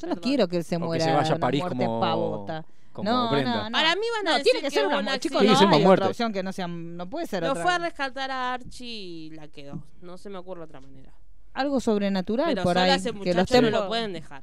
Yo 0.00 0.06
no 0.08 0.14
Perdón. 0.14 0.22
quiero 0.22 0.48
que 0.48 0.56
él 0.58 0.64
se 0.64 0.76
O 0.76 0.80
que 0.80 0.84
muera. 0.86 1.04
se 1.04 1.12
vaya 1.12 1.28
a 1.28 1.34
una 1.34 1.40
París 1.40 1.60
muerte 1.62 1.84
como- 1.84 2.00
pavota. 2.00 2.64
como 2.92 3.10
no, 3.10 3.30
Brenda. 3.30 3.54
no, 3.56 3.64
no. 3.64 3.72
Para 3.72 3.94
mí 3.94 4.02
van 4.16 4.26
a 4.26 4.30
No, 4.32 4.38
decir 4.38 4.44
tiene 4.52 4.58
que 4.60 4.64
que 4.68 4.70
ser 4.74 4.82
hubo 4.84 4.88
una 4.90 4.98
un 4.98 5.04
muerte. 5.04 5.20
Chicos, 5.20 5.34
no 5.34 5.40
Tiene 5.40 5.52
que 5.54 5.58
ser 5.58 5.68
hay 5.74 5.80
una 5.84 5.90
otra 5.94 6.06
opción 6.08 6.32
que 6.32 6.42
no 6.42 6.52
sea. 6.52 6.66
No 6.68 7.08
puede 7.10 7.26
ser 7.26 7.42
Lo 7.42 7.50
otra. 7.50 7.62
fue 7.62 7.72
a 7.72 7.78
rescatar 7.78 8.30
a 8.30 8.52
Archie 8.54 8.86
y 8.86 9.30
la 9.30 9.48
quedó. 9.48 9.82
No 10.02 10.18
se 10.18 10.28
me 10.30 10.38
ocurre 10.38 10.62
otra 10.64 10.80
manera. 10.80 11.12
Algo 11.52 11.80
sobrenatural 11.80 12.46
Pero 12.48 12.62
por 12.62 12.78
ahí. 12.78 12.90
ese 12.90 13.10
que 13.12 13.18
muchacho 13.18 13.60
los 13.62 13.70
no 13.72 13.80
lo 13.82 13.88
pueden 13.88 14.12
dejar. 14.12 14.42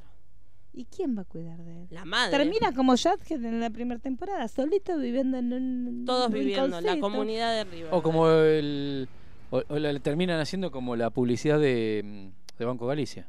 ¿Y 0.74 0.84
quién 0.84 1.16
va 1.16 1.22
a 1.22 1.24
cuidar 1.24 1.58
de 1.58 1.82
él? 1.82 1.88
La 1.90 2.04
madre. 2.04 2.36
Termina 2.38 2.72
como 2.72 2.94
Jadhead 2.96 3.44
en 3.44 3.58
la 3.60 3.70
primera 3.70 3.98
temporada, 4.00 4.46
solito 4.46 4.96
viviendo 4.98 5.36
en 5.38 5.52
un. 5.52 6.04
Todos 6.06 6.30
viviendo, 6.30 6.68
la 6.68 6.78
rinconcito. 6.92 7.00
comunidad 7.00 7.52
de 7.52 7.64
River. 7.64 7.88
O 7.92 8.02
como 8.02 8.28
el. 8.30 9.08
O, 9.50 9.62
o 9.68 9.78
la 9.78 9.98
terminan 9.98 10.38
haciendo 10.40 10.70
como 10.70 10.94
la 10.94 11.10
publicidad 11.10 11.58
de, 11.58 12.02
mm, 12.04 12.58
de 12.58 12.64
Banco 12.64 12.86
Galicia. 12.86 13.26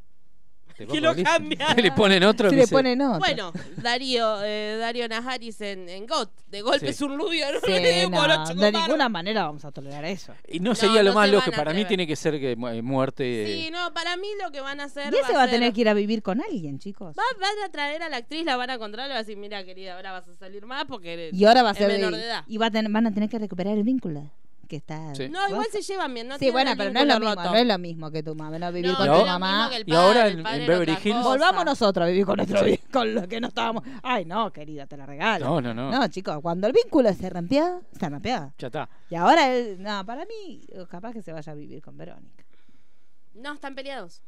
Que 0.87 1.01
lo 1.01 1.15
cambian. 1.15 1.77
le 1.81 1.91
ponen 1.91 2.23
otro. 2.23 2.49
Sí, 2.49 2.55
y 2.55 2.57
le 2.57 2.63
dice- 2.63 2.75
ponen 2.75 3.01
otro. 3.01 3.19
Bueno, 3.19 3.51
Darío, 3.77 4.43
eh, 4.43 4.77
Darío 4.79 5.07
Najaris 5.07 5.61
en, 5.61 5.89
en 5.89 6.05
GOT. 6.07 6.31
De 6.49 6.61
golpe 6.61 6.79
Sí. 6.79 6.85
es 6.87 7.01
un 7.01 7.17
rubio, 7.19 7.45
no 7.53 7.59
Sí, 7.59 7.71
le 7.81 7.99
digo 7.99 8.09
no, 8.27 8.55
de 8.55 8.71
ninguna 8.71 9.07
manera 9.09 9.43
vamos 9.43 9.63
a 9.65 9.71
tolerar 9.71 10.03
eso. 10.05 10.33
Y 10.47 10.59
no 10.59 10.69
No, 10.71 10.75
sería 10.75 11.03
lo 11.03 11.11
no 11.11 11.15
más 11.15 11.27
se 11.27 11.33
lógico. 11.35 11.55
Para 11.55 11.73
mí 11.73 11.85
tiene 11.85 12.07
que 12.07 12.15
ser 12.15 12.39
que 12.39 12.55
mu- 12.55 12.81
muerte. 12.83 13.45
Sí, 13.47 13.69
no, 13.71 13.93
para 13.93 14.17
mí 14.17 14.27
lo 14.43 14.51
que 14.51 14.61
van 14.61 14.79
a 14.79 14.85
hacer. 14.85 15.13
Y 15.13 15.17
ese 15.17 15.33
va 15.33 15.43
a 15.43 15.45
ser- 15.45 15.55
tener 15.55 15.73
que 15.73 15.81
ir 15.81 15.89
a 15.89 15.93
vivir 15.93 16.21
con 16.23 16.41
alguien, 16.41 16.79
chicos. 16.79 17.15
Va- 17.17 17.23
van 17.39 17.65
a 17.65 17.69
traer 17.71 18.01
a 18.03 18.09
la 18.09 18.17
actriz, 18.17 18.43
la 18.45 18.57
van 18.57 18.69
a 18.69 18.73
encontrar, 18.75 19.07
le 19.07 19.13
van 19.13 19.17
a 19.17 19.23
decir, 19.23 19.37
mira 19.37 19.63
querida, 19.63 19.95
ahora 19.95 20.11
vas 20.11 20.27
a 20.27 20.35
salir 20.35 20.65
más 20.65 20.85
porque 20.85 21.13
eres 21.13 21.33
Y 21.33 21.45
ahora 21.45 21.61
va 21.63 21.71
a 21.71 21.73
ser. 21.75 21.87
menor 21.87 22.11
de- 22.13 22.19
de 22.19 22.25
edad. 22.25 22.43
y 22.47 22.57
va 22.57 22.67
a 22.67 22.71
tener- 22.71 22.91
van 22.91 23.07
a 23.07 23.13
tener 23.13 23.29
que 23.29 23.37
recuperar 23.39 23.77
el 23.77 23.83
vínculo 23.83 24.29
que 24.69 24.75
está. 24.77 25.13
Sí. 25.15 25.27
No, 25.29 25.49
igual 25.49 25.65
se 25.71 25.81
llevan 25.81 26.13
bien. 26.13 26.27
No 26.27 26.37
sí, 26.37 26.51
bueno, 26.51 26.71
pero 26.77 26.91
no 26.93 26.99
es 27.01 27.07
lo 27.07 27.19
mismo, 27.19 27.35
no 27.43 27.55
es 27.55 27.65
lo 27.67 27.77
mismo 27.79 28.11
que 28.11 28.21
tu 28.23 28.35
mamá, 28.35 28.59
no 28.59 28.71
vivir 28.71 28.91
No, 28.91 28.97
con 28.97 29.07
no 29.07 29.19
tu 29.19 29.25
mamá. 29.25 29.69
Y 29.85 29.93
ahora 29.93 30.27
en- 30.27 30.45
en 30.45 30.67
Beverly 30.67 30.95
Hills-. 31.03 31.23
Volvamos 31.23 31.65
nosotros 31.65 32.03
a 32.05 32.07
vivir 32.07 32.25
con 32.25 32.37
nuestro 32.37 32.63
Sí. 32.63 32.77
con 32.93 33.13
lo 33.15 33.27
que 33.27 33.41
no 33.41 33.47
estábamos. 33.47 33.83
Ay, 34.03 34.25
no, 34.25 34.53
querida, 34.53 34.85
te 34.85 34.95
la 34.95 35.05
regalo. 35.07 35.45
No, 35.45 35.59
no, 35.59 35.73
no. 35.73 35.91
No, 35.91 36.07
chicos, 36.07 36.39
cuando 36.41 36.67
el 36.67 36.73
vínculo 36.73 37.11
se 37.13 37.29
rompió, 37.29 37.81
se 37.99 38.07
rompió. 38.09 38.53
Ya 38.59 38.67
está. 38.67 38.87
Y 39.09 39.15
ahora, 39.15 39.53
él, 39.53 39.81
no, 39.81 40.05
para 40.05 40.23
mí, 40.25 40.61
capaz 40.87 41.13
que 41.13 41.23
se 41.23 41.33
vaya 41.33 41.51
a 41.51 41.55
vivir 41.55 41.81
con 41.81 41.97
Verónica. 41.97 42.45
No, 43.33 43.53
están 43.55 43.73
peleados. 43.73 44.21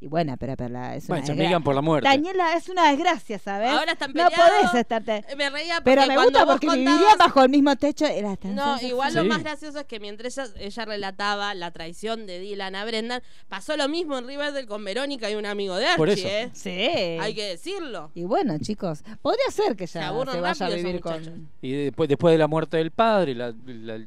Y 0.00 0.06
bueno, 0.06 0.36
pero, 0.38 0.54
pero 0.56 0.68
la- 0.68 0.94
es 0.94 1.08
Bueno, 1.08 1.24
una 1.24 1.34
se 1.34 1.40
desgra- 1.42 1.60
por 1.64 1.74
la 1.74 1.80
muerte. 1.80 2.08
Daniela, 2.08 2.54
es 2.54 2.68
una 2.68 2.88
desgracia, 2.92 3.36
¿sabes? 3.40 3.68
Ahora 3.68 3.92
están 3.94 4.12
No 4.12 4.28
peleados. 4.28 4.60
podés 4.70 4.74
estarte. 4.80 5.24
Eh, 5.28 5.34
Me 5.36 5.50
reía 5.50 5.74
porque 5.80 5.84
Pero 5.90 6.00
me 6.02 6.14
cuando 6.14 6.22
gusta 6.38 6.46
porque 6.46 6.66
contabas- 6.68 6.76
vivirían 6.98 7.18
bajo 7.18 7.42
el 7.42 7.48
mismo 7.48 7.74
techo. 7.74 8.06
Era 8.06 8.36
tan 8.36 8.54
No, 8.54 8.80
igual 8.80 9.12
lo 9.12 9.22
Sí. 9.22 9.28
más 9.28 9.42
gracioso 9.42 9.80
es 9.80 9.86
que 9.86 9.98
mientras 9.98 10.38
ella, 10.38 10.48
ella 10.60 10.84
relataba 10.84 11.52
la 11.54 11.72
traición 11.72 12.26
de 12.26 12.38
Dylan 12.38 12.76
a 12.76 12.84
Brendan, 12.84 13.22
pasó 13.48 13.76
lo 13.76 13.88
mismo 13.88 14.16
en 14.16 14.28
Riverdale 14.28 14.68
con 14.68 14.84
Verónica 14.84 15.28
y 15.30 15.34
un 15.34 15.46
amigo 15.46 15.74
de 15.74 15.86
Por 15.96 16.08
Archie, 16.10 16.42
eso. 16.44 16.68
¿eh? 16.68 17.16
Sí. 17.18 17.18
Hay 17.20 17.34
que 17.34 17.44
decirlo. 17.48 18.12
Y 18.14 18.22
bueno, 18.22 18.56
chicos, 18.60 19.02
podría 19.20 19.50
ser 19.50 19.74
que 19.74 19.86
ya 19.86 20.12
se 20.30 20.40
vaya 20.40 20.66
a 20.66 20.70
vivir 20.70 21.00
con. 21.00 21.48
Y 21.60 21.72
después, 21.72 22.08
después 22.08 22.30
de 22.32 22.38
la 22.38 22.46
muerte 22.46 22.76
del 22.76 22.92
padre, 22.92 23.34
la, 23.34 23.52
la, 23.66 23.98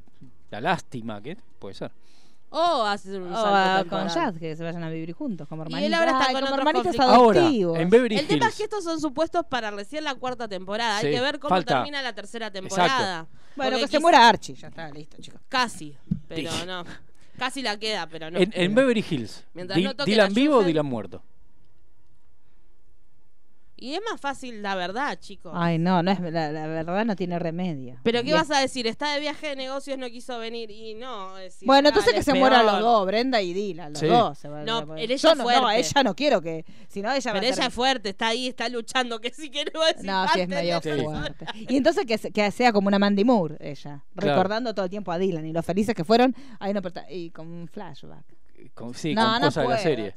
la 0.52 0.62
lástima, 0.62 1.22
¿qué? 1.22 1.36
Puede 1.60 1.76
ser. 1.76 1.92
O 2.54 2.84
haces 2.84 3.16
un 3.16 3.32
O 3.32 3.42
salto 3.42 3.96
a- 3.96 4.00
con. 4.00 4.08
Jazz, 4.10 4.38
que 4.38 4.56
se 4.58 4.64
vayan 4.64 4.84
a 4.84 4.90
vivir 4.90 5.14
juntos, 5.14 5.48
como 5.48 5.64
Y 5.64 5.66
hermanitos. 5.68 5.88
él 5.88 5.94
ahora 5.94 6.12
está 6.12 6.26
Ay, 6.28 6.34
con 6.34 6.44
como 6.44 6.56
hermanitos 6.58 6.84
conflictos. 6.84 7.16
Ahora, 7.16 7.40
adoptivos. 7.42 7.80
en 7.80 7.90
Beverly 7.90 8.18
El 8.18 8.28
tema 8.28 8.40
es 8.40 8.52
Hills. 8.52 8.58
que 8.58 8.64
estos 8.64 8.84
son 8.84 9.00
supuestos 9.00 9.46
para 9.50 9.72
recién 9.72 10.04
la 10.04 10.16
cuarta 10.16 10.48
temporada. 10.50 11.00
Sí, 11.00 11.08
Hay 11.08 11.14
que 11.14 11.22
ver 11.22 11.40
cómo 11.40 11.50
falta- 11.56 11.76
termina 11.76 12.02
la 12.02 12.14
tercera 12.14 12.52
temporada. 12.52 13.26
Bueno, 13.56 13.78
que 13.78 13.88
se 13.88 14.00
muera 14.00 14.28
Archie, 14.28 14.56
ya 14.56 14.68
está, 14.68 14.90
listo, 14.92 15.18
chicos. 15.22 15.40
Casi, 15.50 15.96
pero 16.28 16.52
Sí. 16.52 16.66
no. 16.68 16.84
Casi 17.38 17.62
la 17.62 17.78
queda, 17.80 18.08
pero 18.08 18.30
no. 18.30 18.38
En, 18.38 18.52
en 18.54 18.76
Beverly 18.76 19.04
Hills, 19.10 19.44
Mientras 19.54 19.78
Di- 19.78 19.84
no 19.86 19.96
toque 19.96 20.12
¿Dylan 20.12 20.30
la 20.30 20.34
vivo 20.36 20.58
o. 20.58 20.64
Dylan 20.64 20.86
muerto? 20.86 21.24
Y 23.82 23.96
es 23.96 24.02
más 24.10 24.22
fácil 24.22 24.62
la 24.62 24.76
verdad, 24.76 25.18
chicos. 25.20 25.52
Ay, 25.56 25.80
no, 25.80 26.04
no 26.04 26.12
es, 26.12 26.20
la, 26.20 26.52
la 26.52 26.68
verdad 26.68 27.04
no 27.04 27.16
tiene 27.16 27.40
remedio. 27.40 27.98
Pero 28.04 28.22
¿qué 28.22 28.30
Y 28.30 28.34
vas 28.34 28.52
a 28.52 28.60
decir? 28.60 28.86
Está 28.86 29.14
de 29.16 29.20
viaje 29.20 29.48
de 29.48 29.56
negocios, 29.56 29.98
no 29.98 30.08
quiso 30.10 30.38
venir 30.38 30.70
y 30.70 30.94
no. 30.94 31.34
decir, 31.36 31.66
Bueno, 31.66 31.90
entonces 31.90 32.14
dale, 32.14 32.24
que 32.24 32.32
se 32.32 32.38
mueran 32.38 32.64
los 32.68 32.80
dos, 32.80 33.08
Brenda 33.08 33.42
y 33.42 33.54
Dylan, 33.54 33.94
los 33.94 34.00
Sí. 34.00 34.06
dos. 34.06 34.38
se 34.38 34.48
van- 34.50 34.66
No, 34.66 34.96
ella 34.96 35.16
Yo 35.16 35.32
es 35.32 35.38
no, 35.38 35.44
fuerte. 35.44 35.62
no, 35.62 35.72
ella 35.72 36.04
no 36.04 36.16
quiero 36.16 36.42
que. 36.44 36.64
Si 36.90 37.02
no, 37.02 37.12
ella 37.12 37.34
va 37.34 37.40
Pero 37.40 37.52
a 37.52 37.56
ella 37.56 37.66
es 37.66 37.74
fuerte, 37.74 38.10
está 38.10 38.28
ahí, 38.28 38.48
está 38.50 38.70
luchando, 38.70 39.20
que 39.20 39.32
sí 39.32 39.50
que 39.50 39.66
no 39.74 39.84
es 39.88 40.04
No, 40.04 40.28
sí 40.28 40.42
es 40.42 40.48
medio 40.48 40.80
de- 40.80 41.04
fuerte. 41.04 41.46
Y 41.56 41.76
entonces 41.76 42.06
que, 42.06 42.20
se- 42.20 42.32
que 42.32 42.52
sea 42.52 42.72
como 42.72 42.88
una 42.88 43.00
Mandy 43.00 43.24
Moore, 43.26 43.58
ella, 43.60 44.04
Claro. 44.16 44.36
recordando 44.36 44.76
todo 44.76 44.86
el 44.86 44.92
tiempo 44.92 45.12
a 45.12 45.18
Dylan 45.18 45.46
y 45.48 45.54
los 45.54 45.66
felices 45.66 45.96
que 45.96 46.06
fueron, 46.06 46.36
ahí 46.60 46.72
no, 46.72 46.82
y 47.10 47.32
con 47.32 47.48
un 47.48 47.68
flashback. 47.68 48.26
Con, 48.76 48.94
sí, 48.94 49.16
No, 49.16 49.24
con 49.24 49.34
no 49.42 49.48
cosas 49.48 49.56
de 49.56 49.62
la 49.62 49.66
puedo, 49.66 49.82
serie. 49.82 50.14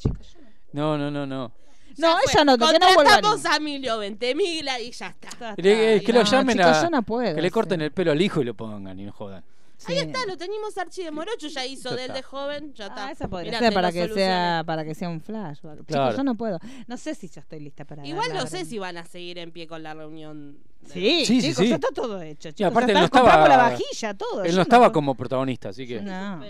No, 0.72 0.98
no, 0.98 1.10
no, 1.10 1.24
no. 1.26 1.26
No, 1.26 1.52
Ya 1.97 2.12
fue. 2.12 2.32
ella 2.32 2.45
no, 2.45 2.59
que 2.59 2.64
no 2.64 2.70
vuelva 2.70 2.95
Contratamos 2.95 3.47
a 3.47 3.57
Emilio 3.57 3.99
Ventemila 3.99 4.80
y 4.80 4.90
ya 4.92 5.07
está. 5.09 5.55
Le- 5.57 6.03
que 6.03 6.12
lo 6.12 6.22
no, 6.24 6.30
llamen 6.30 6.57
chicos, 6.59 6.76
a. 6.76 6.82
yo 6.84 6.90
no 6.90 7.03
puedo, 7.03 7.34
que 7.34 7.42
le 7.42 7.49
sí. 7.49 7.53
corten 7.53 7.80
el 7.82 7.92
pelo 7.92 8.12
al 8.12 8.20
hijo 8.22 8.40
y 8.40 8.45
lo 8.45 8.55
pongan 8.55 8.99
y 8.99 9.05
no 9.05 9.12
jodan. 9.12 9.45
Ahí 9.86 9.99
está, 9.99 10.24
lo 10.24 10.38
tenemos 10.38 10.78
Archie 10.78 11.05
de 11.05 11.11
Morocho, 11.11 11.47
ya 11.49 11.66
hizo 11.66 11.90
Ya 11.90 11.97
de 11.97 12.03
él 12.05 12.11
está. 12.12 12.14
de 12.14 12.22
joven, 12.22 12.72
ya 12.74 12.86
está. 12.86 13.09
Ah, 13.09 13.11
esa 13.11 13.28
podría 13.28 13.51
Mira, 13.51 13.59
ser 13.59 13.68
te 13.68 13.74
para 13.74 13.88
lo 13.88 13.92
que 13.92 14.01
solucioné. 14.01 14.24
sea 14.24 14.62
para 14.64 14.84
que 14.84 14.95
sea 14.95 15.09
un. 15.11 15.20
Chicos, 15.20 15.59
Claro. 15.86 16.16
yo 16.16 16.24
no 16.24 16.34
puedo. 16.36 16.59
No 16.86 16.97
sé 16.97 17.14
si 17.14 17.28
yo 17.28 17.40
estoy 17.40 17.61
lista 17.61 17.84
para 17.84 18.07
Igual 18.07 18.32
no 18.32 18.47
sé 18.47 18.64
si 18.64 18.78
van 18.78 18.97
a 18.97 19.05
seguir 19.05 19.36
en 19.38 19.51
pie 19.53 19.66
con 19.66 19.82
la 19.82 19.92
reunión. 19.92 20.57
de- 20.80 20.90
Sí, 20.90 21.24
Sí, 21.26 21.40
sí, 21.40 21.49
chicos, 21.49 21.64
sí. 21.64 21.68
ya 21.68 21.74
está 21.74 21.88
todo 21.95 22.22
hecho. 22.22 22.49
Y 22.49 22.53
Chicos, 22.55 22.70
aparte 22.70 22.92
él 22.92 22.99
no 22.99 23.05
está, 23.05 23.18
compramos 23.20 23.47
estaba. 23.49 23.62
la 23.64 23.70
vajilla, 23.70 24.14
todo. 24.14 24.45
Él 24.45 24.51
yo 24.51 24.57
no 24.57 24.62
estaba 24.62 24.84
puedo- 24.86 24.92
como 24.92 25.14
protagonista, 25.16 25.68
así 25.70 25.86
que. 25.86 26.01
No. 26.01 26.40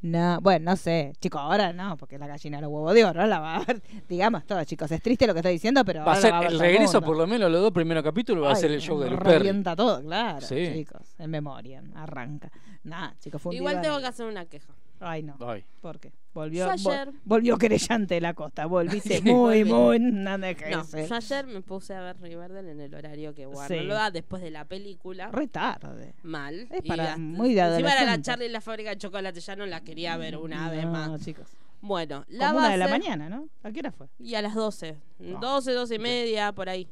No, 0.00 0.38
bueno, 0.40 0.70
no 0.70 0.76
sé. 0.76 1.12
Chicos, 1.20 1.40
ahora 1.40 1.72
no, 1.72 1.96
porque 1.96 2.18
la 2.18 2.28
gallina 2.28 2.58
era 2.58 2.68
huevo 2.68 2.94
de 2.94 3.04
oro, 3.04 3.26
la 3.26 3.40
va 3.40 3.56
a 3.56 3.64
ver. 3.64 3.82
Digamos 4.08 4.46
todo, 4.46 4.62
chicos. 4.64 4.90
Es 4.92 5.02
triste 5.02 5.26
lo 5.26 5.32
que 5.34 5.40
estoy 5.40 5.52
diciendo, 5.54 5.84
pero 5.84 6.04
Va 6.04 6.12
a 6.12 6.16
ser 6.16 6.30
la 6.30 6.30
va 6.30 6.38
a 6.38 6.42
ver 6.42 6.52
el 6.52 6.58
regreso, 6.60 6.94
mundo. 7.00 7.06
por 7.06 7.16
lo 7.16 7.26
menos 7.26 7.50
los 7.50 7.60
dos 7.60 7.72
primeros 7.72 8.04
capítulos, 8.04 8.44
va 8.46 8.52
a 8.52 8.54
ser 8.56 8.70
el 8.70 8.80
show 8.80 8.98
del 9.00 9.18
Perry. 9.18 9.38
Revienta 9.38 9.74
todo, 9.74 10.00
claro, 10.00 10.40
Sí. 10.40 10.70
chicos. 10.72 11.02
En 11.18 11.30
memoria, 11.30 11.82
arranca. 11.96 12.50
Nada, 12.84 13.14
chicos, 13.18 13.42
fue 13.42 13.50
un 13.50 13.56
Igual 13.56 13.80
tengo 13.82 13.96
de- 13.96 14.02
que 14.02 14.08
hacer 14.08 14.26
una 14.26 14.44
queja. 14.46 14.72
Ay, 15.00 15.22
no. 15.22 15.36
Ay. 15.40 15.64
¿Por 15.80 15.98
qué? 16.00 16.12
Volvió, 16.34 16.66
Yo 16.66 16.72
vol- 16.90 16.92
ayer- 16.92 17.12
volvió 17.24 17.56
querellante 17.58 18.14
de 18.14 18.20
la 18.20 18.34
costa. 18.34 18.66
Volviste 18.66 19.18
Sí, 19.18 19.22
muy, 19.22 19.62
volví. 19.64 19.98
muy. 19.98 19.98
No, 20.12 20.38
de 20.38 20.54
No, 20.70 20.84
yo 21.06 21.14
ayer 21.14 21.46
me 21.46 21.60
puse 21.62 21.94
a 21.94 22.00
ver 22.00 22.20
Riverdale 22.20 22.70
en 22.72 22.80
el 22.80 22.94
horario 22.94 23.34
que 23.34 23.48
Sí. 23.68 23.80
lo 23.80 23.94
da 23.94 24.10
después 24.10 24.42
de 24.42 24.50
la 24.50 24.64
película. 24.64 25.30
Re 25.30 25.48
tarde. 25.48 26.14
Mal. 26.22 26.68
Es 26.70 26.84
Y 26.84 26.88
para 26.88 27.04
la- 27.04 27.16
muy 27.18 27.54
de 27.54 27.60
Encima 27.62 27.92
era 27.92 28.04
la. 28.04 28.22
Charlie 28.22 28.46
y 28.46 28.50
la 28.50 28.60
fábrica 28.60 28.90
de 28.90 28.98
chocolate, 28.98 29.40
ya 29.40 29.56
no 29.56 29.66
la 29.66 29.80
quería 29.82 30.16
ver 30.16 30.36
una 30.36 30.70
vez 30.70 30.84
No, 30.84 30.92
más. 30.92 31.24
chicos. 31.24 31.46
Bueno, 31.80 32.24
la 32.28 32.48
Como 32.48 32.58
una 32.58 32.70
de 32.70 32.76
la 32.76 32.86
base- 32.86 32.98
mañana, 32.98 33.28
¿no? 33.28 33.48
¿A 33.62 33.70
qué 33.70 33.80
hora 33.80 33.92
fue? 33.92 34.08
Y 34.18 34.34
a 34.34 34.42
las 34.42 34.54
12. 34.54 34.96
12, 35.18 35.72
12 35.72 35.94
y 35.94 35.98
media, 35.98 36.52
por 36.52 36.68
ahí. 36.68 36.88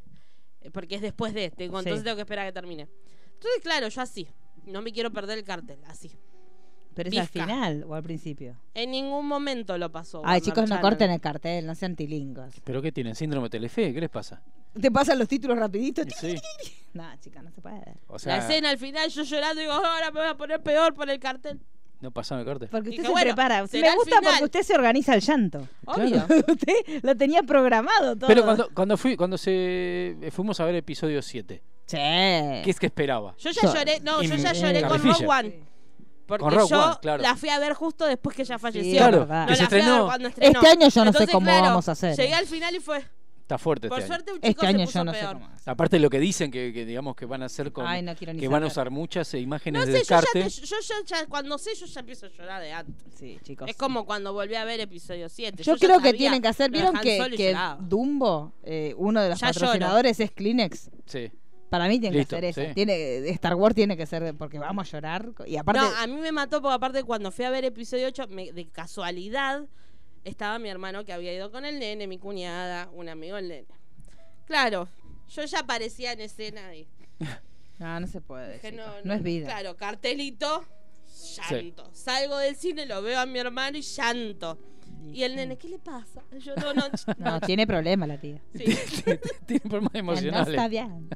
Eh, 0.62 0.70
Porque 0.70 0.96
es 0.96 1.00
después 1.02 1.34
de 1.34 1.46
este, 1.46 1.64
entonces 1.64 1.98
Sí. 1.98 2.04
tengo 2.04 2.16
que 2.16 2.22
esperar 2.22 2.44
a 2.44 2.48
que 2.48 2.52
termine. 2.52 2.88
Entonces, 3.34 3.61
claro, 3.62 3.88
yo 3.88 4.00
así. 4.00 4.26
No 4.64 4.82
me 4.82 4.92
quiero 4.92 5.12
perder 5.12 5.38
el 5.38 5.44
cartel, 5.44 5.78
así. 5.86 6.11
Pero 6.97 7.11
es 7.11 7.18
al 7.18 7.28
final 7.28 7.84
o 7.86 7.94
al 7.94 8.03
principio. 8.03 8.57
En 8.74 8.90
ningún 8.90 9.26
momento 9.28 9.76
lo 9.78 9.92
pasó. 9.92 10.18
Ay, 10.24 10.24
Warner 10.24 10.42
chicos, 10.42 10.62
no 10.62 10.68
Channel. 10.68 10.82
corten 10.82 11.11
el 11.12 11.20
cartel, 11.20 11.66
no 11.66 11.74
sean 11.74 11.94
tilingos. 11.94 12.55
¿Pero 12.64 12.80
qué 12.82 12.90
tienen? 12.90 13.14
¿Síndrome 13.14 13.44
de 13.47 13.51
Telefe? 13.51 13.92
¿Qué 13.92 14.01
les 14.01 14.09
pasa? 14.11 14.42
¿Te 14.80 14.90
pasan 14.90 15.18
los 15.18 15.28
títulos 15.28 15.57
rapidito? 15.59 16.03
Sí. 16.18 16.36
No, 16.97 17.05
chicas, 17.20 17.44
no 17.44 17.51
se 17.51 17.61
puede. 17.61 17.82
O 18.09 18.16
La 18.24 18.38
escena 18.38 18.70
al 18.70 18.78
final, 18.78 19.11
yo 19.11 19.22
llorando, 19.22 19.61
digo, 19.61 19.72
ahora 19.74 20.11
me 20.11 20.18
voy 20.20 20.28
a 20.30 20.34
poner 20.34 20.62
peor 20.62 20.94
por 20.94 21.11
el 21.11 21.18
cartel. 21.20 21.61
no 22.01 22.11
pasaron 22.11 22.40
el 22.40 22.47
corte. 22.47 22.68
Porque 22.68 22.88
usted 22.88 23.03
Dije, 23.03 23.07
se 23.09 23.12
bueno, 23.12 23.34
prepara. 23.34 23.66
será 23.66 23.82
Me 23.82 23.88
el 23.90 23.97
gusta 23.97 24.16
final. 24.16 24.32
porque 24.32 24.44
usted 24.47 24.62
se 24.62 24.74
organiza 24.74 25.14
el 25.14 25.20
llanto. 25.20 25.68
Obvio. 25.84 26.24
usted 26.49 27.03
lo 27.03 27.14
tenía 27.14 27.42
programado 27.42 28.16
todo. 28.16 28.26
Pero 28.28 28.44
cuando, 28.44 28.70
cuando 28.72 28.97
fui, 28.97 29.14
cuando 29.14 29.36
se 29.36 30.16
fuimos 30.32 30.59
a 30.61 30.64
ver 30.64 30.76
episodio 30.76 31.20
7, 31.20 31.62
Sí. 31.84 31.97
¿qué 31.99 32.64
es 32.70 32.80
que 32.80 32.86
esperaba? 32.86 33.34
Yo 33.38 33.51
ya 33.51 33.70
lloré, 33.74 34.01
no, 34.01 34.22
yo 34.22 34.34
ya 34.36 34.55
lloré 34.55 34.80
con. 34.82 35.03
Rogue 35.03 35.26
One. 35.26 35.55
Porque 36.27 36.43
Con 36.45 36.53
Rogue 36.55 36.68
yo 36.70 36.85
One, 36.85 36.95
claro. 37.01 37.22
la 37.22 37.37
fui 37.37 37.49
a 37.49 37.59
ver 37.59 37.72
justo 37.74 38.05
después 38.07 38.35
que 38.37 38.43
ella 38.43 38.59
falleció. 38.59 38.97
Claro, 38.99 39.27
no 39.27 39.47
que 39.47 39.57
se 39.57 39.62
la 39.62 39.68
fui 39.68 39.79
a 39.79 39.81
ver 39.81 39.89
estrenó. 39.89 40.05
cuando 40.07 40.29
estrenó. 40.29 40.61
Este 40.61 40.68
año 40.72 40.81
yo 40.81 40.85
no 40.87 40.91
sé 40.91 41.01
Entonces, 41.09 41.31
cómo 41.33 41.47
claro, 41.47 41.62
vamos 41.66 41.89
a 41.89 41.93
hacer. 41.93 42.16
Llegué 42.16 42.35
al 42.35 42.47
final 42.47 42.74
y 42.74 42.81
fue. 42.81 43.05
Está 43.47 43.59
fuerte 43.59 43.89
Por 43.89 44.01
este 44.01 44.12
año. 44.12 44.14
suerte 44.24 44.33
un 44.33 44.39
chico 44.39 44.49
Este 44.49 44.61
se 44.61 44.66
año 44.66 44.85
puso 44.87 44.99
yo 44.99 45.05
no 45.05 45.12
sé 45.14 45.20
peor. 45.20 45.33
cómo 45.35 45.47
hacer. 45.47 45.70
Aparte 45.70 45.97
de 45.97 46.01
lo 46.01 46.11
que 46.11 46.18
dicen 46.18 46.51
que, 46.51 46.72
que 46.72 46.85
digamos 46.85 47.14
que 47.14 47.27
van 47.27 47.43
a 47.45 47.47
hacer 47.47 47.70
con 47.70 47.87
Ay, 47.87 48.03
no 48.03 48.16
quiero 48.16 48.33
ni 48.33 48.41
que 48.41 48.49
van 48.49 48.64
a 48.64 48.70
saber. 48.70 48.72
usar 48.72 48.91
muchas 48.91 49.33
eh, 49.35 49.39
imágenes 49.39 49.83
No 49.83 49.87
de 49.87 49.93
sé, 49.93 49.99
yo 50.01 50.05
ya, 50.05 50.16
descarte. 50.20 50.43
te- 50.43 50.66
yo 50.66 50.77
ya- 50.81 50.95
ya- 51.20 51.27
cuando 51.29 51.57
sé, 51.57 51.77
yo 51.77 51.87
ya 51.87 52.01
empiezo 52.01 52.27
a 52.27 52.29
llorar 52.31 52.61
de 52.61 52.72
antes. 52.72 52.97
Sí, 53.16 53.39
chicos. 53.45 53.68
Es 53.70 53.77
como 53.77 54.05
cuando 54.05 54.33
volví 54.33 54.57
a 54.57 54.64
ver 54.64 54.81
episodio 54.81 55.29
7. 55.29 55.62
Yo, 55.62 55.77
creo 55.77 56.01
que 56.01 56.12
tienen 56.12 56.43
que 56.43 56.49
hacer. 56.49 56.72
¿Vieron 56.72 56.97
que, 56.99 57.18
que. 57.37 57.57
Dumbo, 57.79 58.53
eh, 58.64 58.95
uno 58.99 59.22
de 59.22 59.29
los 59.29 59.39
Ya 59.39 59.53
lloro. 59.53 59.61
patrocinadores, 59.61 60.18
es 60.18 60.33
Kleenex? 60.33 60.91
Sí. 61.07 61.31
Para 61.70 61.88
mí 61.88 61.98
tiene 61.98 62.18
Listo, 62.18 62.36
que 62.36 62.52
ser 62.52 62.62
eso. 62.64 62.68
sí. 62.68 62.74
Tiene, 62.74 63.28
Star 63.30 63.54
Wars 63.56 63.74
tiene 63.74 63.96
que 63.96 64.06
ser 64.06 64.34
porque 64.36 64.58
vamos 64.58 64.88
a 64.88 64.90
llorar. 64.96 65.30
Y 65.46 65.56
aparte, 65.56 65.80
No, 65.80 65.88
a 65.96 66.06
mí 66.06 66.14
me 66.14 66.30
mató 66.32 66.62
porque 66.62 66.74
aparte 66.74 67.02
cuando 67.04 67.30
fui 67.32 67.44
a 67.44 67.50
ver 67.50 67.64
episodio 67.64 68.06
8, 68.08 68.26
me- 68.28 68.52
de 68.52 68.66
casualidad, 68.68 69.64
estaba 70.24 70.58
mi 70.58 70.68
hermano 70.68 71.04
que 71.04 71.12
había 71.12 71.32
ido 71.32 71.50
con 71.50 71.64
el 71.64 71.78
nene, 71.78 72.06
mi 72.06 72.18
cuñada, 72.18 72.88
un 72.92 73.08
amigo 73.08 73.36
del 73.36 73.48
nene. 73.48 73.66
Claro, 74.46 74.88
yo 75.28 75.44
ya 75.44 75.60
aparecía 75.60 76.12
en 76.12 76.20
escena 76.20 76.74
y 76.74 76.86
no, 77.80 78.00
no 78.00 78.06
se 78.06 78.20
puede. 78.20 78.54
dije, 78.54 78.72
no, 78.72 78.84
no, 79.04 79.14
es 79.14 79.22
vida. 79.22 79.46
Claro, 79.46 79.76
cartelito, 79.76 80.64
llanto. 81.50 81.90
Salgo 81.92 82.38
del 82.38 82.54
cine, 82.56 82.86
lo 82.86 83.02
veo 83.02 83.18
a 83.20 83.26
mi 83.26 83.38
hermano 83.38 83.76
y 83.78 83.82
llanto. 83.82 84.58
Y 85.12 85.22
el 85.22 85.36
nene, 85.36 85.56
¿qué 85.56 85.68
le 85.68 85.78
pasa? 85.78 86.22
Yo 86.38 86.54
no, 86.56 86.74
no. 86.74 86.82
No, 87.18 87.40
tiene 87.40 87.66
problemas 87.66 88.08
la 88.08 88.18
tía. 88.18 88.40
Sí. 88.54 88.64
Tiene 89.46 89.60
problemas 89.60 89.92
No 89.92 89.98
emocionales. 90.00 90.48
está 90.48 90.68
bien. 90.68 91.08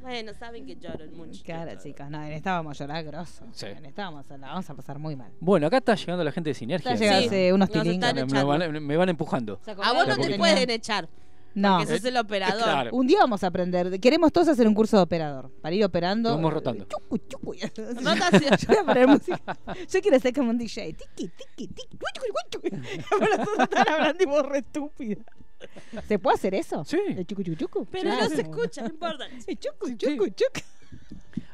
Bueno, 0.00 0.32
saben 0.38 0.66
que 0.66 0.76
lloro 0.76 1.06
mucho. 1.14 1.42
Claro, 1.44 1.72
chicos. 1.82 2.08
No, 2.10 2.22
en 2.22 2.32
esta 2.32 2.52
vamos 2.52 2.80
a 2.80 2.84
llorar 2.84 3.04
grosso. 3.04 3.44
Sí. 3.52 3.66
En 3.66 3.84
esta 3.84 4.04
vamos 4.04 4.30
a, 4.30 4.38
la 4.38 4.48
vamos 4.48 4.70
a 4.70 4.74
pasar 4.74 4.98
muy 4.98 5.14
mal. 5.16 5.30
Bueno, 5.40 5.66
acá 5.66 5.78
está 5.78 5.94
llegando 5.94 6.24
la 6.24 6.32
gente 6.32 6.50
de 6.50 6.54
Sinergia. 6.54 6.92
Está 6.92 7.04
llegando 7.04 7.30
Sí, 7.30 7.52
unos 7.52 7.68
están 7.68 8.26
me, 8.26 8.44
van, 8.44 8.86
me 8.86 8.96
van 8.96 9.08
empujando. 9.08 9.60
A 9.82 9.92
vos 9.92 10.08
no 10.08 10.16
te 10.16 10.38
pueden 10.38 10.70
echar. 10.70 11.08
No. 11.54 11.78
Porque 11.78 11.96
sos 11.96 12.04
el 12.04 12.16
operador. 12.16 12.62
claro. 12.62 12.90
Un 12.92 13.06
día 13.06 13.18
vamos 13.20 13.42
a 13.42 13.48
aprender. 13.48 13.98
Queremos 14.00 14.32
todos 14.32 14.48
hacer 14.48 14.66
un 14.68 14.74
curso 14.74 14.96
de 14.96 15.02
operador. 15.02 15.50
Para 15.60 15.74
ir 15.74 15.84
operando. 15.84 16.30
Vamos 16.30 16.52
rotando. 16.52 16.84
Chucu, 16.84 17.18
chucu. 17.18 17.52
Rotación. 17.52 18.56
Yo 18.58 18.68
voy 18.68 18.76
a 18.76 18.84
poner 18.84 19.06
música. 19.08 19.58
Yo 19.88 20.00
quiero 20.00 20.18
ser 20.20 20.32
como 20.32 20.50
un 20.50 20.58
DJ. 20.58 20.92
Tiki, 20.92 21.28
tiki, 21.28 21.68
tiki. 21.68 21.98
Pero 21.98 23.44
todos 23.44 23.58
están 23.60 23.88
hablando 23.88 24.22
y 24.22 24.26
vos 24.26 24.46
re 24.46 24.58
estúpida. 24.58 25.24
¿Se 26.08 26.18
puede 26.18 26.34
hacer 26.36 26.54
eso? 26.54 26.84
Sí. 26.84 26.98
El 27.08 27.26
chucu, 27.26 27.42
chucu, 27.42 27.56
chucu. 27.56 27.86
Pero 27.86 28.12
Ah, 28.12 28.18
no 28.22 28.28
se 28.28 28.42
escucha, 28.42 28.82
no 28.82 28.88
importa. 28.88 29.26
El 29.46 29.58
chucu, 29.58 29.90
chucu, 29.96 30.26
chucu. 30.28 30.60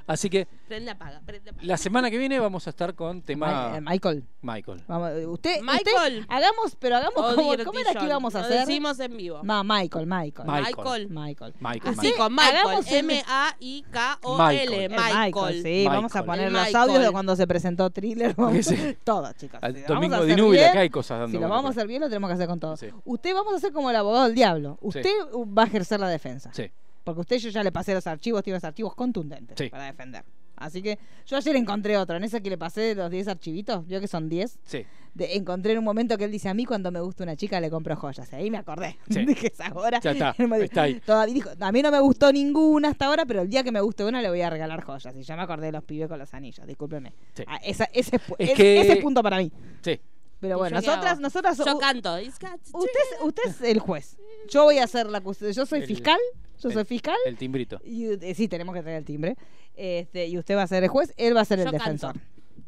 Así 0.06 0.30
que 0.30 0.46
Prende 0.68 0.90
apaga, 0.92 1.20
prende 1.26 1.50
apaga. 1.50 1.66
la 1.66 1.76
semana 1.76 2.10
que 2.10 2.18
viene 2.18 2.38
vamos 2.38 2.66
a 2.66 2.70
estar 2.70 2.94
con 2.94 3.22
tema 3.22 3.46
Ma- 3.70 3.76
eh, 3.76 3.80
Michael. 3.80 4.24
Michael. 4.42 4.82
Vamos, 4.86 5.10
eh, 5.10 5.26
usted, 5.26 5.60
Michael. 5.62 6.18
usted, 6.20 6.26
hagamos, 6.28 6.76
pero 6.78 6.96
hagamos 6.96 7.14
como, 7.14 7.34
¿cómo 7.64 7.78
era 7.80 7.94
que 7.94 8.04
íbamos 8.04 8.34
a 8.36 8.38
Lo 8.40 8.44
hacer? 8.46 8.60
decimos 8.60 9.00
en 9.00 9.16
vivo. 9.16 9.42
Ma, 9.42 9.64
Michael, 9.64 10.06
Michael. 10.06 10.48
Michael. 10.48 11.08
Michael. 11.10 11.54
Michael. 11.60 11.94
Así 11.98 12.12
con 12.12 12.34
Michael. 12.34 12.84
M-A-I-K-O-L. 12.88 14.84
El 14.84 14.90
Michael. 14.92 15.62
sí, 15.62 15.84
vamos 15.86 16.14
a 16.14 16.24
poner 16.24 16.52
los 16.52 16.74
audios 16.74 17.02
de 17.02 17.10
cuando 17.10 17.34
se 17.36 17.46
presentó 17.46 17.90
Thriller. 17.90 18.34
Todo, 19.04 19.32
chicos. 19.32 19.60
Lo 19.62 19.94
Domingo 19.94 20.24
de 20.24 20.34
bien, 20.34 20.68
acá 20.70 20.80
hay 20.80 20.90
cosas 20.90 21.18
dando 21.20 21.36
Si 21.36 21.42
lo 21.42 21.48
vamos 21.48 21.66
a 21.66 21.70
hacer 21.70 21.86
bien, 21.86 22.00
lo 22.00 22.08
tenemos 22.08 22.28
que 22.28 22.34
hacer 22.34 22.46
con 22.46 22.60
todo. 22.60 22.76
Sí. 22.76 22.88
Usted 23.04 23.34
vamos 23.34 23.54
a 23.54 23.56
hacer 23.56 23.72
como 23.72 23.90
el 23.90 23.96
abogado 23.96 24.26
del 24.26 24.34
diablo. 24.34 24.78
Usted 24.80 25.10
va 25.56 25.62
a 25.62 25.66
ejercer 25.66 26.00
la 26.00 26.08
defensa. 26.08 26.50
Sí. 26.52 26.70
Porque 27.06 27.20
usted 27.20 27.38
yo 27.38 27.50
ya 27.50 27.62
le 27.62 27.70
pasé 27.70 27.94
los 27.94 28.04
archivos, 28.08 28.42
tiene 28.42 28.56
los 28.56 28.64
archivos 28.64 28.92
contundentes 28.96 29.56
Sí. 29.56 29.70
para 29.70 29.84
defender. 29.84 30.24
Así 30.56 30.82
que 30.82 30.98
yo 31.24 31.36
ayer 31.36 31.54
encontré 31.54 31.96
otro, 31.98 32.16
en 32.16 32.24
ese 32.24 32.42
que 32.42 32.50
le 32.50 32.58
pasé 32.58 32.96
los 32.96 33.10
10 33.12 33.28
archivitos, 33.28 33.86
vio 33.86 34.00
que 34.00 34.08
son 34.08 34.28
10. 34.28 34.58
Sí. 34.64 34.84
De- 35.14 35.36
encontré 35.36 35.72
en 35.74 35.78
un 35.78 35.84
momento 35.84 36.18
que 36.18 36.24
él 36.24 36.32
dice, 36.32 36.48
a 36.48 36.54
mí 36.54 36.64
cuando 36.64 36.90
me 36.90 36.98
gusta 37.00 37.22
una 37.22 37.36
chica 37.36 37.60
le 37.60 37.70
compro 37.70 37.94
joyas. 37.94 38.32
Y 38.32 38.36
ahí 38.36 38.50
me 38.50 38.58
acordé. 38.58 38.98
Sí. 39.08 39.24
Dije, 39.24 39.52
es 39.52 39.60
ahora. 39.60 40.00
Ya 40.00 40.10
está, 40.10 40.34
Él 40.38 40.48
me 40.48 40.56
dijo, 40.56 40.64
está 40.64 40.82
ahí. 40.82 40.98
Todavía 41.00 41.32
dijo, 41.34 41.50
a 41.60 41.70
mí 41.72 41.80
no 41.82 41.92
me 41.92 42.00
gustó 42.00 42.32
ninguna 42.32 42.88
hasta 42.88 43.06
ahora, 43.06 43.24
pero 43.24 43.42
el 43.42 43.48
día 43.50 43.62
que 43.62 43.70
me 43.70 43.80
guste 43.80 44.04
una 44.04 44.20
le 44.20 44.28
voy 44.30 44.40
a 44.40 44.50
regalar 44.50 44.82
joyas. 44.82 45.14
Y 45.14 45.22
ya 45.22 45.36
me 45.36 45.42
acordé 45.42 45.66
de 45.66 45.72
los 45.72 45.84
pibes 45.84 46.08
con 46.08 46.18
los 46.18 46.34
anillos, 46.34 46.66
discúlpeme. 46.66 47.12
Sí. 47.34 47.44
Ah, 47.46 47.60
esa- 47.62 47.88
ese, 47.92 48.16
Es 48.16 48.50
es- 48.50 48.54
que- 48.56 48.80
ese 48.80 48.96
punto 48.96 49.22
para 49.22 49.36
mí. 49.38 49.52
Sí. 49.82 50.00
Pero 50.40 50.56
¿Y 50.56 50.58
bueno, 50.58 50.80
yo 50.80 50.86
nosotras, 50.90 51.18
nosotras 51.20 51.56
Yo 51.58 51.78
canto. 51.78 52.14
Usted, 52.16 52.28
es- 52.32 53.22
usted 53.24 53.42
es 53.46 53.60
el 53.62 53.78
juez. 53.78 54.18
Yo 54.50 54.64
voy 54.64 54.78
a 54.78 54.84
hacer 54.84 55.06
la 55.06 55.22
Yo 55.52 55.64
soy 55.64 55.80
El- 55.80 55.86
fiscal. 55.86 56.18
Yo 56.62 56.70
soy 56.70 56.80
el- 56.80 56.86
fiscal. 56.86 57.16
El 57.26 57.36
timbrito. 57.36 57.80
Y, 57.84 58.06
eh, 58.06 58.34
sí, 58.34 58.48
tenemos 58.48 58.74
que 58.74 58.82
traer 58.82 58.98
el 58.98 59.04
timbre. 59.04 59.36
Este, 59.74 60.26
y 60.26 60.38
usted 60.38 60.56
va 60.56 60.62
a 60.62 60.66
ser 60.66 60.82
el 60.82 60.88
juez, 60.88 61.12
él 61.16 61.36
va 61.36 61.42
a 61.42 61.44
ser 61.44 61.58
el 61.60 61.66
Yo 61.66 61.72
defensor. 61.72 62.12
canto. 62.14 62.26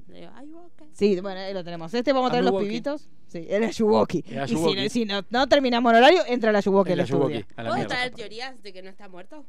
Le 0.08 0.20
digo, 0.20 0.32
"Are 0.34 0.46
you 0.46 0.58
okay?" 0.58 0.88
Sí, 0.92 1.20
bueno, 1.20 1.40
ahí 1.40 1.52
lo 1.54 1.62
tenemos. 1.64 1.92
Este 1.94 2.12
vamos 2.12 2.28
a 2.28 2.30
traer 2.32 2.44
los 2.44 2.62
pibitos. 2.62 3.08
Sí, 3.28 3.46
el 3.48 3.62
Ayuwoki. 3.64 4.24
El 4.28 4.44
Y 4.44 4.48
si, 4.48 4.54
no- 4.54 4.88
si 4.90 5.04
no, 5.04 5.22
no 5.30 5.46
terminamos 5.48 5.92
el 5.92 5.98
horario, 5.98 6.22
entra 6.26 6.50
el 6.50 6.56
Ayuwoki 6.56 6.92
El 6.92 7.00
al 7.00 7.04
estudio. 7.04 7.44
La 7.56 7.68
¿Puedo 7.70 7.86
traer 7.86 8.12
teorías 8.12 8.62
de 8.62 8.72
que 8.72 8.82
no 8.82 8.88
está 8.88 9.08
muerto? 9.08 9.44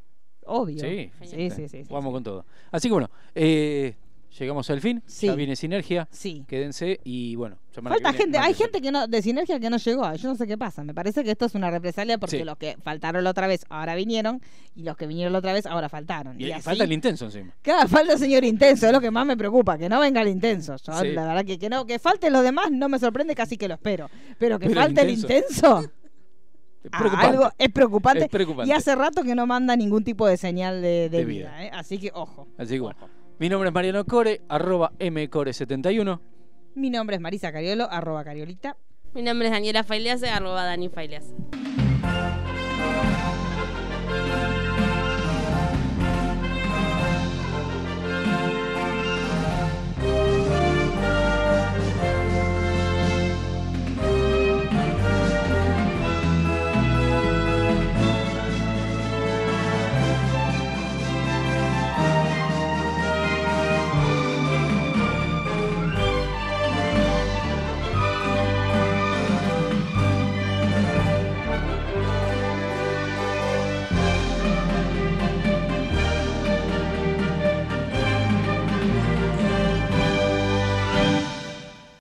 Obvio. 0.45 0.79
Sí. 0.79 1.11
Sí, 1.21 1.27
sí, 1.27 1.49
sí. 1.51 1.69
sí, 1.69 1.83
Vamos 1.89 2.11
con 2.13 2.23
todo. 2.23 2.45
Así 2.71 2.87
que 2.87 2.93
bueno, 2.93 3.09
eh, 3.35 3.95
llegamos 4.37 4.69
al 4.69 4.81
fin. 4.81 5.01
Sí. 5.05 5.27
Ya 5.27 5.35
viene 5.35 5.55
Sinergia. 5.55 6.07
Sí. 6.11 6.43
Quédense 6.47 6.99
y 7.03 7.35
bueno, 7.35 7.57
Falta 7.81 8.11
gente, 8.11 8.37
hay 8.37 8.53
gente 8.53 8.81
que 8.81 8.91
no, 8.91 9.07
de 9.07 9.21
sinergia 9.21 9.57
que 9.59 9.69
no 9.69 9.77
llegó. 9.77 10.13
Yo 10.15 10.27
no 10.29 10.35
sé 10.35 10.45
qué 10.45 10.57
pasa. 10.57 10.83
Me 10.83 10.93
parece 10.93 11.23
que 11.23 11.31
esto 11.31 11.45
es 11.45 11.55
una 11.55 11.71
represalia 11.71 12.17
porque 12.17 12.39
Sí. 12.39 12.43
los 12.43 12.57
que 12.57 12.75
faltaron 12.83 13.23
la 13.23 13.29
otra 13.29 13.47
vez 13.47 13.65
ahora 13.69 13.95
vinieron 13.95 14.41
y 14.75 14.83
los 14.83 14.97
que 14.97 15.07
vinieron 15.07 15.31
la 15.31 15.39
otra 15.39 15.53
vez 15.53 15.65
ahora 15.65 15.87
faltaron. 15.87 16.39
Y, 16.39 16.45
Y, 16.45 16.47
y 16.47 16.51
así- 16.51 16.63
falta 16.63 16.83
el 16.83 16.91
intenso 16.91 17.25
encima. 17.25 17.53
Claro, 17.61 17.87
falta 17.87 18.13
el 18.13 18.19
señor 18.19 18.43
intenso, 18.43 18.85
es 18.87 18.91
lo 18.91 18.99
que 18.99 19.11
más 19.11 19.25
me 19.25 19.37
preocupa, 19.37 19.77
que 19.77 19.87
no 19.87 19.99
venga 20.01 20.21
el 20.21 20.27
intenso. 20.27 20.75
Yo, 20.75 20.93
Sí. 20.99 21.07
La 21.13 21.25
verdad 21.25 21.45
que, 21.45 21.57
que 21.57 21.69
no, 21.69 21.85
que 21.85 21.99
falte 21.99 22.29
los 22.29 22.43
demás 22.43 22.69
no 22.71 22.89
me 22.89 22.99
sorprende, 22.99 23.33
casi 23.35 23.55
que 23.55 23.67
lo 23.69 23.75
espero. 23.75 24.09
Pero 24.37 24.59
que 24.59 24.67
Pero 24.67 24.81
falte 24.81 25.01
el 25.01 25.09
intenso. 25.11 25.79
intenso, 25.79 25.91
Es 26.83 26.89
ah, 26.93 26.97
preocupante. 26.99 27.27
algo 27.27 27.49
es 27.57 27.69
preocupante. 27.71 28.23
Es 28.25 28.29
preocupante. 28.29 28.69
Y 28.69 28.73
hace 28.73 28.95
rato 28.95 29.21
que 29.23 29.35
no 29.35 29.45
manda 29.45 29.75
ningún 29.75 30.03
tipo 30.03 30.25
de 30.27 30.37
señal 30.37 30.81
de, 30.81 31.09
de 31.09 31.17
De 31.19 31.25
vida, 31.25 31.49
vida. 31.49 31.65
¿eh? 31.65 31.71
así 31.73 31.97
que 31.97 32.09
ojo. 32.13 32.47
Así 32.57 32.75
que 32.75 32.79
bueno. 32.79 32.97
Mi 33.39 33.47
nombre 33.47 33.69
es 33.69 33.73
Mariano 33.73 34.03
Core, 34.03 34.41
arroba 34.49 34.91
mcore71. 34.99 36.19
Mi 36.75 36.89
nombre 36.89 37.15
es 37.15 37.21
Marisa 37.21 37.53
Cariolo, 37.53 37.89
arroba 37.89 38.25
Cariolita. 38.25 38.75
Mi 39.13 39.21
nombre 39.21 39.47
es 39.47 39.53
Daniela 39.53 39.85
Failease, 39.85 40.29
arroba 40.29 40.65
Dani 40.65 40.89
Failease. 40.89 41.33